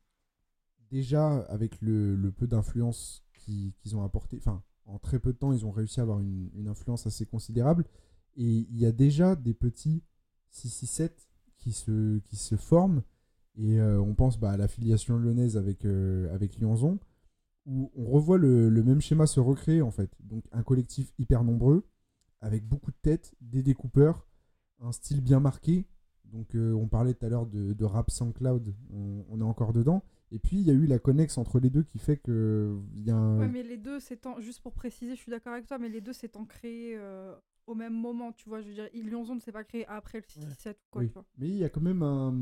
déjà 0.91 1.39
avec 1.49 1.81
le, 1.81 2.17
le 2.17 2.31
peu 2.31 2.47
d'influence 2.47 3.25
qui- 3.35 3.75
qu'ils 3.81 3.97
ont 3.97 4.03
apporté, 4.05 4.37
enfin 4.39 4.63
en 4.87 4.99
très 4.99 5.19
peu 5.19 5.33
de 5.33 5.39
temps, 5.39 5.53
ils 5.53 5.65
ont 5.65 5.71
réussi 5.71 6.01
à 6.01 6.03
avoir 6.03 6.21
une, 6.21 6.51
une 6.55 6.69
influence 6.69 7.07
assez 7.07 7.25
considérable. 7.25 7.85
Et 8.37 8.67
il 8.71 8.79
y 8.79 8.85
a 8.87 8.93
déjà 8.93 9.35
des 9.37 9.55
petits 9.55 10.03
667 10.51 11.29
qui 11.59 11.73
se, 11.73 12.19
qui 12.19 12.37
se 12.37 12.57
forment. 12.57 13.03
Et 13.57 13.81
euh, 13.81 14.01
on 14.01 14.15
pense 14.15 14.39
bah, 14.39 14.51
à 14.51 14.57
l'affiliation 14.59 15.17
lyonnaise 15.17 15.57
avec, 15.57 15.85
euh, 15.87 16.33
avec 16.35 16.59
Lyonzon, 16.59 16.99
où 17.67 17.91
on 17.97 18.07
revoit 18.07 18.39
le, 18.39 18.71
même 18.83 19.01
schéma 19.01 19.27
se 19.27 19.41
recréer 19.41 19.83
en 19.83 19.91
fait. 19.91 20.11
Donc 20.21 20.45
un 20.53 20.63
collectif 20.63 21.13
hyper 21.19 21.45
nombreux, 21.45 21.87
avec 22.41 22.67
beaucoup 22.67 22.91
de 22.91 22.97
têtes, 23.03 23.35
des 23.41 23.63
découpeurs, 23.63 24.27
un 24.81 24.93
style 24.93 25.21
bien 25.23 25.41
marqué. 25.41 25.87
Donc 26.25 26.55
euh, 26.55 26.73
on 26.73 26.89
parlait 26.89 27.15
tout 27.15 27.25
à 27.25 27.29
l'heure 27.29 27.47
de, 27.47 27.85
rap 27.85 28.11
SoundCloud, 28.11 28.75
on, 28.93 29.25
on 29.29 29.41
est 29.41 29.45
encore 29.45 29.73
dedans. 29.73 30.03
Et 30.31 30.39
puis 30.39 30.59
il 30.59 30.67
y 30.67 30.71
a 30.71 30.75
eu 30.75 30.87
la 30.87 30.99
connexe 30.99 31.39
entre 31.39 31.61
les 31.61 31.71
deux 31.71 31.85
qui 31.85 31.99
fait 31.99 32.17
que 32.17 32.77
y 32.97 33.11
a 33.11 33.17
un... 33.17 33.39
Ouais, 33.39 33.49
mais 33.49 33.63
les 33.63 33.77
deux 33.77 34.01
s'étant, 34.01 34.41
juste 34.41 34.61
pour 34.61 34.73
préciser, 34.73 35.15
je 35.15 35.21
suis 35.21 35.31
d'accord 35.31 35.53
avec 35.53 35.67
toi, 35.67 35.79
mais 35.79 35.89
les 35.89 36.01
deux 36.01 36.13
s'étant 36.13 36.45
créés 36.45 36.97
euh, 36.97 37.35
au 37.67 37.75
même 37.75 37.95
moment, 37.95 38.33
tu 38.33 38.49
vois. 38.49 38.61
Je 38.61 38.69
veux 38.69 38.75
dire, 38.75 38.89
Lyonzon 38.95 39.35
ne 39.37 39.41
s'est 39.41 39.53
pas 39.53 39.65
créé 39.65 39.87
après 39.87 40.19
le 40.19 40.25
667 40.27 40.77
ou 40.77 40.81
quoi, 40.91 41.01
Oui. 41.03 41.09
tu 41.09 41.15
vois. 41.15 41.25
Mais 41.39 41.49
il 41.49 41.57
y 41.57 41.65
a 41.65 41.69
quand 41.69 41.81
même 41.81 42.03
un, 42.03 42.33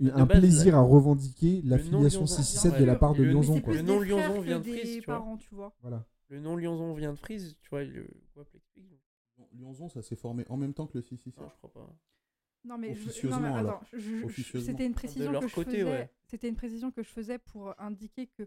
De 0.00 0.10
un 0.10 0.26
base, 0.26 0.38
plaisir 0.38 0.72
la- 0.74 0.78
à 0.78 0.82
revendiquer 0.82 1.62
l'affiliation 1.64 2.20
Lyonzon, 2.20 2.26
667 2.26 2.70
bien 2.72 2.80
de 2.80 2.84
la 2.86 2.96
part 2.96 3.14
de 3.14 3.22
Lyonzon. 3.24 3.60
Le 3.66 3.82
nom 3.82 4.00
Lyonzon 4.00 4.40
vient 4.40 4.58
de 4.60 4.64
Frise, 4.64 4.94
tu 4.96 5.00
vois. 5.02 5.14
parents, 5.16 5.36
tu 5.36 5.54
vois. 5.54 5.74
Voilà. 5.82 6.06
Le 6.28 6.40
nom 6.40 6.56
Lyonzon 6.56 6.94
vient 6.94 7.12
de 7.12 7.18
Frise, 7.18 7.56
tu 7.60 7.68
vois, 7.70 7.84
le. 7.84 8.06
Lyonzon, 9.58 9.88
ça 9.88 10.02
s'est 10.02 10.16
formé 10.16 10.44
en 10.48 10.56
même 10.56 10.74
temps 10.74 10.86
que 10.86 10.98
le 10.98 11.02
667. 11.02 11.42
Non, 11.42 11.48
je 11.50 11.56
crois 11.56 11.72
pas. 11.72 11.96
Non 12.62 12.76
mais, 12.78 12.94
je, 12.94 13.00
non, 13.00 13.06
Officieusement, 13.06 13.40
mais 13.40 13.48
attends, 13.70 13.80
je- 13.94 14.28
je- 14.28 14.58
c'était 14.58 14.84
une 14.86 14.92
précision 14.92 15.32
leur 15.32 15.40
que 15.40 15.48
je 15.48 15.54
côté, 15.54 15.70
faisais. 15.78 15.84
ouais. 15.84 16.10
C'était 16.26 16.48
une 16.48 16.54
précision 16.56 16.90
que 16.90 17.02
je 17.02 17.08
faisais 17.08 17.38
pour 17.38 17.74
indiquer 17.80 18.26
que 18.26 18.42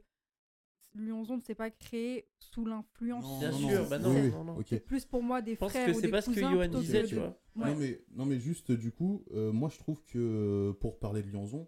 Lyonzon 0.95 1.37
ne 1.37 1.41
s'est 1.41 1.55
pas 1.55 1.71
créé 1.71 2.27
sous 2.39 2.65
l'influence. 2.65 3.39
Bien 3.39 3.51
non, 3.51 3.57
sûr, 3.57 3.83
non, 3.83 3.89
bah 3.89 3.99
non, 3.99 4.13
oui, 4.13 4.29
non, 4.31 4.43
non. 4.43 4.63
plus 4.85 5.05
pour 5.05 5.23
moi 5.23 5.41
des 5.41 5.53
Je 5.53 5.57
pense 5.59 5.71
frères 5.71 5.87
que 5.87 5.91
ou 5.91 5.95
c'est 5.95 6.01
des 6.07 6.11
pas 6.11 6.21
ce 6.21 6.29
que 6.29 6.35
cousins 6.35 6.51
Johan 6.51 6.67
disait, 6.79 7.01
que 7.03 7.07
tu 7.07 7.15
de- 7.15 7.19
vois. 7.19 7.39
Ouais. 7.55 7.65
Non, 7.71 7.75
mais, 7.75 8.01
non, 8.15 8.25
mais 8.25 8.39
juste, 8.39 8.71
du 8.71 8.91
coup, 8.91 9.23
euh, 9.33 9.51
moi, 9.51 9.69
je 9.69 9.77
trouve 9.79 10.01
que 10.03 10.71
pour 10.79 10.99
parler 10.99 11.21
de 11.23 11.29
Lyonzon, 11.29 11.67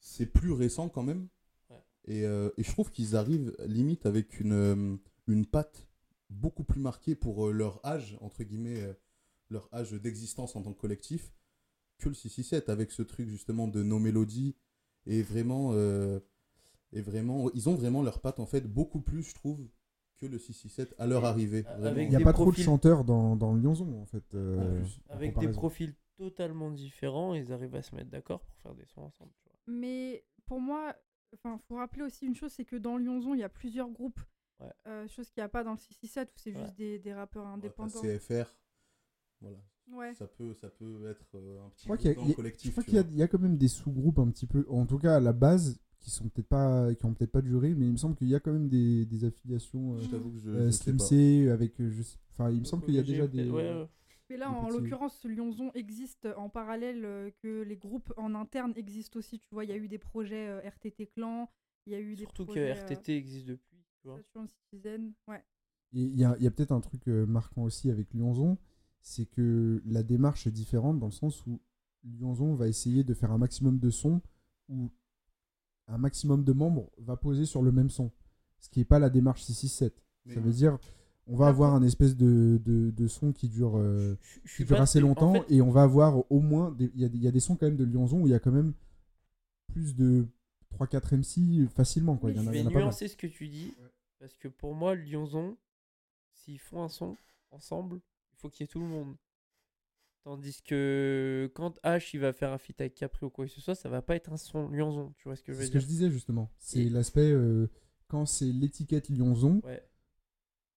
c'est 0.00 0.26
plus 0.26 0.52
récent 0.52 0.88
quand 0.88 1.02
même. 1.02 1.28
Ouais. 1.70 1.76
Et, 2.06 2.24
euh, 2.24 2.50
et 2.56 2.62
je 2.62 2.70
trouve 2.70 2.90
qu'ils 2.90 3.16
arrivent 3.16 3.54
limite 3.66 4.06
avec 4.06 4.40
une, 4.40 4.52
euh, 4.52 4.96
une 5.28 5.46
patte 5.46 5.86
beaucoup 6.30 6.64
plus 6.64 6.80
marquée 6.80 7.14
pour 7.14 7.50
leur 7.52 7.84
âge, 7.86 8.16
entre 8.20 8.42
guillemets, 8.42 8.96
leur 9.50 9.68
âge 9.72 9.92
d'existence 9.92 10.56
en 10.56 10.62
tant 10.62 10.72
que 10.72 10.80
collectif, 10.80 11.32
que 11.98 12.08
le 12.08 12.14
667, 12.14 12.68
avec 12.68 12.90
ce 12.90 13.02
truc 13.02 13.28
justement 13.28 13.68
de 13.68 13.82
nos 13.82 13.98
mélodies. 14.00 14.56
Et 15.06 15.22
vraiment, 15.22 15.70
euh, 15.72 16.18
et 16.96 17.02
vraiment, 17.02 17.50
ils 17.52 17.68
ont 17.68 17.74
vraiment 17.74 18.02
leur 18.02 18.20
patte 18.20 18.40
en 18.40 18.46
fait 18.46 18.62
beaucoup 18.62 19.00
plus, 19.00 19.22
je 19.22 19.34
trouve, 19.34 19.68
que 20.18 20.26
le 20.26 20.38
667 20.38 20.94
à 20.98 21.06
leur 21.06 21.24
Et 21.24 21.26
arrivée. 21.26 21.64
Il 21.78 22.08
n'y 22.08 22.16
a 22.16 22.20
pas 22.20 22.32
trop 22.32 22.50
de 22.50 22.56
chanteurs 22.56 23.04
dans, 23.04 23.36
dans 23.36 23.54
Lyonzon, 23.54 24.00
en 24.00 24.06
fait. 24.06 24.24
euh, 24.34 24.56
En 24.58 24.82
plus. 24.82 25.00
en 25.10 25.14
Avec 25.14 25.38
des 25.38 25.48
profils 25.48 25.94
totalement 26.16 26.70
différents, 26.70 27.34
ils 27.34 27.52
arrivent 27.52 27.74
à 27.74 27.82
se 27.82 27.94
mettre 27.94 28.10
d'accord 28.10 28.40
pour 28.40 28.56
faire 28.58 28.74
des 28.74 28.86
sons 28.86 29.02
ensemble. 29.02 29.30
Tu 29.42 29.48
vois. 29.50 29.58
Mais 29.66 30.24
pour 30.46 30.58
moi, 30.60 30.94
enfin, 31.34 31.58
faut 31.68 31.76
rappeler 31.76 32.02
aussi 32.02 32.24
une 32.26 32.34
chose, 32.34 32.50
c'est 32.52 32.64
que 32.64 32.76
dans 32.76 32.96
Lyonzon, 32.96 33.34
il 33.34 33.40
y 33.40 33.44
a 33.44 33.50
plusieurs 33.50 33.90
groupes. 33.90 34.20
Ouais. 34.58 34.72
Euh, 34.86 35.06
chose 35.08 35.28
qu'il 35.30 35.42
n'y 35.42 35.44
a 35.44 35.50
pas 35.50 35.64
dans 35.64 35.72
le 35.72 35.76
667 35.78 36.30
où 36.30 36.32
c'est 36.38 36.54
Ouais. 36.54 36.62
juste 36.62 36.76
des, 36.78 36.98
des 36.98 37.12
rappeurs 37.12 37.44
Ouais, 37.44 37.50
indépendants. 37.52 38.00
t'as 38.00 38.18
CFR. 38.18 38.56
Voilà. 39.42 39.58
Ouais. 39.92 40.14
Ça 40.14 40.26
peut, 40.26 40.54
ça 40.54 40.70
peut 40.70 41.08
être 41.10 41.26
euh, 41.36 41.64
un 41.64 41.68
petit 41.68 41.86
peu 41.86 41.96
il 42.22 42.28
le 42.28 42.34
collectif. 42.34 42.66
je 42.68 42.72
crois 42.72 42.82
qu'il 42.84 42.94
y 42.94 43.00
il 43.12 43.18
y 43.18 43.22
a 43.22 43.28
quand 43.28 43.38
même 43.38 43.58
des 43.58 43.68
sous-groupes 43.68 44.18
un 44.18 44.28
petit 44.30 44.46
peu, 44.46 44.64
en 44.70 44.86
tout 44.86 44.98
cas 44.98 45.16
à 45.16 45.20
la 45.20 45.32
base, 45.34 45.78
qui 46.00 46.10
sont 46.10 46.28
peut-être 46.28 46.48
pas, 46.48 46.94
qui 46.94 47.04
ont 47.04 47.14
peut-être 47.14 47.32
pas 47.32 47.42
duré, 47.42 47.74
mais 47.74 47.86
il 47.86 47.92
me 47.92 47.96
semble 47.96 48.14
qu'il 48.16 48.28
y 48.28 48.34
a 48.34 48.40
quand 48.40 48.52
même 48.52 48.68
des, 48.68 49.06
des 49.06 49.24
affiliations. 49.24 49.94
euh, 49.94 50.00
Je 50.00 50.08
que 50.10 50.16
je, 50.38 50.50
euh, 50.50 50.66
je 50.66 50.70
sais 50.70 50.84
Slim 50.84 50.96
pas. 50.98 51.04
C 51.04 51.48
avec, 51.50 51.80
euh, 51.80 51.90
je 51.90 52.02
sais- 52.02 52.18
enfin, 52.32 52.50
il 52.50 52.60
me 52.60 52.64
semble 52.64 52.84
qu'il 52.84 52.94
y 52.94 52.98
a 52.98 53.02
déjà 53.02 53.26
des. 53.26 53.48
ouais, 53.50 53.74
ouais. 53.74 53.88
Mais 54.28 54.36
là, 54.36 54.48
des 54.50 54.54
en 54.56 54.66
petits- 54.66 54.78
l'occurrence, 54.78 55.24
Lyonzon 55.24 55.70
existe 55.74 56.28
en 56.36 56.48
parallèle 56.48 57.04
euh, 57.04 57.30
que 57.42 57.62
les 57.62 57.76
groupes 57.76 58.12
en 58.16 58.34
interne 58.34 58.72
existent 58.76 59.18
aussi. 59.18 59.38
Tu 59.38 59.48
vois, 59.52 59.64
il 59.64 59.70
y 59.70 59.72
a 59.72 59.76
eu 59.76 59.88
des 59.88 59.98
projets 59.98 60.48
euh, 60.48 60.60
RTT 60.68 61.06
Clan, 61.14 61.48
il 61.86 61.92
y 61.92 61.96
a 61.96 62.00
eu 62.00 62.14
des 62.16 62.22
Surtout 62.24 62.44
que 62.44 62.52
projets. 62.52 62.72
RTT 62.72 63.16
existe 63.16 63.46
depuis. 63.46 63.76
Tu 64.02 64.08
euh, 64.08 64.10
vois. 64.10 64.18
Saturation 64.18 64.48
Citizen. 64.70 65.12
Ouais. 65.28 65.42
Et 65.92 66.00
il 66.02 66.16
y 66.18 66.24
a, 66.24 66.36
il 66.38 66.42
y 66.44 66.46
a 66.46 66.50
peut-être 66.50 66.72
un 66.72 66.80
truc 66.80 67.06
euh, 67.08 67.24
marquant 67.26 67.62
aussi 67.62 67.90
avec 67.90 68.12
Lyonzon, 68.12 68.58
c'est 69.00 69.26
que 69.26 69.80
la 69.86 70.02
démarche 70.02 70.46
est 70.48 70.50
différente 70.52 70.98
dans 70.98 71.06
le 71.06 71.12
sens 71.12 71.46
où 71.46 71.60
Lyonzon 72.04 72.54
va 72.56 72.66
essayer 72.68 73.04
de 73.04 73.14
faire 73.14 73.30
un 73.30 73.38
maximum 73.38 73.78
de 73.78 73.90
sons 73.90 74.20
où 74.68 74.90
un 75.88 75.98
maximum 75.98 76.44
de 76.44 76.52
membres 76.52 76.90
va 76.98 77.16
poser 77.16 77.46
sur 77.46 77.62
le 77.62 77.72
même 77.72 77.90
son. 77.90 78.10
Ce 78.58 78.68
qui 78.68 78.78
n'est 78.80 78.84
pas 78.84 78.98
la 78.98 79.10
démarche 79.10 79.42
667. 79.42 80.02
Mais- 80.24 80.34
Ça 80.34 80.40
veut 80.40 80.52
dire 80.52 80.78
on 81.28 81.36
va 81.36 81.48
avoir 81.48 81.74
un 81.74 81.82
espèce 81.82 82.16
de, 82.16 82.60
de, 82.64 82.90
de 82.92 83.08
son 83.08 83.32
qui 83.32 83.48
dure, 83.48 83.76
euh, 83.76 84.16
Je- 84.22 84.34
je 84.36 84.40
qui 84.42 84.48
suis 84.48 84.64
dure 84.64 84.80
assez 84.80 85.00
en 85.00 85.08
longtemps 85.08 85.32
fait, 85.32 85.54
et 85.56 85.60
on 85.60 85.70
va 85.72 85.82
avoir 85.82 86.22
au 86.30 86.38
moins. 86.40 86.70
des- 86.70 86.90
Il 86.94 87.00
y, 87.00 87.04
a, 87.04 87.08
des- 87.08 87.16
il 87.18 87.22
y 87.24 87.26
a 87.28 87.32
des 87.32 87.40
sons 87.40 87.56
quand 87.56 87.66
même 87.66 87.76
de 87.76 87.84
Lyonzon 87.84 88.20
où 88.22 88.26
il 88.28 88.30
y 88.30 88.34
a 88.34 88.38
quand 88.38 88.52
même 88.52 88.74
plus 89.72 89.96
de 89.96 90.26
3-4 90.70 91.12
MC 91.16 91.66
facilement. 91.68 92.16
Quoi. 92.16 92.30
Il 92.30 92.36
y 92.36 92.40
en 92.40 92.44
je 92.44 92.48
a, 92.50 92.52
y 92.52 92.54
vais 92.54 92.62
en 92.62 92.66
a 92.66 92.70
pas 92.70 92.74
mal. 92.74 92.82
nuancer 92.84 93.08
ce 93.08 93.16
que 93.16 93.26
tu 93.26 93.48
dis. 93.48 93.74
Parce 94.20 94.36
que 94.36 94.46
pour 94.48 94.74
moi, 94.74 94.94
Lyonzon, 94.94 95.56
s'ils 96.32 96.60
font 96.60 96.82
un 96.84 96.88
son 96.88 97.16
ensemble, 97.50 97.96
il 98.32 98.36
faut 98.38 98.48
qu'il 98.48 98.62
y 98.62 98.64
ait 98.64 98.68
tout 98.68 98.80
le 98.80 98.86
monde. 98.86 99.16
Tandis 100.26 100.60
que 100.64 101.48
quand 101.54 101.78
H 101.84 102.10
il 102.14 102.18
va 102.20 102.32
faire 102.32 102.50
un 102.50 102.58
feat 102.58 102.80
avec 102.80 102.96
Capri 102.96 103.24
ou 103.26 103.30
quoi 103.30 103.44
que 103.46 103.50
ce 103.52 103.60
soit, 103.60 103.76
ça 103.76 103.88
va 103.88 104.02
pas 104.02 104.16
être 104.16 104.32
un 104.32 104.36
son 104.36 104.68
Lyonzon. 104.70 105.12
Tu 105.18 105.28
vois 105.28 105.36
ce 105.36 105.44
que 105.44 105.52
je 105.52 105.58
C'est 105.58 105.62
veux 105.62 105.66
ce 105.68 105.72
que 105.72 105.78
dire 105.78 105.82
je 105.82 105.86
disais 105.86 106.10
justement. 106.10 106.50
C'est 106.58 106.80
Et- 106.80 106.90
l'aspect 106.90 107.30
euh, 107.30 107.70
quand 108.08 108.26
c'est 108.26 108.46
l'étiquette 108.46 109.08
Lyonzon, 109.08 109.60
Ouais. 109.62 109.88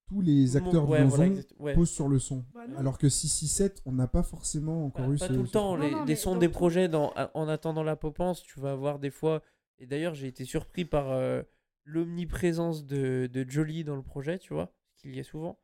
tous 0.05 0.21
les 0.21 0.55
acteurs 0.55 0.87
ouais, 0.87 0.99
Lyonzon 1.01 1.15
voilà, 1.15 1.41
ouais. 1.57 1.73
posent 1.73 1.89
sur 1.89 2.07
le 2.07 2.19
son. 2.19 2.45
Bah. 2.53 2.61
Alors 2.77 2.99
que 2.99 3.09
667, 3.09 3.81
on 3.87 3.91
n'a 3.93 4.07
pas 4.07 4.21
forcément 4.21 4.85
encore 4.85 5.07
Pas, 5.07 5.13
eu 5.13 5.17
pas 5.17 5.27
ce. 5.29 5.33
tout 5.33 5.39
le 5.41 5.47
ce 5.47 5.51
temps. 5.51 5.75
Les, 5.75 5.89
Non, 5.89 6.05
non, 6.05 6.15
sons 6.15 6.37
des 6.37 6.49
projets 6.49 6.87
dans, 6.87 7.11
en 7.33 7.47
attendant 7.47 7.81
la 7.81 7.95
popence, 7.95 8.43
tu 8.43 8.59
vas 8.59 8.73
avoir 8.73 8.99
des 8.99 9.09
fois. 9.09 9.41
Et 9.79 9.87
d'ailleurs, 9.87 10.13
j'ai 10.13 10.27
été 10.27 10.45
surpris 10.45 10.85
par 10.85 11.09
euh, 11.09 11.41
l'omniprésence 11.85 12.85
de, 12.85 13.27
de 13.33 13.49
Jolie 13.49 13.83
dans 13.83 13.95
le 13.95 14.03
projet, 14.03 14.37
tu 14.37 14.53
vois, 14.53 14.71
ce 14.95 15.01
qu'il 15.01 15.15
y 15.15 15.19
a 15.19 15.23
souvent. 15.23 15.57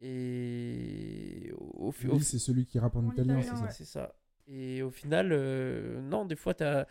Et 0.00 1.52
au, 1.56 1.92
c'est 2.20 2.38
celui 2.38 2.66
qui 2.66 2.78
rappe 2.78 2.96
en 2.96 3.06
En 3.06 3.12
italien, 3.12 3.40
italien, 3.40 3.70
c'est 3.70 3.84
ça. 3.84 4.02
ouais. 4.02 4.06
ça. 4.08 4.14
Et 4.46 4.82
au 4.82 4.90
final, 4.90 5.30
euh, 5.32 6.00
non, 6.02 6.24
des 6.26 6.36
fois, 6.36 6.54
t'as. 6.54 6.86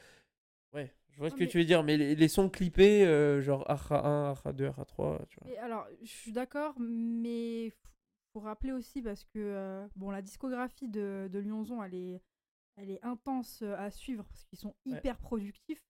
Ouais, 0.73 0.91
je 1.11 1.17
vois 1.19 1.29
ce 1.29 1.33
Non, 1.35 1.39
que 1.39 1.43
mais- 1.43 1.49
tu 1.49 1.57
veux 1.59 1.65
dire, 1.65 1.83
mais 1.83 1.97
les, 1.97 2.15
les 2.15 2.27
sons 2.27 2.49
clippés, 2.49 3.05
euh, 3.05 3.41
genre 3.41 3.69
AHA 3.69 4.05
1, 4.05 4.31
AHA 4.31 4.53
2, 4.53 4.65
AHA 4.67 4.85
3, 4.85 5.25
tu 5.29 5.37
vois. 5.39 5.51
Et 5.51 5.57
alors, 5.59 5.87
je 6.01 6.07
suis 6.09 6.31
d'accord, 6.31 6.73
mais 6.79 7.71
faut 8.33 8.39
rappeler 8.39 8.71
aussi 8.71 9.01
parce 9.03 9.23
que 9.23 9.37
euh, 9.37 9.87
bon, 9.95 10.09
la 10.09 10.21
discographie 10.23 10.87
de, 10.89 11.29
de 11.31 11.39
Lyonzon, 11.39 11.83
elle 11.83 11.93
est, 11.93 12.21
elle 12.77 12.89
est 12.89 13.03
intense 13.03 13.61
à 13.61 13.91
suivre 13.91 14.23
parce 14.23 14.43
qu'ils 14.45 14.57
sont 14.57 14.75
Ouais. 14.87 14.93
hyper 14.97 15.19
productifs. 15.19 15.83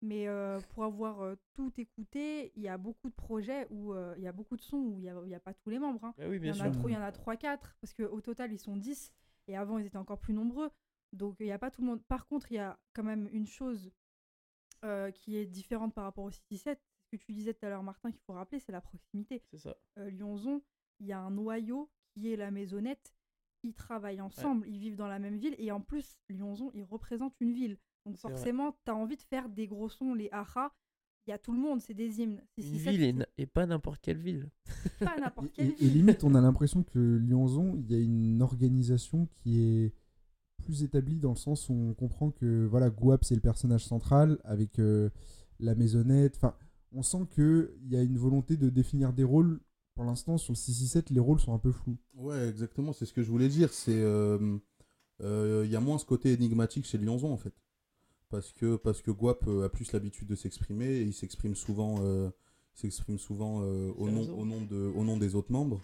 Mais 0.00 0.28
euh, 0.28 0.60
pour 0.70 0.84
avoir 0.84 1.22
euh, 1.22 1.34
tout 1.54 1.72
écouté, 1.80 2.52
il 2.54 2.62
y 2.62 2.68
a 2.68 2.78
beaucoup 2.78 3.08
de 3.08 3.14
projets 3.14 3.66
où 3.70 3.92
euh, 3.92 4.14
il 4.16 4.22
y 4.22 4.28
a 4.28 4.32
beaucoup 4.32 4.56
de 4.56 4.62
sons 4.62 4.78
où 4.78 4.98
il 4.98 5.02
n'y 5.02 5.08
a, 5.10 5.20
il 5.24 5.30
y 5.30 5.34
a 5.34 5.40
pas 5.40 5.54
tous 5.54 5.70
les 5.70 5.78
membres. 5.80 6.04
hein. 6.04 6.14
Oui, 6.18 6.36
Il 6.36 6.46
y 6.46 6.50
en 6.50 6.54
sûr. 6.54 6.64
a 6.66 6.70
trop- 6.70 6.88
il 6.88 6.92
y 6.92 6.96
en 6.96 7.02
a 7.02 7.10
3-4 7.10 7.76
parce 7.80 7.94
qu'au 7.94 8.20
total, 8.20 8.52
ils 8.52 8.58
sont 8.60 8.76
10 8.76 9.12
et 9.48 9.56
avant, 9.56 9.78
ils 9.78 9.86
étaient 9.86 9.96
encore 9.98 10.20
plus 10.20 10.34
nombreux. 10.34 10.70
Donc, 11.12 11.36
il 11.40 11.46
n'y 11.46 11.52
a 11.52 11.58
pas 11.58 11.70
tout 11.70 11.80
le 11.80 11.86
monde. 11.88 12.02
Par 12.04 12.26
contre, 12.28 12.52
il 12.52 12.56
y 12.56 12.58
a 12.58 12.78
quand 12.94 13.02
même 13.02 13.28
une 13.32 13.46
chose 13.46 13.90
qui 15.14 15.36
est 15.36 15.46
différente 15.46 15.92
par 15.94 16.04
rapport 16.04 16.24
au 16.24 16.30
667. 16.30 16.80
Ce 17.10 17.16
que 17.16 17.16
tu 17.16 17.32
disais 17.32 17.54
tout 17.54 17.64
à 17.66 17.70
l'heure, 17.70 17.82
Martin, 17.82 18.12
qu'il 18.12 18.20
faut 18.20 18.34
rappeler, 18.34 18.60
c'est 18.60 18.70
la 18.70 18.80
proximité 18.82 19.42
C'est 19.50 19.58
ça. 19.58 19.74
Lyonzon, 19.96 20.62
il 21.00 21.06
y 21.06 21.12
a 21.12 21.18
un 21.18 21.30
noyau 21.30 21.90
qui 22.10 22.32
est 22.32 22.36
la 22.36 22.50
maisonnette. 22.50 23.14
Ils 23.64 23.74
travaillent 23.74 24.20
ensemble, 24.20 24.68
ils 24.68 24.78
vivent 24.78 24.94
dans 24.96 25.08
la 25.08 25.18
même 25.18 25.36
ville. 25.36 25.56
Et 25.58 25.72
en 25.72 25.80
plus, 25.80 26.20
Lyonzon, 26.28 26.70
il 26.74 26.84
représente 26.84 27.34
une 27.40 27.52
ville. 27.52 27.78
Donc 28.08 28.16
forcément, 28.18 28.72
tu 28.84 28.90
as 28.90 28.94
envie 28.96 29.16
de 29.16 29.22
faire 29.22 29.48
des 29.48 29.66
gros 29.66 29.88
sons, 29.88 30.14
les 30.14 30.28
aha. 30.32 30.72
Il 31.26 31.30
y 31.30 31.34
a 31.34 31.38
tout 31.38 31.52
le 31.52 31.58
monde, 31.58 31.80
c'est 31.82 31.92
des 31.94 32.20
hymnes. 32.22 32.42
C'est 32.56 32.62
Une 32.62 32.74
6-7, 32.78 32.90
ville 32.96 33.26
et, 33.36 33.46
pas 33.46 33.66
n'importe 33.66 34.00
quelle 34.00 34.16
ville. 34.18 34.48
pas 35.00 35.18
n'importe 35.20 35.48
Et, 35.48 35.50
quelle 35.52 35.66
et- 35.66 35.84
et 35.84 35.88
ville. 35.88 35.92
limite, 35.98 36.24
on 36.24 36.34
a 36.34 36.40
l'impression 36.40 36.82
que 36.82 36.98
Lyonzon, 36.98 37.76
il 37.76 37.90
y 37.90 37.94
a 37.94 37.98
une 37.98 38.40
organisation 38.40 39.28
qui 39.36 39.60
est 39.60 39.94
plus 40.64 40.82
établie 40.84 41.20
dans 41.20 41.30
le 41.30 41.36
sens 41.36 41.68
où 41.68 41.74
on 41.74 41.92
comprend 41.94 42.30
que 42.30 42.64
voilà, 42.66 42.88
Guap, 42.90 43.24
c'est 43.24 43.34
le 43.34 43.40
personnage 43.42 43.84
central 43.84 44.38
avec 44.44 44.78
euh, 44.78 45.10
la 45.60 45.74
maisonnette. 45.74 46.36
Enfin, 46.36 46.54
on 46.92 47.02
sent 47.02 47.26
qu'il 47.34 47.68
y 47.90 47.96
a 47.96 48.02
une 48.02 48.16
volonté 48.18 48.56
de 48.56 48.70
définir 48.70 49.12
des 49.12 49.24
rôles. 49.24 49.60
Pour 49.94 50.04
l'instant, 50.04 50.38
sur 50.38 50.52
le 50.52 50.56
667, 50.56 51.10
les 51.10 51.20
rôles 51.20 51.40
sont 51.40 51.52
un 51.52 51.58
peu 51.58 51.72
flous. 51.72 51.98
Ouais, 52.14 52.48
exactement, 52.48 52.92
c'est 52.94 53.04
ce 53.04 53.12
que 53.12 53.22
je 53.22 53.30
voulais 53.30 53.48
dire. 53.48 53.72
C'est 53.72 54.00
euh, 54.00 54.56
euh, 55.20 55.62
il 55.66 55.70
y 55.70 55.76
a 55.76 55.80
moins 55.80 55.98
ce 55.98 56.06
côté 56.06 56.32
énigmatique 56.32 56.86
chez 56.86 56.96
Lyonzon 56.98 57.32
en 57.32 57.36
fait, 57.36 57.52
parce 58.30 58.52
que 58.52 58.76
parce 58.76 59.02
que 59.02 59.10
Guap 59.10 59.46
euh, 59.46 59.64
a 59.64 59.68
plus 59.68 59.92
l'habitude 59.92 60.28
de 60.28 60.34
s'exprimer 60.34 60.86
et 60.86 61.02
il 61.02 61.14
s'exprime 61.14 61.54
souvent 61.54 61.96
euh, 62.02 62.30
s'exprime 62.74 63.18
souvent 63.18 63.62
euh, 63.62 63.92
au 63.96 64.06
nom 64.10 64.22
au 64.38 64.44
nom 64.44 64.62
de 64.62 64.76
au 64.94 65.04
nom 65.04 65.16
des 65.16 65.34
autres 65.34 65.52
membres, 65.52 65.82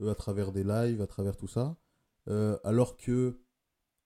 euh, 0.00 0.10
à 0.10 0.14
travers 0.14 0.52
des 0.52 0.64
lives, 0.64 1.00
à 1.02 1.06
travers 1.06 1.36
tout 1.36 1.48
ça. 1.48 1.76
Alors 2.64 2.96
que 2.96 3.40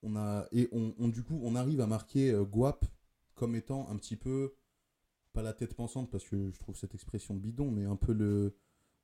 on 0.02 0.16
a 0.16 0.46
et 0.52 0.68
on, 0.72 0.94
on- 0.98 1.08
du 1.08 1.22
coup 1.22 1.38
on 1.42 1.54
arrive 1.56 1.80
à 1.82 1.86
marquer 1.86 2.32
Guap 2.50 2.86
comme 3.34 3.54
étant 3.54 3.88
un 3.90 3.96
petit 3.96 4.16
peu 4.16 4.54
pas 5.34 5.42
la 5.42 5.52
tête 5.52 5.74
pensante 5.74 6.10
parce 6.10 6.24
que 6.24 6.50
je 6.52 6.58
trouve 6.60 6.76
cette 6.76 6.94
expression 6.94 7.34
bidon, 7.34 7.70
mais 7.70 7.84
un 7.84 7.96
peu 7.96 8.12
le 8.14 8.56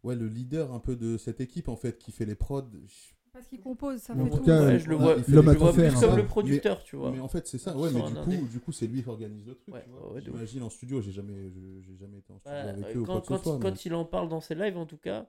ouais, 0.04 0.14
le 0.16 0.28
leader 0.28 0.72
un 0.72 0.78
peu 0.80 0.96
de 0.96 1.18
cette 1.18 1.40
équipe, 1.42 1.68
en 1.68 1.76
fait, 1.76 1.98
qui 1.98 2.12
fait 2.12 2.24
les 2.24 2.36
prods. 2.36 2.70
Je- 2.86 3.12
Parce 3.32 3.46
qu'il 3.46 3.60
compose, 3.60 4.00
ça 4.00 4.14
Mais 4.14 4.24
fait 4.24 4.30
tout 4.30 4.36
tout. 4.38 4.44
cas, 4.44 4.60
Ouais, 4.60 4.72
euh, 4.74 4.78
je 4.78 4.88
le 4.88 4.96
vois, 4.96 5.16
je 5.22 5.32
le 5.34 5.40
vois 5.40 5.72
plus 5.72 5.84
hein. 5.86 6.00
comme 6.00 6.10
le 6.16 6.22
Mais- 6.22 6.28
producteur, 6.28 6.82
tu 6.82 6.96
vois. 6.96 7.12
Mais 7.12 7.20
en 7.20 7.28
fait, 7.28 7.46
c'est 7.46 7.58
ça. 7.58 7.76
Ouais, 7.76 7.90
mais 7.92 8.02
du 8.02 8.14
coup, 8.14 8.48
du 8.48 8.60
coup, 8.60 8.72
c'est 8.72 8.86
lui 8.88 9.02
qui 9.02 9.08
organise 9.08 9.46
le 9.46 9.54
truc. 9.54 9.72
Ouais, 9.74 9.82
tu 9.84 9.90
vois. 9.90 10.12
ouais, 10.12 10.20
de 10.20 10.30
ouf. 10.30 10.34
J'imagine 10.36 10.62
en 10.64 10.70
studio, 10.70 11.00
j'ai 11.00 11.12
jamais, 11.12 11.50
j'ai 11.80 11.96
jamais 11.96 12.18
été 12.18 12.32
en 12.32 12.38
studio 12.38 12.56
avec 12.56 12.96
eux 12.96 13.00
ou 13.00 13.04
quand, 13.04 13.20
quoi 13.20 13.36
quand, 13.38 13.42
soit. 13.44 13.58
quand 13.60 13.70
mais- 13.70 13.76
il 13.84 13.94
en 13.94 14.04
parle 14.04 14.28
dans 14.28 14.40
ses 14.40 14.54
lives, 14.56 14.76
en 14.76 14.86
tout 14.86 14.96
cas, 14.98 15.28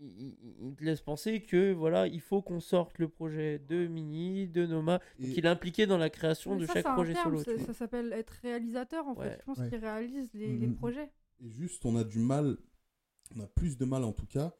il, 0.00 0.74
te 0.76 0.82
laisse 0.82 1.00
penser 1.00 1.42
que 1.42 1.72
voilà, 1.72 2.06
il 2.08 2.20
faut 2.20 2.42
qu'on 2.42 2.58
sorte 2.60 2.98
le 2.98 3.08
projet 3.08 3.58
de 3.60 3.86
Mini, 3.86 4.48
de 4.48 4.66
Noma, 4.66 5.00
Et- 5.20 5.28
qu'il 5.32 5.44
est 5.44 5.48
impliqué 5.48 5.86
dans 5.86 5.98
la 5.98 6.10
création 6.10 6.54
Mais 6.54 6.62
de 6.62 6.66
ça, 6.66 6.72
chaque 6.74 6.92
projet 6.94 7.12
terme, 7.12 7.36
solo. 7.44 7.58
ça 7.66 7.72
s'appelle 7.74 8.12
être 8.12 8.30
réalisateur 8.42 9.06
en 9.06 9.14
fait. 9.14 9.38
Je 9.40 9.44
pense 9.44 9.58
qu'il 9.68 9.78
réalise 9.78 10.30
les, 10.34 10.48
Mhm. 10.48 10.76
projets. 10.76 11.10
Et 11.44 11.50
juste, 11.50 11.84
on 11.84 11.96
a 11.96 12.04
du 12.04 12.18
mal, 12.18 12.56
on 13.36 13.40
a 13.42 13.46
plus 13.46 13.76
de 13.78 13.84
mal 13.84 14.02
en 14.04 14.12
tout 14.12 14.26
cas, 14.26 14.52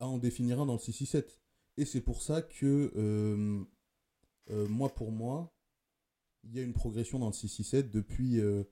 à 0.00 0.06
en 0.06 0.18
définir 0.18 0.60
un 0.60 0.66
dans 0.66 0.72
le 0.72 0.78
667. 0.78 1.40
Et 1.76 1.84
c'est 1.84 2.00
pour 2.00 2.22
ça 2.22 2.42
que, 2.42 2.92
euh, 2.96 3.62
euh, 4.50 4.66
moi 4.68 4.88
pour 4.94 5.12
moi, 5.12 5.54
il 6.44 6.54
y 6.54 6.58
a 6.58 6.62
une 6.62 6.72
progression 6.72 7.18
dans 7.18 7.28
le 7.28 7.32
667 7.32 7.90
depuis, 7.90 8.40
euh, 8.40 8.64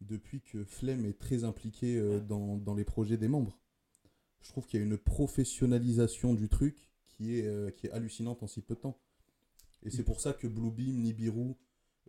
depuis 0.00 0.40
que 0.40 0.64
Flemme 0.64 1.04
est 1.04 1.18
très 1.18 1.44
impliqué 1.44 2.00
dans, 2.26 2.56
dans 2.56 2.74
les 2.74 2.84
projets 2.84 3.16
des 3.16 3.28
membres. 3.28 3.58
Je 4.40 4.48
trouve 4.50 4.66
qu'il 4.66 4.80
y 4.80 4.82
a 4.82 4.86
une 4.86 4.98
professionnalisation 4.98 6.34
du 6.34 6.48
truc 6.48 6.90
qui 7.06 7.36
est, 7.36 7.76
qui 7.76 7.86
est 7.86 7.90
hallucinante 7.90 8.42
en 8.42 8.46
si 8.46 8.60
peu 8.60 8.74
de 8.74 8.80
temps. 8.80 8.98
Et 9.84 9.90
c'est 9.90 10.04
pour 10.04 10.20
ça 10.20 10.32
que 10.32 10.46
Bluebeam, 10.46 11.00
Nibiru, 11.02 11.54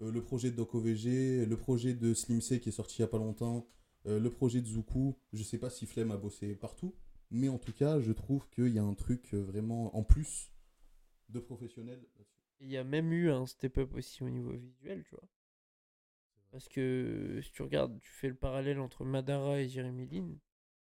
le 0.02 0.22
projet 0.22 0.50
de 0.50 0.56
Doc 0.56 0.74
OVG, 0.74 1.46
le 1.46 1.58
projet 1.58 1.94
de 1.94 2.14
Slim 2.14 2.42
C 2.42 2.60
qui 2.60 2.70
est 2.70 2.72
sorti 2.72 2.98
il 2.98 3.02
n'y 3.02 3.06
a 3.06 3.10
pas 3.10 3.20
longtemps, 3.20 3.68
le 4.06 4.28
projet 4.30 4.62
de 4.62 4.68
Zuku, 4.68 5.16
je 5.32 5.44
sais 5.44 5.60
pas 5.60 5.70
si 5.70 5.86
Flemme 5.86 6.12
a 6.12 6.18
bossé 6.18 6.56
partout, 6.56 6.96
mais 7.34 7.50
en 7.50 7.58
tout 7.58 7.74
cas, 7.74 8.00
je 8.00 8.12
trouve 8.14 8.48
qu'il 8.50 8.70
y 8.70 8.80
a 8.80 8.84
un 8.84 8.94
truc 8.94 9.34
euh, 9.34 9.42
vraiment 9.44 9.94
en 9.98 10.04
plus 10.04 10.52
de 11.30 11.40
professionnel. 11.40 12.00
Il 12.62 12.70
y 12.70 12.78
a 12.78 12.84
même 12.86 13.12
eu 13.12 13.30
un 13.30 13.46
step-up 13.46 13.94
aussi 13.96 14.24
au 14.24 14.30
niveau 14.30 14.52
visuel, 14.54 15.04
tu 15.04 15.12
vois. 15.16 15.28
Parce 16.52 16.70
que 16.70 17.40
si 17.42 17.52
tu 17.52 17.62
regardes, 17.64 18.00
tu 18.00 18.10
fais 18.12 18.28
le 18.30 18.36
parallèle 18.36 18.80
entre 18.80 19.04
Madara 19.04 19.60
et 19.60 19.68
Jeremy 19.68 20.06
Lin, 20.08 20.28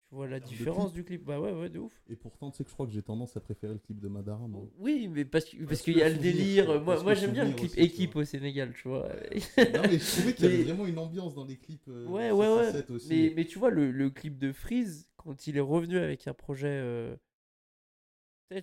tu 0.08 0.14
vois 0.14 0.28
la 0.28 0.38
différence 0.38 0.92
clip. 0.92 0.94
du 0.96 1.04
clip. 1.04 1.24
Bah 1.24 1.40
ouais, 1.40 1.50
ouais, 1.52 1.70
de 1.70 1.78
ouf. 1.78 1.92
Et 2.10 2.14
pourtant, 2.14 2.50
tu 2.50 2.58
sais 2.58 2.64
que 2.64 2.68
je 2.68 2.74
crois 2.74 2.86
que 2.86 2.92
j'ai 2.92 3.02
tendance 3.02 3.36
à 3.38 3.40
préférer 3.40 3.72
le 3.72 3.78
clip 3.78 3.98
de 3.98 4.06
Madara. 4.08 4.46
moi. 4.46 4.68
Oui, 4.76 5.08
mais 5.08 5.24
parce 5.24 5.46
que- 5.46 5.56
parce 5.56 5.68
Parce 5.70 5.82
qu'il 5.82 5.96
y 5.96 6.02
a 6.02 6.10
le 6.10 6.18
délire. 6.18 6.66
Moi, 6.82 7.02
moi 7.02 7.14
j'aime 7.14 7.32
bien 7.32 7.46
le 7.46 7.54
clip 7.54 7.70
aussi, 7.70 7.80
équipe 7.80 8.14
au 8.16 8.24
Sénégal, 8.24 8.74
tu 8.74 8.86
vois. 8.86 9.08
non, 9.08 9.82
mais 9.82 9.98
je 9.98 10.12
trouvais 10.12 10.34
qu'il 10.34 10.44
y 10.44 10.48
avait 10.48 10.56
Mais- 10.58 10.62
vraiment 10.64 10.86
une 10.86 10.98
ambiance 10.98 11.34
dans 11.34 11.46
les 11.46 11.56
clips. 11.56 11.88
euh, 11.88 12.04
Ouais, 12.06 12.30
ouais, 12.30 12.46
ouais. 12.48 12.64
667 12.72 12.90
aussi. 12.90 13.08
Mais, 13.08 13.32
mais 13.34 13.44
tu 13.46 13.58
vois, 13.58 13.70
le, 13.70 13.90
le 13.90 14.10
clip 14.10 14.36
de 14.38 14.52
Freeze, 14.52 15.08
quand 15.26 15.46
il 15.46 15.56
est 15.56 15.60
revenu 15.60 15.98
avec 15.98 16.26
un 16.28 16.34
projet. 16.34 16.68
euh, 16.82 17.16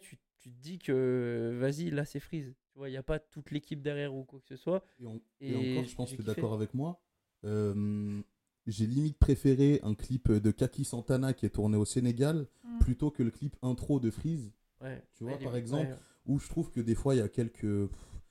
tu 0.02 0.18
tu, 0.40 0.50
te 0.52 0.60
dis 0.62 0.78
que 0.80 1.58
vas-y, 1.60 1.90
là 1.90 2.04
c'est 2.06 2.20
Freeze. 2.20 2.54
Tu 2.72 2.78
vois, 2.78 2.90
il 2.90 2.92
n'y 2.92 2.98
a 2.98 3.04
pas 3.04 3.20
toute 3.20 3.52
l'équipe 3.52 3.82
derrière 3.82 4.14
ou 4.14 4.24
quoi 4.26 4.40
que 4.40 4.48
ce 4.48 4.56
soit. 4.58 4.84
Et, 5.00 5.06
en- 5.06 5.22
et 5.40 5.52
Et 5.52 5.56
encore, 5.78 5.90
je 5.90 5.96
pense 5.96 6.12
que 6.12 6.16
tu 6.18 6.22
es 6.22 6.26
d'accord 6.26 6.54
avec 6.54 6.74
moi. 6.74 7.00
euh, 7.46 8.22
j'ai 8.66 8.88
limite 8.88 9.18
préféré 9.20 9.82
un 9.84 9.94
clip 9.96 10.32
de 10.32 10.52
Kaki 10.52 10.86
Santana 10.86 11.34
qui 11.34 11.46
est 11.46 11.50
tourné 11.50 11.76
au 11.78 11.84
Sénégal 11.86 12.48
Mm. 12.64 12.80
plutôt 12.80 13.12
que 13.12 13.22
le 13.24 13.30
clip 13.32 13.56
intro 13.62 14.00
de 14.00 14.10
Freeze 14.10 14.54
Ouais. 14.82 15.02
Tu 15.16 15.24
vois, 15.26 15.38
par 15.38 15.56
exemple, 15.58 15.88
ouais. 15.92 15.98
où 16.26 16.40
je 16.40 16.48
trouve 16.50 16.72
que 16.72 16.80
des 16.82 16.96
fois 16.96 17.14
il 17.16 17.18
y 17.20 17.22
a 17.22 17.28
quelques 17.30 17.88
pff, 17.88 18.22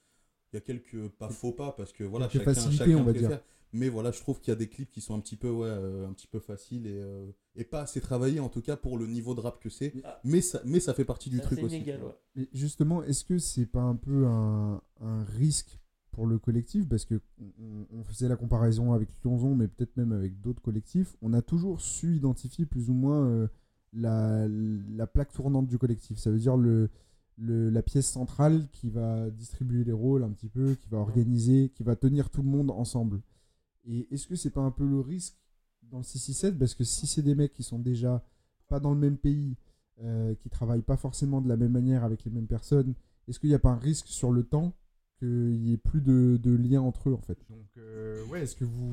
il 0.53 0.57
y 0.57 0.59
a 0.59 0.61
quelques 0.63 1.09
pas 1.11 1.29
faux 1.31 1.53
pas 1.53 1.73
parce 1.73 1.93
que 1.93 2.05
voilà 2.05 2.27
Quelques 2.29 2.45
chacun, 2.45 2.55
facilités, 2.55 2.85
chacun 2.85 2.97
on 2.97 3.05
va 3.05 3.13
préfère. 3.13 3.29
dire. 3.29 3.41
Mais 3.73 3.89
voilà 3.89 4.11
je 4.11 4.21
trouve 4.21 4.39
qu'il 4.41 4.51
y 4.51 4.53
a 4.53 4.59
des 4.59 4.69
clips 4.69 4.91
qui 4.91 5.01
sont 5.01 5.15
un 5.15 5.21
petit 5.21 5.37
peu 5.37 5.49
ouais 5.51 5.67
euh, 5.69 6.07
un 6.09 6.13
petit 6.13 6.27
peu 6.27 6.39
faciles 6.41 6.87
et, 6.87 7.01
euh, 7.01 7.31
et 7.57 7.65
pas 7.65 7.83
assez 7.83 8.01
travaillés 8.01 8.41
en 8.41 8.49
tout 8.49 8.61
cas 8.63 8.77
pour 8.77 8.99
le 8.99 9.07
niveau 9.07 9.35
de 9.35 9.41
rap 9.41 9.61
que 9.61 9.69
c'est 9.71 9.93
Ah. 10.05 10.21
mais 10.25 10.41
ça 10.41 10.61
mais 10.65 10.81
ça 10.81 10.93
fait 10.95 11.05
partie 11.05 11.31
du 11.31 11.41
truc 11.41 11.59
aussi 11.67 11.79
ouais. 12.03 12.15
Mais 12.37 12.49
justement, 12.53 13.03
est-ce 13.03 13.25
que 13.25 13.39
c'est 13.39 13.67
pas 13.67 13.83
un 13.83 13.97
peu 13.97 14.27
un, 14.27 14.81
un 15.01 15.25
risque 15.25 15.79
pour 16.11 16.27
le 16.27 16.39
collectif? 16.39 16.89
Parce 16.89 17.05
que 17.07 17.21
on, 17.41 17.87
on 17.99 18.05
faisait 18.05 18.29
la 18.29 18.37
comparaison 18.37 18.93
avec 18.93 19.09
Lyonzon, 19.25 19.55
mais 19.55 19.69
peut-être 19.69 19.97
même 19.97 20.13
avec 20.13 20.41
d'autres 20.41 20.61
collectifs. 20.63 21.17
On 21.23 21.33
a 21.33 21.41
toujours 21.43 21.81
su 21.81 22.17
identifier 22.17 22.67
plus 22.67 22.91
ou 22.91 22.95
moins 22.95 23.25
euh, 23.27 23.49
la, 23.95 24.47
la 24.49 25.07
plaque 25.07 25.33
tournante 25.33 25.67
du 25.69 25.79
collectif. 25.79 26.19
Ça 26.19 26.31
veut 26.31 26.39
dire 26.39 26.57
le, 26.57 26.91
le- 27.39 27.71
la 27.71 27.83
pièce 27.83 28.07
centrale 28.07 28.67
qui 28.73 28.89
va 28.91 29.31
distribuer 29.31 29.85
les 29.85 29.93
rôles 29.93 30.23
un 30.25 30.31
petit 30.31 30.49
peu, 30.49 30.75
qui 30.75 30.89
va 30.91 30.99
organiser, 30.99 31.71
qui 31.75 31.83
va 31.83 31.97
tenir 31.97 32.29
tout 32.31 32.43
le 32.43 32.49
monde 32.49 32.71
ensemble. 32.71 33.21
Et 33.87 34.09
est-ce 34.13 34.27
que 34.27 34.37
c'est 34.37 34.51
pas 34.51 34.61
un 34.61 34.71
peu 34.71 34.87
le 34.87 35.01
risque 35.01 35.37
dans 35.83 35.99
le 35.99 36.05
667 36.05 36.59
Parce 36.59 36.75
que 36.75 36.85
si 36.85 37.07
c'est 37.07 37.23
des 37.23 37.35
mecs 37.35 37.53
qui 37.53 37.63
sont 37.63 37.79
déjà 37.79 38.25
pas 38.69 38.81
dans 38.81 38.93
le 38.93 38.99
même 39.01 39.17
pays, 39.19 39.57
euh, 40.03 40.35
qui 40.37 40.49
travaillent 40.51 40.83
pas 40.83 40.97
forcément 40.97 41.41
de 41.41 41.49
la 41.49 41.57
même 41.57 41.73
manière 41.73 42.05
avec 42.05 42.25
les 42.25 42.31
mêmes 42.31 42.47
personnes, 42.47 42.95
est-ce 43.29 43.39
qu'il 43.41 43.49
n'y 43.51 43.55
a 43.55 43.59
pas 43.59 43.71
un 43.71 43.79
risque 43.79 44.07
sur 44.09 44.33
le 44.33 44.43
temps 44.45 44.75
qu'il 45.19 45.61
n'y 45.61 45.73
ait 45.73 45.77
plus 45.79 46.01
de, 46.01 46.39
de 46.43 46.55
lien 46.55 46.81
entre 46.81 47.11
eux 47.11 47.15
en 47.15 47.21
fait? 47.21 47.39
Donc 47.51 47.67
euh, 47.77 48.25
ouais, 48.27 48.43
est-ce 48.43 48.57
que 48.57 48.65
vous 48.65 48.93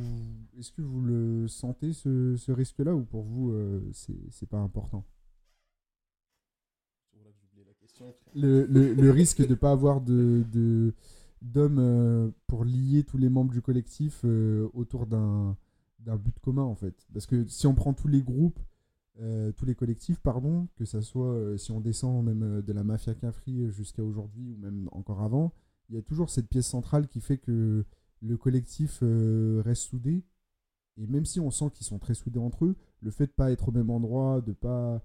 est-ce 0.57 0.71
que 0.71 0.81
vous 0.81 1.01
le 1.01 1.47
sentez 1.47 1.93
ce, 1.93 2.35
ce 2.37 2.51
risque-là 2.51 2.93
ou 2.95 3.03
pour 3.03 3.23
vous 3.23 3.51
euh, 3.51 3.81
c'est 3.93 4.17
c'est 4.31 4.49
pas 4.49 4.59
important? 4.59 5.05
Le, 8.35 8.65
le, 8.67 8.93
le 8.93 9.11
risque 9.11 9.45
de 9.45 9.55
pas 9.55 9.71
avoir 9.71 10.01
de 10.01 10.43
de- 10.51 10.93
d'hommes 11.41 11.79
euh, 11.79 12.29
pour 12.47 12.65
lier 12.65 13.03
tous 13.03 13.17
les 13.17 13.29
membres 13.29 13.51
du 13.51 13.61
collectif 13.61 14.21
euh, 14.25 14.69
autour 14.73 15.07
d'un 15.07 15.55
but 15.99 16.37
commun 16.39 16.63
en 16.63 16.75
fait 16.75 17.07
parce 17.13 17.25
que 17.25 17.47
si 17.47 17.67
on 17.67 17.75
prend 17.75 17.93
tous 17.93 18.07
les 18.07 18.21
groupes 18.21 18.59
euh, 19.21 19.51
tous 19.51 19.65
les 19.65 19.75
collectifs 19.75 20.19
pardon 20.19 20.67
que 20.75 20.85
ça 20.85 21.01
soit 21.01 21.57
si 21.57 21.71
on 21.71 21.81
descend 21.81 22.25
même 22.25 22.61
de 22.61 22.73
la 22.73 22.83
mafia 22.83 23.13
Cafri 23.13 23.69
jusqu'à 23.71 24.03
aujourd'hui 24.03 24.49
ou 24.49 24.57
même 24.57 24.89
encore 24.91 25.21
avant 25.21 25.53
il 25.89 25.95
y 25.95 25.99
a 25.99 26.01
toujours 26.01 26.29
cette 26.29 26.47
pièce 26.47 26.67
centrale 26.67 27.07
qui 27.07 27.21
fait 27.21 27.37
que 27.37 27.85
le 28.21 28.37
collectif 28.37 28.99
reste 29.01 29.83
soudé 29.83 30.23
et 30.97 31.07
même 31.07 31.25
si 31.25 31.39
on 31.39 31.51
sent 31.51 31.69
qu'ils 31.73 31.85
sont 31.85 31.99
très 31.99 32.13
soudés 32.13 32.39
entre 32.39 32.65
eux 32.65 32.75
le 33.01 33.11
fait 33.11 33.27
de 33.27 33.31
pas 33.31 33.51
être 33.51 33.69
au 33.69 33.71
même 33.71 33.89
endroit 33.89 34.41
de 34.41 34.51
pas. 34.53 35.01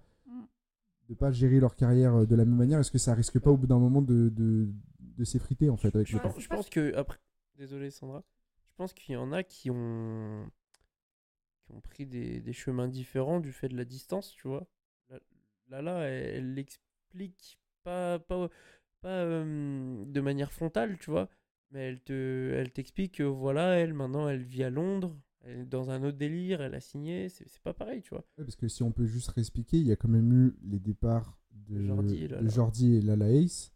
De 1.09 1.14
pas 1.14 1.30
gérer 1.30 1.61
leur 1.61 1.76
carrière 1.76 2.14
euh, 2.14 2.26
de 2.26 2.34
la 2.34 2.44
même 2.44 2.57
manière 2.57 2.80
est-ce 2.80 2.90
que 2.90 2.98
ça 2.98 3.14
risque 3.14 3.38
pas 3.38 3.50
au 3.50 3.57
bout 3.57 3.66
d'un 3.66 3.78
moment 3.78 4.02
de, 4.02 4.28
de, 4.30 4.68
de 5.00 5.24
s'effriter 5.24 5.70
en 5.70 5.76
fait 5.76 5.94
avec 5.94 6.09
Je 6.09 6.16
le 6.16 6.22
temps 6.22 6.30
pense, 6.30 6.42
je 6.42 6.48
pense 6.48 6.70
que 6.70 6.94
après, 6.94 7.18
désolé 7.57 7.90
Sandra, 7.90 8.24
je 8.66 8.74
pense 8.76 8.92
qu'il 8.92 9.14
y 9.14 9.16
en 9.16 9.32
a 9.32 9.42
qui 9.42 9.70
ont 9.70 10.50
qui 11.64 11.72
ont 11.72 11.80
pris 11.80 12.07
des, 12.07 12.40
des 12.40 12.52
chemins 12.52 12.88
différents 12.88 13.40
du 13.40 13.52
fait 13.52 13.68
de 13.68 13.76
la 13.76 13.84
distance, 13.84 14.32
tu 14.32 14.48
vois. 14.48 14.66
Là, 15.68 16.02
elle, 16.07 16.55
l'explique 16.55 17.59
pas 17.82 18.18
pas 18.18 18.48
pas 19.00 19.09
euh, 19.09 20.05
de 20.07 20.20
manière 20.20 20.52
frontale, 20.52 20.98
tu 20.98 21.11
vois, 21.11 21.28
mais 21.70 21.88
elle 21.88 22.00
te 22.00 22.52
elle 22.55 22.70
t'explique 22.70 23.16
que 23.16 23.22
voilà, 23.22 23.78
elle 23.78 23.94
maintenant 23.94 24.28
elle 24.28 24.43
vit 24.43 24.62
à 24.62 24.70
Londres, 24.70 25.16
dans 25.66 25.90
un 25.90 26.02
autre 26.04 26.16
délire, 26.18 26.60
elle 26.62 26.74
a 26.74 26.80
signé, 26.80 27.28
c'est 27.28 27.46
pas 27.62 27.74
pareil, 27.74 28.02
tu 28.02 28.10
vois. 28.10 28.24
Ouais, 28.38 28.44
parce 28.44 28.56
que 28.56 28.68
si 28.68 28.82
on 28.82 28.92
peut 28.92 29.06
juste 29.06 29.28
réexpliquer, 29.30 29.78
il 29.78 29.86
y 29.86 29.92
a 29.92 29.96
quand 29.96 30.08
même 30.08 30.32
eu 30.32 30.56
les 30.64 30.78
départs 30.78 31.38
de 31.68 31.84
Jordi 31.84 32.16
et 32.24 32.28
de 32.28 32.34
Lala. 32.34 32.48
Jordi 32.50 32.94
et 32.96 33.00
Lala 33.00 33.30
Ace. 33.30 33.70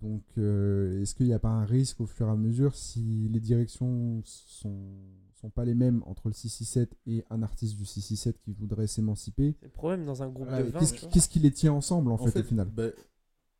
Donc, 0.00 0.22
euh, 0.38 1.02
est-ce 1.02 1.14
qu'il 1.14 1.26
n'y 1.26 1.32
a 1.34 1.40
pas 1.40 1.48
un 1.48 1.64
risque 1.64 2.00
au 2.00 2.06
fur 2.06 2.28
et 2.28 2.30
à 2.30 2.36
mesure 2.36 2.76
si 2.76 3.28
les 3.32 3.40
directions 3.40 4.22
sont, 4.24 4.86
sont 5.34 5.50
pas 5.50 5.64
les 5.64 5.74
mêmes 5.74 6.02
entre 6.06 6.28
le 6.28 6.34
667 6.34 6.96
et 7.06 7.24
un 7.30 7.42
artiste 7.42 7.76
du 7.76 7.84
667 7.84 8.38
qui 8.40 8.52
voudrait 8.52 8.86
s'émanciper? 8.86 9.56
C'est 9.58 9.66
le 9.66 9.72
problème 9.72 10.04
dans 10.04 10.22
un 10.22 10.28
groupe 10.28 10.46
Voilà, 10.48 10.62
de 10.62 10.70
20, 10.70 11.10
Qu'est-ce 11.10 11.28
qui 11.28 11.40
les 11.40 11.50
tient 11.50 11.72
ensemble 11.72 12.12
en, 12.12 12.14
En 12.14 12.18
fait, 12.18 12.30
fait, 12.30 12.40
au 12.40 12.44
final? 12.44 12.68
ben, 12.68 12.92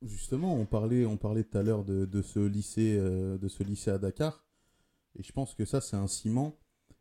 justement, 0.02 0.54
on 0.54 0.64
parlait, 0.64 1.04
on 1.04 1.16
parlait 1.16 1.42
tout 1.42 1.58
à 1.58 1.62
l'heure 1.64 1.84
de, 1.84 2.04
de 2.04 2.22
ce 2.22 2.38
lycée, 2.38 2.96
euh, 3.00 3.36
de 3.36 3.48
ce 3.48 3.64
lycée 3.64 3.90
à 3.90 3.98
Dakar, 3.98 4.44
et 5.18 5.24
je 5.24 5.32
pense 5.32 5.54
que 5.56 5.64
ça, 5.64 5.80
c'est 5.80 5.96
un 5.96 6.06
ciment. 6.06 6.56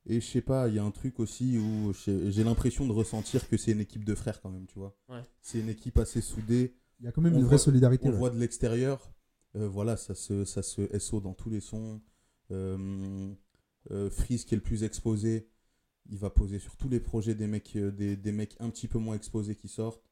Et 0.09 0.21
je 0.21 0.25
sais 0.25 0.41
pas, 0.41 0.69
il 0.69 0.75
y 0.75 0.79
a 0.79 0.83
un 0.83 0.91
truc 0.91 1.19
aussi 1.19 1.57
où 1.57 1.91
j'ai 2.05 2.43
l'impression 2.43 2.87
de 2.87 2.93
ressentir 2.93 3.47
que 3.49 3.57
c'est 3.57 3.71
une 3.73 3.81
équipe 3.81 4.05
de 4.05 4.15
frères 4.15 4.41
quand 4.41 4.49
même, 4.49 4.65
tu 4.65 4.79
vois. 4.79 4.95
Ouais. 5.09 5.21
C'est 5.41 5.59
une 5.59 5.67
équipe 5.69 5.97
assez 5.97 6.21
soudée. 6.21 6.73
Il 6.99 7.05
y 7.05 7.09
a 7.09 7.11
quand 7.11 7.21
même 7.21 7.33
on 7.33 7.39
une 7.39 7.43
vraie 7.43 7.57
voit- 7.57 7.65
solidarité. 7.65 8.07
On 8.07 8.11
ouais. 8.11 8.17
voit 8.17 8.29
de 8.29 8.39
l'extérieur. 8.39 9.11
Euh, 9.55 9.67
voilà, 9.67 9.97
ça 9.97 10.15
se, 10.15 10.45
ça 10.45 10.63
se 10.63 10.97
SO 10.97 11.19
dans 11.19 11.33
tous 11.33 11.49
les 11.49 11.59
sons. 11.59 12.01
Euh, 12.51 13.33
euh, 13.91 14.09
Freeze 14.09 14.45
qui 14.45 14.55
est 14.55 14.57
le 14.57 14.63
plus 14.63 14.83
exposé, 14.83 15.49
il 16.09 16.17
va 16.17 16.29
poser 16.29 16.59
sur 16.59 16.77
tous 16.77 16.87
les 16.87 17.01
projets 17.01 17.35
des 17.35 17.47
mecs, 17.47 17.75
euh, 17.75 17.91
des, 17.91 18.15
des 18.15 18.31
mecs 18.31 18.55
un 18.61 18.69
petit 18.69 18.87
peu 18.87 18.99
moins 18.99 19.15
exposés 19.15 19.55
qui 19.55 19.67
sortent. 19.67 20.03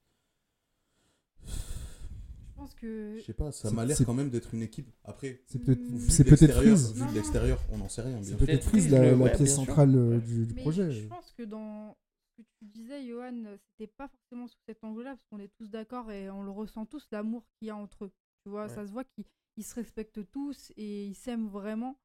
Pense 2.66 2.76
que 2.76 3.16
Je 3.20 3.24
sais 3.24 3.34
pas, 3.34 3.52
ça 3.52 3.72
m'a 3.72 3.86
l'air 3.86 3.98
quand 4.06 4.14
même 4.14 4.30
d'être 4.30 4.54
une 4.54 4.62
équipe. 4.64 4.90
Après, 5.04 5.42
C'est 5.48 5.60
peut-être 5.60 5.82
c'est 6.10 6.24
peut-être 6.24 6.54
Freeze. 6.54 6.94
Vu 6.94 7.08
de 7.08 7.14
l'extérieur, 7.14 7.60
on 7.72 7.78
n'en 7.78 7.90
sait 7.90 8.02
rien. 8.02 8.22
C'est 8.24 8.30
bien 8.36 8.38
peut-être 8.38 8.48
Peut-être 8.62 8.70
Freeze 8.70 8.90
la, 8.92 9.12
la 9.12 9.16
ouais, 9.16 9.32
pièce 9.36 9.56
centrale 9.56 9.96
euh, 9.96 10.10
Ouais. 10.16 10.22
du, 10.22 10.46
du 10.48 10.54
Mais 10.56 10.62
projet. 10.62 10.92
Je 10.92 11.08
pense 11.08 11.32
que 11.34 11.44
dans 11.44 11.96
ce 12.38 12.42
que 12.42 12.48
tu 12.60 12.66
disais, 12.66 13.06
Johan, 13.08 13.44
c'était 13.70 13.92
pas 13.92 14.08
forcément 14.08 14.48
sous 14.48 14.60
cet 14.66 14.84
angle-là, 14.84 15.12
parce 15.16 15.26
qu'on 15.30 15.40
est 15.40 15.52
tous 15.58 15.70
d'accord 15.70 16.12
et 16.12 16.30
on 16.30 16.44
le 16.44 16.52
ressent 16.52 16.86
tous, 16.86 17.08
l'amour 17.12 17.46
qu'il 17.58 17.68
y 17.68 17.72
a 17.72 17.76
entre 17.78 18.06
eux. 18.06 18.12
Tu 18.44 18.50
vois, 18.50 18.64
Ouais. 18.64 18.70
ça 18.76 18.86
se 18.86 18.92
voit 18.92 19.04
qu'ils 19.04 19.26
ils 19.58 19.64
se 19.64 19.76
respectent 19.76 20.30
tous 20.32 20.72
et 20.76 21.06
ils 21.08 21.16
s'aiment 21.16 21.48
vraiment. 21.48 21.98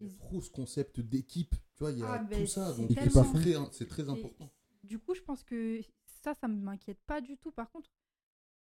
Il 0.00 0.08
y 0.08 0.10
a 0.10 0.18
trop 0.18 0.40
ce 0.42 0.50
concept 0.50 1.00
d'équipe. 1.00 1.54
Tu 1.74 1.78
vois, 1.80 1.90
il 1.92 1.98
y 2.00 2.02
a 2.02 2.12
Ah, 2.12 2.18
tout 2.18 2.26
ben, 2.28 2.46
ça. 2.46 2.72
Donc 2.74 2.88
c'est 2.90 3.08
très, 3.08 3.54
c'est 3.72 3.88
très 3.88 4.02
Et 4.04 4.08
important. 4.10 4.50
Du 4.84 4.98
coup, 4.98 5.14
je 5.14 5.22
pense 5.22 5.42
que 5.42 5.80
ça, 6.22 6.34
ça 6.34 6.48
ne 6.48 6.54
m'inquiète 6.60 7.00
pas 7.06 7.20
du 7.20 7.36
tout. 7.38 7.50
Par 7.50 7.70
contre, 7.70 7.88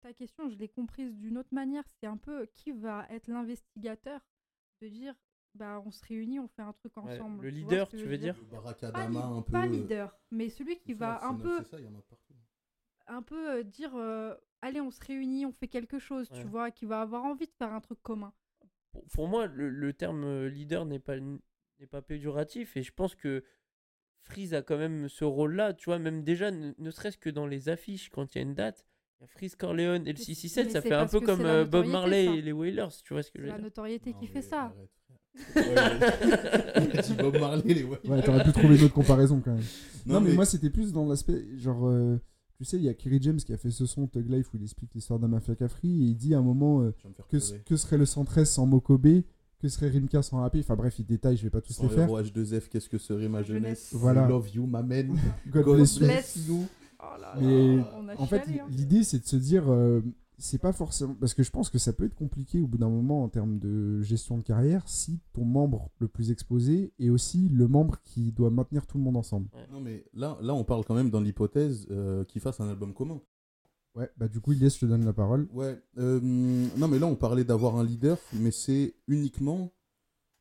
ta 0.07 0.13
question, 0.13 0.49
je 0.49 0.57
l'ai 0.57 0.69
comprise 0.69 1.13
d'une 1.17 1.37
autre 1.37 1.53
manière. 1.53 1.83
C'est 2.01 2.07
un 2.07 2.17
peu 2.17 2.47
qui 2.55 2.71
va 2.71 3.07
être 3.11 3.27
l'investigateur 3.29 4.21
de 4.81 4.89
dire 4.89 5.15
bah 5.55 5.83
on 5.85 5.91
se 5.91 6.05
réunit, 6.05 6.39
on 6.39 6.47
fait 6.49 6.63
un 6.63 6.73
truc 6.75 6.97
Ouais, 6.99 7.15
ensemble. 7.15 7.43
le 7.43 7.49
leader, 7.51 7.89
tu 7.89 7.97
veux 8.05 8.19
dire? 8.19 8.37
Le 8.39 8.45
Pas, 8.45 8.57
Barakadama, 8.57 9.09
li- 9.09 9.39
un 9.39 9.43
peu. 9.43 9.51
pas 9.53 9.65
euh, 9.67 9.71
leader, 9.71 10.17
mais 10.31 10.49
celui 10.49 10.79
qui 10.79 10.93
va 10.95 11.25
un 11.27 11.35
peu, 11.35 11.57
c'est 11.59 11.71
ça, 11.71 11.81
il 11.81 11.87
y 11.87 11.89
en 11.89 11.95
a 11.99 12.03
partout. 12.03 12.35
un 13.09 13.23
peu 13.23 13.65
dire 13.65 13.97
euh, 13.97 14.35
allez, 14.61 14.81
on 14.81 14.91
se 14.91 15.01
réunit, 15.05 15.45
on 15.47 15.53
fait 15.53 15.67
quelque 15.69 15.99
chose, 15.99 16.31
Ouais. 16.31 16.41
tu 16.43 16.47
vois, 16.47 16.71
qui 16.71 16.85
va 16.87 17.01
avoir 17.01 17.25
envie 17.25 17.47
de 17.47 17.53
faire 17.59 17.73
un 17.73 17.81
truc 17.81 18.01
commun. 18.03 18.33
pour, 18.93 19.05
pour 19.07 19.29
moi, 19.29 19.47
le, 19.47 19.71
le 19.71 19.93
terme 19.93 20.25
euh, 20.25 20.49
leader 20.49 20.85
n'est 20.85 20.99
pas, 21.01 21.17
n'est 21.19 21.87
pas 21.91 22.03
péjoratif 22.03 22.77
et 22.77 22.83
je 22.83 22.93
pense 22.93 23.15
que 23.17 23.43
Freeze 24.21 24.55
a 24.55 24.63
quand 24.63 24.79
même 24.79 25.09
ce 25.09 25.25
rôle-là, 25.25 25.73
tu 25.73 25.87
vois, 25.87 25.99
même 25.99 26.23
déjà, 26.23 26.51
ne, 26.51 26.75
ne 26.79 26.91
serait-ce 26.91 27.19
que 27.19 27.31
dans 27.31 27.47
les 27.47 27.69
affiches, 27.71 28.11
quand 28.11 28.35
il 28.35 28.39
y 28.39 28.41
a 28.41 28.43
une 28.43 28.55
date, 28.55 28.85
Freeze 29.29 29.57
Corleone 29.57 30.03
et 30.07 30.13
le 30.13 30.19
Mais 30.19 30.25
667, 30.25 30.67
mais 30.67 30.71
ça 30.73 30.81
c'est 30.83 30.89
fait 30.89 30.95
un 30.95 31.07
peu 31.07 31.21
comme 31.21 31.39
c'est 31.39 31.43
la 31.45 31.49
euh, 31.55 31.65
Bob 31.65 31.87
notoriété, 31.87 31.93
Marley 31.93 32.27
ça. 32.27 32.35
et 32.35 32.43
les 32.43 32.53
Wailers, 32.53 32.89
tu 33.05 33.13
vois 33.15 33.23
ce 33.23 33.31
que 33.31 33.39
C'est 33.39 33.41
je 33.41 33.45
veux 33.45 33.49
la 33.51 33.57
dire 33.57 33.65
notoriété 33.65 34.13
Non, 34.13 34.19
qui 34.21 34.27
fait 34.27 34.43
ça. 34.43 34.73
Bob 37.19 37.39
Marley, 37.39 37.75
les 37.75 37.85
ouais. 37.85 37.99
Ouais, 38.09 38.23
t'aurais 38.23 38.45
pu 38.45 38.53
trouver 38.53 38.77
une 38.79 38.85
autre 38.85 38.95
comparaison 38.95 39.41
quand 39.45 39.53
même. 39.55 39.65
Non, 40.07 40.15
Non, 40.15 40.21
mais, 40.21 40.31
mais- 40.31 40.35
moi, 40.37 40.45
c'était 40.47 40.71
plus 40.71 40.93
dans 40.93 41.07
l'aspect. 41.07 41.45
Genre, 41.57 41.87
euh, 41.89 42.19
tu 42.57 42.65
sais, 42.65 42.77
il 42.77 42.83
y 42.85 42.89
a 42.89 42.95
Kerry 42.95 43.19
James 43.23 43.37
qui 43.39 43.53
a 43.53 43.57
fait 43.57 43.71
ce 43.71 43.87
son 43.87 44.07
Tug 44.07 44.31
Life 44.31 44.47
où 44.53 44.57
il 44.57 44.63
explique 44.63 44.95
l'histoire 44.95 45.19
d'un 45.19 45.29
mafia 45.29 45.55
Cafri 45.55 45.89
et 45.89 46.07
il 46.11 46.17
dit 46.17 46.35
à 46.35 46.39
un 46.39 46.43
moment 46.43 46.83
euh, 46.83 46.95
que, 47.29 47.37
que 47.65 47.77
serait 47.77 47.99
le 47.99 48.07
113 48.07 48.49
sans 48.49 48.67
Mokobe, 48.67 49.23
que 49.59 49.69
serait 49.69 49.89
Rimka 49.89 50.23
sans 50.23 50.43
Happy. 50.43 50.61
Enfin 50.61 50.77
bref, 50.77 50.99
il 50.99 51.07
détaille, 51.07 51.37
je 51.37 51.43
vais 51.43 51.51
pas 51.51 51.61
tous 51.61 51.81
les 51.83 51.89
faire. 51.89 52.05
héros 52.05 52.21
H2F, 52.21 52.69
qu'est-ce 52.69 52.89
que 52.89 52.99
serait 52.99 53.29
ma 53.29 53.43
Jeunesse. 53.43 53.91
jeunesse? 53.91 53.91
Voilà. 53.93 54.27
I 54.27 54.29
Love 54.31 54.49
you, 54.55 54.67
ma 54.67 54.83
man. 54.83 55.19
God 55.49 55.65
God 55.65 55.77
bless 55.77 55.97
you. 55.97 56.07
bless. 56.07 56.37
you. 56.49 56.67
Oh 57.15 57.21
là 57.21 57.35
là, 57.35 57.41
Mais 57.41 57.79
on 57.97 58.09
a 58.09 58.17
en 58.17 58.27
fait, 58.27 58.43
hein. 58.49 58.67
l'idée 58.71 59.05
c'est 59.05 59.19
de 59.21 59.27
se 59.27 59.37
dire, 59.37 59.71
euh, 59.71 60.01
c'est 60.39 60.59
pas 60.61 60.73
forcément. 60.73 61.15
Parce 61.15 61.35
que 61.35 61.43
je 61.43 61.51
pense 61.51 61.71
que 61.71 61.79
ça 61.79 61.93
peut 61.93 62.05
être 62.05 62.15
compliqué 62.15 62.61
au 62.61 62.67
bout 62.67 62.79
d'un 62.79 62.89
moment 62.89 63.23
en 63.25 63.29
termes 63.29 63.59
de 63.59 64.01
gestion 64.03 64.39
de 64.39 64.43
carrière 64.43 64.89
si 64.89 65.21
ton 65.33 65.45
membre 65.45 65.91
le 65.99 66.09
plus 66.09 66.31
exposé 66.31 66.93
est 66.99 67.11
aussi 67.11 67.49
le 67.49 67.69
membre 67.69 67.97
qui 68.05 68.33
doit 68.33 68.51
maintenir 68.51 68.87
tout 68.87 68.99
le 68.99 69.05
monde 69.05 69.17
ensemble. 69.17 69.49
Non, 69.73 69.81
mais 69.81 70.05
là, 70.15 70.37
là, 70.43 70.55
on 70.55 70.65
parle 70.65 70.85
quand 70.85 70.95
même 70.95 71.11
dans 71.11 71.21
l'hypothèse 71.21 71.87
euh, 71.91 72.25
qu'ils 72.25 72.41
fassent 72.41 72.61
un 72.61 72.69
album 72.69 72.93
commun. 72.93 73.21
Ouais, 73.95 74.11
bah 74.19 74.29
du 74.29 74.41
coup, 74.41 74.53
Ilias, 74.53 74.75
je 74.75 74.81
te 74.81 74.87
donne 74.87 75.07
la 75.07 75.15
parole. 75.15 75.49
Ouais. 75.55 75.81
euh, 75.97 76.21
non, 76.23 76.87
mais 76.89 76.99
là, 76.99 77.07
on 77.07 77.15
parlait 77.17 77.45
d'avoir 77.45 77.77
un 77.77 77.85
leader, 77.85 78.19
mais 78.35 78.51
c'est 78.51 78.95
uniquement. 79.09 79.73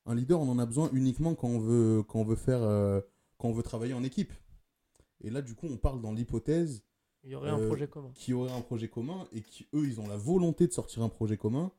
Un 0.05 0.13
leader, 0.15 0.39
on 0.41 0.49
en 0.49 0.59
a 0.59 0.65
besoin 0.65 0.89
uniquement 0.91 1.35
quand 1.35 1.47
on 1.47 1.59
veut, 1.59 2.03
quand 2.03 2.19
on 2.19 2.25
veut 2.25 2.35
faire. 2.35 2.61
euh, 2.61 2.99
quand 3.37 3.49
on 3.49 3.53
veut 3.53 3.63
travailler 3.63 3.93
en 3.93 4.03
équipe. 4.03 4.31
Et 5.25 5.29
là, 5.31 5.41
du 5.41 5.55
coup, 5.55 5.67
on 5.69 5.75
parle 5.77 6.01
dans 6.01 6.13
l'hypothèse 6.13 6.83
Il 7.23 7.31
y 7.31 7.35
aurait 7.35 7.49
un 7.49 7.59
Euh, 7.59 7.65
projet 7.67 7.87
commun. 7.87 8.11
qui 8.13 8.31
aurait 8.33 8.51
un 8.51 8.61
projet 8.61 8.87
commun 8.87 9.27
et 9.33 9.41
qui, 9.41 9.67
eux, 9.73 9.85
ils 9.87 9.99
ont 9.99 10.07
la 10.07 10.15
volonté 10.17 10.67
de 10.67 10.71
sortir 10.71 11.01
un 11.01 11.09
projet 11.09 11.35
commun. 11.35 11.71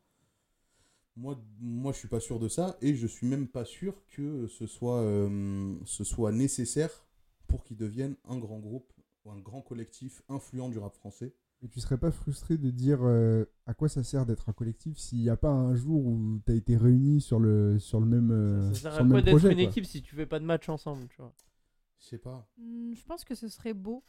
Moi, 1.17 1.39
moi 1.61 1.93
je 1.93 1.99
suis 1.99 2.09
pas 2.09 2.21
sûr 2.21 2.39
de 2.39 2.49
ça 2.49 2.77
et 2.83 2.95
je 2.95 3.07
suis 3.07 3.27
même 3.27 3.49
pas 3.49 3.65
sûr 3.65 3.95
que 4.11 4.47
ce 4.49 4.67
soit, 4.67 5.01
euh, 5.01 5.75
ce 5.87 6.05
soit 6.05 6.31
nécessaire 6.33 7.07
pour 7.47 7.65
qu'ils 7.65 7.77
deviennent 7.79 8.17
un 8.29 8.37
grand 8.39 8.59
groupe 8.59 8.93
ou 9.25 9.31
un 9.31 9.39
grand 9.39 9.63
collectif 9.63 10.23
influent 10.29 10.69
du 10.69 10.79
rap 10.79 10.95
français. 10.95 11.33
Et 11.63 11.69
tu 11.69 11.81
serais 11.81 11.97
pas 11.97 12.11
frustré 12.11 12.59
de 12.59 12.71
dire 12.71 12.99
euh, 13.03 13.47
à 13.65 13.73
quoi 13.73 13.89
ça 13.89 14.03
sert 14.05 14.27
d'être 14.27 14.51
un 14.51 14.53
collectif 14.53 14.99
s'il 14.99 15.21
n'y 15.21 15.31
a 15.31 15.39
pas 15.39 15.49
un 15.49 15.75
jour 15.75 16.05
où 16.05 16.39
tu 16.45 16.53
as 16.53 16.55
été 16.55 16.77
réuni 16.77 17.23
sur 17.23 17.39
le, 17.41 17.79
sur 17.79 17.99
le 17.99 18.07
même, 18.07 18.31
euh, 18.31 18.69
ça 18.75 18.81
sert 18.83 18.93
sur 18.93 19.01
à 19.01 19.05
le 19.05 19.09
quoi 19.09 19.17
même 19.23 19.25
d'être 19.25 19.45
une 19.47 19.53
quoi. 19.55 19.63
équipe 19.63 19.87
si 19.87 20.03
tu 20.03 20.15
fais 20.17 20.27
pas 20.27 20.39
de 20.39 20.45
match 20.45 20.69
ensemble, 20.69 21.09
tu 21.09 21.17
vois? 21.17 21.33
Je 21.99 22.05
sais 22.07 22.19
pas. 22.19 22.49
Hmm, 22.59 22.95
Je 22.95 23.05
pense 23.05 23.25
que 23.25 23.35
ce 23.35 23.49
serait 23.49 23.75
beau. 23.75 24.05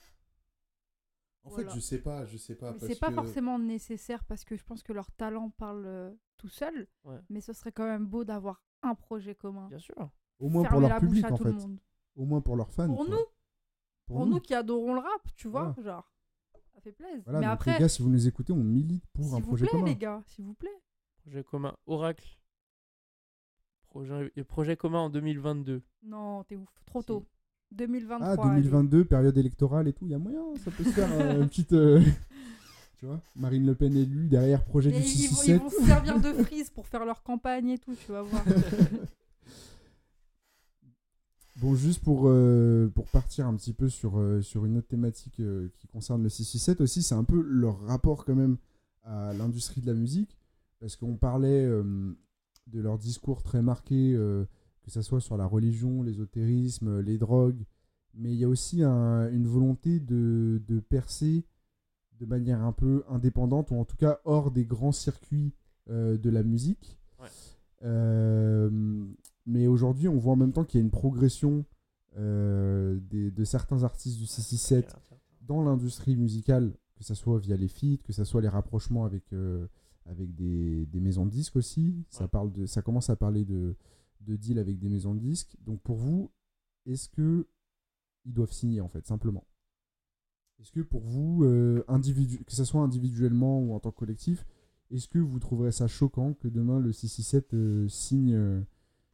En 1.44 1.50
Voilà. 1.50 1.70
fait, 1.70 1.76
je 1.76 1.80
sais 1.80 2.02
pas, 2.02 2.26
je 2.26 2.36
sais 2.38 2.56
pas. 2.56 2.74
Mais 2.74 2.80
c'est 2.80 3.00
pas 3.00 3.08
que- 3.10 3.14
forcément 3.16 3.58
nécessaire 3.58 4.24
parce 4.26 4.44
que 4.44 4.56
je 4.58 4.64
pense 4.66 4.84
que 4.84 4.92
leur 4.92 5.10
talent 5.14 5.50
parle 5.52 5.86
euh, 5.86 6.14
tout 6.36 6.50
seul. 6.50 6.88
Ouais. 7.06 7.20
Mais 7.30 7.40
ce 7.42 7.54
serait 7.54 7.72
quand 7.72 7.86
même 7.88 8.06
beau 8.06 8.26
d'avoir 8.26 8.62
un 8.82 8.96
projet 8.96 9.34
commun. 9.36 9.68
Bien 9.70 9.80
sûr. 9.80 9.96
Au 10.40 10.50
moins 10.50 10.66
pour 10.66 10.82
leur 10.82 10.90
la 10.90 11.00
bouche 11.00 11.08
public 11.10 11.26
à 11.26 11.34
en 11.34 11.38
tout 11.38 11.44
fait. 11.46 11.50
le 11.52 11.56
monde. 11.56 11.80
Au 12.16 12.26
moins 12.26 12.42
pour 12.42 12.56
leurs 12.58 12.72
fans. 12.74 12.88
Pour 12.88 13.06
quoi. 13.06 13.08
nous, 13.16 13.26
pour, 14.08 14.26
nous. 14.26 14.40
qui 14.42 14.54
adorons 14.54 14.94
le 14.96 15.00
rap, 15.00 15.22
tu 15.36 15.48
vois, 15.48 15.74
genre. 15.82 16.12
Ça 16.74 16.82
fait 16.82 16.92
plaisir. 16.92 17.22
Voilà, 17.24 17.40
mais 17.40 17.46
après, 17.46 17.74
les 17.74 17.80
gars, 17.80 17.90
si 17.90 18.02
vous 18.04 18.10
nous 18.10 18.28
écoutez, 18.28 18.52
on 18.54 18.64
milite 18.64 19.06
pour 19.14 19.26
un 19.34 19.38
s'il 19.38 19.44
vous 19.44 19.48
projet 19.48 19.66
plaît, 19.66 19.72
commun. 19.72 19.86
les 19.86 19.96
gars, 19.96 20.22
s'il 20.28 20.44
vous 20.46 20.54
plaît. 20.54 20.82
Projet 21.22 21.44
commun. 21.44 21.76
Oracle. 21.86 22.38
Projet, 23.90 24.30
projet 24.44 24.78
commun 24.78 25.00
en 25.00 25.10
2022. 25.10 25.82
Non, 26.04 26.44
t'es 26.44 26.56
ouf, 26.56 26.70
trop 26.86 27.02
Si. 27.02 27.08
tôt. 27.08 27.26
2023. 27.72 28.28
Ah, 28.28 28.32
allez. 28.52 28.62
2022, 28.62 29.06
période 29.06 29.38
électorale 29.38 29.88
et 29.88 29.94
tout, 29.94 30.06
il 30.06 30.12
y 30.12 30.14
a 30.14 30.18
moyen, 30.20 30.42
ça 30.64 30.72
peut 30.72 30.84
se 30.84 30.90
faire 30.90 31.10
euh, 31.12 31.42
une 31.42 31.48
petite. 31.50 31.74
euh, 31.74 32.02
tu 33.00 33.06
vois, 33.06 33.22
Marine 33.36 33.66
Le 33.66 33.76
Pen 33.76 33.96
élue 33.96 34.28
derrière 34.28 34.64
projet 34.64 34.90
Mais 34.90 35.02
du 35.02 35.06
ils, 35.06 35.28
vont, 35.30 35.36
ils 35.44 35.60
667. 35.60 35.62
vont 35.62 35.70
se 35.70 35.86
servir 35.86 36.20
de 36.20 36.44
frise 36.44 36.70
pour 36.70 36.88
faire 36.88 37.06
leur 37.06 37.24
campagne 37.24 37.70
et 37.70 37.78
tout, 37.78 37.94
tu 37.96 38.12
vas 38.12 38.22
voir. 38.22 38.44
Bon, 41.60 41.74
juste 41.74 42.04
pour, 42.04 42.26
euh, 42.28 42.88
pour 42.94 43.08
partir 43.08 43.48
un 43.48 43.56
petit 43.56 43.74
peu 43.74 43.90
sur, 43.90 44.22
sur 44.44 44.66
une 44.68 44.78
autre 44.78 44.88
thématique 44.88 45.42
qui 45.80 45.88
concerne 45.88 46.22
le 46.22 46.30
667 46.30 46.82
aussi, 46.82 47.02
c'est 47.02 47.16
un 47.16 47.24
peu 47.24 47.42
leur 47.42 47.80
rapport 47.82 48.26
quand 48.26 48.36
même 48.36 48.58
à 49.04 49.34
l'industrie 49.34 49.82
de 49.82 49.88
la 49.88 49.96
musique, 49.96 50.38
parce 50.80 50.96
qu'on 50.96 51.16
parlait 51.16 51.66
de 51.66 52.80
leur 52.80 53.00
discours 53.00 53.42
très 53.42 53.64
marqué, 53.64 54.16
que 54.88 54.94
ce 54.94 55.02
soit 55.02 55.20
sur 55.20 55.36
la 55.36 55.46
religion, 55.46 56.02
l'ésotérisme, 56.02 57.02
les 57.02 57.18
drogues, 57.18 57.66
mais 58.14 58.32
il 58.32 58.38
y 58.40 58.46
a 58.46 58.48
aussi 58.48 58.84
un- 58.84 59.30
une 59.34 59.46
volonté 59.46 60.00
de, 60.00 60.62
de 60.66 60.80
percer 60.80 61.44
de 62.22 62.26
manière 62.26 62.64
un 62.64 62.72
peu 62.72 63.04
indépendante, 63.10 63.70
ou 63.72 63.76
en 63.76 63.84
tout 63.84 63.98
cas 63.98 64.20
hors 64.24 64.50
des 64.50 64.64
grands 64.64 64.94
circuits 64.94 65.52
euh, 65.90 66.18
de 66.18 66.30
la 66.30 66.42
musique. 66.42 66.98
Ouais. 67.20 67.28
Euh, 67.84 68.70
mais 69.46 69.68
aujourd'hui, 69.68 70.08
on 70.08 70.18
voit 70.18 70.34
en 70.34 70.38
même 70.38 70.54
temps 70.54 70.64
qu'il 70.64 70.80
y 70.80 70.82
a 70.82 70.86
une 70.86 70.90
progression 70.92 71.66
euh, 72.18 72.98
des- 73.10 73.30
de 73.30 73.44
certains 73.44 73.84
artistes 73.84 74.18
du 74.18 74.26
667 74.26 74.86
dans 75.42 75.62
l'industrie 75.64 76.16
musicale, 76.16 76.72
que 76.96 77.04
ce 77.04 77.14
soit 77.14 77.40
via 77.40 77.56
les 77.58 77.68
feats, 77.68 77.98
que 78.06 78.14
ce 78.14 78.24
soit 78.24 78.42
les 78.42 78.48
rapprochements 78.50 79.04
avec, 79.06 79.32
avec 80.06 80.34
des, 80.34 80.86
des 80.88 81.00
maisons 81.02 81.26
de 81.26 81.32
disques 81.32 81.58
aussi. 81.58 81.94
Ça, 82.10 82.28
parle 82.30 82.52
de, 82.54 82.66
ça 82.66 82.82
commence 82.82 83.10
à 83.10 83.16
parler 83.18 83.44
de, 83.46 83.76
de 84.22 84.36
deals 84.36 84.60
avec 84.60 84.78
des 84.80 84.90
maisons 84.90 85.14
de 85.16 85.20
disques. 85.20 85.56
Donc 85.66 85.82
pour 85.82 85.98
vous, 85.98 86.32
est-ce 86.86 87.10
que 87.10 87.48
ils 88.26 88.34
doivent 88.34 88.52
signer 88.52 88.82
en 88.82 88.88
fait, 88.88 89.06
simplement? 89.08 89.46
Est-ce 90.60 90.72
que 90.72 90.82
pour 90.82 91.02
vous, 91.02 91.44
euh, 91.44 91.84
individu- 91.88 92.44
que 92.44 92.52
ce 92.54 92.66
soit 92.66 92.82
individuellement 92.82 93.60
ou 93.62 93.74
en 93.74 93.80
tant 93.80 93.92
que 93.92 93.98
collectif, 93.98 94.46
est-ce 94.90 95.08
que 95.08 95.20
vous 95.20 95.40
trouverez 95.40 95.72
ça 95.72 95.88
choquant 95.88 96.34
que 96.34 96.48
demain 96.48 96.80
le 96.80 96.92
667 96.92 97.54
euh, 97.54 97.88
signe, 97.90 98.34
euh, 98.34 98.62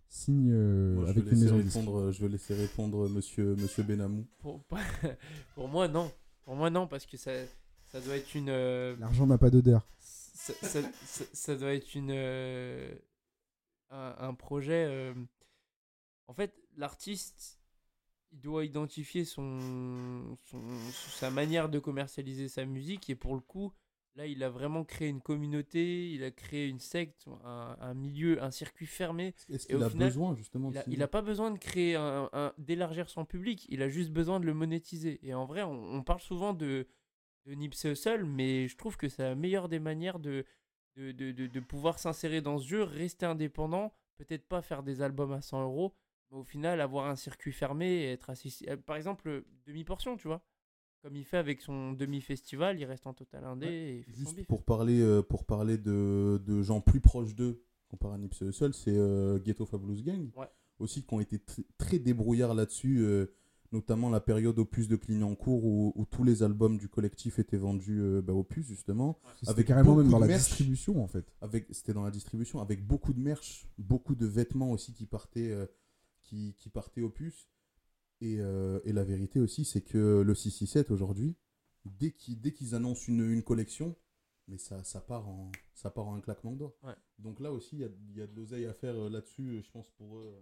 signe 0.07 0.51
euh, 0.51 0.95
Moi, 0.95 1.09
avec 1.09 1.15
vais 1.15 1.21
une 1.23 1.29
laisser 1.31 1.43
maison 1.45 1.57
de 1.57 1.61
disques? 1.63 1.75
répondre, 1.77 2.11
je 2.11 2.21
vais 2.21 2.29
laisser 2.29 2.53
répondre 2.53 3.09
monsieur, 3.09 3.55
monsieur 3.55 3.83
Benamou. 3.83 4.25
Pour, 4.39 4.63
pour 5.55 5.67
moi, 5.67 5.87
non. 5.89 6.09
Pour 6.45 6.55
moi, 6.55 6.69
non, 6.69 6.87
parce 6.87 7.05
que 7.05 7.17
ça, 7.17 7.31
ça 7.91 7.99
doit 8.01 8.15
être 8.15 8.33
une. 8.35 8.49
euh, 8.49 8.95
L'argent 8.99 9.27
n'a 9.27 9.37
pas 9.37 9.49
d'odeur. 9.49 9.85
ça, 9.99 10.53
ça- 10.61 10.81
ça- 11.05 11.25
ça 11.33 11.55
doit 11.55 11.73
être 11.73 11.93
une 11.95 12.11
euh, 12.11 12.93
un, 13.93 14.15
un 14.29 14.33
projet 14.33 14.85
euh, 14.89 15.13
en 16.27 16.33
fait 16.33 16.53
l'artiste 16.77 17.59
il 18.31 18.41
doit 18.41 18.65
identifier 18.65 19.25
son, 19.25 20.37
son 20.45 20.61
sa 20.91 21.29
manière 21.29 21.69
de 21.69 21.79
commercialiser 21.79 22.47
sa 22.47 22.65
musique 22.65 23.09
et 23.09 23.15
pour 23.15 23.35
le 23.35 23.41
coup 23.41 23.71
là 24.15 24.25
il 24.25 24.43
a 24.43 24.49
vraiment 24.49 24.83
créé 24.83 25.07
une 25.09 25.21
communauté 25.21 26.11
il 26.11 26.23
a 26.23 26.31
créé 26.31 26.67
une 26.67 26.79
secte 26.79 27.27
un, 27.43 27.77
un 27.79 27.93
milieu 27.93 28.41
un 28.41 28.49
circuit 28.51 28.87
fermé 28.87 29.35
Est-ce 29.49 29.67
qu'il 29.67 29.83
a 29.83 29.89
final, 29.89 30.07
besoin 30.07 30.35
justement 30.35 30.69
de 30.69 30.75
il 30.75 30.77
a, 30.79 30.83
signer 30.83 30.97
il 30.97 31.03
a 31.03 31.07
pas 31.07 31.21
besoin 31.21 31.51
de 31.51 31.59
créer 31.59 31.95
un, 31.95 32.29
un- 32.33 32.53
d'élargir 32.57 33.07
son 33.09 33.25
public, 33.25 33.67
il 33.69 33.81
a 33.83 33.89
juste 33.89 34.11
besoin 34.11 34.39
de 34.39 34.45
le 34.45 34.53
monétiser. 34.55 35.19
Et 35.27 35.33
en 35.35 35.45
vrai, 35.45 35.61
on, 35.63 35.93
on 35.95 36.03
parle 36.03 36.21
souvent 36.21 36.53
de, 36.53 36.87
de 37.45 37.53
Nipsey 37.53 37.91
Hussle, 37.91 38.23
mais 38.25 38.67
je 38.67 38.77
trouve 38.77 38.97
que 38.97 39.09
c'est 39.09 39.23
la 39.23 39.35
meilleure 39.35 39.67
des 39.69 39.79
manières 39.79 40.19
de, 40.19 40.45
de, 40.95 41.11
de, 41.11 41.31
de- 41.31 41.47
de 41.47 41.59
pouvoir 41.59 41.99
s'insérer 41.99 42.41
dans 42.41 42.57
ce 42.59 42.67
jeu, 42.67 42.83
rester 42.83 43.25
indépendant, 43.25 43.93
peut-être 44.17 44.47
pas 44.47 44.61
faire 44.61 44.83
des 44.83 45.01
albums 45.01 45.31
à 45.31 45.41
100 45.41 45.63
euros, 45.63 45.93
mais 46.31 46.37
au 46.37 46.43
final 46.43 46.81
avoir 46.81 47.07
un 47.07 47.15
circuit 47.15 47.51
fermé 47.51 47.85
et 48.03 48.11
être 48.11 48.29
assis. 48.29 48.65
euh, 48.69 48.77
Par 48.77 48.95
exemple, 48.95 49.27
euh, 49.27 49.45
demi-portion, 49.65 50.17
tu 50.17 50.27
vois. 50.27 50.43
Comme 51.01 51.15
il 51.17 51.25
fait 51.25 51.37
avec 51.37 51.59
son 51.61 51.91
demi-festival, 51.93 52.79
il 52.79 52.85
reste 52.85 53.05
en 53.07 53.13
total 53.13 53.43
indé 53.43 53.67
et 53.67 54.03
son 54.03 54.17
Juste 54.19 54.35
bif. 54.35 54.47
pour 54.47 54.63
parler, 54.63 55.01
euh, 55.01 55.21
pour 55.21 55.45
parler 55.45 55.77
de, 55.77 56.41
de 56.45 56.61
gens 56.61 56.79
plus 56.79 57.01
proches 57.01 57.35
d'eux, 57.35 57.61
comparé 57.89 58.15
à 58.15 58.17
Nipsey 58.17 58.45
Hussle, 58.47 58.73
c'est 58.73 58.95
euh, 58.95 59.37
Ghetto 59.39 59.65
Fabulous 59.65 60.01
Gang. 60.01 60.29
Ouais. 60.35 60.47
Aussi, 60.79 61.03
qui 61.05 61.13
ont 61.13 61.19
été 61.19 61.37
tr- 61.37 61.65
très 61.77 61.99
débrouillards 61.99 62.53
là-dessus, 62.55 62.99
euh, 62.99 63.27
notamment 63.73 64.09
la 64.09 64.21
période 64.21 64.57
opus 64.59 64.87
de 64.87 64.95
Clignancourt 64.95 65.65
où, 65.65 65.91
où 65.95 66.05
tous 66.05 66.23
les 66.23 66.43
albums 66.43 66.77
du 66.77 66.87
collectif 66.87 67.39
étaient 67.39 67.57
vendus 67.57 67.99
euh, 67.99 68.21
bah, 68.21 68.33
opus, 68.33 68.65
justement. 68.65 69.19
C'était 69.39 69.49
Avec 69.51 69.67
carrément 69.67 69.95
même 69.95 70.09
dans 70.09 70.19
la 70.19 70.27
merch. 70.27 70.45
distribution 70.45 71.03
en 71.03 71.07
fait. 71.07 71.25
Avec, 71.41 71.65
c'était 71.71 71.93
dans 71.93 72.03
la 72.03 72.11
distribution, 72.11 72.61
avec 72.61 72.85
beaucoup 72.85 73.13
de 73.13 73.19
merch, 73.19 73.67
beaucoup 73.77 74.15
de 74.15 74.25
vêtements 74.25 74.71
aussi 74.71 74.93
qui 74.93 75.05
partaient, 75.07 75.51
euh, 75.51 75.65
qui, 76.21 76.55
qui 76.59 76.69
partaient 76.69 77.01
opus. 77.01 77.49
Et, 78.21 78.37
euh, 78.39 78.79
et 78.85 78.93
la 78.93 79.03
vérité 79.03 79.39
aussi, 79.41 79.65
c'est 79.65 79.81
que 79.81 80.21
le 80.21 80.35
667 80.35 80.91
aujourd'hui, 80.91 81.35
dès 81.83 82.11
qu'ils 82.11 82.39
dès 82.39 82.53
qu'ils 82.53 82.75
annoncent 82.75 83.11
une, 83.11 83.29
une 83.29 83.43
collection, 83.43 83.97
mais 84.47 84.57
ça, 84.57 84.83
ça, 84.83 85.01
part 85.01 85.27
en, 85.27 85.51
ça 85.73 85.89
part 85.89 86.07
en 86.07 86.15
un 86.15 86.21
claquement 86.21 86.51
de 86.53 86.59
doigts. 86.59 86.77
Ouais. 86.83 86.93
Donc 87.17 87.39
là 87.39 87.51
aussi, 87.51 87.75
il 87.77 87.79
y 87.81 87.83
a, 87.85 87.89
il 88.11 88.17
y 88.17 88.21
a 88.21 88.27
de 88.27 88.35
l'oseille 88.35 88.65
à 88.65 88.73
faire 88.73 88.93
là-dessus, 89.09 89.61
je 89.65 89.71
pense, 89.71 89.89
pour 89.91 90.19
eux. 90.19 90.33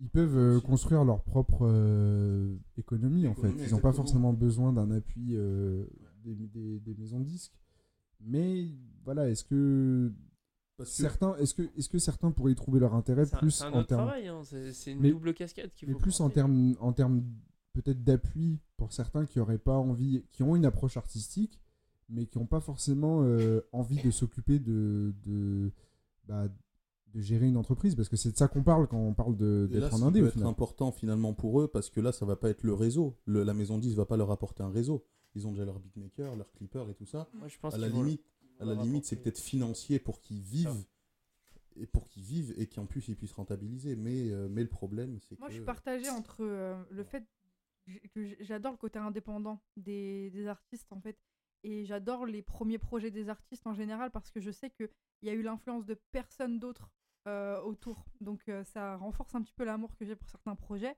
Ils 0.00 0.08
peuvent 0.08 0.36
euh, 0.36 0.60
construire 0.60 1.04
leur 1.04 1.22
propre 1.22 1.60
euh, 1.66 2.56
économie, 2.76 3.26
en 3.28 3.34
fait. 3.34 3.50
Ils 3.64 3.70
n'ont 3.70 3.78
pas 3.80 3.92
forcément 3.92 4.32
besoin 4.32 4.72
d'un 4.72 4.90
appui 4.90 5.30
euh, 5.36 5.84
des, 6.24 6.34
des- 6.34 6.80
des 6.80 6.94
maisons 6.94 7.20
de 7.20 7.24
disques. 7.24 7.52
Mais 8.20 8.68
voilà, 9.04 9.28
est-ce 9.30 9.44
que 9.44 10.12
Parce 10.76 10.90
certains, 10.90 11.36
est-ce 11.36 11.54
que, 11.54 11.62
est-ce 11.76 11.88
que 11.88 11.98
certains 11.98 12.30
pourraient 12.32 12.52
y 12.52 12.56
trouver 12.56 12.80
leur 12.80 12.94
intérêt 12.94 13.22
un, 13.32 13.36
plus 13.38 13.62
un 13.62 13.72
en 13.72 13.84
termes, 13.84 14.08
hein, 14.08 14.42
c'est 14.42 14.92
une 14.92 15.00
Mais- 15.00 15.10
double 15.12 15.32
casquette 15.34 15.74
qu'il 15.74 15.88
mais 15.88 15.94
plus 15.94 16.20
en 16.20 16.24
porter. 16.24 16.34
termes, 16.34 16.74
en 16.80 16.92
termes 16.92 17.22
peut-être 17.72 18.02
d'appui 18.02 18.58
pour 18.76 18.92
certains 18.92 19.26
qui 19.26 19.38
auraient 19.40 19.58
pas 19.58 19.76
envie, 19.78 20.24
qui 20.32 20.42
ont 20.42 20.56
une 20.56 20.64
approche 20.64 20.96
artistique, 20.96 21.60
mais 22.08 22.26
qui 22.26 22.38
n'ont 22.38 22.46
pas 22.46 22.60
forcément 22.60 23.22
euh, 23.22 23.60
envie 23.72 24.00
de 24.02 24.10
s'occuper 24.10 24.58
de, 24.58 25.14
de, 25.24 25.70
bah, 26.26 26.48
de 27.14 27.20
gérer 27.20 27.46
une 27.46 27.56
entreprise, 27.56 27.94
parce 27.94 28.08
que 28.08 28.16
c'est 28.16 28.32
de 28.32 28.36
ça 28.36 28.48
qu'on 28.48 28.62
parle 28.62 28.88
quand 28.88 28.98
on 28.98 29.14
parle 29.14 29.36
d'être 29.68 29.94
en 29.94 30.02
indé 30.02 30.18
peut 30.20 30.26
au 30.26 30.28
être 30.28 30.34
final. 30.34 30.48
important 30.48 30.90
finalement 30.92 31.32
pour 31.32 31.60
eux, 31.60 31.68
parce 31.68 31.88
que 31.90 32.00
là, 32.00 32.10
ça 32.12 32.26
va 32.26 32.36
pas 32.36 32.50
être 32.50 32.62
le 32.64 32.74
réseau. 32.74 33.16
Le- 33.24 33.44
la 33.44 33.54
maison 33.54 33.78
10 33.78 33.94
va 33.94 34.04
pas 34.04 34.16
leur 34.16 34.30
apporter 34.30 34.62
un 34.62 34.70
réseau. 34.70 35.06
Ils 35.34 35.46
ont 35.46 35.52
déjà 35.52 35.64
leur 35.64 35.78
beatmaker, 35.78 36.36
leur 36.36 36.50
clipper 36.52 36.84
et 36.90 36.94
tout 36.94 37.06
ça. 37.06 37.28
Moi, 37.34 37.48
je 37.48 37.58
pense 37.58 37.74
À 37.74 37.78
la 37.78 37.88
limite, 37.88 38.24
à 38.60 38.64
la 38.64 38.74
limite, 38.74 39.04
c'est 39.04 39.16
peut-être 39.16 39.38
financier 39.40 39.98
pour 39.98 40.20
qu'ils 40.20 40.42
vivent 40.42 40.68
Ça. 40.68 40.86
et 41.76 41.86
pour 41.86 42.08
qu'ils 42.08 42.22
vivent 42.22 42.54
et 42.56 42.66
qu'en 42.66 42.86
plus 42.86 43.08
ils 43.08 43.16
puissent 43.16 43.32
rentabiliser. 43.32 43.96
Mais, 43.96 44.30
euh, 44.30 44.48
mais 44.50 44.62
le 44.62 44.68
problème, 44.68 45.18
c'est 45.20 45.38
Moi, 45.38 45.48
que 45.48 45.52
je 45.54 45.58
suis 45.58 45.64
partagée 45.66 46.08
entre 46.10 46.38
euh, 46.44 46.80
le 46.90 47.02
fait 47.04 47.24
que 48.14 48.34
j'adore 48.40 48.72
le 48.72 48.78
côté 48.78 48.98
indépendant 48.98 49.60
des, 49.76 50.30
des 50.30 50.46
artistes, 50.46 50.90
en 50.92 51.00
fait. 51.00 51.18
Et 51.64 51.84
j'adore 51.84 52.26
les 52.26 52.42
premiers 52.42 52.78
projets 52.78 53.10
des 53.10 53.28
artistes 53.28 53.66
en 53.66 53.74
général 53.74 54.10
parce 54.10 54.30
que 54.30 54.38
je 54.40 54.50
sais 54.50 54.70
qu'il 54.70 54.88
y 55.22 55.28
a 55.30 55.32
eu 55.32 55.42
l'influence 55.42 55.86
de 55.86 55.94
personne 56.12 56.58
d'autre 56.58 56.90
autour. 57.26 58.04
Donc, 58.20 58.48
euh, 58.48 58.64
ça 58.64 58.96
renforce 58.96 59.34
un 59.34 59.42
petit 59.42 59.54
peu 59.54 59.64
l'amour 59.64 59.94
que 59.96 60.04
j'ai 60.04 60.16
pour 60.16 60.28
certains 60.28 60.54
projets. 60.54 60.96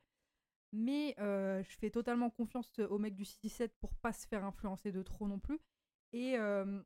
Mais 0.73 1.15
euh, 1.21 1.63
je 1.63 1.77
fais 1.79 1.91
totalement 1.91 2.31
confiance 2.31 2.79
au 2.79 2.99
mec 2.99 3.15
du 3.15 3.25
617 3.25 3.73
pour 3.79 3.95
pas 3.95 4.13
se 4.13 4.27
faire 4.27 4.45
influencer 4.45 4.93
de 4.93 5.03
trop 5.03 5.29
non 5.29 5.39
plus. 5.39 5.61
Et 6.13 6.39
euh, 6.39 6.83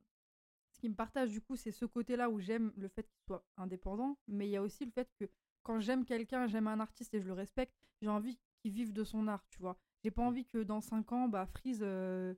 ce 0.71 0.79
qui 0.79 0.89
me 0.89 0.95
partage 0.95 1.29
du 1.31 1.41
coup, 1.41 1.55
c'est 1.55 1.71
ce 1.71 1.85
côté-là 1.85 2.29
où 2.29 2.39
j'aime 2.39 2.71
le 2.77 2.87
fait 2.87 3.03
qu'il 3.03 3.21
soit 3.25 3.45
indépendant, 3.57 4.17
mais 4.27 4.47
il 4.47 4.51
y 4.51 4.57
a 4.57 4.61
aussi 4.61 4.85
le 4.85 4.91
fait 4.91 5.09
que 5.19 5.25
quand 5.63 5.79
j'aime 5.79 6.05
quelqu'un, 6.05 6.47
j'aime 6.47 6.67
un 6.67 6.79
artiste 6.79 7.13
et 7.13 7.21
je 7.21 7.27
le 7.27 7.33
respecte, 7.33 7.75
j'ai 8.01 8.09
envie 8.09 8.39
qu'il 8.61 8.71
vive 8.71 8.93
de 8.93 9.03
son 9.03 9.27
art, 9.27 9.45
tu 9.49 9.59
vois. 9.59 9.77
J'ai 10.03 10.11
pas 10.11 10.23
envie 10.23 10.45
que 10.45 10.63
dans 10.63 10.81
5 10.81 11.11
ans, 11.11 11.27
bah, 11.27 11.45
Freeze, 11.45 11.81
euh, 11.83 12.33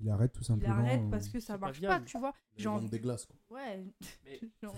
Il 0.00 0.10
arrête 0.10 0.32
tout 0.32 0.40
il 0.42 0.46
simplement. 0.46 0.74
arrête 0.74 1.00
euh, 1.02 1.10
parce 1.10 1.28
que 1.28 1.38
ça 1.40 1.54
pas 1.54 1.66
marche 1.66 1.80
pas, 1.80 2.00
tu 2.00 2.18
vois. 2.18 2.34
envie... 2.66 2.88
des 2.90 2.98
glaces. 2.98 3.26
Quoi. 3.26 3.36
Ouais. 3.50 3.84
Genre, 4.62 4.76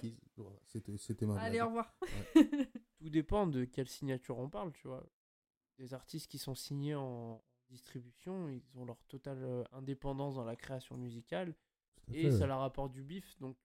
C'était 0.67 0.97
c'était 0.99 1.27
ma 1.27 1.39
Allez, 1.41 1.57
blague. 1.59 1.65
au 1.65 1.69
revoir. 1.69 1.95
tout 2.99 3.11
dépend 3.11 3.47
de 3.47 3.65
quelle 3.65 3.89
signature 3.89 4.39
on 4.39 4.49
parle, 4.49 4.73
tu 4.73 4.87
vois. 4.89 5.05
Des 5.79 5.95
artistes 5.95 6.31
qui 6.31 6.39
sont 6.39 6.55
signés 6.55 6.95
en 6.95 7.43
distribution, 7.71 8.49
ils 8.51 8.63
ont 8.79 8.85
leur 8.85 9.03
totale 9.07 9.43
euh, 9.43 9.65
indépendance 9.73 10.35
dans 10.37 10.45
la 10.45 10.55
création 10.57 10.97
musicale 10.97 11.55
et 12.13 12.25
fait. 12.25 12.33
ça 12.39 12.47
leur 12.47 12.63
apporte 12.63 12.93
du 12.93 13.03
bif. 13.03 13.37
Donc, 13.41 13.57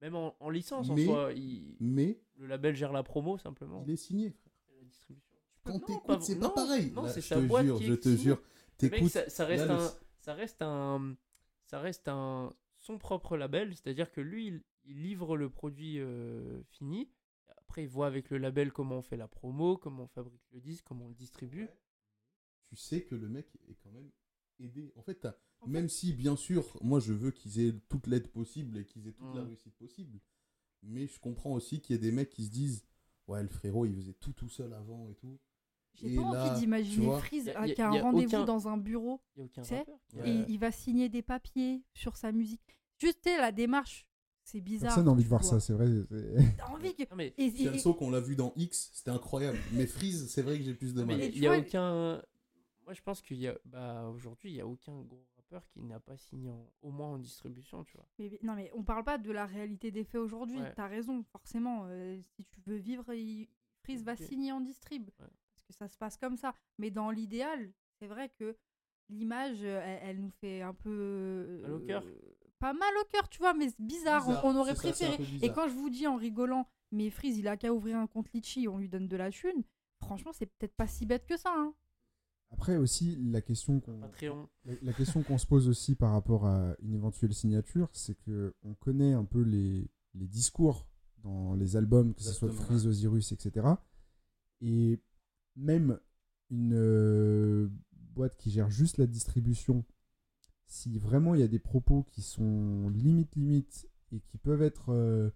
même 0.00 0.14
en, 0.14 0.36
en 0.40 0.50
licence, 0.50 0.88
Mais- 0.90 1.04
en 1.08 1.10
soi, 1.12 1.32
il- 1.32 1.76
Mais 1.80 2.20
le 2.36 2.46
label 2.46 2.74
gère 2.76 2.92
la 2.92 3.02
promo 3.02 3.36
simplement. 3.38 3.82
il 3.86 3.92
est 3.92 3.96
signé, 3.96 4.30
frère. 4.30 4.52
la 4.78 4.84
distribution. 4.84 5.36
Quand 5.64 5.78
t'écoutes, 5.80 6.06
pas- 6.06 6.20
c'est 6.20 6.34
non, 6.36 6.48
pas 6.50 6.54
pareil. 6.66 6.90
non, 6.92 7.02
Là, 7.02 7.08
c'est 7.10 7.20
je 7.20 7.26
sa 7.26 7.36
te 7.36 7.40
boîte 7.46 7.64
jure, 7.66 7.78
qui 7.78 7.84
je 7.86 7.94
te 7.94 8.08
jure. 8.16 8.36
Le 8.36 8.88
mec, 8.88 8.92
T'écoutes. 8.92 9.10
ça, 9.12 9.28
ça 9.28 9.44
reste 9.44 9.66
là, 9.66 9.74
le- 9.74 9.80
un, 9.82 9.92
ça 10.20 10.34
reste 10.34 10.62
un, 10.62 11.16
ça 11.64 11.80
reste 11.80 12.08
un, 12.08 12.52
son 12.78 12.98
propre 12.98 13.36
label, 13.36 13.74
c'est-à-dire 13.74 14.10
que 14.10 14.20
lui, 14.20 14.46
il, 14.48 14.62
il 14.84 15.02
livre 15.02 15.36
le 15.36 15.50
produit 15.50 15.98
euh, 15.98 16.62
fini. 16.64 17.10
Après, 17.58 17.82
il 17.84 17.88
voit 17.88 18.06
avec 18.06 18.30
le 18.30 18.38
label 18.38 18.72
comment 18.72 18.98
on 18.98 19.02
fait 19.02 19.16
la 19.16 19.28
promo, 19.28 19.76
comment 19.76 20.04
on 20.04 20.08
fabrique 20.08 20.42
le 20.52 20.60
disque, 20.60 20.84
comment 20.86 21.04
on 21.06 21.08
le 21.08 21.14
distribue. 21.14 21.68
tu 22.68 22.76
sais 22.76 23.02
que 23.04 23.14
le 23.14 23.28
mec 23.28 23.46
est 23.68 23.74
quand 23.82 23.90
même 23.90 24.10
aidé. 24.58 24.92
En 24.96 25.02
fait, 25.02 25.16
t'as- 25.16 25.36
En 25.60 25.66
fait- 25.66 25.72
même 25.72 25.88
si, 25.88 26.12
bien 26.12 26.36
sûr, 26.36 26.76
moi 26.82 27.00
je 27.00 27.12
veux 27.12 27.30
qu'ils 27.30 27.60
aient 27.60 27.74
toute 27.88 28.06
l'aide 28.06 28.28
possible 28.28 28.78
et 28.78 28.84
qu'ils 28.84 29.06
aient 29.08 29.12
toute 29.12 29.34
la 29.34 29.42
Mm. 29.42 29.48
réussite 29.48 29.74
possible, 29.76 30.20
mais 30.82 31.06
je 31.06 31.18
comprends 31.20 31.52
aussi 31.52 31.80
qu'il 31.80 31.94
y 31.96 31.98
a 31.98 32.02
des 32.02 32.12
mecs 32.12 32.30
qui 32.30 32.44
se 32.46 32.50
disent 32.50 32.84
Ouais, 33.26 33.42
le 33.42 33.48
frérot, 33.48 33.86
il 33.86 33.94
faisait 33.94 34.14
tout 34.14 34.32
tout 34.32 34.48
seul 34.48 34.72
avant 34.72 35.08
et 35.08 35.14
tout. 35.14 35.38
J'ai 35.94 36.16
pas 36.16 36.22
là, 36.22 36.28
envie 36.50 36.60
d'imaginer 36.60 37.06
Freeze 37.18 37.46
y 37.46 37.50
a- 37.50 37.66
y 37.66 37.70
a- 37.72 37.74
qui 37.74 37.82
a 37.82 37.84
y 37.92 37.98
un 37.98 38.02
rendez-vous 38.02 38.26
aucun- 38.36 38.44
dans 38.44 38.68
un 38.68 38.76
bureau 38.78 39.20
Il 39.36 39.40
n'y 39.40 39.42
a 39.42 39.46
aucun 39.46 39.62
rappeur. 39.76 39.98
a- 40.20 40.26
et 40.26 40.44
il 40.48 40.58
va 40.58 40.70
signer 40.72 41.08
des 41.08 41.22
papiers 41.22 41.82
sur 41.94 42.16
sa 42.16 42.32
musique. 42.32 42.78
Juste, 42.98 43.20
tu 43.22 43.30
sais, 43.30 43.38
la 43.38 43.52
démarche, 43.52 44.06
c'est 44.44 44.60
bizarre. 44.60 44.88
Personne 44.90 45.04
n'a 45.06 45.10
envie 45.12 45.24
de 45.24 45.28
voir 45.28 45.42
vois. 45.42 45.50
ça, 45.50 45.60
c'est 45.60 45.72
vrai. 45.72 45.88
T'as 46.56 46.68
envie 46.68 46.94
que. 46.94 47.02
Mais 47.14 47.34
Et, 47.38 47.44
et- 47.46 47.92
qu'on 47.94 48.10
l'a 48.10 48.20
vu 48.20 48.36
dans 48.36 48.52
X, 48.56 48.90
c'était 48.94 49.10
incroyable. 49.10 49.58
Mais 49.72 49.86
Freeze, 49.86 50.28
c'est 50.30 50.42
vrai 50.42 50.58
que 50.58 50.64
j'ai 50.64 50.74
plus 50.74 50.94
de 50.94 51.02
mal. 51.02 51.20
Il 51.22 51.38
y 51.38 51.46
a 51.46 51.50
vois, 51.50 51.58
aucun. 51.58 52.22
Moi, 52.84 52.94
je 52.94 53.02
pense 53.02 53.20
qu'il 53.22 53.38
y 53.38 53.46
a. 53.48 53.56
Bah, 53.66 54.08
aujourd'hui, 54.14 54.50
il 54.50 54.56
y 54.56 54.60
a 54.60 54.66
aucun 54.66 55.00
gros 55.02 55.26
rappeur 55.36 55.66
qui 55.68 55.80
n'a 55.82 56.00
pas 56.00 56.16
signé 56.16 56.50
en- 56.50 56.66
au 56.82 56.90
moins 56.90 57.08
en 57.08 57.18
distribution, 57.18 57.84
tu 57.84 57.96
vois. 57.96 58.06
Mais, 58.18 58.38
non, 58.42 58.54
mais 58.54 58.70
on 58.74 58.82
parle 58.82 59.04
pas 59.04 59.18
de 59.18 59.30
la 59.30 59.46
réalité 59.46 59.90
des 59.90 60.04
faits 60.04 60.20
aujourd'hui. 60.20 60.60
Ouais. 60.60 60.72
T'as 60.74 60.88
raison, 60.88 61.22
forcément. 61.30 61.84
euh, 61.86 62.18
si 62.36 62.44
tu 62.44 62.60
veux 62.66 62.76
vivre, 62.76 63.12
il... 63.12 63.48
Freeze 63.82 64.04
va 64.04 64.14
signer 64.26 64.52
en 64.52 64.60
distrib. 64.60 65.08
Ouais. 65.20 65.26
Que 65.70 65.76
ça 65.76 65.88
se 65.88 65.96
passe 65.96 66.16
comme 66.16 66.36
ça. 66.36 66.52
Mais 66.78 66.90
dans 66.90 67.10
l'idéal, 67.10 67.70
c'est 68.00 68.08
vrai 68.08 68.28
que 68.38 68.56
l'image, 69.08 69.58
euh, 69.62 69.80
elle, 69.84 70.00
elle 70.10 70.20
nous 70.20 70.30
fait 70.40 70.62
un 70.62 70.74
peu. 70.74 70.90
euh, 70.90 71.62
Mal 71.62 71.72
au 71.74 71.78
cœur. 71.80 72.04
Pas 72.58 72.72
mal 72.72 72.92
au 73.00 73.04
cœur, 73.06 73.28
tu 73.28 73.38
vois, 73.38 73.54
mais 73.54 73.68
c'est 73.68 73.80
bizarre. 73.80 74.24
on- 74.26 74.30
Bizarre, 74.30 74.44
on, 74.46 74.56
aurait 74.56 74.74
ça, 74.74 74.82
préféré. 74.82 75.16
Et 75.42 75.50
quand 75.52 75.68
je 75.68 75.74
vous 75.74 75.88
dis 75.90 76.06
en 76.08 76.16
rigolant, 76.16 76.66
mais 76.90 77.08
Freeze, 77.10 77.38
il 77.38 77.46
a 77.48 77.56
qu'à 77.56 77.72
ouvrir 77.72 77.96
un 77.98 78.06
compte 78.08 78.32
Litchi, 78.32 78.66
on 78.68 78.78
lui 78.78 78.88
donne 78.88 79.06
de 79.08 79.16
la 79.16 79.30
thune. 79.30 79.62
Franchement, 80.02 80.32
c'est 80.32 80.46
peut-être 80.46 80.74
pas 80.74 80.86
si 80.88 81.06
bête 81.06 81.24
que 81.26 81.36
ça. 81.36 81.54
Hein. 81.56 81.72
Après 82.50 82.76
aussi, 82.76 83.16
la 83.30 83.40
question 83.40 83.78
qu'on 83.80 84.00
la, 84.64 84.74
la 84.82 84.92
question 84.92 85.22
qu'on 85.22 85.38
se 85.38 85.46
pose 85.46 85.68
aussi 85.68 85.94
par 85.94 86.10
rapport 86.12 86.46
à 86.46 86.74
une 86.82 86.94
éventuelle 86.94 87.32
signature, 87.32 87.88
c'est 87.92 88.16
que 88.16 88.54
on 88.64 88.74
connaît 88.74 89.12
un 89.12 89.24
peu 89.24 89.42
les, 89.42 89.88
les 90.14 90.26
discours 90.26 90.88
dans 91.18 91.54
les 91.54 91.76
albums, 91.76 92.12
que 92.12 92.22
ce 92.22 92.32
soit. 92.32 92.50
Freeze, 92.50 92.86
Osiris, 92.88 93.30
etc. 93.30 93.68
Et 94.62 94.98
même 95.60 95.98
une 96.50 96.74
euh, 96.74 97.68
boîte 98.14 98.36
qui 98.36 98.50
gère 98.50 98.70
juste 98.70 98.98
la 98.98 99.06
distribution, 99.06 99.84
si 100.66 100.98
vraiment 100.98 101.34
il 101.34 101.40
y 101.40 101.44
a 101.44 101.48
des 101.48 101.58
propos 101.58 102.04
qui 102.04 102.22
sont 102.22 102.88
limite 102.88 103.34
limite 103.36 103.88
et 104.12 104.20
qui 104.20 104.38
peuvent 104.38 104.62
être 104.62 104.90
euh, 104.90 105.30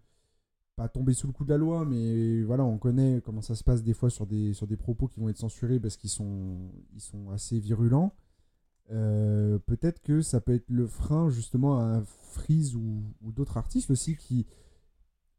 pas 0.77 0.89
tomber 0.89 1.15
sous 1.15 1.27
le 1.27 1.33
coup 1.33 1.45
de 1.45 1.51
la 1.51 1.57
loi, 1.57 1.85
mais 1.85 2.43
voilà, 2.43 2.65
on 2.65 2.79
connaît 2.79 3.21
comment 3.25 3.43
ça 3.43 3.55
se 3.55 3.63
passe 3.63 3.83
des 3.83 3.95
fois 3.95 4.11
sur 4.11 4.27
des, 4.27 4.53
sur 4.55 4.67
des 4.67 4.77
propos 4.77 5.07
qui 5.07 5.21
vont 5.21 5.29
être 5.29 5.39
censurés 5.39 5.79
parce 5.79 5.97
qu'ils 5.97 6.11
sont, 6.11 6.71
assez 7.33 7.59
virulents. 7.59 8.15
Euh, 8.91 9.59
peut-être 9.61 10.03
que 10.03 10.21
ça 10.21 10.41
peut 10.41 10.55
être 10.55 10.69
le 10.69 10.87
frein 10.87 11.31
justement 11.31 11.79
à 11.79 12.03
Freeze 12.33 12.75
ou 12.77 13.03
d'autres 13.23 13.57
artistes 13.57 13.91
aussi 13.91 14.17
qui 14.17 14.47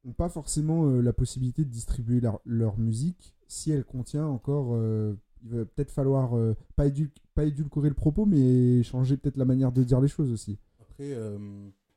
n'ont 0.06 0.14
pas 0.14 0.30
forcément 0.30 0.86
euh, 0.88 1.02
la 1.02 1.14
possibilité 1.14 1.64
de 1.66 1.70
distribuer 1.70 2.20
leur, 2.22 2.40
leur 2.46 2.78
musique 2.78 3.34
si 3.48 3.72
elle 3.72 3.84
contient 3.86 4.26
encore. 4.28 4.70
euh, 4.74 5.14
il 5.44 5.50
va 5.52 5.66
peut-être 5.66 5.92
falloir 5.92 6.36
euh, 6.36 6.56
pas, 6.76 6.88
édul- 6.88 7.12
pas 7.36 7.46
édulcorer 7.46 7.90
le 7.90 7.96
propos, 7.96 8.26
mais 8.26 8.82
changer 8.84 9.18
peut-être 9.18 9.38
la 9.38 9.46
manière 9.46 9.72
de 9.72 9.84
dire 9.84 10.02
les 10.02 10.08
choses 10.08 10.32
aussi. 10.32 10.58
Après, 10.82 11.12
euh, 11.14 11.38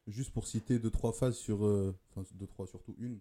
juste 0.06 0.32
pour 0.32 0.46
citer 0.46 0.78
deux, 0.78 0.90
trois 0.90 1.12
phases 1.12 1.36
sur. 1.36 1.64
euh, 1.64 1.94
Enfin, 2.10 2.26
deux, 2.34 2.46
trois, 2.46 2.66
surtout 2.66 2.94
une, 2.98 3.20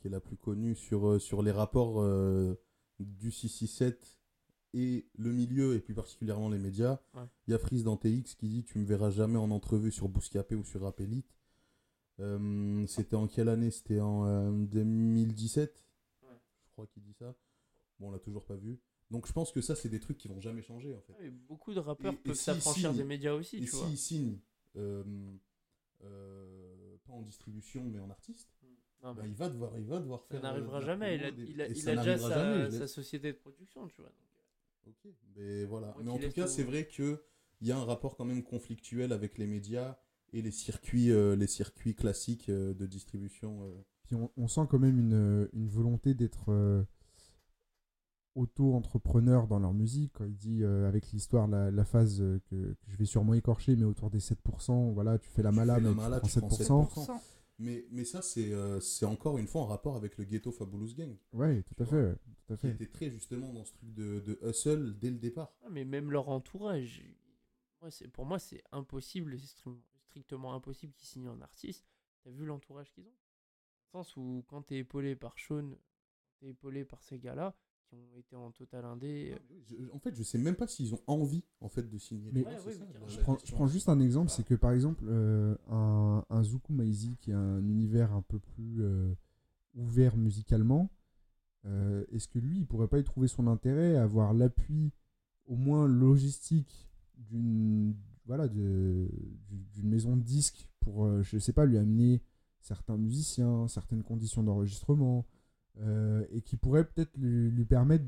qui 0.00 0.06
est 0.06 0.10
la 0.10 0.20
plus 0.20 0.36
connue 0.36 0.74
sur, 0.76 1.08
euh, 1.08 1.18
sur 1.18 1.42
les 1.42 1.50
rapports 1.50 2.00
euh, 2.00 2.54
du 3.00 3.30
667 3.32 4.18
et 4.72 5.06
le 5.18 5.32
milieu, 5.32 5.74
et 5.74 5.80
plus 5.80 5.94
particulièrement 5.94 6.48
les 6.48 6.58
médias. 6.58 7.00
Il 7.14 7.20
Ouais. 7.20 7.26
y 7.48 7.54
a 7.54 7.58
Freeze 7.58 7.82
dans 7.82 7.96
TX 7.96 8.36
qui 8.36 8.48
dit 8.48 8.62
Tu 8.62 8.78
me 8.78 8.84
verras 8.84 9.10
jamais 9.10 9.38
en 9.38 9.50
entrevue 9.50 9.90
sur 9.90 10.08
Bouscapé 10.08 10.54
ou 10.54 10.62
sur 10.64 10.82
Rap 10.82 11.00
Elite. 11.00 11.34
Euh, 12.20 12.86
C'était 12.86 13.16
en 13.16 13.26
quelle 13.26 13.48
année? 13.48 13.70
C'était 13.70 14.00
en 14.00 14.26
euh, 14.26 14.50
2017 14.52 15.86
Ouais. 16.22 16.28
Je 16.66 16.70
crois 16.72 16.86
qu'il 16.86 17.02
dit 17.02 17.14
ça. 17.14 17.34
Bon, 17.98 18.08
on 18.08 18.10
l'a 18.12 18.18
toujours 18.18 18.44
pas 18.44 18.56
vu. 18.56 18.78
Donc 19.10 19.26
je 19.26 19.32
pense 19.32 19.50
que 19.52 19.60
ça, 19.60 19.74
c'est 19.74 19.88
des 19.88 20.00
trucs 20.00 20.18
qui 20.18 20.28
vont 20.28 20.40
jamais 20.40 20.62
changer 20.62 20.94
en 20.94 21.00
fait. 21.00 21.30
Beaucoup 21.48 21.74
de 21.74 21.80
rappeurs 21.80 22.12
Et- 22.12 22.16
peuvent 22.16 22.34
s'affranchir 22.36 22.92
des 22.94 23.04
médias 23.04 23.32
aussi, 23.34 23.56
Et 23.56 23.60
tu 23.64 23.70
vois. 23.70 23.86
s'il 23.88 23.98
signe, 23.98 24.38
euh, 24.76 25.02
euh, 26.04 26.96
pas 27.06 27.12
en 27.12 27.22
distribution, 27.22 27.82
mais 27.84 27.98
en 27.98 28.08
artiste, 28.10 28.48
Non, 29.02 29.14
bah, 29.14 29.22
il, 29.26 29.34
va 29.34 29.48
devoir, 29.48 29.76
il 29.78 29.84
va 29.86 29.98
devoir 29.98 30.22
ça 30.22 30.28
faire. 30.28 30.42
n'arrivera 30.42 30.78
euh, 30.78 30.80
de 30.80 30.86
la 30.86 30.92
jamais. 30.92 31.16
Il 31.16 31.24
a, 31.24 31.30
des- 31.30 31.44
il 31.44 31.60
a, 31.62 31.68
il 31.68 31.76
ça 31.76 31.96
déjà 31.96 32.16
n'arrivera 32.16 32.70
sa, 32.70 32.86
société 32.86 33.32
de 33.32 33.38
production, 33.38 33.88
tu 33.88 34.00
vois. 34.00 34.10
donc, 34.86 34.94
Ok, 35.04 35.12
mais 35.36 35.64
voilà. 35.64 35.94
Mais 36.02 36.10
en 36.10 36.18
tout 36.18 36.30
cas, 36.30 36.46
c'est 36.46 36.62
vrai 36.62 36.86
qu'il 36.86 37.18
y 37.62 37.72
a 37.72 37.78
un 37.78 37.84
rapport 37.84 38.16
quand 38.16 38.24
même 38.24 38.42
conflictuel 38.42 39.12
avec 39.12 39.38
les 39.38 39.46
médias 39.46 39.98
et 40.32 40.42
les 40.42 40.50
circuits, 40.50 41.10
euh, 41.10 41.36
les 41.36 41.46
circuits 41.46 41.94
classiques 41.94 42.48
euh, 42.48 42.74
de 42.74 42.86
distribution. 42.86 43.64
euh. 43.64 43.72
Puis 44.04 44.14
on, 44.14 44.30
on 44.36 44.48
sent 44.48 44.62
quand 44.68 44.78
même 44.78 44.98
une, 44.98 45.48
une 45.52 45.68
volonté 45.68 46.14
d'être 46.14 46.50
euh, 46.50 46.82
auto-entrepreneurs 48.34 49.46
dans 49.46 49.58
leur 49.58 49.74
musique. 49.74 50.12
Quand 50.14 50.24
il 50.24 50.36
dit 50.36 50.62
euh, 50.62 50.88
avec 50.88 51.10
l'histoire, 51.12 51.46
la, 51.48 51.70
la 51.70 51.84
phase 51.84 52.20
euh, 52.20 52.40
que, 52.50 52.54
que 52.74 52.90
je 52.90 52.96
vais 52.96 53.04
sûrement 53.04 53.34
écorcher, 53.34 53.76
mais 53.76 53.84
autour 53.84 54.10
des 54.10 54.20
7%, 54.20 54.92
voilà, 54.92 55.18
tu 55.18 55.28
fais 55.30 55.42
la 55.42 55.50
Tu 55.50 55.56
mala, 55.56 55.74
fais 55.76 55.80
la 55.80 55.88
mais 55.90 55.94
mala, 55.94 56.20
tu 56.20 56.30
tu 56.30 56.38
prends 56.38 56.48
prends 56.48 56.84
7%. 56.84 57.06
7%. 57.06 57.20
Mais, 57.58 57.84
mais 57.90 58.04
ça, 58.04 58.22
c'est 58.22 58.52
euh, 58.54 58.80
c'est 58.80 59.04
encore 59.04 59.36
une 59.36 59.46
fois 59.46 59.60
en 59.60 59.66
rapport 59.66 59.94
avec 59.94 60.16
le 60.16 60.24
ghetto 60.24 60.50
Fabulous 60.50 60.94
Gang, 60.96 61.14
Ouais, 61.34 61.62
tout 61.62 61.82
à 61.82 61.86
fait. 61.86 62.02
ouais, 62.02 62.14
tout 62.46 62.54
à 62.54 62.56
qui 62.56 62.62
fait. 62.68 62.72
était 62.72 62.86
très 62.86 63.10
justement 63.10 63.52
dans 63.52 63.64
ce 63.66 63.74
truc 63.74 63.92
de, 63.92 64.20
de 64.20 64.38
hustle 64.42 64.96
dès 64.98 65.10
le 65.10 65.18
départ. 65.18 65.52
Ah, 65.62 65.68
mais 65.70 65.84
même 65.84 66.10
leur 66.10 66.30
entourage, 66.30 67.04
moi, 67.82 67.90
c'est- 67.90 68.08
pour 68.08 68.24
moi, 68.24 68.38
c'est 68.38 68.62
impossible, 68.72 69.38
c'est 69.38 69.44
stri- 69.46 69.76
strictement 70.10 70.54
impossible 70.54 70.92
qu'ils 70.94 71.08
signent 71.08 71.28
un 71.28 71.40
artiste. 71.40 71.86
T'as 72.24 72.30
vu 72.30 72.44
l'entourage 72.44 72.90
qu'ils 72.92 73.04
ont 73.06 73.12
Dans 73.92 74.00
le 74.00 74.04
sens 74.04 74.16
où, 74.16 74.44
quand 74.48 74.62
t'es 74.62 74.78
épaulé 74.78 75.14
par 75.16 75.38
Sean, 75.38 75.70
t'es 76.38 76.48
épaulé 76.48 76.84
par 76.84 77.02
ces 77.02 77.18
gars-là, 77.18 77.54
qui 77.88 77.94
ont 77.94 78.16
été 78.16 78.36
en 78.36 78.50
total 78.52 78.84
indé. 78.84 79.34
euh, 79.34 79.60
Je- 79.66 79.90
en 79.92 79.98
fait, 79.98 80.14
je 80.14 80.22
sais 80.22 80.38
même 80.38 80.54
pas 80.56 80.66
s'ils 80.66 80.94
ont 80.94 81.02
envie 81.06 81.44
en 81.60 81.68
fait 81.68 81.88
de 81.88 81.98
signer. 81.98 82.30
Mais- 82.32 82.44
Ouais, 82.44 82.58
ouais, 82.60 82.72
ça. 82.74 82.84
Je 83.06 83.18
prends, 83.20 83.34
je 83.34 83.40
question. 83.40 83.56
prends 83.56 83.66
juste 83.68 83.88
un 83.88 84.00
exemple, 84.00 84.30
c'est 84.30 84.44
que 84.44 84.54
par 84.54 84.72
exemple, 84.72 85.04
euh, 85.08 85.56
un, 85.68 86.24
un 86.28 86.42
Zuku 86.42 86.72
Maizi 86.72 87.16
qui 87.16 87.32
a 87.32 87.38
un 87.38 87.64
univers 87.66 88.12
un 88.12 88.22
peu 88.22 88.38
plus 88.38 88.82
euh, 88.82 89.12
ouvert 89.74 90.16
musicalement, 90.16 90.90
euh, 91.66 92.04
est-ce 92.12 92.28
que 92.28 92.38
lui, 92.38 92.58
il 92.58 92.66
pourrait 92.66 92.88
pas 92.88 92.98
y 92.98 93.04
trouver 93.04 93.28
son 93.28 93.46
intérêt 93.46 93.96
à 93.96 94.02
avoir 94.04 94.34
l'appui, 94.34 94.92
au 95.46 95.56
moins 95.56 95.86
logistique, 95.88 96.88
d'une 97.16 97.94
voilà, 98.26 98.48
d'une 98.48 99.08
maison 99.82 100.16
de 100.16 100.22
disques 100.22 100.68
pour, 100.80 101.04
euh, 101.04 101.22
je 101.22 101.38
sais 101.38 101.52
pas, 101.52 101.66
lui 101.66 101.78
amener 101.78 102.22
certains 102.60 102.96
musiciens, 102.96 103.66
certaines 103.68 104.02
conditions 104.02 104.42
d'enregistrement, 104.42 105.26
euh, 105.80 106.24
et 106.30 106.42
qui 106.42 106.56
pourrait 106.56 106.84
peut-être 106.84 107.16
lui, 107.16 107.64
permettre 107.64 108.04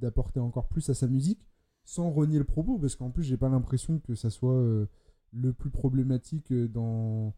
d'apporter 0.00 0.40
encore 0.40 0.68
plus 0.68 0.88
à 0.90 0.94
sa 0.94 1.06
musique 1.08 1.46
sans 1.84 2.10
renier 2.10 2.38
le 2.38 2.44
propos, 2.44 2.78
parce 2.78 2.96
qu'en 2.96 3.10
plus, 3.10 3.22
j'ai 3.24 3.36
pas 3.36 3.48
l'impression 3.50 3.98
que 3.98 4.14
ça 4.14 4.30
soit 4.30 4.54
euh, 4.56 4.86
le 5.32 5.52
plus 5.52 5.70
problématique 5.70 6.52
dans, 6.52 7.34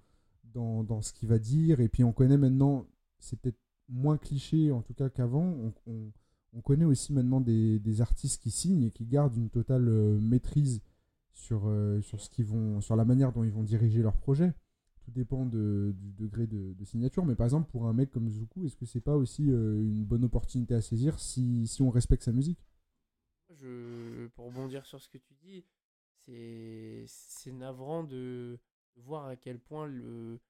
dans, 0.54 0.84
dans 0.84 1.02
ce 1.02 1.12
qu'il 1.12 1.28
va 1.28 1.38
dire. 1.38 1.80
Et 1.80 1.88
puis, 1.88 2.04
on 2.04 2.12
connaît 2.12 2.38
maintenant, 2.38 2.86
c'est 3.18 3.40
peut-être 3.40 3.58
moins 3.88 4.18
cliché 4.18 4.70
en 4.72 4.82
tout 4.82 4.94
cas 4.94 5.08
qu'avant, 5.08 5.44
on, 5.44 5.72
on- 5.86 6.12
on 6.52 6.60
connaît 6.62 6.84
aussi 6.86 7.12
maintenant 7.12 7.40
des, 7.40 7.78
des 7.80 8.00
artistes 8.00 8.40
qui 8.42 8.50
signent 8.50 8.84
et 8.84 8.90
qui 8.90 9.04
gardent 9.04 9.36
une 9.36 9.50
totale 9.50 9.82
maîtrise 10.20 10.80
sur, 11.36 11.66
euh, 11.66 12.00
sur, 12.00 12.20
ce 12.20 12.30
qu'ils 12.30 12.46
vont, 12.46 12.80
sur 12.80 12.96
la 12.96 13.04
manière 13.04 13.32
dont 13.32 13.44
ils 13.44 13.52
vont 13.52 13.62
diriger 13.62 14.02
leur 14.02 14.16
projet. 14.16 14.52
Tout 15.04 15.10
dépend 15.12 15.46
de- 15.46 15.94
du 15.96 16.12
degré 16.12 16.46
de, 16.46 16.74
signature. 16.84 17.24
Mais 17.24 17.36
par 17.36 17.46
exemple, 17.46 17.70
pour 17.70 17.86
un 17.86 17.92
mec 17.92 18.10
comme 18.10 18.28
Zuku, 18.28 18.66
est-ce 18.66 18.76
que 18.76 18.86
c'est 18.86 19.00
pas 19.00 19.14
aussi 19.14 19.52
euh, 19.52 19.80
une 19.80 20.04
bonne 20.04 20.24
opportunité 20.24 20.74
à 20.74 20.80
saisir 20.80 21.20
si, 21.20 21.66
si 21.66 21.82
on 21.82 21.90
respecte 21.90 22.24
sa 22.24 22.32
musique? 22.32 22.58
Je, 23.50 24.26
pour 24.28 24.46
rebondir 24.46 24.84
sur 24.86 25.00
ce 25.00 25.08
que 25.08 25.18
tu 25.18 25.34
dis, 25.34 25.64
c'est 26.26 27.52
navrant 27.52 28.02
de 28.02 28.58
voir 28.96 29.26
à 29.26 29.36
quel 29.36 29.60
point 29.60 29.86
le, 29.86 30.40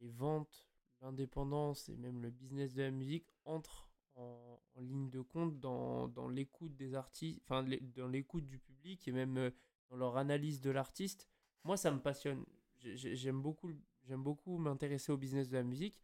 les 0.00 0.10
ventes, 0.10 0.66
l'indépendance 1.02 1.88
et 1.88 1.96
même 1.96 2.20
le 2.22 2.30
business 2.30 2.74
de 2.74 2.82
la 2.82 2.90
musique 2.90 3.26
entrent 3.44 3.88
en, 4.16 4.60
en 4.74 4.80
ligne 4.80 5.10
de 5.10 5.20
compte 5.20 5.60
dans, 5.60 6.08
dans 6.08 6.28
l'écoute 6.28 6.74
des 6.76 6.94
artistes, 6.94 7.40
enfin 7.44 7.64
dans 7.94 8.08
l'écoute 8.08 8.46
du 8.46 8.58
public 8.58 9.06
et 9.06 9.12
même 9.12 9.36
euh, 9.36 9.50
dans 9.90 9.96
leur 9.96 10.16
analyse 10.16 10.60
de 10.60 10.70
l'artiste. 10.70 11.28
Moi, 11.64 11.76
ça 11.76 11.90
me 11.90 12.00
passionne. 12.00 12.44
J'ai- 12.78 12.96
j'ai- 12.96 13.16
J'aime 13.16 13.40
beaucoup, 13.42 13.70
j'aime 14.04 14.22
beaucoup 14.22 14.58
m'intéresser 14.58 15.12
au 15.12 15.16
business 15.16 15.48
de 15.48 15.56
la 15.56 15.62
musique, 15.62 16.00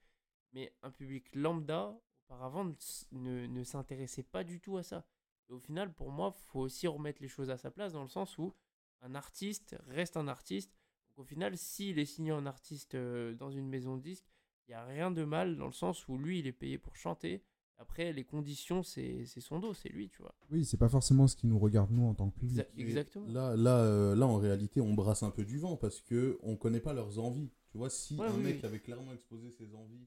mais 0.52 0.74
un 0.82 0.90
public 0.90 1.34
lambda, 1.34 1.98
auparavant, 2.28 2.64
ne, 3.12 3.46
ne, 3.46 3.64
s'intéressait 3.64 4.22
pas 4.22 4.44
du 4.44 4.60
tout 4.60 4.76
à 4.76 4.82
ça. 4.82 5.06
Et 5.48 5.52
au 5.52 5.60
final, 5.60 5.92
pour 5.94 6.10
moi, 6.10 6.32
faut 6.32 6.60
aussi 6.60 6.86
remettre 6.88 7.22
les 7.22 7.28
choses 7.28 7.50
à 7.50 7.56
sa 7.56 7.70
place 7.70 7.92
dans 7.92 8.02
le 8.02 8.08
sens 8.08 8.36
où 8.38 8.52
un 9.02 9.14
artiste 9.14 9.76
reste 9.86 10.16
un 10.16 10.28
artiste. 10.28 10.76
Au 11.16 11.24
final, 11.24 11.56
s'il 11.56 11.98
est 11.98 12.04
signé 12.04 12.32
en 12.32 12.46
artiste 12.46 12.94
euh, 12.94 13.34
dans 13.34 13.50
une 13.50 13.68
maison 13.68 13.96
de 13.96 14.02
disques, 14.02 14.26
il 14.68 14.72
n'y 14.72 14.74
a 14.74 14.84
rien 14.84 15.10
de 15.10 15.24
mal 15.24 15.56
dans 15.56 15.66
le 15.66 15.72
sens 15.72 16.08
où 16.08 16.18
lui, 16.18 16.40
il 16.40 16.46
est 16.46 16.52
payé 16.52 16.78
pour 16.78 16.96
chanter. 16.96 17.42
Après, 17.78 18.12
les 18.12 18.24
conditions, 18.24 18.82
c'est 18.82 19.26
c'est 19.26 19.40
son 19.42 19.58
dos, 19.60 19.74
c'est 19.74 19.90
lui, 19.90 20.08
tu 20.08 20.22
vois. 20.22 20.34
Oui, 20.50 20.64
c'est 20.64 20.78
pas 20.78 20.88
forcément 20.88 21.26
ce 21.26 21.36
qui 21.36 21.46
nous 21.46 21.58
regarde 21.58 21.90
nous 21.90 22.04
en 22.06 22.14
tant 22.14 22.30
que 22.30 22.38
public. 22.38 22.64
Exactement. 22.78 23.26
Là, 23.28 23.54
là, 23.56 23.78
euh, 23.84 24.14
là, 24.16 24.26
en 24.26 24.36
réalité, 24.38 24.80
on 24.80 24.94
brasse 24.94 25.22
un 25.22 25.30
peu 25.30 25.44
du 25.44 25.58
vent 25.58 25.76
parce 25.76 26.00
que 26.00 26.38
on 26.42 26.56
connaît 26.56 26.80
pas 26.80 26.94
leurs 26.94 27.18
envies. 27.18 27.50
Tu 27.70 27.76
vois, 27.78 27.90
si 27.90 28.16
Ouais, 28.16 28.26
un 28.28 28.36
oui, 28.36 28.42
mec 28.42 28.58
oui. 28.62 28.66
avait 28.66 28.80
clairement 28.80 29.12
exposé 29.12 29.50
ses 29.50 29.74
envies 29.74 30.06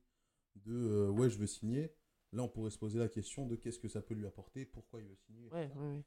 de 0.55 0.73
euh, 0.73 1.09
ouais, 1.11 1.29
je 1.29 1.37
veux 1.37 1.45
signer, 1.47 1.93
là, 2.33 2.41
on 2.43 2.47
pourrait 2.49 2.71
se 2.71 2.79
poser 2.79 2.97
la 2.97 3.07
question 3.07 3.45
de 3.45 3.55
qu'est-ce 3.55 3.79
que 3.79 3.87
ça 3.87 4.01
peut 4.01 4.15
lui 4.15 4.25
apporter, 4.25 4.65
pourquoi 4.65 4.99
il 5.01 5.07
veut 5.07 5.15
signer. 5.15 5.47
Ouais, 5.51 5.71
ouais, 5.75 5.87
ouais. 5.95 6.03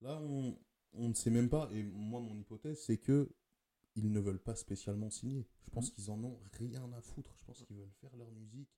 Là, 0.00 0.20
on, 0.20 0.58
on 0.94 1.08
ne 1.08 1.14
sait 1.14 1.30
même 1.30 1.48
pas. 1.48 1.68
Et 1.72 1.84
moi, 1.84 2.20
mon 2.20 2.36
hypothèse, 2.36 2.80
c'est 2.82 2.98
que 2.98 3.30
ils 3.94 4.10
ne 4.10 4.18
veulent 4.18 4.42
pas 4.42 4.56
spécialement 4.56 5.10
signer. 5.10 5.46
Je 5.64 5.70
pense 5.70 5.90
qu'ils 5.90 6.10
en 6.10 6.22
ont 6.24 6.40
rien 6.58 6.92
à 6.92 7.00
foutre. 7.00 7.36
Je 7.38 7.44
pense 7.44 7.62
qu'ils 7.62 7.76
veulent 7.76 7.94
faire 8.00 8.16
leur 8.16 8.32
musique 8.32 8.68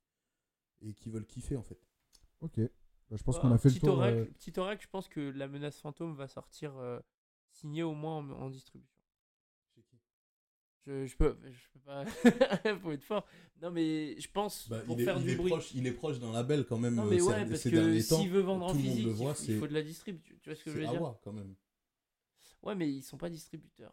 et 0.82 0.92
qu'ils 0.92 1.12
veulent 1.12 1.26
kiffer 1.26 1.56
en 1.56 1.62
fait. 1.62 1.80
Ok. 2.40 2.58
Bah, 2.58 3.16
je 3.16 3.22
pense 3.22 3.36
Ouais, 3.36 3.42
qu'on 3.42 3.52
a 3.52 3.58
fait 3.58 3.68
le 3.68 3.74
petit 3.74 3.80
tour. 3.80 3.96
oracle, 3.96 4.18
euh, 4.18 4.24
petit 4.26 4.52
oracle, 4.58 4.82
je 4.82 4.88
pense 4.88 5.08
que 5.08 5.20
la 5.20 5.48
menace 5.48 5.78
fantôme 5.80 6.14
va 6.14 6.26
sortir 6.28 6.76
euh, 6.76 7.00
signé 7.50 7.82
au 7.82 7.94
moins 7.94 8.18
en, 8.18 8.30
en 8.30 8.50
distribution. 8.50 8.92
Je, 10.86 11.04
je 11.04 11.16
peux, 11.16 11.36
je 11.42 11.68
peux 11.72 11.80
pas. 11.80 12.04
Faut 12.80 12.92
être 12.92 13.02
fort. 13.02 13.26
Non, 13.60 13.72
mais 13.72 14.20
je 14.20 14.28
pense 14.30 14.68
Bah, 14.68 14.82
pour 14.86 14.94
il, 14.96 15.00
est, 15.00 15.04
faire 15.04 15.18
il 15.18 15.24
du 15.24 15.32
est 15.32 15.36
bruit. 15.36 15.50
proche, 15.50 15.74
il 15.74 15.86
est 15.86 15.92
proche 15.92 16.20
d'un 16.20 16.32
label 16.32 16.64
quand 16.64 16.78
même. 16.78 16.94
Non, 16.94 17.06
euh, 17.06 17.10
mais 17.10 17.20
ouais, 17.20 17.44
parce 17.46 17.62
ces 17.62 17.72
que 17.72 17.98
s'il 18.00 18.30
veut 18.30 18.40
vendre 18.40 18.66
en 18.66 18.72
physique, 18.72 19.04
il 19.04 19.08
voit, 19.08 19.34
faut- 19.34 19.42
il, 19.44 19.58
faut 19.58 19.66
de 19.66 19.74
la 19.74 19.82
distrib. 19.82 20.22
Tu, 20.22 20.38
tu 20.38 20.48
vois 20.48 20.54
ce 20.54 20.62
que 20.64 20.70
je 20.70 20.76
C'est 20.76 20.84
veux 20.84 20.92
dire? 20.92 21.14
Quand 21.24 21.32
même. 21.32 21.54
Ouais, 22.62 22.74
mais 22.76 22.88
ils 22.88 23.02
sont 23.02 23.18
pas 23.18 23.30
distributeurs. 23.30 23.92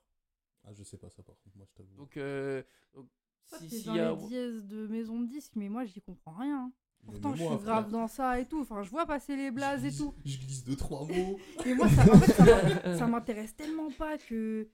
Ah, 0.65 0.71
je 0.73 0.83
sais 0.83 0.97
pas 0.97 1.09
ça 1.09 1.23
par 1.23 1.35
contre, 1.39 1.57
moi 1.57 1.65
je 1.67 1.73
t'avoue. 1.73 1.95
Donc, 1.95 2.15
euh, 2.17 2.61
donc 2.93 3.07
Ça, 3.45 3.57
si, 3.57 3.69
c'est 3.69 3.77
s'il 3.77 3.85
dans 3.87 3.95
y 3.95 3.99
a- 3.99 4.11
les 4.11 4.27
dièses 4.27 4.65
de 4.65 4.87
maison 4.87 5.19
de 5.19 5.27
disques, 5.27 5.53
mais 5.55 5.67
moi 5.67 5.83
j'y 5.85 6.01
comprends 6.01 6.33
rien. 6.33 6.71
Pourtant, 7.05 7.31
je 7.35 7.39
suis 7.43 7.47
grave 7.47 7.61
frère, 7.63 7.87
dans 7.89 8.07
ça 8.07 8.39
et 8.39 8.45
tout. 8.45 8.61
Enfin, 8.61 8.81
je 8.83 8.89
vois 8.89 9.05
passer 9.05 9.35
les 9.35 9.51
blazes 9.51 9.83
et 9.85 9.91
tout. 9.95 10.13
Je 10.25 10.37
glisse 10.37 10.63
deux, 10.63 10.75
trois 10.75 11.05
mots. 11.05 11.37
Mais 11.65 11.73
moi, 11.75 11.87
ça, 11.89 12.01
en 12.13 12.17
fait, 12.19 12.31
ça 12.33 12.45
m'in- 12.85 12.97
ça 12.97 13.07
m'intéresse 13.07 13.55
tellement 13.55 13.91
pas 13.91 14.17
que 14.17 14.67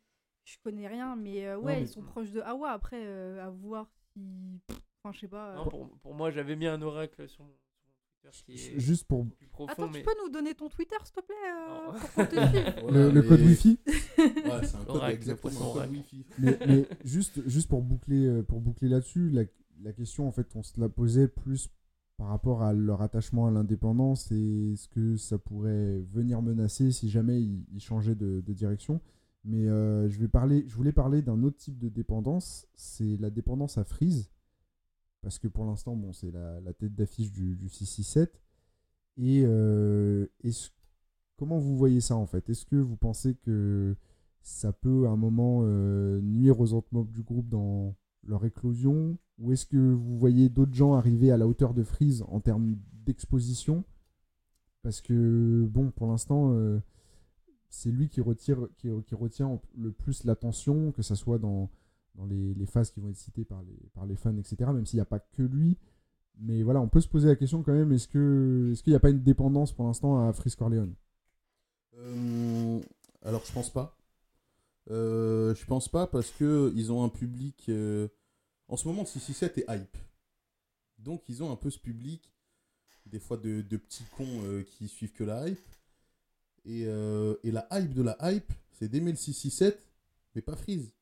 je 0.45 0.55
connais 0.63 0.87
rien. 0.87 1.15
Mais 1.15 1.47
euh, 1.47 1.57
ouais, 1.57 1.75
mais- 1.77 1.81
ils 1.83 1.87
sont 1.87 2.01
proches 2.01 2.31
de 2.31 2.41
Hawa. 2.41 2.71
Après, 2.71 3.01
euh, 3.01 3.45
à 3.45 3.49
voir 3.49 3.89
si. 4.13 4.21
Enfin, 5.03 5.11
je 5.13 5.19
sais 5.21 5.27
pas. 5.27 5.55
Non, 5.55 5.65
euh. 5.67 5.69
pour, 5.69 5.89
pour 5.99 6.13
moi, 6.13 6.29
j'avais 6.31 6.55
mis 6.55 6.67
un 6.67 6.81
oracle 6.81 7.27
sur 7.27 7.43
mon, 7.43 7.51
Twitter 8.21 8.43
qui 8.45 8.53
est 8.75 8.79
Juste 8.79 9.05
pour 9.05 9.25
plus 9.25 9.47
profond. 9.47 9.71
Attends, 9.71 9.89
mais... 9.89 9.99
tu 9.99 10.05
peux 10.05 10.15
nous 10.23 10.29
donner 10.29 10.53
ton 10.53 10.69
Twitter, 10.69 10.95
s'il 11.03 11.13
te 11.15 11.21
plaît 11.21 11.35
euh, 11.47 11.85
Non. 11.85 11.99
Pour 11.99 12.13
qu'on 12.13 12.25
te 12.25 12.35
suive 12.49 12.75
Voilà, 12.83 13.09
le, 13.09 13.21
code 13.23 13.41
Wi-Fi. 13.41 13.79
Ouais, 14.17 14.63
c'est 14.63 14.75
un 14.75 14.83
code 14.85 14.95
Oracle, 14.97 15.13
exactement 15.15 15.51
poisson 15.51 15.63
un 15.63 15.67
code 15.67 15.75
oracle. 15.77 15.91
Wi-Fi. 15.93 16.25
mais, 16.39 16.57
mais 16.67 16.87
juste, 17.05 17.47
juste 17.47 17.69
pour 17.69 17.81
boucler, 17.81 18.43
pour 18.43 18.59
boucler 18.59 18.89
là-dessus, 18.89 19.29
la, 19.29 19.43
la 19.81 19.93
question, 19.93 20.27
en 20.27 20.31
fait, 20.31 20.47
on 20.55 20.63
se 20.63 20.79
la 20.79 20.89
posait 20.89 21.27
plus 21.29 21.69
par 22.19 22.27
rapport 22.27 22.63
à 22.63 22.73
leur 22.73 23.01
attachement 23.01 23.47
à 23.47 23.51
l'indépendance 23.51 24.29
et 24.33 24.75
ce 24.75 24.89
que 24.89 25.15
ça 25.15 25.37
pourrait 25.37 26.01
venir 26.11 26.41
menacer 26.41 26.91
si 26.91 27.09
jamais 27.09 27.41
ils, 27.41 27.79
changeaient 27.79 28.13
de, 28.13 28.41
direction. 28.51 28.99
Mais 29.45 29.69
euh, 29.69 30.09
je, 30.09 30.17
voulais 30.75 30.91
parler 30.91 31.21
d'un 31.21 31.41
autre 31.43 31.55
type 31.55 31.79
de 31.79 31.87
dépendance, 31.87 32.67
c'est 32.75 33.15
la 33.21 33.29
dépendance 33.29 33.77
à 33.77 33.85
Freeze. 33.85 34.29
Parce 35.21 35.39
que 35.39 35.47
pour 35.47 35.63
l'instant, 35.63 35.95
bon, 35.95 36.11
c'est 36.11 36.31
la, 36.31 36.73
tête 36.73 36.93
d'affiche 36.93 37.31
du, 37.31 37.55
du 37.55 37.69
667. 37.69 38.41
Et 39.15 39.43
euh, 39.45 40.27
comment 41.37 41.57
vous 41.57 41.77
voyez 41.77 42.01
ça 42.01 42.17
en 42.17 42.25
fait? 42.25 42.49
Est-ce 42.49 42.65
que 42.65 42.75
vous 42.75 42.97
pensez 42.97 43.35
que 43.35 43.95
ça 44.41 44.73
peut 44.73 45.07
à 45.07 45.11
un 45.11 45.17
moment 45.17 45.61
euh, 45.63 46.19
nuire 46.19 46.59
aux 46.59 46.73
autres 46.73 46.89
du 47.05 47.23
groupe 47.23 47.47
dans 47.47 47.95
leur 48.25 48.43
éclosion? 48.43 49.17
Ou 49.39 49.53
est-ce 49.53 49.65
que 49.65 49.77
vous 49.77 50.17
voyez 50.17 50.49
d'autres 50.49 50.73
gens 50.73 50.93
arriver 50.93 51.31
à 51.31 51.37
la 51.37 51.47
hauteur 51.47 51.73
de 51.73 51.83
Freeze 51.83 52.23
en 52.27 52.41
termes 52.41 52.75
d'exposition? 53.05 53.85
Parce 54.81 55.01
que, 55.01 55.65
bon, 55.69 55.91
pour 55.91 56.07
l'instant, 56.07 56.51
euh, 56.53 56.79
c'est 57.69 57.89
lui 57.89 58.09
qui, 58.09 58.21
retient 58.21 58.57
le 59.77 59.91
plus 59.91 60.25
l'attention, 60.25 60.91
que 60.91 61.01
ce 61.01 61.15
soit 61.15 61.37
dans, 61.37 61.69
les, 62.27 62.65
phases 62.65 62.91
qui 62.91 62.99
vont 62.99 63.09
être 63.09 63.17
citées 63.17 63.45
par 63.45 64.05
les, 64.05 64.15
fans, 64.15 64.35
etc. 64.37 64.71
Même 64.73 64.85
s'il 64.85 64.97
n'y 64.97 65.01
a 65.01 65.05
pas 65.05 65.19
que 65.19 65.43
lui. 65.43 65.77
Mais 66.41 66.63
voilà, 66.63 66.81
on 66.81 66.87
peut 66.87 67.01
se 67.01 67.07
poser 67.07 67.27
la 67.27 67.35
question 67.35 67.63
quand 67.63 67.73
même, 67.73 67.91
est-ce 67.91 68.07
qu'il 68.07 68.91
n'y 68.91 68.95
a 68.95 68.99
pas 68.99 69.09
une 69.09 69.23
dépendance 69.23 69.73
pour 69.73 69.85
l'instant 69.85 70.25
à 70.27 70.31
Freeze 70.31 70.55
Corleone 70.55 70.93
Euh, 71.97 72.79
alors, 73.21 73.43
je 73.45 73.51
pense 73.51 73.69
pas. 73.69 73.97
Euh, 74.89 75.53
je 75.53 75.65
pense 75.65 75.89
pas 75.89 76.07
parce 76.07 76.31
que 76.31 76.71
ils 76.75 76.91
ont 76.91 77.03
un 77.03 77.09
public. 77.09 77.65
euh, 77.69 78.07
En 78.69 78.77
ce 78.77 78.87
moment, 78.87 79.03
667 79.05 79.57
est 79.59 79.65
hype. 79.67 79.97
Donc, 80.97 81.23
ils 81.27 81.41
ont 81.43 81.51
un 81.51 81.55
peu 81.55 81.69
ce 81.69 81.79
public, 81.79 82.31
des 83.05 83.19
fois 83.19 83.37
de, 83.37 83.61
de 83.61 83.77
petits 83.77 84.03
cons 84.15 84.43
euh, 84.43 84.63
qui 84.63 84.87
suivent 84.87 85.13
que 85.13 85.23
la 85.23 85.47
hype. 85.47 85.59
Et, 86.65 86.83
euh, 86.85 87.35
et 87.43 87.51
la 87.51 87.67
hype 87.71 87.93
de 87.93 88.01
la 88.03 88.17
hype, 88.21 88.51
c'est 88.73 88.89
d'aimer 88.89 89.11
le 89.11 89.17
667, 89.17 89.81
mais 90.35 90.41
pas 90.41 90.55
Freeze. 90.55 90.93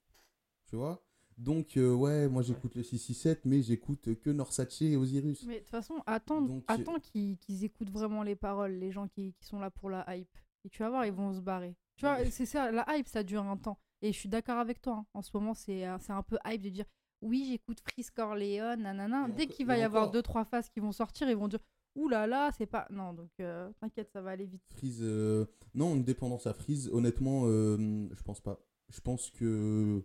Tu 0.68 0.76
vois? 0.76 1.03
Donc, 1.38 1.77
euh, 1.77 1.94
ouais, 1.94 2.27
moi 2.30 2.41
j'écoute 2.41 2.73
le 2.76 2.84
667, 2.84 3.45
mais 3.45 3.61
j'écoute 3.61 4.15
que 4.22 4.30
Norsace 4.30 4.81
et 4.81 4.95
Osiris. 4.95 5.44
Mais 5.45 5.56
de 5.56 5.60
toute 5.60 5.69
façon, 5.69 6.02
attends, 6.06 6.41
Donc, 6.41 6.64
euh, 6.69 6.73
attends 6.73 6.99
qu'ils 6.99 7.64
écoutent 7.64 7.91
vraiment 7.91 8.23
les 8.23 8.35
paroles, 8.35 8.73
les 8.73 8.91
gens 8.91 9.07
qui, 9.07 9.34
qui 9.34 9.45
sont 9.45 9.60
là 9.60 9.69
pour 9.69 9.89
la 9.89 10.06
hype. 10.15 10.35
Et 10.65 10.69
tu 10.69 10.80
vas 10.84 10.89
voir, 10.89 11.06
ils 11.06 11.14
vont 11.14 11.34
se 11.34 11.39
barrer. 11.41 11.76
Tu 11.95 12.06
vois, 12.06 12.23
c'est 12.31 12.45
ça, 12.45 12.72
la 12.72 12.85
hype, 12.95 13.07
ça 13.07 13.23
dure 13.23 13.44
un 13.44 13.57
temps. 13.57 13.77
Et 14.02 14.14
je 14.14 14.18
suis 14.18 14.30
d'accord 14.30 14.57
avec 14.57 14.81
toi. 14.81 14.94
hein. 14.98 15.06
En 15.14 15.22
ce 15.22 15.30
moment, 15.35 15.53
c'est 15.53 15.84
c'est 15.99 16.14
un 16.14 16.23
peu 16.23 16.38
hype 16.45 16.61
de 16.61 16.69
dire 16.69 16.85
oui, 17.22 17.45
j'écoute 17.49 17.80
Freeze 17.81 18.10
Corleone, 18.11 18.81
nanana. 18.81 19.27
Et 19.30 19.31
Dès 19.34 19.48
qu'il 19.48 19.65
va 19.65 19.77
et 19.77 19.81
y 19.81 19.84
avoir 19.84 20.11
deux, 20.11 20.22
trois 20.22 20.45
phases 20.45 20.69
qui 20.69 20.80
vont 20.80 20.91
sortir, 20.91 21.30
ils 21.30 21.35
vont 21.38 21.48
dire 21.48 21.60
ouh 21.95 22.07
là 22.10 22.27
là, 22.27 22.52
c'est 22.57 22.65
pas. 22.68 22.88
Non, 22.91 23.14
donc 23.14 23.31
euh, 23.39 23.72
t'inquiète, 23.80 24.10
ça 24.11 24.22
va 24.22 24.31
aller 24.31 24.45
vite. 24.45 24.61
Freeze, 24.76 24.99
euh, 25.02 25.45
non, 25.73 25.95
une 25.95 26.03
dépendance 26.03 26.45
à 26.48 26.53
Freeze, 26.53 26.89
honnêtement, 26.94 27.44
euh, 27.45 28.07
je 28.11 28.22
pense 28.23 28.39
pas. 28.41 28.60
Je 28.89 29.02
pense 29.02 29.31
que 29.31 30.03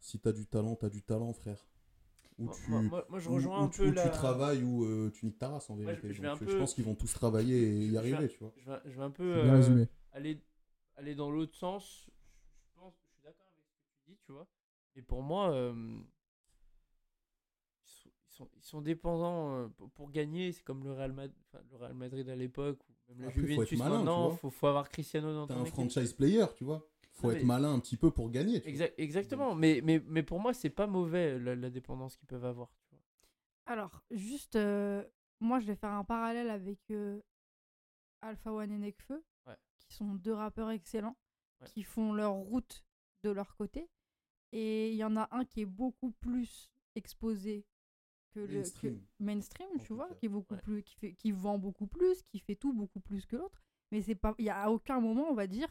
si 0.00 0.20
t'as 0.20 0.32
du 0.32 0.46
talent, 0.46 0.76
t'as 0.76 0.90
du 0.90 1.02
talent, 1.02 1.32
frère. 1.32 1.66
Ou 2.38 2.44
Moi, 2.44 2.54
tu, 2.54 2.70
moi- 2.70 2.82
moi- 2.82 3.06
moi, 3.08 3.18
je 3.18 3.28
ou- 3.30 3.32
rejoins 3.34 3.60
ou 3.62 3.64
un 3.64 3.68
tu- 3.68 3.80
peu 3.80 3.88
ou 3.88 3.92
la... 3.92 4.02
tu 4.04 4.10
travailles 4.10 4.62
ou 4.62 4.84
euh, 4.84 5.10
tu 5.10 5.24
niques 5.24 5.38
ta 5.38 5.48
race 5.48 5.70
en 5.70 5.76
je- 5.76 5.82
vérité. 5.84 6.12
je 6.12 6.20
vais 6.20 6.28
Donc, 6.28 6.36
un 6.36 6.44
peu- 6.44 6.50
Je 6.52 6.58
pense 6.58 6.74
qu'ils 6.74 6.84
vont 6.84 6.94
tous 6.94 7.12
travailler 7.14 7.56
et 7.56 7.86
y 7.86 7.90
vais- 7.92 7.96
arriver, 7.96 8.28
tu 8.28 8.38
vois. 8.40 8.52
Je 8.58 8.70
vais, 8.70 8.78
je 8.84 8.90
vais 8.96 9.02
un 9.02 9.10
peu 9.10 9.42
bien 9.42 9.54
euh, 9.54 9.86
aller, 10.12 10.44
aller 10.96 11.14
dans 11.14 11.30
l'autre 11.30 11.56
sens. 11.56 12.10
Je 12.74 12.78
pense, 12.78 12.92
je 13.02 13.08
suis 13.14 13.22
d'accord 13.24 13.46
avec 13.54 13.64
ce 13.64 13.72
que 13.72 14.04
tu 14.04 14.10
dis, 14.10 14.18
tu 14.26 14.32
vois. 14.32 14.46
Mais 14.96 15.00
pour 15.02 15.22
moi, 15.22 15.50
euh, 15.52 15.74
sont, 18.36 18.48
ils, 18.56 18.62
sont, 18.62 18.80
dépendants 18.82 19.54
euh, 19.56 19.68
pour, 19.68 19.90
pour 19.90 20.10
gagner. 20.10 20.52
C'est 20.52 20.62
comme 20.62 20.84
le 20.84 20.92
Real, 20.92 21.12
Mad- 21.12 21.32
enfin, 21.46 21.62
le 21.70 21.76
Real 21.76 21.94
Madrid 21.94 22.28
à 22.28 22.36
l'époque, 22.36 22.78
ou 22.88 23.12
même 23.12 23.22
la 23.22 23.28
Après, 23.28 23.40
faut 23.40 23.46
être 23.46 23.50
Juventus 23.52 23.78
malin, 23.78 23.90
tu 23.90 23.96
maintenant. 24.04 24.28
vois. 24.28 24.36
Faut, 24.38 24.50
faut 24.50 24.66
avoir 24.66 24.88
Cristiano 24.88 25.32
dans 25.32 25.46
T'es 25.46 25.54
ton 25.54 25.60
un 25.62 25.64
franchise 25.64 26.12
player, 26.12 26.44
tu 26.56 26.64
vois. 26.64 26.86
Faut 27.12 27.28
Non, 27.28 27.32
être 27.34 27.38
mais- 27.40 27.44
malin 27.46 27.72
un 27.72 27.80
petit 27.80 27.96
peu 27.96 28.10
pour 28.10 28.30
gagner. 28.30 28.54
tu 28.60 28.64
vois. 28.64 28.68
Exact- 28.70 28.94
exactement. 28.98 29.54
Mais, 29.54 29.80
mais, 29.82 30.02
mais 30.06 30.22
pour 30.22 30.38
moi, 30.40 30.52
c'est 30.52 30.70
pas 30.70 30.86
mauvais 30.86 31.38
la, 31.38 31.54
la 31.56 31.70
dépendance 31.70 32.16
qu'ils 32.16 32.28
peuvent 32.28 32.44
avoir. 32.44 32.68
Tu 32.88 32.94
vois. 32.94 33.02
Alors, 33.66 34.02
juste, 34.10 34.56
euh, 34.56 35.02
moi, 35.40 35.58
je 35.60 35.66
vais 35.66 35.76
faire 35.76 35.92
un 35.92 36.04
parallèle 36.04 36.50
avec 36.50 36.78
euh, 36.90 37.20
Alpha 38.22 38.52
One 38.52 38.70
et 38.70 38.78
Nekfeu, 38.78 39.24
Ouais. 39.46 39.56
qui 39.78 39.94
sont 39.94 40.14
deux 40.14 40.34
rappeurs 40.34 40.70
excellents, 40.70 41.16
Ouais. 41.60 41.66
qui 41.68 41.82
font 41.84 42.12
leur 42.12 42.34
route 42.34 42.84
de 43.22 43.30
leur 43.30 43.56
côté. 43.56 43.88
Et 44.52 44.90
il 44.90 44.96
y 44.96 45.04
en 45.04 45.16
a 45.16 45.26
un 45.32 45.44
qui 45.44 45.62
est 45.62 45.66
beaucoup 45.66 46.10
plus 46.12 46.70
exposé 46.94 47.64
que 48.44 48.52
le 48.52 48.62
que 48.80 48.98
Mainstream. 49.20 49.68
tu 49.80 49.92
vois, 49.92 50.08
qui 50.14 50.26
est 50.26 50.28
beaucoup 50.28 50.54
Ouais. 50.54 50.60
plus, 50.62 50.82
qui 50.82 50.94
fait, 50.96 51.12
qui 51.14 51.32
vend 51.32 51.58
beaucoup 51.58 51.86
plus, 51.86 52.22
qui 52.24 52.38
fait 52.38 52.56
tout 52.56 52.72
beaucoup 52.72 53.00
plus 53.00 53.24
que 53.26 53.36
l'autre. 53.36 53.62
Mais 53.92 54.02
c'est 54.02 54.14
pas, 54.14 54.34
il 54.38 54.44
y 54.46 54.50
a 54.50 54.62
à 54.64 54.70
aucun 54.70 55.00
moment, 55.00 55.28
on 55.30 55.34
va 55.34 55.46
dire, 55.46 55.68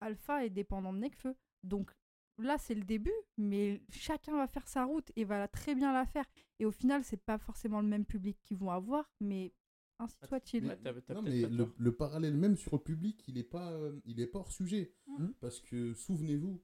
Alpha 0.00 0.44
est 0.44 0.50
dépendant 0.50 0.92
de 0.92 0.98
Nekfeu. 0.98 1.34
Donc 1.62 1.90
là, 2.38 2.58
c'est 2.58 2.74
le 2.74 2.84
début, 2.84 3.14
mais 3.38 3.82
chacun 3.90 4.36
va 4.36 4.46
faire 4.46 4.68
sa 4.68 4.84
route 4.84 5.10
et 5.16 5.24
va 5.24 5.48
très 5.48 5.74
bien 5.74 5.92
la 5.92 6.04
faire. 6.06 6.26
Et 6.58 6.66
au 6.66 6.70
final, 6.72 7.02
c'est 7.04 7.16
pas 7.22 7.38
forcément 7.38 7.80
le 7.80 7.88
même 7.88 8.04
public 8.04 8.38
qu'ils 8.42 8.56
vont 8.58 8.70
avoir, 8.70 9.10
mais 9.20 9.52
ainsi 9.98 10.16
Ah, 10.22 10.26
soit-il. 10.26 10.64
Le, 10.66 11.72
le 11.78 11.92
parallèle 11.96 12.36
même 12.36 12.56
sur 12.56 12.72
le 12.76 12.82
public, 12.82 13.24
il 13.28 13.38
est 13.38 13.42
pas, 13.44 13.72
euh, 13.72 13.98
il 14.04 14.20
est 14.20 14.26
pas 14.26 14.40
hors 14.40 14.52
sujet. 14.52 14.92
Mhm. 15.06 15.32
Parce 15.40 15.60
que 15.60 15.94
souvenez-vous, 15.94 16.60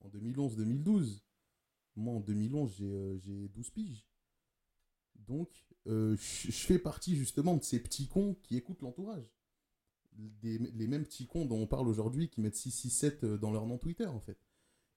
en 0.00 0.08
2011-2012, 0.08 1.22
moi 1.96 2.14
en 2.14 2.20
2011 2.20 2.74
j'ai 2.76 2.92
euh, 2.92 3.16
j'ai 3.18 3.48
12 3.48 3.70
piges. 3.70 4.06
Donc 5.26 5.48
euh, 5.86 6.16
je 6.16 6.50
fais 6.50 6.78
partie 6.78 7.16
justement 7.16 7.56
de 7.56 7.62
ces 7.62 7.80
petits 7.80 8.08
cons 8.08 8.34
qui 8.42 8.56
écoutent 8.56 8.82
l'entourage. 8.82 9.24
Des- 10.12 10.58
les 10.58 10.86
mêmes 10.86 11.04
petits 11.04 11.26
cons 11.26 11.46
dont 11.46 11.58
on 11.58 11.66
parle 11.66 11.88
aujourd'hui 11.88 12.28
qui 12.28 12.40
mettent 12.40 12.56
667 12.56 13.24
euh, 13.24 13.38
dans 13.38 13.52
leur 13.52 13.66
nom 13.66 13.78
Twitter 13.78 14.06
en 14.06 14.20
fait. 14.20 14.38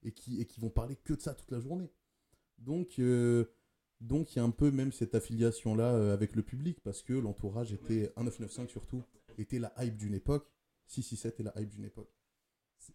Et 0.02 0.12
qui, 0.12 0.40
et 0.40 0.46
qui 0.46 0.60
vont 0.60 0.70
parler 0.70 0.96
que 0.96 1.14
de 1.14 1.20
ça 1.20 1.34
toute 1.34 1.50
la 1.50 1.60
journée. 1.60 1.90
Donc 2.58 2.98
euh, 2.98 3.46
donc 4.00 4.34
il 4.34 4.36
y 4.36 4.40
a 4.40 4.44
un 4.44 4.50
peu 4.50 4.70
même 4.70 4.92
cette 4.92 5.14
affiliation 5.14 5.74
là 5.74 6.12
avec 6.12 6.34
le 6.36 6.42
public 6.42 6.80
parce 6.82 7.02
que 7.02 7.12
l'entourage 7.14 7.72
était 7.72 8.12
1995 8.16 8.68
surtout 8.68 9.02
était 9.38 9.58
la 9.58 9.72
hype 9.82 9.96
d'une 9.96 10.14
époque. 10.14 10.50
667 10.86 11.40
est 11.40 11.42
la 11.44 11.58
hype 11.60 11.70
d'une 11.70 11.84
époque. 11.84 12.12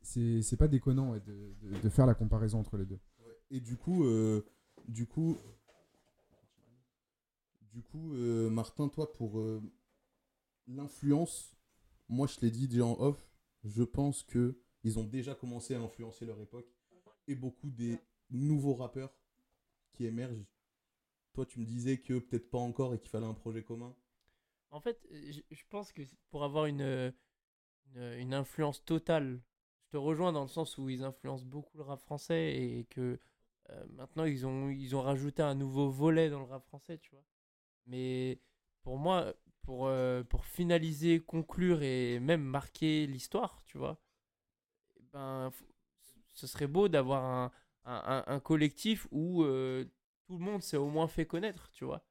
C'est 0.04 0.42
c'est 0.44 0.58
pas 0.58 0.68
déconnant 0.68 1.12
ouais, 1.14 1.20
de, 1.22 1.56
de- 1.62 1.80
de 1.82 1.90
faire 1.90 2.06
la 2.06 2.14
comparaison 2.14 2.60
entre 2.60 2.78
les 2.78 2.86
deux. 2.86 3.00
Et 3.50 3.60
du 3.60 3.76
coup, 3.78 4.04
euh, 4.06 4.46
du 4.88 5.08
coup, 5.08 5.36
du 7.74 7.84
coup, 7.84 8.14
euh, 8.16 8.50
Martin, 8.50 8.90
toi, 8.90 9.12
pour 9.14 9.40
euh, 9.40 9.62
l'influence, 10.68 11.56
moi, 12.08 12.28
je 12.28 12.40
l'ai 12.42 12.52
dit 12.52 12.68
déjà 12.68 12.86
en 12.86 13.00
off, 13.00 13.30
je 13.64 13.84
pense 13.84 14.24
que 14.24 14.60
ils 14.84 14.98
ont 14.98 15.04
déjà 15.04 15.36
commencé 15.36 15.76
à 15.76 15.80
influencer 15.80 16.26
leur 16.26 16.40
époque 16.40 16.68
et 17.28 17.36
beaucoup 17.36 17.70
des 17.70 18.00
nouveaux 18.30 18.74
rappeurs 18.74 19.14
qui 19.94 20.06
émergent. 20.06 20.46
Toi, 21.34 21.46
tu 21.46 21.60
me 21.60 21.66
disais 21.66 22.00
que 22.00 22.18
peut-être 22.18 22.50
pas 22.50 22.58
encore 22.58 22.94
et 22.94 23.00
qu'il 23.00 23.10
fallait 23.10 23.26
un 23.26 23.34
projet 23.34 23.64
commun. 23.64 23.96
En 24.72 24.80
fait, 24.80 25.06
euh, 25.12 25.32
je, 25.52 25.64
pense 25.70 25.92
que 25.92 26.02
pour 26.32 26.44
avoir 26.44 26.66
une, 26.66 27.14
influence 28.32 28.84
totale, 28.86 29.42
je 29.86 29.92
te 29.92 29.98
rejoins 29.98 30.32
dans 30.32 30.44
le 30.44 30.48
sens 30.48 30.78
où 30.78 30.90
ils 30.90 31.04
influencent 31.04 31.46
beaucoup 31.46 31.78
le 31.78 31.84
rap 31.84 32.00
français 32.00 32.56
et 32.56 32.86
que 32.86 33.20
maintenant 33.92 34.26
ils 34.26 34.48
ont, 34.48 34.70
ils 34.70 34.96
ont 34.96 35.02
rajouté 35.02 35.44
un 35.44 35.54
nouveau 35.54 35.90
volet 35.90 36.32
dans 36.32 36.40
le 36.40 36.46
rap 36.46 36.66
français, 36.66 36.98
tu 36.98 37.12
vois. 37.12 37.24
Mais 37.88 38.40
pour 38.84 38.98
moi, 38.98 39.34
pour, 39.64 39.88
euh, 39.88 40.24
pour 40.24 40.46
finaliser, 40.46 41.20
conclure 41.20 41.84
et 41.84 42.20
même 42.20 42.42
marquer 42.42 43.06
l'histoire, 43.06 43.62
tu 43.66 43.78
vois, 43.78 44.00
eh 44.98 45.04
ben, 45.14 45.52
ce 46.34 46.48
serait 46.48 46.68
beau 46.68 46.88
d'avoir 46.88 47.52
un, 47.86 48.24
un, 48.26 48.40
collectif 48.40 49.08
où 49.12 49.44
euh, 49.44 49.86
tout 50.26 50.38
le 50.38 50.44
monde 50.44 50.64
s'est 50.64 50.78
au 50.78 50.90
moins 50.90 51.08
fait 51.08 51.26
connaître, 51.26 51.70
tu 51.72 51.86
vois. 51.86 52.04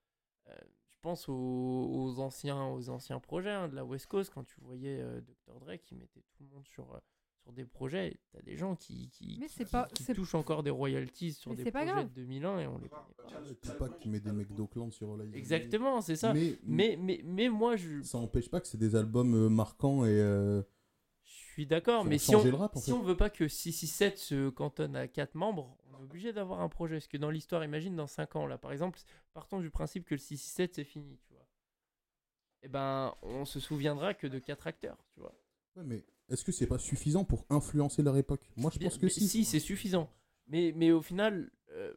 Euh, 0.49 0.57
je 0.63 0.97
pense 1.03 1.29
aux, 1.29 2.15
anciens, 2.19 2.67
aux 2.67 2.91
anciens 2.91 3.21
projets 3.21 3.51
hein, 3.51 3.69
de 3.69 3.75
la 3.75 3.85
West 3.85 4.07
Coast, 4.07 4.33
quand 4.33 4.45
tu 4.45 4.61
voyais 4.61 5.03
Dr. 5.23 5.61
Dre 5.61 5.77
qui 5.79 5.95
mettait 5.95 6.23
tout 6.35 6.45
le 6.45 6.51
monde 6.51 6.67
sur, 6.67 7.01
sur 7.49 7.55
des 7.55 7.65
projets, 7.65 8.15
t'as 8.33 8.43
des 8.43 8.57
gens 8.59 8.77
qui, 8.77 9.09
qui, 9.09 9.39
Mais 9.41 9.47
qui- 9.47 9.53
c'est 9.55 9.65
qui- 9.65 9.71
pas- 9.71 9.89
qui 9.95 10.03
c'est- 10.03 10.13
touchent 10.15 10.35
encore 10.35 10.63
des 10.63 10.69
royalties 10.71 11.33
sur 11.33 11.51
Mais 11.53 11.57
des 11.65 11.71
projets 11.71 11.87
grave. 11.87 12.09
de 12.09 12.15
2001 12.15 12.59
et 12.61 12.67
on 12.67 12.79
les 12.79 12.89
connaît 12.91 13.15
pas. 13.15 13.43
Tupac 13.63 13.99
qui 13.99 14.09
met 14.11 14.21
des 14.21 14.33
mecs 14.33 14.53
d'Oakland 14.55 14.93
sur. 14.93 15.17
Exactement, 15.33 16.01
c'est 16.03 16.17
ça. 16.17 16.35
Mais, 16.35 16.59
Mais, 16.63 16.99
mais, 17.01 17.23
mais 17.25 17.49
moi, 17.49 17.77
je, 17.77 18.03
ça 18.03 18.19
n'empêche 18.19 18.51
pas 18.51 18.61
que 18.61 18.67
c'est 18.67 18.77
des 18.79 18.95
albums 18.97 19.35
euh, 19.35 19.49
marquants 19.49 20.05
et 20.05 20.11
euh, 20.11 20.61
je 21.25 21.31
suis 21.33 21.67
d'accord, 21.67 22.05
mais 22.05 22.19
si 22.19 22.35
on, 22.37 22.57
rap, 22.57 22.77
en 22.77 22.81
si 22.81 22.91
fait. 22.91 22.97
on 22.97 23.03
veut 23.03 23.17
pas 23.17 23.31
que 23.31 23.49
667 23.49 24.19
se 24.19 24.49
cantonne 24.51 24.95
à 24.95 25.09
4 25.09 25.35
membres, 25.35 25.79
on 25.91 25.99
est 25.99 26.03
obligé 26.03 26.33
d'avoir 26.35 26.61
un 26.61 26.69
projet. 26.69 26.97
Parce 26.97 27.09
que 27.09 27.17
dans 27.17 27.31
l'histoire, 27.31 27.65
imagine 27.65 27.97
dans 27.97 28.07
5 28.07 28.37
ans, 28.37 28.47
là, 28.47 28.59
par 28.59 28.73
exemple, 28.73 28.99
partons 29.33 29.61
du 29.61 29.71
principe 29.71 30.05
que 30.05 30.15
le 30.15 30.19
667 30.21 30.75
c'est 30.75 30.85
fini, 30.85 31.19
tu 31.27 31.33
vois. 31.33 31.47
Et 32.63 32.69
ben, 32.69 33.15
on 33.23 33.45
se 33.47 33.59
souviendra 33.59 34.13
que 34.13 34.27
de 34.27 34.39
4 34.39 34.67
acteurs, 34.67 34.99
tu 35.15 35.21
vois. 35.21 35.35
Ouais, 35.77 35.85
mais 35.85 36.05
est-ce 36.29 36.45
que 36.45 36.53
c'est 36.53 36.67
pas 36.67 36.79
suffisant 36.79 37.25
pour 37.25 37.45
influencer 37.51 38.03
leur 38.03 38.17
époque? 38.17 38.43
Moi, 38.57 38.71
je 38.75 38.79
pense 38.79 38.97
que 38.99 39.07
mais 39.07 39.11
si. 39.11 39.45
c'est 39.45 39.61
suffisant. 39.61 40.11
Mais, 40.47 40.73
mais 40.77 40.93
au 40.93 41.03
final, 41.03 41.51
euh, 41.73 41.93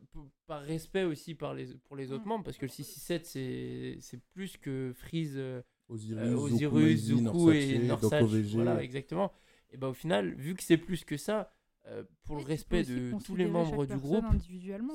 par 0.48 0.62
respect 0.62 1.04
aussi 1.04 1.36
par 1.36 1.54
les, 1.54 1.68
pour 1.86 1.96
les 1.96 2.12
autres 2.12 2.26
Mm. 2.26 2.30
membres, 2.30 2.44
parce 2.44 2.58
que 2.58 2.66
le 2.66 2.72
667 2.72 3.26
c'est 3.26 3.98
c'est 4.02 4.20
plus 4.34 4.58
que 4.58 4.92
Freeze. 4.94 5.36
euh, 5.38 5.62
Osiris, 5.88 6.18
euh, 6.18 6.36
Osiris, 6.36 7.00
Zuku 7.02 7.52
et 7.52 7.92
OVG. 7.92 8.56
Voilà, 8.56 8.82
exactement. 8.84 9.32
Et 9.72 9.78
bah 9.78 9.88
au 9.90 9.94
final, 9.94 10.34
vu 10.36 10.56
que 10.56 10.64
c'est 10.64 10.78
plus 10.78 11.04
que 11.06 11.18
ça, 11.18 11.54
euh, 11.88 12.04
pour 12.24 12.38
le 12.38 12.44
respect 12.44 12.84
de 12.84 13.12
tous 13.24 13.36
les 13.36 13.48
membres 13.48 13.86
du 13.86 13.98
groupe, 13.98 14.26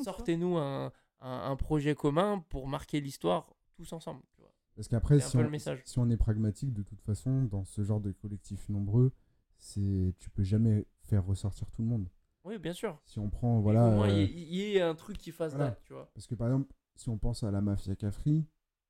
sortez-nous 0.05 0.57
un, 0.59 0.93
un, 1.21 1.51
un 1.51 1.57
projet 1.57 1.95
commun 1.95 2.45
pour 2.49 2.69
marquer 2.69 3.01
l'histoire 3.01 3.55
tous 3.75 3.93
ensemble. 3.93 4.23
tu 4.35 4.41
vois. 4.41 4.53
Parce 4.75 4.89
qu'après, 4.89 5.19
si, 5.21 5.37
si 5.85 5.99
on 5.99 6.11
est 6.11 6.17
pragmatique, 6.19 6.73
de 6.75 6.83
toute 6.83 7.01
façon, 7.01 7.43
dans 7.45 7.65
ce 7.65 7.83
genre 7.83 8.01
de 8.01 8.13
collectif 8.13 8.69
nombreux, 8.69 9.13
c'est 9.59 10.15
tu 10.19 10.31
peux 10.31 10.43
jamais 10.43 10.87
faire 11.03 11.25
ressortir 11.25 11.71
tout 11.71 11.83
le 11.83 11.89
monde. 11.89 12.09
Oui, 12.45 12.59
bien 12.59 12.73
sûr. 12.73 13.01
Si 13.05 13.19
on 13.19 13.29
prend, 13.29 13.59
Au 13.59 13.61
voilà. 13.63 13.91
moins, 13.91 14.09
il 14.09 14.15
y, 14.19 14.21
euh, 14.21 14.25
ait- 14.25 14.31
il 14.31 14.55
y 14.55 14.77
ait 14.77 14.81
un 14.83 14.95
truc 14.95 15.19
qui 15.19 15.33
fasse 15.33 15.53
voilà. 15.53 15.71
date, 15.71 15.83
tu 15.85 15.93
vois. 15.93 16.11
Parce 16.15 16.27
que 16.27 16.35
par 16.35 16.47
exemple, 16.49 16.73
si 16.95 17.09
on 17.09 17.19
pense 17.19 17.43
à 17.43 17.51
la 17.51 17.61
mafia 17.61 17.97
Cafri, 17.97 18.45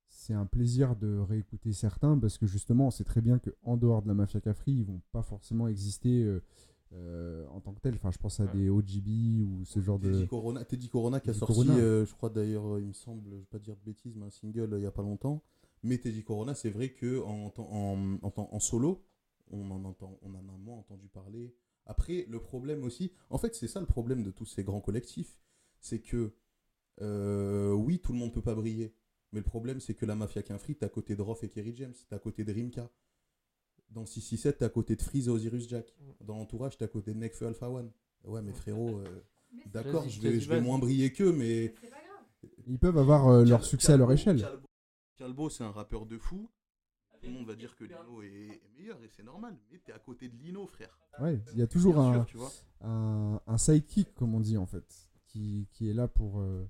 c'est 0.09 0.33
un 0.33 0.45
plaisir 0.45 0.95
de 0.95 1.17
réécouter 1.17 1.73
certains 1.73 2.17
parce 2.17 2.37
que 2.37 2.45
justement, 2.45 2.87
on 2.87 2.91
sait 2.91 3.03
très 3.03 3.21
bien 3.21 3.39
qu'en 3.39 3.75
dehors 3.77 4.01
de 4.03 4.07
la 4.07 4.13
mafia 4.13 4.39
Cafri, 4.41 4.71
ils 4.73 4.85
vont 4.85 5.01
pas 5.11 5.23
forcément 5.23 5.67
exister 5.67 6.23
euh, 6.23 6.41
euh, 6.93 7.45
en 7.49 7.59
tant 7.59 7.73
que 7.73 7.81
tels. 7.81 7.95
Enfin, 7.95 8.11
je 8.11 8.17
pense 8.19 8.39
à 8.39 8.45
Ouais. 8.45 8.51
des 8.53 8.69
OGB 8.69 9.43
ou 9.43 9.65
ce 9.65 9.81
genre 9.81 9.99
de. 9.99 10.11
Teddy 10.11 10.27
Corona, 10.27 10.63
Teddy 10.63 10.89
Corona 10.89 11.19
qui 11.19 11.29
a 11.29 11.33
Teddy 11.33 11.39
sorti, 11.39 11.53
Corona. 11.65 11.77
euh, 11.77 12.05
je 12.05 12.13
crois 12.13 12.29
d'ailleurs, 12.29 12.79
il 12.79 12.87
me 12.87 12.93
semble, 12.93 13.23
je 13.31 13.35
vais 13.37 13.41
pas 13.49 13.59
dire 13.59 13.75
de 13.75 13.81
bêtises, 13.83 14.15
mais 14.15 14.25
un 14.27 14.29
single 14.29 14.73
euh, 14.73 14.79
il 14.79 14.83
y 14.83 14.87
a 14.87 14.91
pas 14.91 15.01
longtemps. 15.01 15.41
Mais 15.83 15.97
Teddy 15.97 16.23
Corona, 16.23 16.53
c'est 16.55 16.69
vrai 16.69 16.89
que 16.93 17.21
en, 17.23 17.51
en, 17.57 18.17
en, 18.21 18.31
en 18.51 18.59
solo, 18.59 19.03
on 19.51 19.71
en, 19.71 19.83
entend, 19.85 20.19
on 20.21 20.33
en 20.33 20.49
a 20.49 20.57
moins 20.57 20.77
entendu 20.77 21.07
parler. 21.07 21.55
Après, 21.85 22.25
le 22.29 22.39
problème 22.39 22.83
aussi, 22.83 23.11
en 23.29 23.37
fait, 23.37 23.55
c'est 23.55 23.67
ça 23.67 23.79
le 23.79 23.85
problème 23.85 24.23
de 24.23 24.31
tous 24.31 24.45
ces 24.45 24.63
grands 24.63 24.81
collectifs, 24.81 25.37
c'est 25.79 25.99
que 25.99 26.33
euh, 27.01 27.71
oui, 27.71 27.99
tout 27.99 28.11
le 28.11 28.19
monde 28.19 28.33
peut 28.33 28.41
pas 28.41 28.55
briller, 28.55 28.93
mais 29.31 29.39
le 29.39 29.45
problème, 29.45 29.79
c'est 29.79 29.93
que 29.93 30.05
la 30.05 30.15
mafia 30.15 30.41
Quinfree, 30.41 30.75
t'es 30.75 30.85
à 30.85 30.89
côté 30.89 31.15
de 31.15 31.21
Roth 31.21 31.43
et 31.43 31.49
Kerry 31.49 31.75
James, 31.75 31.93
t'es 32.09 32.15
à 32.15 32.19
côté 32.19 32.43
de 32.43 32.53
Rimka. 32.53 32.89
Dans 33.89 34.01
le 34.01 34.07
667, 34.07 34.57
t'es 34.57 34.65
à 34.65 34.69
côté 34.69 34.95
de 34.95 35.01
Freeze 35.01 35.27
et 35.27 35.31
Osiris 35.31 35.69
Jack. 35.69 35.95
Dans 36.21 36.37
l'entourage, 36.37 36.77
t'es 36.77 36.85
à 36.85 36.89
côté 36.89 37.13
de 37.13 37.19
Nekfeu 37.19 37.47
Alpha 37.47 37.69
One. 37.69 37.91
Ouais, 38.25 38.41
mais 38.41 38.51
frérot, 38.51 38.99
euh, 38.99 39.23
D'accord, 39.67 40.07
je 40.09 40.19
vais, 40.21 40.39
je 40.39 40.53
moins 40.55 40.79
briller 40.79 41.11
qu'eux, 41.11 41.31
mais. 41.31 41.73
Ils 42.67 42.79
peuvent 42.79 42.97
avoir 42.97 43.27
euh, 43.27 43.45
leur 43.45 43.63
succès 43.63 43.93
à 43.93 43.97
leur 43.97 44.11
échelle. 44.11 44.41
Calbo, 44.41 44.67
Calbo, 45.15 45.49
c'est 45.49 45.63
un 45.63 45.71
rappeur 45.71 46.05
de 46.05 46.17
fou. 46.17 46.49
Tout 47.27 47.33
le 47.33 47.39
monde 47.39 47.47
va 47.47 47.55
dire 47.55 47.75
que 47.75 47.83
Lino 47.83 48.21
est, 48.21 48.27
est 48.27 48.61
meilleur 48.79 48.97
et 49.03 49.09
c'est 49.09 49.23
normal. 49.23 49.57
Mais 49.71 49.79
t'es 49.79 49.91
à 49.91 49.99
côté 49.99 50.29
de 50.29 50.37
Lino, 50.37 50.65
frère. 50.67 50.97
Ouais, 51.19 51.39
il 51.53 51.59
y 51.59 51.61
a 51.61 51.67
toujours 51.67 51.99
un, 51.99 52.13
sûr, 52.13 52.25
tu 52.25 52.37
vois. 52.37 52.51
un, 52.81 53.41
un 53.47 53.57
sidekick, 53.57 54.13
comme 54.15 54.33
on 54.33 54.39
dit 54.39 54.57
en 54.57 54.65
fait, 54.65 55.09
qui, 55.25 55.67
qui 55.73 55.89
est 55.89 55.93
là 55.93 56.07
pour, 56.07 56.39
euh, 56.39 56.65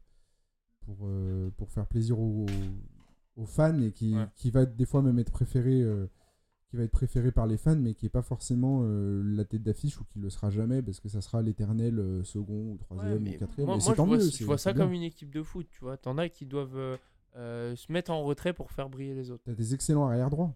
pour, 0.82 1.00
euh, 1.04 1.52
pour 1.58 1.70
faire 1.72 1.86
plaisir 1.86 2.20
aux, 2.20 2.46
aux 3.36 3.46
fans 3.46 3.80
et 3.82 3.92
qui, 3.92 4.16
Ouais. 4.16 4.26
qui 4.36 4.50
va 4.50 4.66
des 4.66 4.86
fois 4.86 5.02
même 5.04 5.20
être 5.20 5.32
préféré, 5.32 5.82
euh, 5.82 6.08
qui 6.70 6.76
va 6.78 6.84
être 6.84 6.92
préféré 6.92 7.32
par 7.32 7.46
les 7.46 7.58
fans, 7.58 7.76
mais 7.76 7.94
qui 7.94 8.06
est 8.08 8.10
pas 8.10 8.22
forcément 8.24 8.80
euh, 8.84 9.22
la 9.24 9.46
tête 9.46 9.62
d'affiche 9.64 10.00
ou 10.02 10.06
qui 10.06 10.18
le 10.20 10.30
sera 10.32 10.50
jamais 10.50 10.82
parce 10.82 11.00
que 11.00 11.08
ça 11.10 11.22
sera 11.22 11.42
l'éternel 11.44 12.00
euh, 12.00 12.24
second 12.24 12.72
ou 12.72 12.78
troisième 12.78 13.24
Ouais, 13.26 13.36
ou 13.36 13.40
quatrième. 13.40 13.68
Moi, 13.68 13.76
et 13.76 13.78
moi, 13.78 13.86
c'est 13.86 13.92
je, 13.92 13.96
tant 13.96 14.06
vois, 14.08 14.18
mieux. 14.18 14.24
je 14.24 14.30
c'est- 14.32 14.44
vois 14.44 14.58
ça 14.58 14.74
bien. 14.74 14.86
comme 14.86 14.94
une 14.94 15.04
équipe 15.04 15.30
de 15.30 15.44
foot, 15.44 15.68
tu 15.70 15.82
vois. 15.82 15.98
T'en 15.98 16.18
as 16.18 16.30
qui 16.30 16.46
doivent 16.46 16.98
se 17.34 17.92
mettre 17.92 18.12
en 18.12 18.24
retrait 18.24 18.54
pour 18.54 18.72
faire 18.72 18.90
briller 18.90 19.14
les 19.16 19.30
autres. 19.32 19.44
T'as 19.46 19.54
des 19.54 19.74
excellents 19.74 20.08
arrière 20.08 20.30
droits 20.30 20.56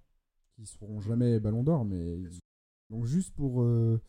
qui 0.55 0.65
seront 0.65 0.99
jamais 1.01 1.39
Ballon 1.39 1.63
d'Or, 1.63 1.85
mais 1.85 2.17
donc 2.89 3.05
juste 3.05 3.33
pour 3.33 3.61
euh, 3.61 4.01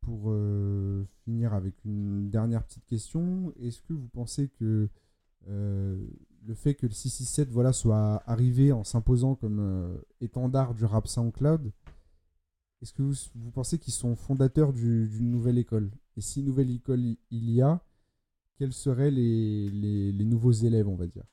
pour 0.00 0.30
euh, 0.30 1.06
finir 1.24 1.54
avec 1.54 1.74
une 1.84 2.28
dernière 2.30 2.64
petite 2.64 2.84
question, 2.84 3.52
est-ce 3.60 3.80
que 3.82 3.92
vous 3.94 4.08
pensez 4.08 4.48
que 4.48 4.88
euh, 5.48 6.06
le 6.46 6.54
fait 6.54 6.74
que 6.74 6.86
le 6.86 6.92
667 6.92 7.48
voilà 7.50 7.72
soit 7.72 8.22
arrivé 8.26 8.72
en 8.72 8.84
s'imposant 8.84 9.34
comme 9.34 9.58
euh, 9.60 9.96
étendard 10.20 10.74
du 10.74 10.84
rap 10.84 11.06
SoundCloud, 11.08 11.72
est-ce 12.82 12.92
que 12.92 13.02
vous, 13.02 13.14
vous 13.34 13.50
pensez 13.50 13.78
qu'ils 13.78 13.94
sont 13.94 14.14
fondateurs 14.14 14.72
du- 14.74 15.08
d'une 15.08 15.30
nouvelle 15.30 15.56
école? 15.58 15.90
Et 16.16 16.20
si 16.20 16.42
nouvelle 16.42 16.70
école 16.70 17.00
il 17.00 17.18
il 17.30 17.50
y 17.50 17.62
a, 17.62 17.82
quels 18.58 18.74
seraient 18.74 19.10
les, 19.10 19.70
les, 19.70 20.12
les 20.12 20.24
nouveaux 20.24 20.52
élèves, 20.52 20.86
on 20.88 20.96
va 20.96 21.06
dire? 21.06 21.24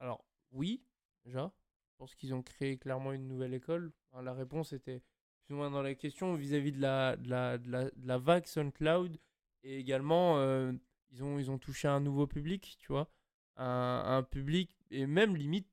Alors, 0.00 0.24
oui, 0.52 0.82
déjà. 1.24 1.52
Je 1.92 1.98
pense 1.98 2.14
qu'ils 2.14 2.34
ont 2.34 2.42
créé 2.42 2.76
clairement 2.76 3.12
une 3.12 3.26
nouvelle 3.26 3.54
école. 3.54 3.92
La 4.22 4.34
réponse 4.34 4.72
était 4.72 5.02
plus 5.44 5.54
ou 5.54 5.58
moins 5.58 5.70
dans 5.70 5.82
la 5.82 5.94
question 5.94 6.34
vis-à-vis 6.34 6.72
de 6.72 6.80
la, 6.80 7.16
de, 7.16 7.30
la, 7.30 7.58
de, 7.58 7.70
la, 7.70 7.84
de 7.84 8.06
la 8.06 8.18
vague 8.18 8.46
SoundCloud. 8.46 9.18
Et 9.62 9.78
également, 9.78 10.38
euh, 10.38 10.72
ils, 11.10 11.22
ont, 11.24 11.38
ils 11.38 11.50
ont 11.50 11.58
touché 11.58 11.88
un 11.88 12.00
nouveau 12.00 12.26
public, 12.26 12.76
tu 12.80 12.88
vois. 12.88 13.10
Un, 13.56 14.22
public, 14.22 14.76
et 14.90 15.06
même 15.06 15.34
limite, 15.34 15.66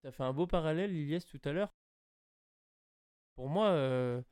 tu 0.00 0.06
as 0.06 0.12
fait 0.12 0.22
un 0.22 0.32
beau 0.32 0.46
parallèle, 0.46 0.96
Ilyes, 0.96 1.20
tout 1.26 1.40
à 1.44 1.52
l'heure. 1.52 1.74
Pour 3.34 3.48
moi, 3.50 3.68
euh, 3.68 4.22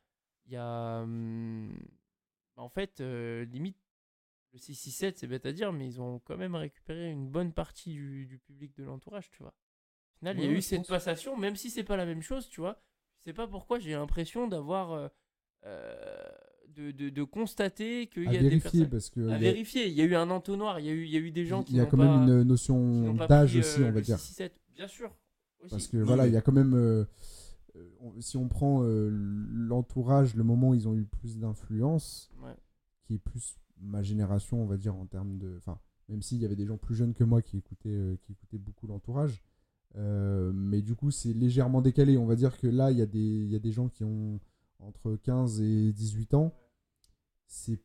il 0.45 0.53
y 0.53 0.57
a. 0.57 1.01
hum, 1.03 1.77
en 2.55 2.69
fait, 2.69 3.01
euh, 3.01 3.45
limite, 3.45 3.77
le 4.55 4.59
667, 4.59 5.17
c'est 5.19 5.27
bête 5.27 5.45
à 5.45 5.51
dire, 5.51 5.71
mais 5.73 5.85
ils 5.87 6.01
ont 6.01 6.19
quand 6.19 6.37
même 6.37 6.55
récupéré 6.55 7.11
une 7.11 7.27
bonne 7.29 7.51
partie 7.53 7.91
du, 7.93 8.25
du 8.25 8.37
public 8.39 8.75
de 8.77 8.83
l'entourage, 8.83 9.29
tu 9.31 9.43
vois. 9.43 9.53
Au 9.53 10.17
final, 10.19 10.37
il 10.39 10.45
y 10.45 10.47
a 10.47 10.51
eu 10.51 10.61
cette 10.61 10.87
passation, 10.87 11.37
même 11.37 11.55
si 11.55 11.69
c'est 11.69 11.83
pas 11.83 11.97
la 11.97 12.05
même 12.05 12.21
chose, 12.21 12.47
tu 12.49 12.61
vois. 12.61 12.81
Je 13.19 13.29
sais 13.29 13.33
pas 13.33 13.47
pourquoi 13.47 13.79
j'ai 13.79 13.91
l'impression 13.91 14.47
d'avoir. 14.47 14.91
euh, 14.93 15.07
euh, 15.65 16.29
de, 16.69 16.91
de, 16.91 17.09
de 17.09 17.23
constater 17.23 18.07
qu'il 18.07 18.25
y 18.25 18.27
a 18.27 18.31
des 18.41 18.49
vérifier, 18.49 18.59
personnes. 18.61 18.89
parce 18.89 19.09
que 19.09 19.19
À 19.21 19.23
il 19.23 19.43
y 19.43 19.47
a- 19.47 19.51
vérifier, 19.51 19.87
il 19.87 19.93
y 19.93 20.01
a 20.01 20.03
eu 20.03 20.15
un 20.15 20.29
entonnoir, 20.29 20.79
il 20.79 20.85
y 20.87 20.89
a 20.89 20.91
eu, 20.91 21.03
il 21.05 21.09
y 21.09 21.15
a 21.15 21.19
eu 21.19 21.31
des 21.31 21.45
gens 21.45 21.63
qui 21.63 21.71
il 21.73 21.77
y 21.77 21.79
a 21.79 21.85
quand 21.85 21.95
pas, 21.97 22.03
même 22.05 22.29
une 22.29 22.41
qui 22.41 22.47
notion 22.49 23.13
d'âge 23.13 23.55
aussi, 23.55 23.81
euh, 23.81 23.85
on 23.85 23.91
va 23.91 23.99
le 23.99 24.01
dire. 24.01 24.19
667, 24.19 24.59
bien 24.75 24.87
sûr. 24.87 25.15
aussi. 25.61 25.69
Parce 25.71 25.87
que 25.87 25.97
voilà, 25.97 26.27
il 26.27 26.33
y 26.33 26.37
a 26.37 26.41
quand 26.41 26.51
même. 26.51 26.73
euh, 26.75 27.05
euh, 27.77 27.89
si 28.19 28.35
on 28.37 28.47
prend 28.49 28.83
euh, 28.83 29.09
l'entourage, 29.09 30.35
le 30.35 30.43
moment 30.43 30.69
où 30.69 30.73
ils 30.75 30.87
ont 30.87 30.95
eu 30.95 31.05
plus 31.05 31.37
d'influence, 31.39 32.29
Ouais. 32.43 32.55
qui 33.05 33.15
est 33.15 33.19
plus 33.19 33.57
ma 33.81 34.01
génération, 34.03 34.61
on 34.61 34.65
va 34.65 34.77
dire, 34.77 34.95
en 34.95 35.05
termes 35.05 35.37
de. 35.37 35.55
Enfin, 35.57 35.79
même 36.09 36.21
s'il 36.21 36.39
y 36.41 36.45
avait 36.45 36.55
des 36.55 36.65
gens 36.65 36.77
plus 36.77 36.95
jeunes 36.95 37.13
que 37.13 37.23
moi 37.23 37.41
qui 37.41 37.57
écoutaient, 37.57 37.89
euh, 37.89 38.15
qui 38.21 38.31
écoutaient 38.33 38.57
beaucoup 38.59 38.87
l'entourage. 38.87 39.41
euh, 39.97 40.51
mais 40.53 40.81
du 40.81 40.93
coup, 40.95 41.09
c'est 41.11 41.31
légèrement 41.33 41.81
décalé. 41.81 42.17
On 42.17 42.25
va 42.25 42.35
dire 42.35 42.57
que 42.59 42.67
là, 42.67 42.91
il 42.91 42.97
y, 42.97 43.01
a 43.01 43.05
des- 43.05 43.45
y 43.45 43.55
a 43.55 43.59
des 43.59 43.71
gens 43.71 43.87
qui 43.87 44.03
ont 44.03 44.39
entre 44.79 45.15
15 45.15 45.61
et 45.61 45.93
18 45.93 46.33
ans. 46.33 46.53
C'est 47.47 47.81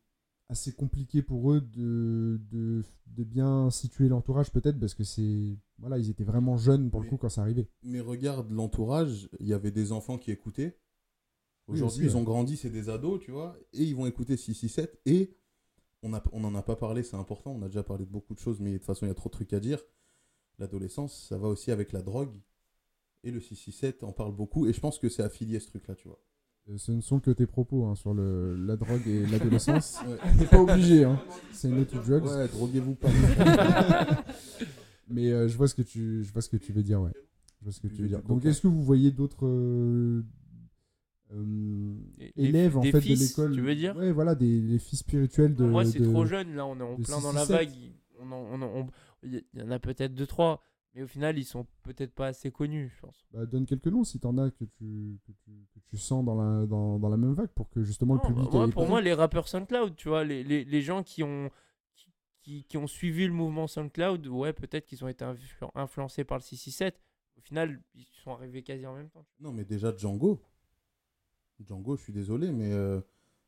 assez 0.48 0.72
compliqué 0.72 1.22
pour 1.22 1.52
eux 1.52 1.60
de, 1.60 2.40
de, 2.50 2.82
de 3.06 3.22
bien 3.24 3.70
situer 3.70 4.08
l'entourage, 4.08 4.50
peut-être, 4.50 4.80
parce 4.80 4.94
que 4.94 5.04
c'est. 5.04 5.56
Voilà, 5.78 5.98
ils 5.98 6.10
étaient 6.10 6.24
vraiment 6.24 6.56
jeunes 6.56 6.90
pour 6.90 7.00
le 7.00 7.08
coup 7.08 7.16
quand 7.16 7.28
ça 7.28 7.42
arrivait. 7.42 7.68
Mais 7.84 8.00
regarde 8.00 8.50
l'entourage, 8.50 9.28
il 9.38 9.46
y 9.46 9.54
avait 9.54 9.70
des 9.70 9.92
enfants 9.92 10.18
qui 10.18 10.30
écoutaient. 10.32 10.78
Aujourd'hui, 11.68 12.06
ils 12.06 12.10
ouais. 12.10 12.16
ont 12.16 12.24
grandi, 12.24 12.56
c'est 12.56 12.70
des 12.70 12.88
ados, 12.88 13.20
tu 13.20 13.30
vois, 13.30 13.56
et 13.72 13.84
ils 13.84 13.94
vont 13.94 14.06
écouter 14.06 14.36
667. 14.36 15.00
Et 15.06 15.36
on 16.02 16.40
n'en 16.40 16.54
a 16.54 16.62
pas 16.62 16.76
parlé, 16.76 17.02
c'est 17.02 17.16
important, 17.16 17.52
on 17.52 17.62
a 17.62 17.66
déjà 17.66 17.82
parlé 17.82 18.04
de 18.04 18.10
beaucoup 18.10 18.34
de 18.34 18.38
choses, 18.38 18.60
mais 18.60 18.72
de 18.72 18.76
toute 18.78 18.86
façon, 18.86 19.06
il 19.06 19.08
y 19.08 19.12
a 19.12 19.14
trop 19.14 19.28
de 19.28 19.34
trucs 19.34 19.52
à 19.52 19.60
dire. 19.60 19.80
L'adolescence, 20.58 21.26
ça 21.28 21.38
va 21.38 21.48
aussi 21.48 21.70
avec 21.70 21.92
la 21.92 22.02
drogue. 22.02 22.34
Et 23.22 23.30
le 23.30 23.40
667 23.40 24.02
en 24.02 24.12
parle 24.12 24.34
beaucoup, 24.34 24.66
et 24.66 24.72
je 24.72 24.80
pense 24.80 24.98
que 24.98 25.10
c'est 25.10 25.22
affilié 25.22 25.60
ce 25.60 25.68
truc-là, 25.68 25.94
tu 25.94 26.08
vois. 26.08 26.18
Euh, 26.70 26.78
Ce 26.78 26.90
ne 26.92 27.00
sont 27.02 27.20
que 27.20 27.30
tes 27.30 27.46
propos 27.46 27.84
hein, 27.84 27.94
sur 27.94 28.14
le, 28.14 28.56
la 28.56 28.76
drogue 28.76 29.06
et 29.06 29.26
l'adolescence. 29.30 30.00
Ouais, 30.06 30.16
T'es 30.38 30.46
pas 30.46 30.60
obligé, 30.60 31.04
hein. 31.04 31.20
c'est 31.52 31.68
no 31.68 31.84
to 31.84 31.98
drugs. 31.98 32.24
ouais 32.24 32.48
droguez-vous 32.48 32.94
pas. 32.94 33.08
Mais 35.08 35.30
euh, 35.32 35.48
je, 35.48 35.56
vois 35.56 35.68
ce 35.68 35.74
que 35.74 35.82
tu, 35.82 36.22
je 36.24 36.32
vois 36.32 36.40
ce 36.40 36.48
que 36.48 36.56
tu 36.56 36.72
veux 36.72 36.82
dire, 36.82 37.00
ouais. 37.02 37.12
Je 37.58 37.64
vois 37.64 37.72
ce 37.72 37.80
que 37.80 37.88
tu 37.88 38.02
veux 38.02 38.08
dire. 38.08 38.22
Donc, 38.22 38.44
est-ce 38.46 38.62
que 38.62 38.68
vous 38.68 38.82
voyez 38.82 39.10
d'autres 39.10 39.44
euh, 39.46 40.24
euh, 41.32 41.94
élèves 42.36 42.76
en 42.76 42.80
des 42.80 42.92
fait 42.92 43.00
fils, 43.00 43.18
de 43.36 43.42
l'école 43.42 43.54
tu 43.54 43.60
veux 43.62 43.74
dire? 43.74 43.96
Ouais, 43.96 44.12
voilà, 44.12 44.34
des 44.34 44.60
les 44.60 44.78
fils 44.78 45.00
spirituels 45.00 45.54
de. 45.54 45.64
Moi, 45.64 45.84
c'est 45.84 46.00
trop 46.02 46.24
jeune. 46.26 46.54
Là, 46.54 46.66
on 46.66 46.78
est 46.78 46.82
en 46.82 46.96
plein 46.96 47.20
dans 47.20 47.32
la 47.32 47.44
667. 47.44 47.50
vague. 47.56 47.76
Il 47.76 47.92
on 48.22 48.32
on 48.32 48.62
on- 48.62 48.86
il 49.22 49.42
y 49.54 49.62
en 49.62 49.70
a 49.70 49.78
peut-être 49.78 50.14
deux, 50.14 50.26
trois. 50.26 50.62
Mais 50.94 51.02
au 51.04 51.06
final, 51.06 51.38
ils 51.38 51.44
sont 51.44 51.68
peut-être 51.84 52.12
pas 52.12 52.26
assez 52.26 52.50
connus, 52.50 52.92
je 52.96 53.00
pense. 53.00 53.24
Bah, 53.32 53.46
donne 53.46 53.64
quelques 53.64 53.86
noms 53.86 54.02
si 54.02 54.18
t'en 54.18 54.36
as 54.38 54.50
que 54.50 54.64
tu, 54.64 55.20
que 55.24 55.30
tu, 55.44 55.50
que 55.72 55.78
tu 55.88 55.96
sens 55.96 56.24
dans 56.24 56.34
la, 56.34 56.66
dans, 56.66 56.98
dans 56.98 57.08
la 57.08 57.16
même 57.16 57.32
vague 57.32 57.50
pour 57.54 57.70
que 57.70 57.84
justement 57.84 58.16
Non, 58.16 58.22
le 58.22 58.26
public. 58.34 58.50
bah, 58.50 58.58
moi, 58.58 58.68
pour 58.70 58.88
moi, 58.88 59.00
les 59.00 59.14
rappeurs 59.14 59.46
SoundCloud, 59.46 59.94
tu 59.94 60.08
vois, 60.08 60.24
les, 60.24 60.42
les, 60.42 60.64
les 60.64 60.82
gens 60.82 61.04
qui 61.04 61.22
ont, 61.22 61.48
qui, 61.94 62.10
qui, 62.42 62.64
qui 62.64 62.76
ont 62.76 62.88
suivi 62.88 63.24
le 63.28 63.32
mouvement 63.32 63.68
SoundCloud, 63.68 64.26
ouais, 64.26 64.52
peut-être 64.52 64.84
qu'ils 64.84 65.04
ont 65.04 65.08
été 65.08 65.24
influ- 65.24 65.70
influencés 65.76 66.24
par 66.24 66.38
le 66.38 66.42
667. 66.42 67.00
Au 67.38 67.40
final, 67.40 67.80
ils 67.94 68.06
sont 68.24 68.32
arrivés 68.32 68.64
quasi 68.64 68.84
en 68.84 68.96
même 68.96 69.10
temps. 69.10 69.24
Non, 69.38 69.52
mais 69.52 69.64
déjà 69.64 69.96
Django. 69.96 70.40
Django, 71.66 71.96
je 71.96 72.02
suis 72.02 72.12
désolé, 72.12 72.50
mais, 72.50 72.72
euh, 72.72 73.00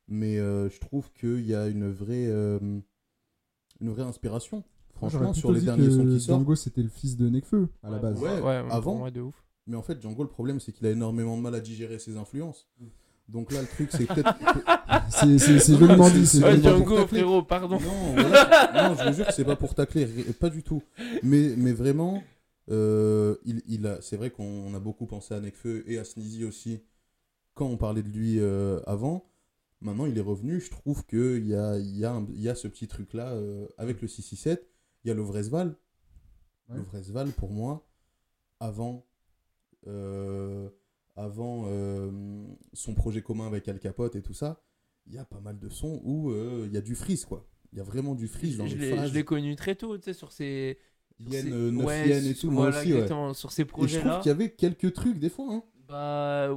mais 0.09 0.39
euh, 0.39 0.69
je 0.69 0.79
trouve 0.81 1.11
qu'il 1.13 1.47
y 1.47 1.55
a 1.55 1.69
une 1.69 1.91
vraie, 1.91 2.27
euh, 2.29 2.59
une 3.81 3.91
vraie 3.91 4.03
inspiration. 4.03 4.65
Franchement, 4.95 5.33
sur 5.35 5.53
les 5.53 5.61
dit 5.61 5.67
derniers 5.67 5.87
que 5.87 5.91
sons 5.91 6.05
qui 6.05 6.21
sortent. 6.21 6.41
Django 6.41 6.55
c'était 6.55 6.83
le 6.83 6.89
fils 6.89 7.17
de 7.17 7.29
Nekfeu 7.29 7.69
à 7.83 7.91
la 7.91 7.99
base. 7.99 8.21
Ouais, 8.21 8.41
ouais, 8.41 8.63
avant. 8.71 8.93
pour 8.93 8.99
moi, 8.99 9.11
de 9.11 9.21
ouf. 9.21 9.35
Mais 9.67 9.77
en 9.77 9.83
fait, 9.83 10.01
Django, 10.01 10.23
le 10.23 10.29
problème, 10.29 10.61
c'est 10.61 10.73
qu'il 10.73 10.87
a 10.87 10.91
énormément 10.91 11.37
de 11.37 11.43
mal 11.43 11.55
à 11.55 11.61
digérer 11.61 11.99
ses 11.99 12.17
influences. 12.17 12.69
Donc 13.29 13.53
là, 13.53 13.63
le 13.63 13.67
truc, 13.69 13.89
c'est 13.93 14.07
peut-être. 14.07 14.35
C'est 15.09 15.77
joliment 15.77 16.05
c'est- 16.07 16.19
dit. 16.19 16.27
c'est 16.27 16.43
Ouais, 16.43 16.61
Django, 16.61 17.07
frérot, 17.07 17.43
pardon. 17.43 17.79
Non, 17.79 18.13
voilà. 18.15 18.89
non, 18.89 18.97
je 18.97 19.09
vous 19.09 19.15
jure 19.15 19.27
que 19.27 19.33
c'est 19.35 19.45
pas 19.45 19.57
pour 19.57 19.75
tacler, 19.75 20.07
pas 20.41 20.49
du 20.49 20.63
tout. 20.63 20.83
Mais, 21.23 21.55
mais 21.57 21.73
vraiment, 21.73 22.23
euh, 22.71 23.37
il, 23.45 23.63
il 23.69 23.87
a, 23.87 24.01
c'est 24.01 24.17
vrai 24.17 24.31
qu'on 24.31 24.73
a 24.75 24.81
beaucoup 24.81 25.07
pensé 25.07 25.35
à 25.35 25.41
Nekfeu 25.41 25.85
et 25.87 25.99
à 25.99 26.05
Sneezy 26.05 26.45
aussi 26.45 26.81
quand 27.55 27.67
on 27.67 27.77
parlait 27.77 28.03
de 28.03 28.09
lui 28.09 28.39
euh, 28.41 28.81
avant. 28.87 29.29
Maintenant, 29.81 30.07
il 30.07 30.17
est 30.17 30.21
revenu. 30.23 30.61
Je 30.61 30.71
trouve 30.71 31.05
qu'il 31.07 31.47
y 31.47 31.55
a, 31.55 31.77
y, 31.79 32.05
a 32.05 32.13
un- 32.13 32.27
il 32.31 32.41
y 32.41 32.49
a 32.49 32.55
ce 32.55 32.69
petit 32.69 32.87
truc-là 32.87 33.33
euh, 33.33 33.67
avec 33.79 34.01
le 34.01 34.07
667. 34.09 34.69
Il 35.05 35.09
y 35.09 35.11
a 35.11 35.15
le 35.15 35.23
Vresval. 35.23 35.77
Ouais. 36.69 36.77
Le 36.77 36.83
Vresval, 36.83 37.33
pour 37.33 37.51
moi, 37.51 37.85
avant, 38.61 39.05
euh, 39.89 40.69
avant 41.17 41.67
son 42.73 42.95
projet 42.95 43.23
commun 43.23 43.47
avec 43.47 43.67
Al 43.69 43.79
Capote 43.81 44.15
et 44.17 44.23
tout 44.23 44.35
ça, 44.35 44.63
il 45.07 45.15
y 45.15 45.19
a 45.19 45.25
pas 45.25 45.41
mal 45.41 45.59
de 45.59 45.69
sons 45.69 46.01
où 46.05 46.33
il 46.33 46.73
y 46.73 46.77
a 46.77 46.81
du 46.81 46.95
freeze, 46.95 47.25
quoi. 47.25 47.49
Il 47.73 47.79
y 47.79 47.81
a 47.81 47.85
vraiment 47.85 48.15
du 48.15 48.29
freeze 48.29 48.59
dans 48.59 48.67
je 48.67 48.77
les 48.77 48.91
phases. 48.95 49.09
je 49.11 49.15
l'ai 49.15 49.25
connu 49.25 49.57
très 49.57 49.75
tôt, 49.75 49.97
tu 49.99 50.05
sais, 50.05 50.13
sur 50.13 50.31
ces. 50.31 50.79
sur 51.21 51.33
Yen, 51.33 51.43
ces- 51.47 51.53
euh, 51.53 51.71
neuf 51.71 51.87
ouais, 51.87 52.09
Yen 52.09 52.25
et 52.27 52.35
tout, 52.35 52.51
moi 52.51 52.65
voilà, 52.65 52.79
aussi, 52.81 52.89
ouais. 52.89 52.95
exactement, 52.99 53.35
sur 53.35 53.51
ces 53.51 53.63
Et 53.63 53.65
je 53.65 53.69
trouve 53.71 53.79
projets-là. 53.87 54.21
qu'il 54.23 54.29
y 54.29 54.33
avait 54.33 54.51
quelques 54.53 54.93
trucs 54.93 55.19
des 55.19 55.31
fois. 55.31 55.47
Hein. 55.51 55.63
Bah, 55.93 56.49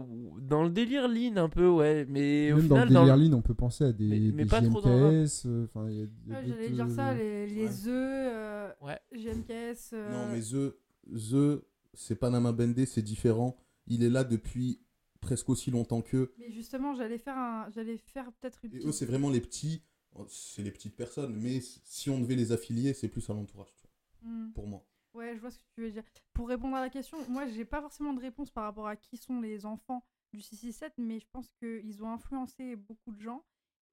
dans 0.42 0.64
le 0.64 0.70
délire 0.70 1.08
lean 1.08 1.36
un 1.38 1.50
peu, 1.50 1.68
ouais. 1.70 2.06
Mais 2.10 2.52
au 2.54 2.58
Même 2.58 2.68
dans 2.68 2.76
final, 2.76 2.88
le 2.88 2.94
dans 2.94 3.02
délire 3.02 3.18
le- 3.18 3.24
lean, 3.26 3.34
on 3.38 3.42
peut 3.42 3.54
penser 3.54 3.84
à 3.84 3.92
des, 3.92 4.08
Mais- 4.08 4.20
mais 4.32 4.44
des 4.44 4.50
pas 4.50 4.62
trop 4.62 4.82
dans 4.82 4.90
le. 5.12 5.26
JMKS. 5.26 5.44
euh, 5.46 5.66
Enfin, 5.66 5.90
il 5.90 5.98
y 5.98 6.02
a- 6.02 6.06
il 6.26 6.32
y 6.32 6.34
a 6.36 6.40
Ouais, 6.40 6.48
J'allais 6.48 6.70
dire 6.70 6.90
ça, 6.90 7.10
euh, 7.12 7.16
les, 7.16 7.48
les 7.48 7.66
ouais. 7.66 7.88
œufs, 7.90 8.32
euh, 8.34 8.72
Ouais. 8.82 9.00
GMKS. 9.14 9.92
euh, 9.94 10.12
Non, 10.12 10.32
mais 10.32 10.42
The, 10.42 10.76
The 11.14 11.66
c'est 11.94 12.16
Panama 12.16 12.52
Bendé, 12.54 12.86
c'est 12.86 13.02
différent. 13.02 13.58
Il 13.88 14.04
est 14.04 14.10
là 14.10 14.24
depuis 14.24 14.80
presque 15.22 15.50
aussi 15.50 15.70
longtemps 15.72 16.02
qu'eux. 16.02 16.34
mais 16.40 16.52
justement, 16.52 16.94
j'allais 16.96 17.18
faire, 17.18 17.38
un... 17.38 17.68
j'allais 17.74 17.98
faire 17.98 18.32
peut-être 18.40 18.60
une 18.64 18.72
Et 18.74 18.78
eux, 18.78 18.80
petite- 18.84 18.94
c'est 18.94 19.06
vraiment 19.06 19.30
les 19.30 19.42
petits. 19.42 19.84
C'est 20.30 20.64
les 20.64 20.72
petites 20.72 20.96
personnes, 20.96 21.36
mais 21.42 21.60
si 21.84 22.10
on 22.10 22.20
devait 22.22 22.36
les 22.38 22.54
affilier, 22.54 22.94
c'est 22.94 23.10
plus 23.10 23.30
à 23.30 23.34
l'entourage, 23.34 23.68
tu 23.76 23.84
vois, 23.84 24.32
Hmm. 24.32 24.52
pour 24.54 24.66
moi. 24.66 24.86
Ouais, 25.16 25.34
je 25.36 25.40
vois 25.42 25.52
ce 25.52 25.58
que 25.58 25.64
tu 25.76 25.82
veux 25.82 25.92
dire. 25.92 26.04
Pour 26.34 26.48
répondre 26.50 26.76
à 26.76 26.82
la 26.82 26.90
question, 26.90 27.18
moi, 27.30 27.48
j'ai 27.48 27.66
pas 27.66 27.82
forcément 27.82 28.14
de 28.14 28.20
réponse 28.22 28.52
par 28.52 28.66
rapport 28.66 28.88
à 28.88 28.96
qui 28.96 29.18
sont 29.18 29.40
les 29.42 29.66
enfants 29.66 30.04
du 30.34 30.42
667, 30.42 30.94
mais 30.98 31.20
je 31.20 31.26
pense 31.32 31.50
qu'ils 31.60 32.04
ont 32.04 32.12
influencé 32.12 32.76
beaucoup 32.76 33.12
de 33.12 33.22
gens. 33.22 33.44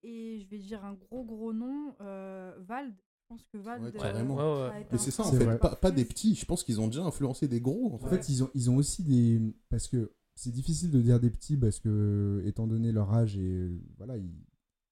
Et 0.03 0.41
je 0.41 0.49
vais 0.49 0.59
dire 0.59 0.85
un 0.85 0.95
gros 0.95 1.25
gros 1.25 1.53
nom, 1.53 1.95
euh, 2.01 2.53
Vald. 2.59 2.93
Je 2.97 3.27
pense 3.29 3.45
que 3.47 3.57
Vald. 3.59 3.85
Ouais, 3.85 3.89
euh, 3.95 3.99
carrément. 3.99 4.37
Ouais, 4.37 4.71
ouais. 4.71 4.87
Mais 4.91 4.99
c'est 4.99 5.13
ça 5.13 5.23
en 5.23 5.31
C'est 5.31 5.39
fait, 5.39 5.45
vrai. 5.45 5.59
pas, 5.59 5.77
pas 5.77 5.93
des 5.93 6.05
petits. 6.05 6.35
Je 6.35 6.45
pense 6.45 6.65
qu'ils 6.65 6.81
ont 6.81 6.89
déjà 6.89 7.05
influencé 7.05 7.47
des 7.47 7.61
gros. 7.61 7.93
En 7.93 7.95
En 7.95 7.99
fait. 7.99 8.17
fait, 8.17 8.29
ils 8.29 8.43
ont, 8.43 8.51
ils 8.55 8.69
ont 8.71 8.77
aussi 8.77 9.05
des. 9.05 9.41
Parce 9.69 9.87
que 9.87 10.13
c'est 10.35 10.51
difficile 10.51 10.91
de 10.91 11.01
dire 11.01 11.21
des 11.21 11.31
petits, 11.31 11.57
parce 11.57 11.79
que, 11.79 12.43
étant 12.47 12.67
donné 12.67 12.91
leur 12.91 13.13
âge, 13.15 13.37
et 13.37 13.43
euh, 13.49 13.79
voilà, 13.97 14.17
ils, 14.17 14.35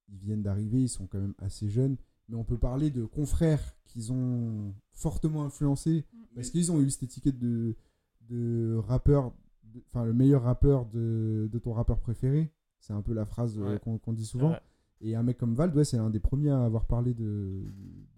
ils 0.08 0.18
viennent 0.18 0.42
d'arriver, 0.42 0.82
ils 0.82 0.88
sont 0.88 1.08
quand 1.08 1.18
même 1.18 1.34
assez 1.38 1.68
jeunes. 1.68 1.96
Mais 2.30 2.36
on 2.36 2.44
peut 2.44 2.56
parler 2.58 2.90
de 2.90 3.04
confrères 3.04 3.74
qu'ils 3.86 4.12
ont 4.12 4.72
fortement 4.92 5.44
influencés, 5.44 6.04
parce 6.34 6.50
qu'ils 6.50 6.70
ont 6.70 6.80
eu 6.80 6.88
cette 6.90 7.02
étiquette 7.02 7.38
de, 7.38 7.74
de 8.28 8.76
rappeur, 8.86 9.32
de- 9.64 9.82
enfin, 9.88 10.04
le 10.04 10.12
meilleur 10.12 10.42
rappeur 10.44 10.86
de, 10.86 11.48
de 11.52 11.58
ton 11.58 11.72
rappeur 11.72 11.98
préféré. 11.98 12.52
C'est 12.78 12.92
un 12.92 13.02
peu 13.02 13.12
la 13.12 13.26
phrase 13.26 13.58
euh, 13.58 13.74
Ouais. 13.74 13.98
qu'on 14.00 14.12
dit 14.12 14.24
souvent. 14.24 14.54
Et 15.02 15.16
un 15.16 15.22
mec 15.22 15.38
comme 15.38 15.54
Vald, 15.54 15.74
ouais, 15.74 15.84
c'est 15.84 15.96
un 15.98 16.10
des 16.10 16.20
premiers 16.20 16.50
à 16.50 16.64
avoir 16.64 16.86
parlé 16.86 17.14
de, 17.14 17.64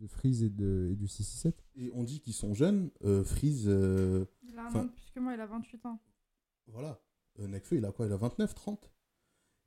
de 0.00 0.06
Freeze 0.08 0.42
et, 0.42 0.50
de, 0.50 0.88
et 0.92 0.96
du 0.96 1.06
667. 1.08 1.64
Et 1.76 1.90
on 1.94 2.02
dit 2.04 2.20
qu'ils 2.20 2.32
sont 2.34 2.54
jeunes. 2.54 2.90
Euh, 3.04 3.24
Freeze, 3.24 3.64
euh, 3.68 4.24
Il 4.42 4.58
a 4.58 4.66
un 4.66 4.74
an 4.74 4.84
de 4.84 4.88
plus 4.90 5.10
que 5.10 5.20
moi, 5.20 5.32
il 5.34 5.40
a 5.40 5.46
28 5.46 5.86
ans. 5.86 5.98
voilà. 6.66 7.00
Euh, 7.40 7.46
Nekfeu, 7.48 7.76
il 7.78 7.84
a 7.86 7.92
quoi? 7.92 8.06
Il 8.06 8.12
a 8.12 8.16
29, 8.16 8.54
30 8.54 8.90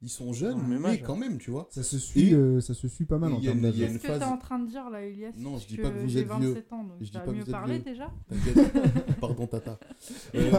Ils 0.02 0.10
sont 0.10 0.34
jeunes, 0.34 0.62
mais 0.68 1.00
quand 1.02 1.16
même, 1.16 1.38
tu 1.40 1.50
vois. 1.52 1.68
Ça 1.72 1.82
se 1.82 1.98
suit, 1.98 2.30
Et- 2.30 2.34
euh, 2.34 2.60
ça 2.60 2.74
se 2.74 2.88
suit 2.88 3.06
pas 3.06 3.18
mal 3.18 3.34
en 3.34 3.40
termes 3.42 3.62
d'âge. 3.62 3.76
Qu'est-ce 3.76 3.94
que 3.98 4.08
phase- 4.08 4.20
t'es 4.20 4.26
en 4.26 4.38
train 4.38 4.60
de 4.60 4.68
dire 4.68 4.90
là, 4.90 5.02
Elias 5.04 5.32
Non, 5.38 5.58
je 5.58 5.68
dis 5.68 5.78
pas 5.78 5.90
que 5.90 5.98
vous 6.00 6.18
êtes 6.18 6.26
vieux. 6.28 6.50
27 6.50 6.74
ans, 6.74 6.84
donc 6.84 6.98
Je 7.00 7.06
dis 7.06 7.12
pas 7.12 7.20
que 7.22 7.30
mieux 7.32 7.36
vous 7.38 7.46
êtes 7.46 7.52
parlé 7.52 7.76
vieux. 7.76 7.84
déjà. 7.84 8.14
T'inquiète. 8.30 8.74
Pardon, 9.20 9.48
Tata. 9.48 9.80
Euh, 10.36 10.52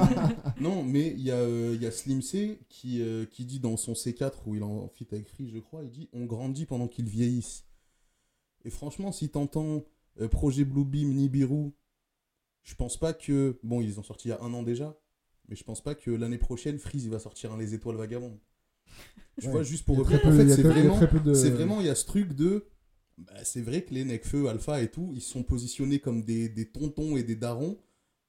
non, 0.58 0.82
mais 0.82 1.08
il 1.12 1.20
y, 1.20 1.30
a, 1.30 1.34
euh, 1.36 1.72
il 1.76 1.82
y 1.82 1.86
a 1.86 1.90
Slim 1.92 2.22
C 2.22 2.58
qui, 2.68 3.02
euh, 3.02 3.26
qui 3.26 3.44
dit 3.44 3.60
dans 3.60 3.76
son 3.76 3.92
C4 3.92 4.32
où 4.46 4.54
il 4.56 4.62
en 4.64 4.88
fit 4.88 5.06
avec 5.12 5.28
Free, 5.28 5.48
je 5.48 5.58
crois, 5.58 5.84
il 5.84 5.90
dit 5.90 6.08
On 6.12 6.24
grandit 6.24 6.64
pendant 6.66 6.88
qu'ils 6.88 7.08
vieillissent. 7.08 7.66
Et 8.64 8.70
franchement, 8.70 9.12
si 9.12 9.28
t'entends 9.28 9.84
euh, 10.20 10.28
Projet 10.28 10.64
Bluebeam, 10.64 11.12
Nibiru, 11.12 11.72
je 12.62 12.74
pense 12.74 12.96
pas 12.96 13.12
que. 13.12 13.60
Bon, 13.62 13.80
ils 13.80 14.00
ont 14.00 14.02
sorti 14.02 14.28
il 14.28 14.30
y 14.30 14.34
a 14.34 14.42
un 14.42 14.52
an 14.54 14.62
déjà, 14.64 14.98
mais 15.48 15.54
je 15.54 15.62
pense 15.62 15.82
pas 15.82 15.94
que 15.94 16.10
l'année 16.10 16.38
prochaine, 16.38 16.78
Freeze 16.78 17.04
il 17.04 17.10
va 17.10 17.18
sortir 17.20 17.52
un 17.52 17.58
Les 17.58 17.74
Étoiles 17.74 17.96
Vagabondes. 17.96 18.38
Tu 19.40 19.46
Ouais. 19.46 19.52
vois, 19.52 19.62
juste 19.62 19.84
pour 19.84 19.98
reprendre. 19.98 20.20
très 20.20 20.28
En 20.30 20.32
fait, 20.32 20.42
il 20.44 20.48
y 20.48 20.52
a 20.52 20.56
c'est 20.56 20.62
vraiment. 20.62 20.98
de- 21.24 21.34
C'est 21.34 21.50
vraiment, 21.50 21.80
il 21.80 21.86
y 21.86 21.90
a 21.90 21.94
ce 21.94 22.06
truc 22.06 22.32
de. 22.34 22.64
bah, 23.18 23.34
c'est 23.44 23.60
vrai 23.60 23.82
que 23.84 23.92
les 23.92 24.04
Necfeu, 24.04 24.48
Alpha 24.48 24.80
et 24.80 24.90
tout, 24.90 25.10
ils 25.14 25.20
sont 25.20 25.42
positionnés 25.42 25.98
comme 25.98 26.22
des, 26.22 26.48
des 26.48 26.66
tontons 26.70 27.16
et 27.18 27.22
des 27.22 27.36
darons, 27.36 27.78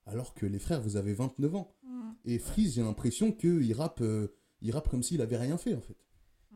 alors 0.05 0.33
que 0.33 0.45
les 0.45 0.59
frères, 0.59 0.81
vous 0.81 0.97
avez 0.97 1.13
29 1.13 1.55
ans. 1.55 1.73
Mm. 1.83 2.11
Et 2.25 2.39
Freeze, 2.39 2.75
j'ai 2.75 2.81
l'impression 2.81 3.31
qu'il 3.31 3.71
rappe, 3.73 4.01
euh, 4.01 4.27
il 4.61 4.71
rappe 4.71 4.89
comme 4.89 5.01
s'il 5.03 5.21
avait 5.21 5.37
rien 5.37 5.57
fait 5.57 5.75
en 5.75 5.81
fait. 5.81 5.95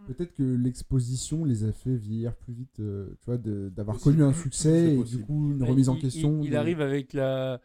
Peut-être 0.07 0.33
que 0.33 0.41
l'exposition 0.43 1.45
les 1.45 1.63
a 1.63 1.71
fait 1.71 1.95
vieillir 1.95 2.35
plus 2.35 2.53
vite, 2.53 2.79
euh, 2.79 3.15
tu 3.19 3.25
vois, 3.27 3.37
de- 3.37 3.69
d'avoir 3.69 3.97
Possible. 3.97 4.15
connu 4.17 4.27
un 4.27 4.33
succès 4.33 4.95
et 4.95 5.03
du 5.03 5.19
coup 5.19 5.51
une 5.51 5.59
Mais 5.59 5.67
remise 5.69 5.89
en 5.89 5.95
question. 5.95 6.39
Il, 6.41 6.45
il 6.47 6.51
de- 6.51 6.55
arrive 6.57 6.81
avec 6.81 7.13
la. 7.13 7.61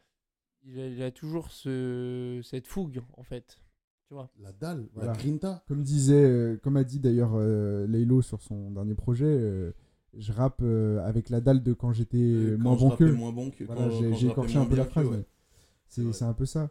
Il 0.65 0.79
a, 0.79 0.87
il 0.87 1.03
a 1.03 1.11
toujours 1.11 1.51
ce, 1.51 2.41
cette 2.45 2.67
fougue, 2.67 3.01
en 3.17 3.23
fait. 3.23 3.59
Tu 4.09 4.15
vois. 4.15 4.31
La 4.41 4.53
dalle, 4.53 4.87
Voilà. 4.95 5.13
la 5.13 5.19
grinta. 5.19 5.65
Comme 5.67 5.83
disait, 5.83 6.15
euh, 6.25 6.57
comme 6.63 6.77
a 6.77 6.85
dit 6.85 7.01
d'ailleurs 7.01 7.33
euh, 7.35 7.87
Laylo 7.89 8.23
sur 8.23 8.41
son 8.41 8.71
dernier 8.71 8.95
projet, 8.95 9.25
euh, 9.27 9.73
je 10.17 10.33
rappe 10.33 10.61
euh, 10.63 11.05
avec 11.05 11.29
la 11.29 11.41
dalle 11.41 11.63
de 11.63 11.73
quand 11.73 11.93
j'étais 11.93 12.57
moins 12.57 12.77
bon 12.77 12.97
moins 13.17 13.33
bon 13.33 13.51
que 13.51 13.65
Voilà, 13.65 13.83
quand- 13.89 14.15
j'ai 14.15 14.27
écorché 14.29 14.59
un 14.59 14.65
peu 14.67 14.77
la 14.77 14.85
phrase, 14.85 15.07
ouais. 15.09 15.25
mais 15.99 16.13
C'est 16.13 16.25
un 16.25 16.33
peu 16.35 16.47
ça. 16.47 16.71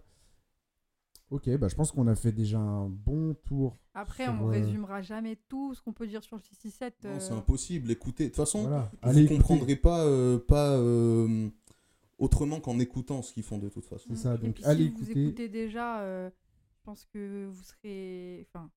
Ok, 1.32 1.49
bah 1.57 1.68
je 1.68 1.76
pense 1.76 1.91
qu'on 1.91 2.07
a 2.07 2.14
fait 2.16 2.32
déjà 2.32 2.60
un 2.60 2.88
bon 2.88 3.34
tour. 3.45 3.76
Après, 3.95 4.26
Sur, 4.26 4.34
on 4.41 4.48
euh, 4.48 4.52
résumera 4.52 5.02
jamais 5.02 5.38
tout 5.49 5.74
ce 5.74 5.82
qu'on 5.82 5.91
peut 5.91 6.06
dire 6.07 6.24
sur 6.24 6.36
le 6.38 6.41
667. 6.41 6.94
Non, 7.03 7.10
euh, 7.10 7.20
c'est 7.20 7.34
impossible. 7.34 7.90
Écoutez, 7.91 8.26
de 8.26 8.30
toute 8.30 8.36
façon, 8.38 8.62
Voilà. 8.62 8.91
vous 9.02 9.20
ne 9.20 9.28
comprendrez 9.28 9.76
pas, 9.76 10.06
euh, 10.06 10.38
pas 10.38 10.78
euh, 10.78 11.49
autrement 12.20 12.60
qu'en 12.62 12.78
écoutant 12.80 13.24
ce 13.24 13.34
qu'ils 13.34 13.41
font 13.44 13.57
de 13.57 13.70
toute 13.70 13.86
façon. 13.86 14.06
C'est 14.10 14.18
ça, 14.18 14.36
Et 14.36 14.38
donc 14.38 14.53
puis, 14.53 14.64
allez 14.66 14.84
si 14.86 14.90
vous 14.91 15.03
écouter. 15.03 15.24
écoutez 15.26 15.49
déjà, 15.49 16.02
euh, 16.02 16.30
pense 16.86 17.06
que 17.06 17.48
vous 17.48 17.64
serez. 17.64 18.48
Enfin, 18.53 18.70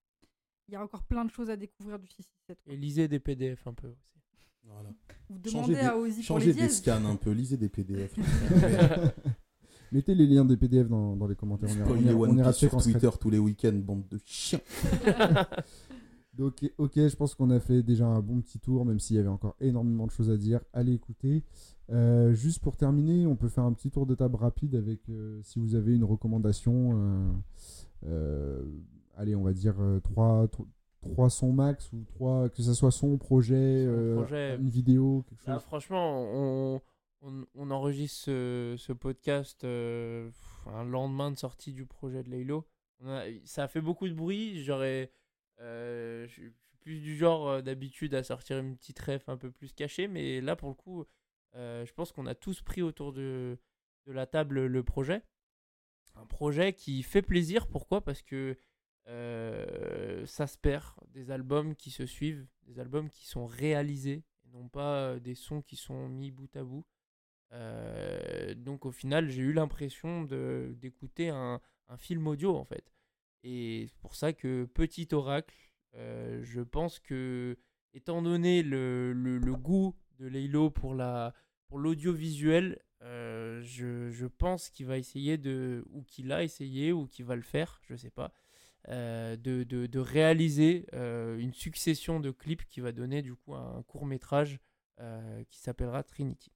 il 0.68 0.72
y 0.72 0.76
a 0.76 0.82
encore 0.82 1.02
plein 1.05 1.24
de 1.24 1.30
choses 1.30 1.51
à 1.51 1.56
découvrir 1.56 1.98
du 1.98 2.06
667. 2.09 2.59
quoi. 2.64 2.72
Et 2.72 2.76
lisez 2.76 3.06
des 3.09 3.20
PDF 3.20 3.66
un 3.66 3.74
peu 3.74 3.89
aussi. 3.89 4.20
Voilà. 4.64 4.90
Vous 5.30 5.39
Changez 5.44 5.52
demandez 5.52 5.74
des- 5.74 5.80
à 5.80 5.97
Ozzy 5.97 6.16
pour 6.16 6.24
Changez 6.24 6.52
les 6.52 6.62
des 6.62 6.68
scans 6.68 7.05
un 7.05 7.16
peu, 7.16 7.30
lisez 7.30 7.56
des 7.56 7.68
PDF. 7.68 8.12
Mettez 9.93 10.14
les 10.14 10.26
liens 10.26 10.44
des 10.44 10.56
PDF 10.59 10.89
dans, 10.89 11.16
dans 11.16 11.26
les 11.26 11.36
commentaires. 11.36 11.70
On 11.70 11.97
ira, 11.97 12.14
on 12.14 12.18
on 12.18 12.20
One 12.30 12.39
ira 12.39 12.52
sur. 12.52 12.70
Twitter 12.82 13.09
tous 13.18 13.30
les 13.30 13.39
week-ends, 13.39 13.72
bande 13.72 14.06
de 14.09 14.18
chiens. 14.24 14.60
Donc, 16.35 16.70
ok, 16.78 16.93
je 16.94 17.16
pense 17.16 17.35
qu'on 17.35 17.51
a 17.51 17.59
fait 17.59 17.82
déjà 17.82 18.06
un 18.06 18.20
bon 18.20 18.40
petit 18.40 18.60
tour, 18.60 18.85
même 18.85 19.01
s'il 19.01 19.16
y 19.16 19.18
avait 19.18 19.28
encore 19.28 19.56
énormément 19.60 20.06
de 20.06 20.12
choses 20.12 20.30
à 20.30 20.36
dire. 20.36 20.60
Allez 20.72 20.93
écouter. 20.93 21.43
Euh, 21.90 22.32
juste 22.35 22.60
pour 22.60 22.76
terminer, 22.76 23.26
on 23.26 23.35
peut 23.35 23.48
faire 23.48 23.64
un 23.64 23.72
petit 23.72 23.90
tour 23.90 24.06
de 24.06 24.14
table 24.14 24.36
rapide 24.36 24.74
avec 24.76 25.09
euh, 25.09 25.40
si 25.43 25.59
vous 25.59 25.74
avez 25.74 25.94
une 25.94 26.05
recommandation. 26.05 26.90
euh, 26.94 27.32
allez, 29.16 29.35
on 29.35 29.43
va 29.43 29.53
dire 29.53 29.77
3, 30.05 30.49
sons 31.31 31.53
max 31.53 31.91
ou 31.93 32.05
que 32.49 32.62
ce 32.62 32.75
soit 32.75 32.91
son, 32.91 33.16
projet, 33.19 33.85
Son, 33.85 33.91
euh, 33.93 34.15
projet. 34.16 34.57
une 34.57 34.69
vidéo, 34.69 35.25
quelque 35.29 35.41
chose. 35.41 35.55
Ah, 35.57 35.59
franchement, 35.61 36.23
on, 36.33 36.81
on, 37.23 37.47
on 37.55 37.70
enregistre 37.70 38.25
ce, 38.27 38.75
ce 38.79 38.93
podcast 38.93 39.65
euh, 39.65 40.31
un 40.66 40.85
lendemain 40.85 41.31
de 41.31 41.37
sortie 41.37 41.73
du 41.73 41.87
projet 41.87 42.23
de 42.23 42.31
Laylo. 42.31 42.66
A- 43.05 43.25
ça 43.45 43.65
a 43.65 43.69
fait 43.69 43.81
beaucoup 43.81 44.09
de 44.09 44.15
bruit. 44.15 44.62
J'aurais, 44.65 45.11
euh, 45.61 46.27
je 46.27 46.33
suis 46.33 46.53
plus 46.81 47.01
du 47.01 47.16
genre 47.16 47.49
euh, 47.49 47.62
d'habitude 47.62 48.15
à 48.15 48.23
sortir 48.23 48.59
une 48.59 48.77
petite 48.77 48.99
ref 49.01 49.29
un 49.29 49.37
peu 49.37 49.51
plus 49.51 49.73
cachée, 49.73 50.09
mais 50.09 50.41
là 50.41 50.57
pour 50.57 50.69
le 50.69 50.75
coup, 50.75 51.05
euh, 51.55 51.85
je 51.87 51.93
pense 51.93 52.12
qu'on 52.12 52.27
a 52.27 52.35
tous 52.35 52.61
pris 52.62 52.83
autour 52.83 53.12
de, 53.12 53.57
de 54.07 54.12
la 54.12 54.27
table 54.27 54.66
le 54.66 54.83
projet. 54.83 55.23
Un 56.20 56.27
projet 56.27 56.73
qui 56.73 57.03
fait 57.03 57.23
plaisir. 57.23 57.66
Pourquoi? 57.69 58.05
Parce 58.05 58.23
que 58.23 58.57
euh, 59.09 60.27
ça 60.27 60.47
se 60.47 60.59
perd. 60.59 60.85
Des 61.09 61.31
albums 61.31 61.74
qui 61.74 61.90
se 61.90 62.07
suivent, 62.07 62.47
des 62.65 62.78
albums 62.78 63.09
qui 63.09 63.27
sont 63.27 63.47
réalisés, 63.47 64.24
et 64.45 64.49
non 64.51 64.69
pas 64.69 64.97
euh, 64.97 65.20
des 65.20 65.35
sons 65.35 65.62
qui 65.62 65.77
sont 65.77 66.09
mis 66.09 66.31
bout 66.31 66.55
à 66.57 66.65
bout. 66.65 66.85
Euh, 67.53 68.55
donc 68.55 68.85
au 68.85 68.90
final, 68.90 69.31
j'ai 69.31 69.43
eu 69.43 69.53
l'impression 69.53 70.24
d'écouter 70.24 71.31
un, 71.31 71.61
un 71.89 71.97
film 71.97 72.27
audio 72.27 72.57
en 72.57 72.65
fait. 72.65 72.93
Et 73.45 73.86
c'est 73.89 73.99
pour 74.01 74.15
ça 74.15 74.32
que 74.32 74.65
petit 74.65 75.09
oracle, 75.12 75.55
je 75.95 76.61
pense 76.61 76.99
que 76.99 77.57
étant 77.95 78.20
donné 78.23 78.62
le, 78.62 79.12
le- 79.12 79.39
goût 79.57 79.97
de 80.19 80.27
Leilo 80.27 80.70
pour 80.70 80.95
la 80.95 81.32
pour 81.69 81.78
l'audiovisuel, 81.78 82.78
euh, 83.03 83.61
je, 83.62 84.11
je 84.11 84.27
pense 84.27 84.70
qu'il 84.70 84.87
va 84.87 84.99
essayer 84.99 85.39
de 85.39 85.85
ou 85.91 86.03
qu'il 86.03 86.33
a 86.33 86.43
essayé 86.43 86.93
ou 86.93 87.07
qu'il 87.07 87.25
va 87.25 87.37
le 87.37 87.43
faire, 87.43 87.81
je 87.89 87.95
sais 87.97 88.11
pas, 88.11 88.33
euh, 88.89 89.37
de, 89.37 89.62
de, 89.65 89.87
de 89.87 89.99
réaliser 89.99 90.87
euh, 90.95 91.39
une 91.39 91.53
succession 91.53 92.20
de 92.20 92.31
clips 92.31 92.65
qui 92.66 92.81
va 92.81 92.93
donner 92.93 93.23
du 93.23 93.35
coup 93.35 93.55
un 93.55 93.83
court 93.87 94.07
métrage 94.07 94.59
euh, 95.01 95.45
qui 95.51 95.61
s'appellera 95.61 96.03
Trinity. 96.03 96.51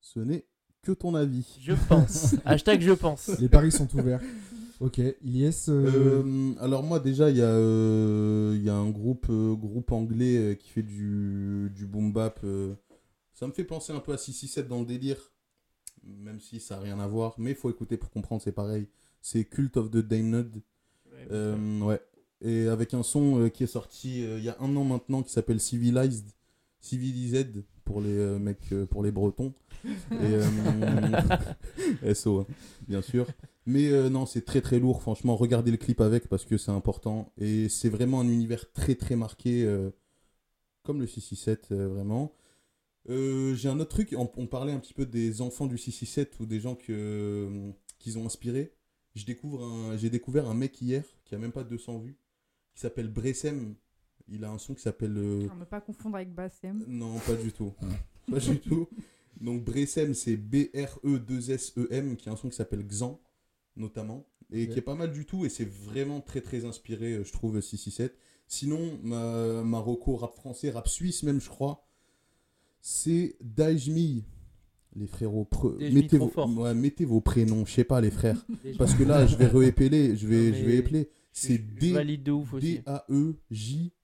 Ce 0.00 0.20
n'est 0.20 0.46
que 0.82 0.92
ton 0.92 1.14
avis. 1.14 1.58
Je 1.60 1.72
pense. 1.88 2.34
Hashtag 2.44 2.80
je 2.80 2.92
pense. 2.92 3.28
Les 3.38 3.48
paris 3.48 3.72
sont 3.72 3.88
ouverts. 3.96 4.20
Ok, 4.80 4.98
Ilyes, 5.22 5.50
euh, 5.68 6.22
Euh, 6.24 6.54
alors 6.58 6.82
moi 6.82 7.00
déjà 7.00 7.28
il 7.28 7.36
y, 7.36 7.42
a, 7.42 7.44
euh, 7.44 8.54
il 8.56 8.62
y 8.64 8.70
a 8.70 8.74
un 8.74 8.88
groupe, 8.88 9.26
euh, 9.28 9.54
groupe 9.54 9.92
anglais 9.92 10.36
euh, 10.38 10.54
qui 10.54 10.70
fait 10.70 10.82
du, 10.82 11.70
du 11.74 11.86
boom 11.86 12.12
bap. 12.12 12.40
Ça 13.40 13.46
me 13.46 13.52
fait 13.52 13.64
penser 13.64 13.92
un 13.92 14.00
peu 14.00 14.12
à 14.12 14.18
667 14.18 14.68
dans 14.68 14.80
le 14.80 14.86
délire, 14.86 15.32
même 16.04 16.38
si 16.38 16.60
ça 16.60 16.76
n'a 16.76 16.82
rien 16.82 17.00
à 17.00 17.08
voir. 17.08 17.34
Mais 17.38 17.50
il 17.50 17.56
faut 17.56 17.70
écouter 17.70 17.96
pour 17.96 18.10
comprendre, 18.10 18.42
c'est 18.42 18.52
pareil. 18.52 18.86
C'est 19.20 19.44
Cult 19.44 19.76
of 19.76 19.90
the 19.90 19.96
Damned. 19.96 20.62
Euh, 21.32 21.80
ouais. 21.80 22.00
Et 22.42 22.68
avec 22.68 22.94
un 22.94 23.02
son 23.02 23.40
euh, 23.40 23.48
qui 23.48 23.64
est 23.64 23.66
sorti 23.66 24.24
euh, 24.24 24.38
il 24.38 24.44
y 24.44 24.48
a 24.48 24.56
un 24.60 24.74
an 24.76 24.84
maintenant 24.84 25.22
qui 25.22 25.32
s'appelle 25.32 25.60
Civilized. 25.60 26.28
Civilized 26.80 27.64
pour 27.84 28.00
les 28.00 28.38
mecs, 28.38 28.72
pour 28.90 29.02
les 29.02 29.10
bretons. 29.10 29.52
Et, 29.84 30.38
SO, 32.14 32.40
hein, 32.40 32.46
bien 32.86 33.02
sûr. 33.02 33.26
Mais 33.66 33.90
euh, 33.90 34.08
non, 34.08 34.26
c'est 34.26 34.44
très 34.44 34.60
très 34.60 34.78
lourd, 34.78 35.00
franchement. 35.00 35.36
Regardez 35.36 35.70
le 35.70 35.76
clip 35.76 36.00
avec 36.00 36.28
parce 36.28 36.44
que 36.44 36.56
c'est 36.56 36.70
important. 36.70 37.32
Et 37.38 37.68
c'est 37.68 37.88
vraiment 37.88 38.20
un 38.20 38.28
univers 38.28 38.72
très 38.72 38.94
très 38.94 39.16
marqué, 39.16 39.64
euh, 39.64 39.90
comme 40.82 41.00
le 41.00 41.06
667, 41.06 41.68
euh, 41.72 41.88
vraiment. 41.88 42.32
Euh, 43.08 43.54
J'ai 43.54 43.68
un 43.68 43.80
autre 43.80 43.90
truc, 43.90 44.14
on, 44.16 44.30
on 44.36 44.46
parlait 44.46 44.72
un 44.72 44.78
petit 44.78 44.94
peu 44.94 45.06
des 45.06 45.40
enfants 45.40 45.66
du 45.66 45.78
667 45.78 46.38
ou 46.40 46.46
des 46.46 46.60
gens 46.60 46.74
que, 46.74 47.72
qu'ils 47.98 48.18
ont 48.18 48.26
inspirés. 48.26 48.74
Je 49.14 49.24
découvre 49.24 49.64
un- 49.64 49.96
J'ai 49.96 50.10
découvert 50.10 50.48
un 50.48 50.54
mec 50.54 50.80
hier 50.80 51.04
qui 51.24 51.34
a 51.34 51.38
même 51.38 51.52
pas 51.52 51.64
200 51.64 51.98
vues, 51.98 52.16
qui 52.74 52.80
s'appelle 52.80 53.08
Bressem. 53.08 53.74
Il 54.28 54.44
a 54.44 54.50
un 54.50 54.58
son 54.58 54.74
qui 54.74 54.82
s'appelle. 54.82 55.16
euh, 55.16 55.48
À 55.50 55.56
ne 55.56 55.64
pas 55.64 55.80
confondre 55.80 56.16
avec 56.16 56.32
Bassem. 56.32 56.84
non, 56.86 57.18
pas 57.26 57.34
du 57.34 57.52
tout. 57.52 57.72
pas 58.30 58.38
du 58.38 58.60
tout. 58.60 58.88
Donc 59.40 59.64
Bressem, 59.64 60.14
c'est 60.14 60.36
B-R-E-2-S-E-M, 60.36 62.16
qui 62.16 62.28
a 62.28 62.32
un 62.32 62.36
son 62.36 62.48
qui 62.48 62.56
s'appelle 62.56 62.86
Xan, 62.86 63.20
notamment. 63.76 64.26
et 64.52 64.68
qui 64.68 64.78
est 64.78 64.82
pas 64.82 64.94
mal 64.94 65.10
du 65.12 65.24
tout. 65.26 65.44
Et 65.44 65.48
c'est 65.48 65.64
vraiment 65.68 66.20
très 66.20 66.40
très 66.40 66.64
inspiré, 66.64 67.14
euh, 67.14 67.24
je 67.24 67.32
trouve, 67.32 67.60
667. 67.60 68.16
Sinon, 68.46 68.98
ma, 69.02 69.62
ma 69.62 69.78
reco 69.78 70.16
rap 70.16 70.34
français, 70.34 70.70
rap 70.70 70.88
suisse 70.88 71.22
même, 71.22 71.40
je 71.40 71.48
crois, 71.48 71.84
c'est 72.80 73.36
Daijmi. 73.40 74.24
Les 74.96 75.06
frérots, 75.06 75.46
pre- 75.50 75.78
mettez, 75.92 76.18
vos, 76.18 76.28
fort. 76.28 76.50
ouais, 76.58 76.74
mettez 76.74 77.04
vos 77.04 77.20
prénoms, 77.20 77.64
je 77.64 77.70
sais 77.72 77.84
pas 77.84 78.00
les 78.00 78.10
frères. 78.10 78.44
Parce 78.76 78.94
que 78.94 79.04
là, 79.04 79.24
je 79.24 79.36
vais 79.36 79.46
réépeler, 79.52 80.16
je 80.16 80.26
vais, 80.26 80.50
Non, 80.50 80.56
je 80.56 80.64
vais 80.64 80.76
épeler. 80.78 81.10
C'est 81.32 81.58
D 81.58 81.92
valide 81.92 82.24
de 82.24 82.32
ouf 82.32 82.54
aussi. 82.54 82.80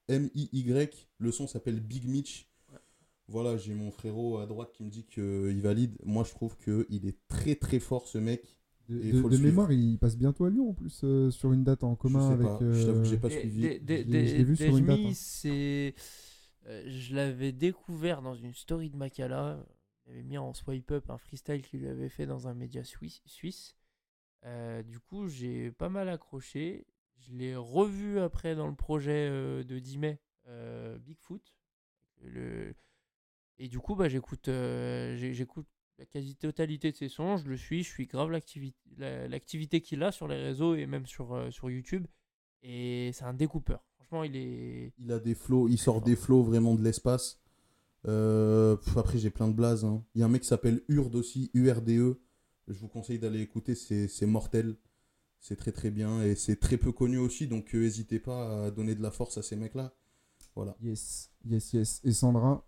D-A-E-J-M-I-Y. 0.09 1.09
Le 1.19 1.33
son 1.33 1.47
s'appelle 1.47 1.81
Big 1.81 2.07
Mitch. 2.09 2.49
Voilà, 3.29 3.57
j'ai 3.57 3.75
mon 3.75 3.91
frérot 3.91 4.39
à 4.39 4.47
droite 4.47 4.71
qui 4.73 4.85
me 4.85 4.91
dit 4.91 5.05
qu'il 5.05 5.61
valide. 5.61 5.97
Moi, 6.05 6.23
je 6.25 6.31
trouve 6.31 6.57
qu'il 6.59 7.05
est 7.09 7.17
très 7.29 7.57
très 7.57 7.81
fort, 7.81 8.07
ce 8.07 8.19
mec. 8.19 8.43
De, 8.89 9.37
mémoire, 9.39 9.73
il 9.73 9.99
passe 9.99 10.17
bientôt 10.17 10.45
à 10.45 10.51
Lyon 10.51 10.71
en 10.71 10.73
plus 10.73 11.01
euh, 11.03 11.29
sur 11.33 11.53
une 11.53 11.65
date 11.65 11.83
en 11.83 11.97
commun 11.97 12.21
je 12.21 12.27
sais 12.29 12.33
avec. 12.35 12.47
pas, 12.47 12.73
je 12.73 12.87
t'avoue 12.87 13.01
que 13.03 13.09
j'ai 13.09 13.17
euh, 13.17 13.19
pas 13.19 13.31
suivi. 13.31 13.63
Je 13.63 13.69
l'ai- 13.85 14.05
l'ai 14.05 14.45
vu 14.45 14.55
sur 14.55 14.77
une 14.77 14.87
date, 14.87 15.01
hein. 15.05 15.11
c'est. 15.13 15.95
Euh, 16.67 16.83
je 16.87 17.15
l'avais 17.15 17.53
découvert 17.53 18.23
dans 18.23 18.35
une 18.35 18.55
story 18.55 18.91
de 18.91 18.97
Makala. 18.97 19.65
Il 20.07 20.13
avait 20.13 20.23
mis 20.23 20.39
en 20.39 20.53
swipe 20.55 20.91
up 20.93 21.11
un 21.11 21.19
freestyle 21.19 21.63
qu'il 21.63 21.81
lui 21.81 21.89
avait 21.89 22.09
fait 22.09 22.27
dans 22.27 22.49
un 22.49 22.55
média 22.55 22.83
suisse. 22.85 23.77
Euh, 24.45 24.83
du 24.83 25.01
coup, 25.01 25.29
j'ai 25.29 25.73
pas 25.73 25.89
mal 25.89 26.09
accroché. 26.09 26.87
Je 27.19 27.33
l'ai 27.33 27.57
revu 27.57 28.21
après 28.21 28.55
dans 28.55 28.69
le 28.69 28.75
projet 28.77 29.29
euh, 29.31 29.65
de 29.65 29.79
10 29.79 29.99
mai, 29.99 30.21
Bigfoot. 31.01 31.55
Et 33.59 33.69
du 33.69 33.79
coup, 33.79 33.95
bah, 33.97 34.09
j'écoute 34.09 34.49
la 34.49 36.07
quasi-totalité 36.11 36.91
de 36.93 36.97
ses 36.97 37.09
sons. 37.09 37.37
Je 37.37 37.49
le 37.49 37.57
suis. 37.57 37.83
Je 37.83 37.89
suis 37.91 38.07
grave 38.07 38.31
l'activité 38.31 38.79
la- 38.97 39.29
l'activité 39.29 39.81
qu'il 39.81 40.03
a 40.03 40.13
sur 40.13 40.29
les 40.29 40.37
réseaux 40.43 40.75
et 40.75 40.87
même 40.87 41.07
sur, 41.07 41.53
sur 41.53 41.71
YouTube. 41.71 42.07
Et 42.63 43.11
c'est 43.13 43.25
un 43.25 43.35
découpeur. 43.35 43.83
Franchement, 44.07 44.25
il 44.25 44.37
est. 44.37 44.93
Il 44.99 45.13
a 45.13 45.19
des 45.19 45.35
flows, 45.35 45.69
il 45.69 45.79
sort 45.79 46.01
des 46.03 46.17
flows 46.17 46.43
vraiment 46.43 46.75
de 46.75 46.83
l'espace. 46.83 47.41
Euh, 48.07 48.77
pff, 48.77 48.97
après, 48.97 49.19
j'ai 49.19 49.31
plein 49.31 49.49
de 49.49 49.55
blazes. 49.55 49.85
hein. 49.85 50.05
Il 50.15 50.21
y 50.21 50.23
a 50.23 50.27
un 50.27 50.29
mec 50.29 50.43
qui 50.43 50.49
s'appelle 50.49 50.83
Urde 50.89 51.17
aussi, 51.17 51.51
URDE. 51.55 52.19
Je 52.69 52.79
vous 52.81 52.89
conseille 52.89 53.19
d'aller 53.19 53.41
écouter, 53.41 53.75
c'est 53.75 54.09
c'est 54.09 54.27
mortel. 54.27 54.77
C'est 55.41 55.57
très 55.57 55.73
très 55.73 55.91
bien 55.91 56.23
et 56.23 56.35
c'est 56.35 56.57
très 56.57 56.77
peu 56.79 56.93
connu 56.93 57.19
aussi, 57.19 57.47
donc 57.47 57.75
euh, 57.75 57.81
n'hésitez 57.81 58.19
pas 58.19 58.67
à 58.67 58.71
donner 58.71 58.95
de 58.95 59.03
la 59.03 59.11
force 59.11 59.39
à 59.39 59.43
ces 59.43 59.55
mecs-là. 59.57 59.95
Voilà. 60.55 60.77
Yes, 60.81 61.31
yes, 61.45 61.73
yes. 61.75 62.01
Et 62.05 62.13
Sandra, 62.13 62.67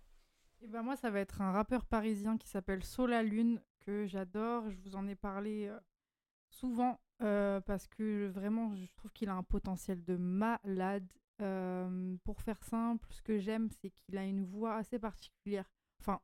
Et 0.61 0.67
ben 0.67 0.83
moi, 0.83 0.95
ça 0.95 1.09
va 1.09 1.19
être 1.19 1.41
un 1.41 1.51
rappeur 1.51 1.85
parisien 1.85 2.37
qui 2.37 2.47
s'appelle 2.47 2.83
Sola 2.83 3.23
Lune, 3.23 3.61
que 3.85 4.05
j'adore. 4.05 4.69
Je 4.69 4.77
vous 4.77 4.95
en 4.95 5.07
ai 5.07 5.15
parlé 5.15 5.67
euh, 5.67 5.77
souvent 6.49 6.99
euh, 7.21 7.59
parce 7.61 7.87
que 7.87 8.27
vraiment, 8.27 8.73
je 8.75 8.85
trouve 8.95 9.11
qu'il 9.11 9.29
a 9.29 9.35
un 9.35 9.43
potentiel 9.43 10.03
de 10.03 10.15
malade. 10.15 11.07
Euh, 11.41 12.15
pour 12.23 12.41
faire 12.41 12.61
simple, 12.63 13.07
ce 13.11 13.21
que 13.21 13.39
j'aime, 13.39 13.69
c'est 13.81 13.91
qu'il 13.91 14.17
a 14.17 14.25
une 14.25 14.43
voix 14.45 14.75
assez 14.75 14.99
particulière. 14.99 15.69
Enfin, 16.01 16.19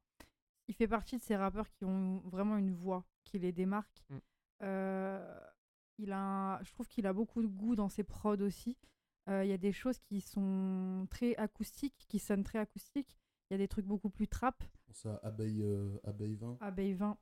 il 0.68 0.76
fait 0.76 0.88
partie 0.88 1.18
de 1.18 1.22
ces 1.22 1.36
rappeurs 1.36 1.70
qui 1.72 1.86
ont 1.86 2.20
vraiment 2.26 2.58
une 2.58 2.72
voix 2.74 3.06
qui 3.24 3.40
les 3.40 3.52
démarque. 3.54 4.04
Mm. 4.10 4.18
Euh, 4.64 5.40
il 5.98 6.12
a, 6.12 6.20
un- 6.58 6.64
je 6.64 6.72
trouve 6.72 6.88
qu'il 6.88 7.08
a 7.08 7.14
beaucoup 7.14 7.42
de 7.42 7.48
goût 7.48 7.76
dans 7.76 7.90
ses 7.90 8.04
prods 8.04 8.42
aussi. 8.42 8.78
Euh, 9.30 9.44
Il 9.44 9.50
y 9.50 9.54
a 9.54 9.58
des 9.58 9.72
choses 9.72 10.00
qui 10.00 10.22
sont 10.22 11.08
très 11.10 11.36
acoustiques, 11.38 12.06
qui 12.08 12.20
sonnent 12.20 12.44
très 12.44 12.60
acoustiques. 12.60 13.18
Il 13.50 13.54
y 13.54 13.56
a 13.56 13.58
des 13.58 13.68
trucs 13.68 13.86
beaucoup 13.86 14.10
plus 14.10 14.28
trap. 14.28 14.64
Ça, 14.92 15.20
abeille, 15.24 15.62
euh, 15.64 15.98
abeille 16.04 16.36
20. 16.36 16.58
Abeille 16.62 16.94
20. 16.94 17.18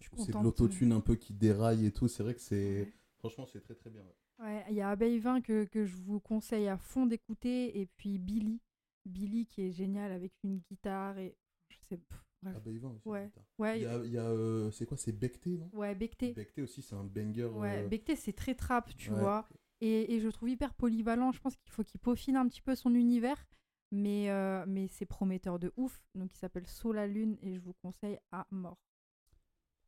Je 0.00 0.08
suis 0.08 0.16
C'est 0.24 0.32
de 0.32 0.38
l'autotune 0.42 0.92
un 0.92 1.00
peu 1.00 1.14
qui 1.16 1.32
déraille 1.32 1.86
et 1.86 1.92
tout. 1.92 2.08
C'est 2.08 2.22
vrai 2.22 2.34
que 2.34 2.40
c'est. 2.40 2.82
Ouais. 2.82 2.92
Franchement, 3.18 3.46
c'est 3.46 3.60
très 3.60 3.74
très 3.74 3.90
bien. 3.90 4.02
ouais. 4.02 4.14
Ouais, 4.40 4.64
il 4.68 4.74
y 4.76 4.80
a 4.80 4.90
Abeille 4.90 5.18
20 5.18 5.40
que, 5.42 5.64
que 5.64 5.84
je 5.84 5.96
vous 5.96 6.20
conseille 6.20 6.68
à 6.68 6.76
fond 6.76 7.06
d'écouter. 7.06 7.80
Et 7.80 7.86
puis 7.86 8.18
Billy. 8.18 8.60
Billy 9.06 9.46
qui 9.46 9.62
est 9.62 9.72
génial 9.72 10.12
avec 10.12 10.32
une 10.42 10.58
guitare 10.58 11.18
et. 11.18 11.36
Je 11.68 11.76
sais. 11.88 11.96
pff. 11.96 12.20
Abeille 12.46 12.78
20 12.78 12.90
aussi. 12.90 13.08
Ouais. 13.08 13.30
Ouais, 13.58 13.80
Il 13.80 14.12
y 14.12 14.18
a, 14.18 14.24
euh, 14.26 14.70
c'est 14.70 14.84
quoi 14.86 14.96
C'est 14.98 15.12
Becté, 15.12 15.56
non? 15.56 15.70
Ouais 15.72 15.94
Becté. 15.94 16.32
Becté 16.34 16.62
aussi, 16.62 16.82
c'est 16.82 16.94
un 16.94 17.04
banger. 17.04 17.44
Ouais, 17.46 17.84
euh, 17.84 17.88
Becté, 17.88 18.16
c'est 18.16 18.34
très 18.34 18.54
trap, 18.54 18.94
tu 18.96 19.10
ouais. 19.10 19.18
vois. 19.18 19.48
Et, 19.80 20.14
et 20.14 20.20
je 20.20 20.26
le 20.26 20.32
trouve 20.32 20.50
hyper 20.50 20.74
polyvalent. 20.74 21.32
Je 21.32 21.40
pense 21.40 21.56
qu'il 21.56 21.70
faut 21.72 21.84
qu'il 21.84 22.00
peaufine 22.00 22.36
un 22.36 22.46
petit 22.46 22.60
peu 22.60 22.74
son 22.74 22.94
univers. 22.94 23.46
Mais, 23.92 24.28
euh, 24.30 24.64
mais 24.66 24.88
c'est 24.88 25.06
prometteur 25.06 25.58
de 25.58 25.72
ouf. 25.76 26.02
Donc 26.14 26.34
il 26.34 26.38
s'appelle 26.38 26.66
Sola 26.66 27.06
Lune 27.06 27.38
et 27.42 27.54
je 27.54 27.60
vous 27.60 27.74
conseille 27.74 28.18
à 28.32 28.46
mort. 28.50 28.78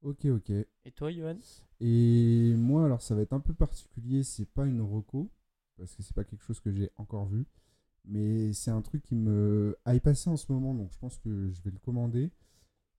Ok, 0.02 0.24
ok. 0.26 0.50
Et 0.50 0.92
toi, 0.94 1.10
Johan? 1.12 1.36
Et 1.80 2.54
moi, 2.56 2.84
alors 2.84 3.02
ça 3.02 3.14
va 3.14 3.22
être 3.22 3.32
un 3.32 3.40
peu 3.40 3.54
particulier, 3.54 4.22
c'est 4.22 4.46
pas 4.46 4.66
une 4.66 4.80
reco, 4.80 5.30
parce 5.76 5.94
que 5.94 6.02
c'est 6.02 6.14
pas 6.14 6.24
quelque 6.24 6.42
chose 6.44 6.60
que 6.60 6.70
j'ai 6.70 6.90
encore 6.96 7.26
vu, 7.26 7.46
mais 8.04 8.52
c'est 8.52 8.70
un 8.70 8.82
truc 8.82 9.02
qui 9.02 9.14
me 9.14 9.76
hype 9.86 10.02
passé 10.02 10.30
en 10.30 10.36
ce 10.36 10.50
moment, 10.52 10.74
donc 10.74 10.92
je 10.92 10.98
pense 10.98 11.18
que 11.18 11.50
je 11.50 11.60
vais 11.62 11.70
le 11.70 11.78
commander. 11.78 12.30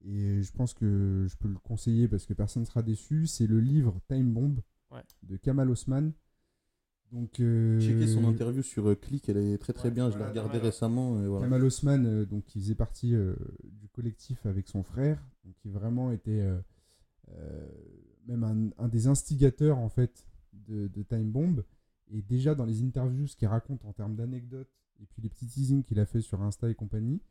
Et 0.05 0.43
je 0.43 0.51
pense 0.53 0.75
que 0.75 1.25
je 1.27 1.35
peux 1.37 1.47
le 1.47 1.57
conseiller 1.57 2.07
parce 2.07 2.27
que 2.27 2.33
personne 2.35 2.61
ne 2.61 2.67
sera 2.67 2.83
déçu. 2.83 3.25
C'est 3.25 3.47
le 3.47 3.59
livre 3.59 3.99
Time 4.07 4.31
Bomb 4.31 4.59
Ouais. 4.91 5.01
de 5.23 5.37
Kamal 5.37 5.71
Osman. 5.71 6.11
Donc, 7.11 7.39
euh, 7.39 7.79
Checker 7.79 8.05
son 8.07 8.23
interview 8.25 8.61
sur 8.61 8.87
euh, 8.87 8.95
Click, 8.95 9.27
elle 9.27 9.37
est 9.37 9.57
très 9.57 9.73
très 9.73 9.87
Ouais, 9.89 9.95
bien. 9.95 10.11
je 10.11 10.17
l'ai 10.19 10.23
regardée 10.25 10.59
récemment. 10.59 11.19
Et 11.23 11.27
voilà. 11.27 11.45
Kamal 11.45 11.63
Osman, 11.63 12.05
euh, 12.05 12.25
donc, 12.25 12.45
qui 12.45 12.59
faisait 12.59 12.75
partie 12.75 13.15
euh, 13.15 13.33
du 13.63 13.89
collectif 13.89 14.45
avec 14.45 14.67
son 14.67 14.83
frère, 14.83 15.19
donc, 15.43 15.55
qui 15.55 15.69
vraiment 15.69 16.11
était 16.11 16.47
même 18.27 18.73
un, 18.77 18.87
des 18.87 19.07
instigateurs 19.07 19.77
en 19.77 19.89
fait 19.89 20.27
de, 20.53 21.03
Time 21.03 21.31
Bomb. 21.31 21.63
Et 22.09 22.21
déjà 22.21 22.55
dans 22.55 22.65
les 22.65 22.83
interviews, 22.83 23.27
ce 23.27 23.35
qu'il 23.35 23.47
raconte 23.47 23.83
en 23.85 23.93
termes 23.93 24.15
d'anecdotes 24.15 24.71
et 24.99 25.05
puis 25.05 25.21
les 25.21 25.29
petits 25.29 25.47
teasings 25.47 25.83
qu'il 25.83 25.99
a 25.99 26.05
fait 26.05 26.21
sur 26.21 26.41
Insta 26.41 26.69
et 26.69 26.75
compagnie, 26.75 27.21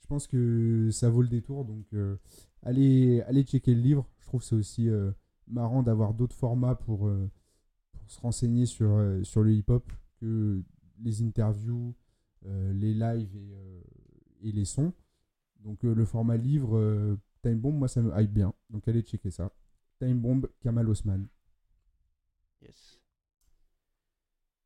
je 0.00 0.06
pense 0.06 0.26
que 0.26 0.90
ça 0.90 1.08
vaut 1.08 1.22
le 1.22 1.28
détour. 1.28 1.64
Donc 1.64 1.86
euh, 1.94 2.16
allez, 2.62 3.20
allez 3.22 3.44
checker 3.44 3.74
le 3.74 3.80
livre. 3.80 4.08
Je 4.18 4.26
trouve 4.26 4.42
c'est 4.42 4.56
aussi 4.56 4.88
euh, 4.88 5.12
marrant 5.46 5.82
d'avoir 5.82 6.14
d'autres 6.14 6.36
formats 6.36 6.74
pour, 6.74 7.06
euh, 7.06 7.30
se 8.06 8.20
renseigner 8.20 8.66
sur, 8.66 8.90
euh, 8.90 9.22
sur 9.24 9.42
le 9.42 9.52
hip-hop 9.52 9.90
que 10.20 10.62
les 11.02 11.22
interviews, 11.22 11.94
euh, 12.46 12.72
les 12.72 12.94
lives 12.94 13.36
et, 13.36 13.54
euh, 13.54 13.80
les 14.42 14.64
sons. 14.64 14.92
Donc 15.60 15.84
euh, 15.84 15.94
le 15.94 16.04
format 16.04 16.36
livre, 16.36 16.76
euh, 16.76 17.16
Time 17.42 17.58
Bomb, 17.58 17.72
moi 17.78 17.88
ça 17.88 18.02
me 18.02 18.12
hype 18.20 18.32
bien. 18.32 18.52
Donc 18.70 18.86
allez 18.88 19.02
checker 19.02 19.30
ça. 19.30 19.50
Time 19.98 20.18
Bomb, 20.18 20.46
Kamal 20.60 20.88
Osman. 20.88 21.26
Yes. 22.62 23.00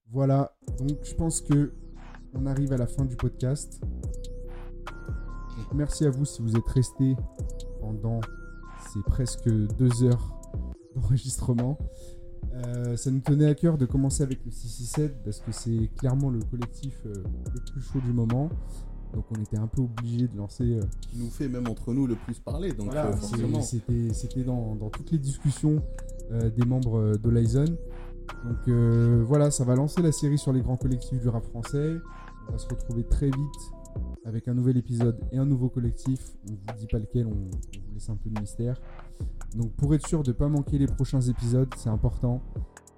Voilà, 0.06 0.56
donc 0.78 0.98
je 1.04 1.14
pense 1.14 1.40
que 1.40 1.72
on 2.34 2.46
arrive 2.46 2.72
à 2.72 2.76
la 2.76 2.86
fin 2.86 3.04
du 3.04 3.16
podcast. 3.16 3.80
Donc 5.56 5.72
merci 5.74 6.04
à 6.04 6.10
vous 6.10 6.24
si 6.24 6.42
vous 6.42 6.56
êtes 6.56 6.68
restés 6.68 7.14
pendant 7.80 8.20
ces 8.92 9.00
presque 9.02 9.48
deux 9.48 10.02
heures 10.02 10.40
d'enregistrement. 10.94 11.78
Euh, 12.52 12.96
ça 12.96 13.10
nous 13.10 13.20
tenait 13.20 13.46
à 13.46 13.54
cœur 13.54 13.78
de 13.78 13.86
commencer 13.86 14.22
avec 14.22 14.44
le 14.44 14.50
667 14.50 15.22
parce 15.22 15.40
que 15.40 15.52
c'est 15.52 15.90
clairement 15.96 16.30
le 16.30 16.40
collectif 16.40 17.00
euh, 17.06 17.12
le 17.54 17.60
plus 17.72 17.80
chaud 17.80 18.00
du 18.00 18.12
moment. 18.12 18.50
Donc 19.14 19.24
on 19.36 19.40
était 19.42 19.58
un 19.58 19.66
peu 19.66 19.82
obligé 19.82 20.28
de 20.28 20.36
lancer 20.36 20.64
euh, 20.76 20.82
Qui 21.00 21.18
nous 21.18 21.30
fait 21.30 21.48
même 21.48 21.66
entre 21.68 21.92
nous 21.92 22.06
le 22.06 22.14
plus 22.14 22.38
parler. 22.38 22.72
Donc 22.72 22.86
Voilà, 22.86 23.06
euh, 23.06 23.12
forcément. 23.16 23.60
c'était 23.60 24.44
dans, 24.44 24.76
dans 24.76 24.88
toutes 24.90 25.10
les 25.10 25.18
discussions 25.18 25.82
euh, 26.30 26.50
des 26.50 26.64
membres 26.64 26.98
euh, 26.98 27.12
de. 27.16 27.76
Donc 28.44 28.68
voilà, 29.26 29.50
ça 29.50 29.64
va 29.64 29.74
lancer 29.74 30.02
la 30.02 30.12
série 30.12 30.38
sur 30.38 30.52
les 30.52 30.60
grands 30.62 30.76
collectifs 30.76 31.20
du 31.20 31.28
rap 31.28 31.44
français. 31.44 31.96
On 32.48 32.52
va 32.52 32.58
se 32.58 32.68
retrouver 32.68 33.02
très 33.04 33.26
vite 33.26 33.72
avec 34.24 34.46
un 34.46 34.54
nouvel 34.54 34.76
épisode 34.76 35.18
et 35.32 35.38
un 35.38 35.44
nouveau 35.44 35.68
collectif. 35.68 36.20
On 36.48 36.52
vous 36.52 36.78
dit 36.78 36.86
pas 36.86 36.98
lequel, 36.98 37.26
on, 37.26 37.30
on 37.30 37.34
vous 37.88 37.94
laisse 37.94 38.08
un 38.08 38.16
peu 38.16 38.30
de 38.30 38.38
mystère. 38.40 38.80
Donc 39.56 39.72
pour 39.72 39.92
être 39.94 40.06
sûr 40.06 40.22
de 40.22 40.30
ne 40.30 40.34
pas 40.36 40.48
manquer 40.48 40.78
les 40.78 40.86
prochains 40.86 41.20
épisodes, 41.20 41.68
c'est 41.76 41.88
important. 41.90 42.40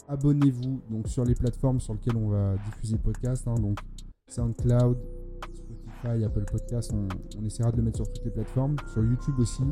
Abonnez-vous 0.09 0.83
donc 0.91 1.09
sur 1.09 1.25
les 1.25 1.35
plateformes 1.35 1.81
sur 1.81 1.95
lesquelles 1.95 2.17
on 2.17 2.29
va 2.29 2.57
diffuser 2.67 2.97
le 2.97 3.03
podcast. 3.03 3.49
hein, 3.49 3.55
donc 3.55 3.79
SoundCloud, 4.29 4.99
Spotify, 6.03 6.25
Apple 6.25 6.45
Podcast, 6.51 6.93
on, 6.95 7.09
on 7.41 7.45
essaiera 7.45 7.71
de 7.71 7.77
le 7.77 7.83
mettre 7.85 7.97
sur 7.99 8.13
toutes 8.13 8.25
les 8.25 8.31
plateformes, 8.31 8.77
sur 8.93 9.03
YouTube 9.05 9.35
aussi. 9.39 9.63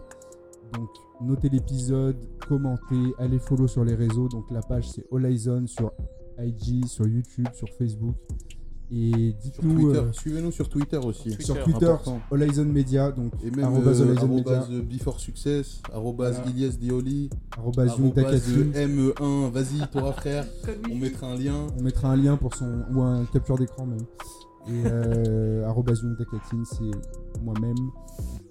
Donc 0.74 0.88
notez 1.20 1.48
l'épisode, 1.48 2.16
commentez, 2.48 3.12
allez 3.18 3.38
follow 3.38 3.66
sur 3.66 3.84
les 3.84 3.94
réseaux. 3.94 4.28
Donc 4.28 4.44
la 4.50 4.60
page 4.62 4.88
c'est 4.88 5.04
Horizon 5.10 5.66
sur 5.66 5.92
IG, 6.38 6.86
sur 6.86 7.06
YouTube, 7.06 7.46
sur 7.52 7.68
Facebook. 7.70 8.14
Et 8.92 9.34
dites-nous 9.40 9.74
Twitter. 9.82 9.98
euh, 10.00 10.12
Suivez-nous 10.12 10.50
sur 10.50 10.68
Twitter 10.68 10.96
aussi. 10.96 11.28
Twitter. 11.30 11.44
sur 11.44 11.62
Twitter, 11.62 11.86
Important. 11.86 12.20
Horizon 12.30 12.64
Media, 12.64 13.12
donc 13.12 13.32
Et 13.44 13.50
même 13.52 13.64
arrobase 13.66 14.02
euh, 14.02 14.16
arrobase 14.16 14.66
euh, 14.72 14.82
Before 14.82 15.20
Success, 15.20 15.80
arrobase 15.92 16.36
Voilà. 16.36 16.50
Ilias 16.50 16.76
Dioli, 16.76 17.30
Takatsu. 18.12 18.72
euh, 18.74 18.88
ME1. 18.88 19.50
Vas-y, 19.52 19.88
toi 19.92 20.12
frère, 20.12 20.44
on 20.90 20.96
mettra 20.96 21.28
un 21.28 21.36
lien. 21.36 21.66
On 21.78 21.82
mettra 21.82 22.10
un 22.10 22.16
lien 22.16 22.36
pour 22.36 22.54
son 22.56 22.82
ou 22.92 23.00
un 23.00 23.24
capture 23.26 23.58
d'écran 23.58 23.86
même. 23.86 24.04
Et 24.70 24.82
euh, 24.86 25.66
arobase 25.66 26.02
Young 26.02 26.16
Takatine, 26.16 26.64
c'est 26.64 27.40
moi-même. 27.42 27.74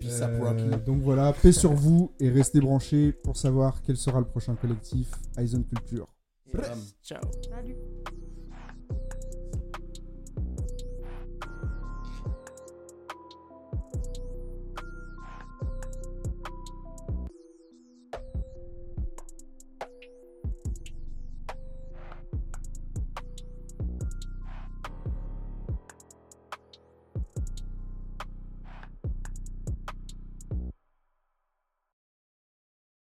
Euh, 0.03 0.77
donc 0.85 1.01
voilà, 1.01 1.31
paix 1.33 1.51
sur 1.51 1.71
vous 1.71 2.11
et 2.19 2.29
restez 2.29 2.59
branchés 2.59 3.13
pour 3.23 3.37
savoir 3.37 3.81
quel 3.83 3.95
sera 3.95 4.19
le 4.19 4.25
prochain 4.25 4.55
collectif 4.55 5.11
Aizen 5.37 5.63
Culture. 5.63 6.07
Yes. 6.53 6.95
Ciao. 7.03 7.21
Salut. 7.49 7.75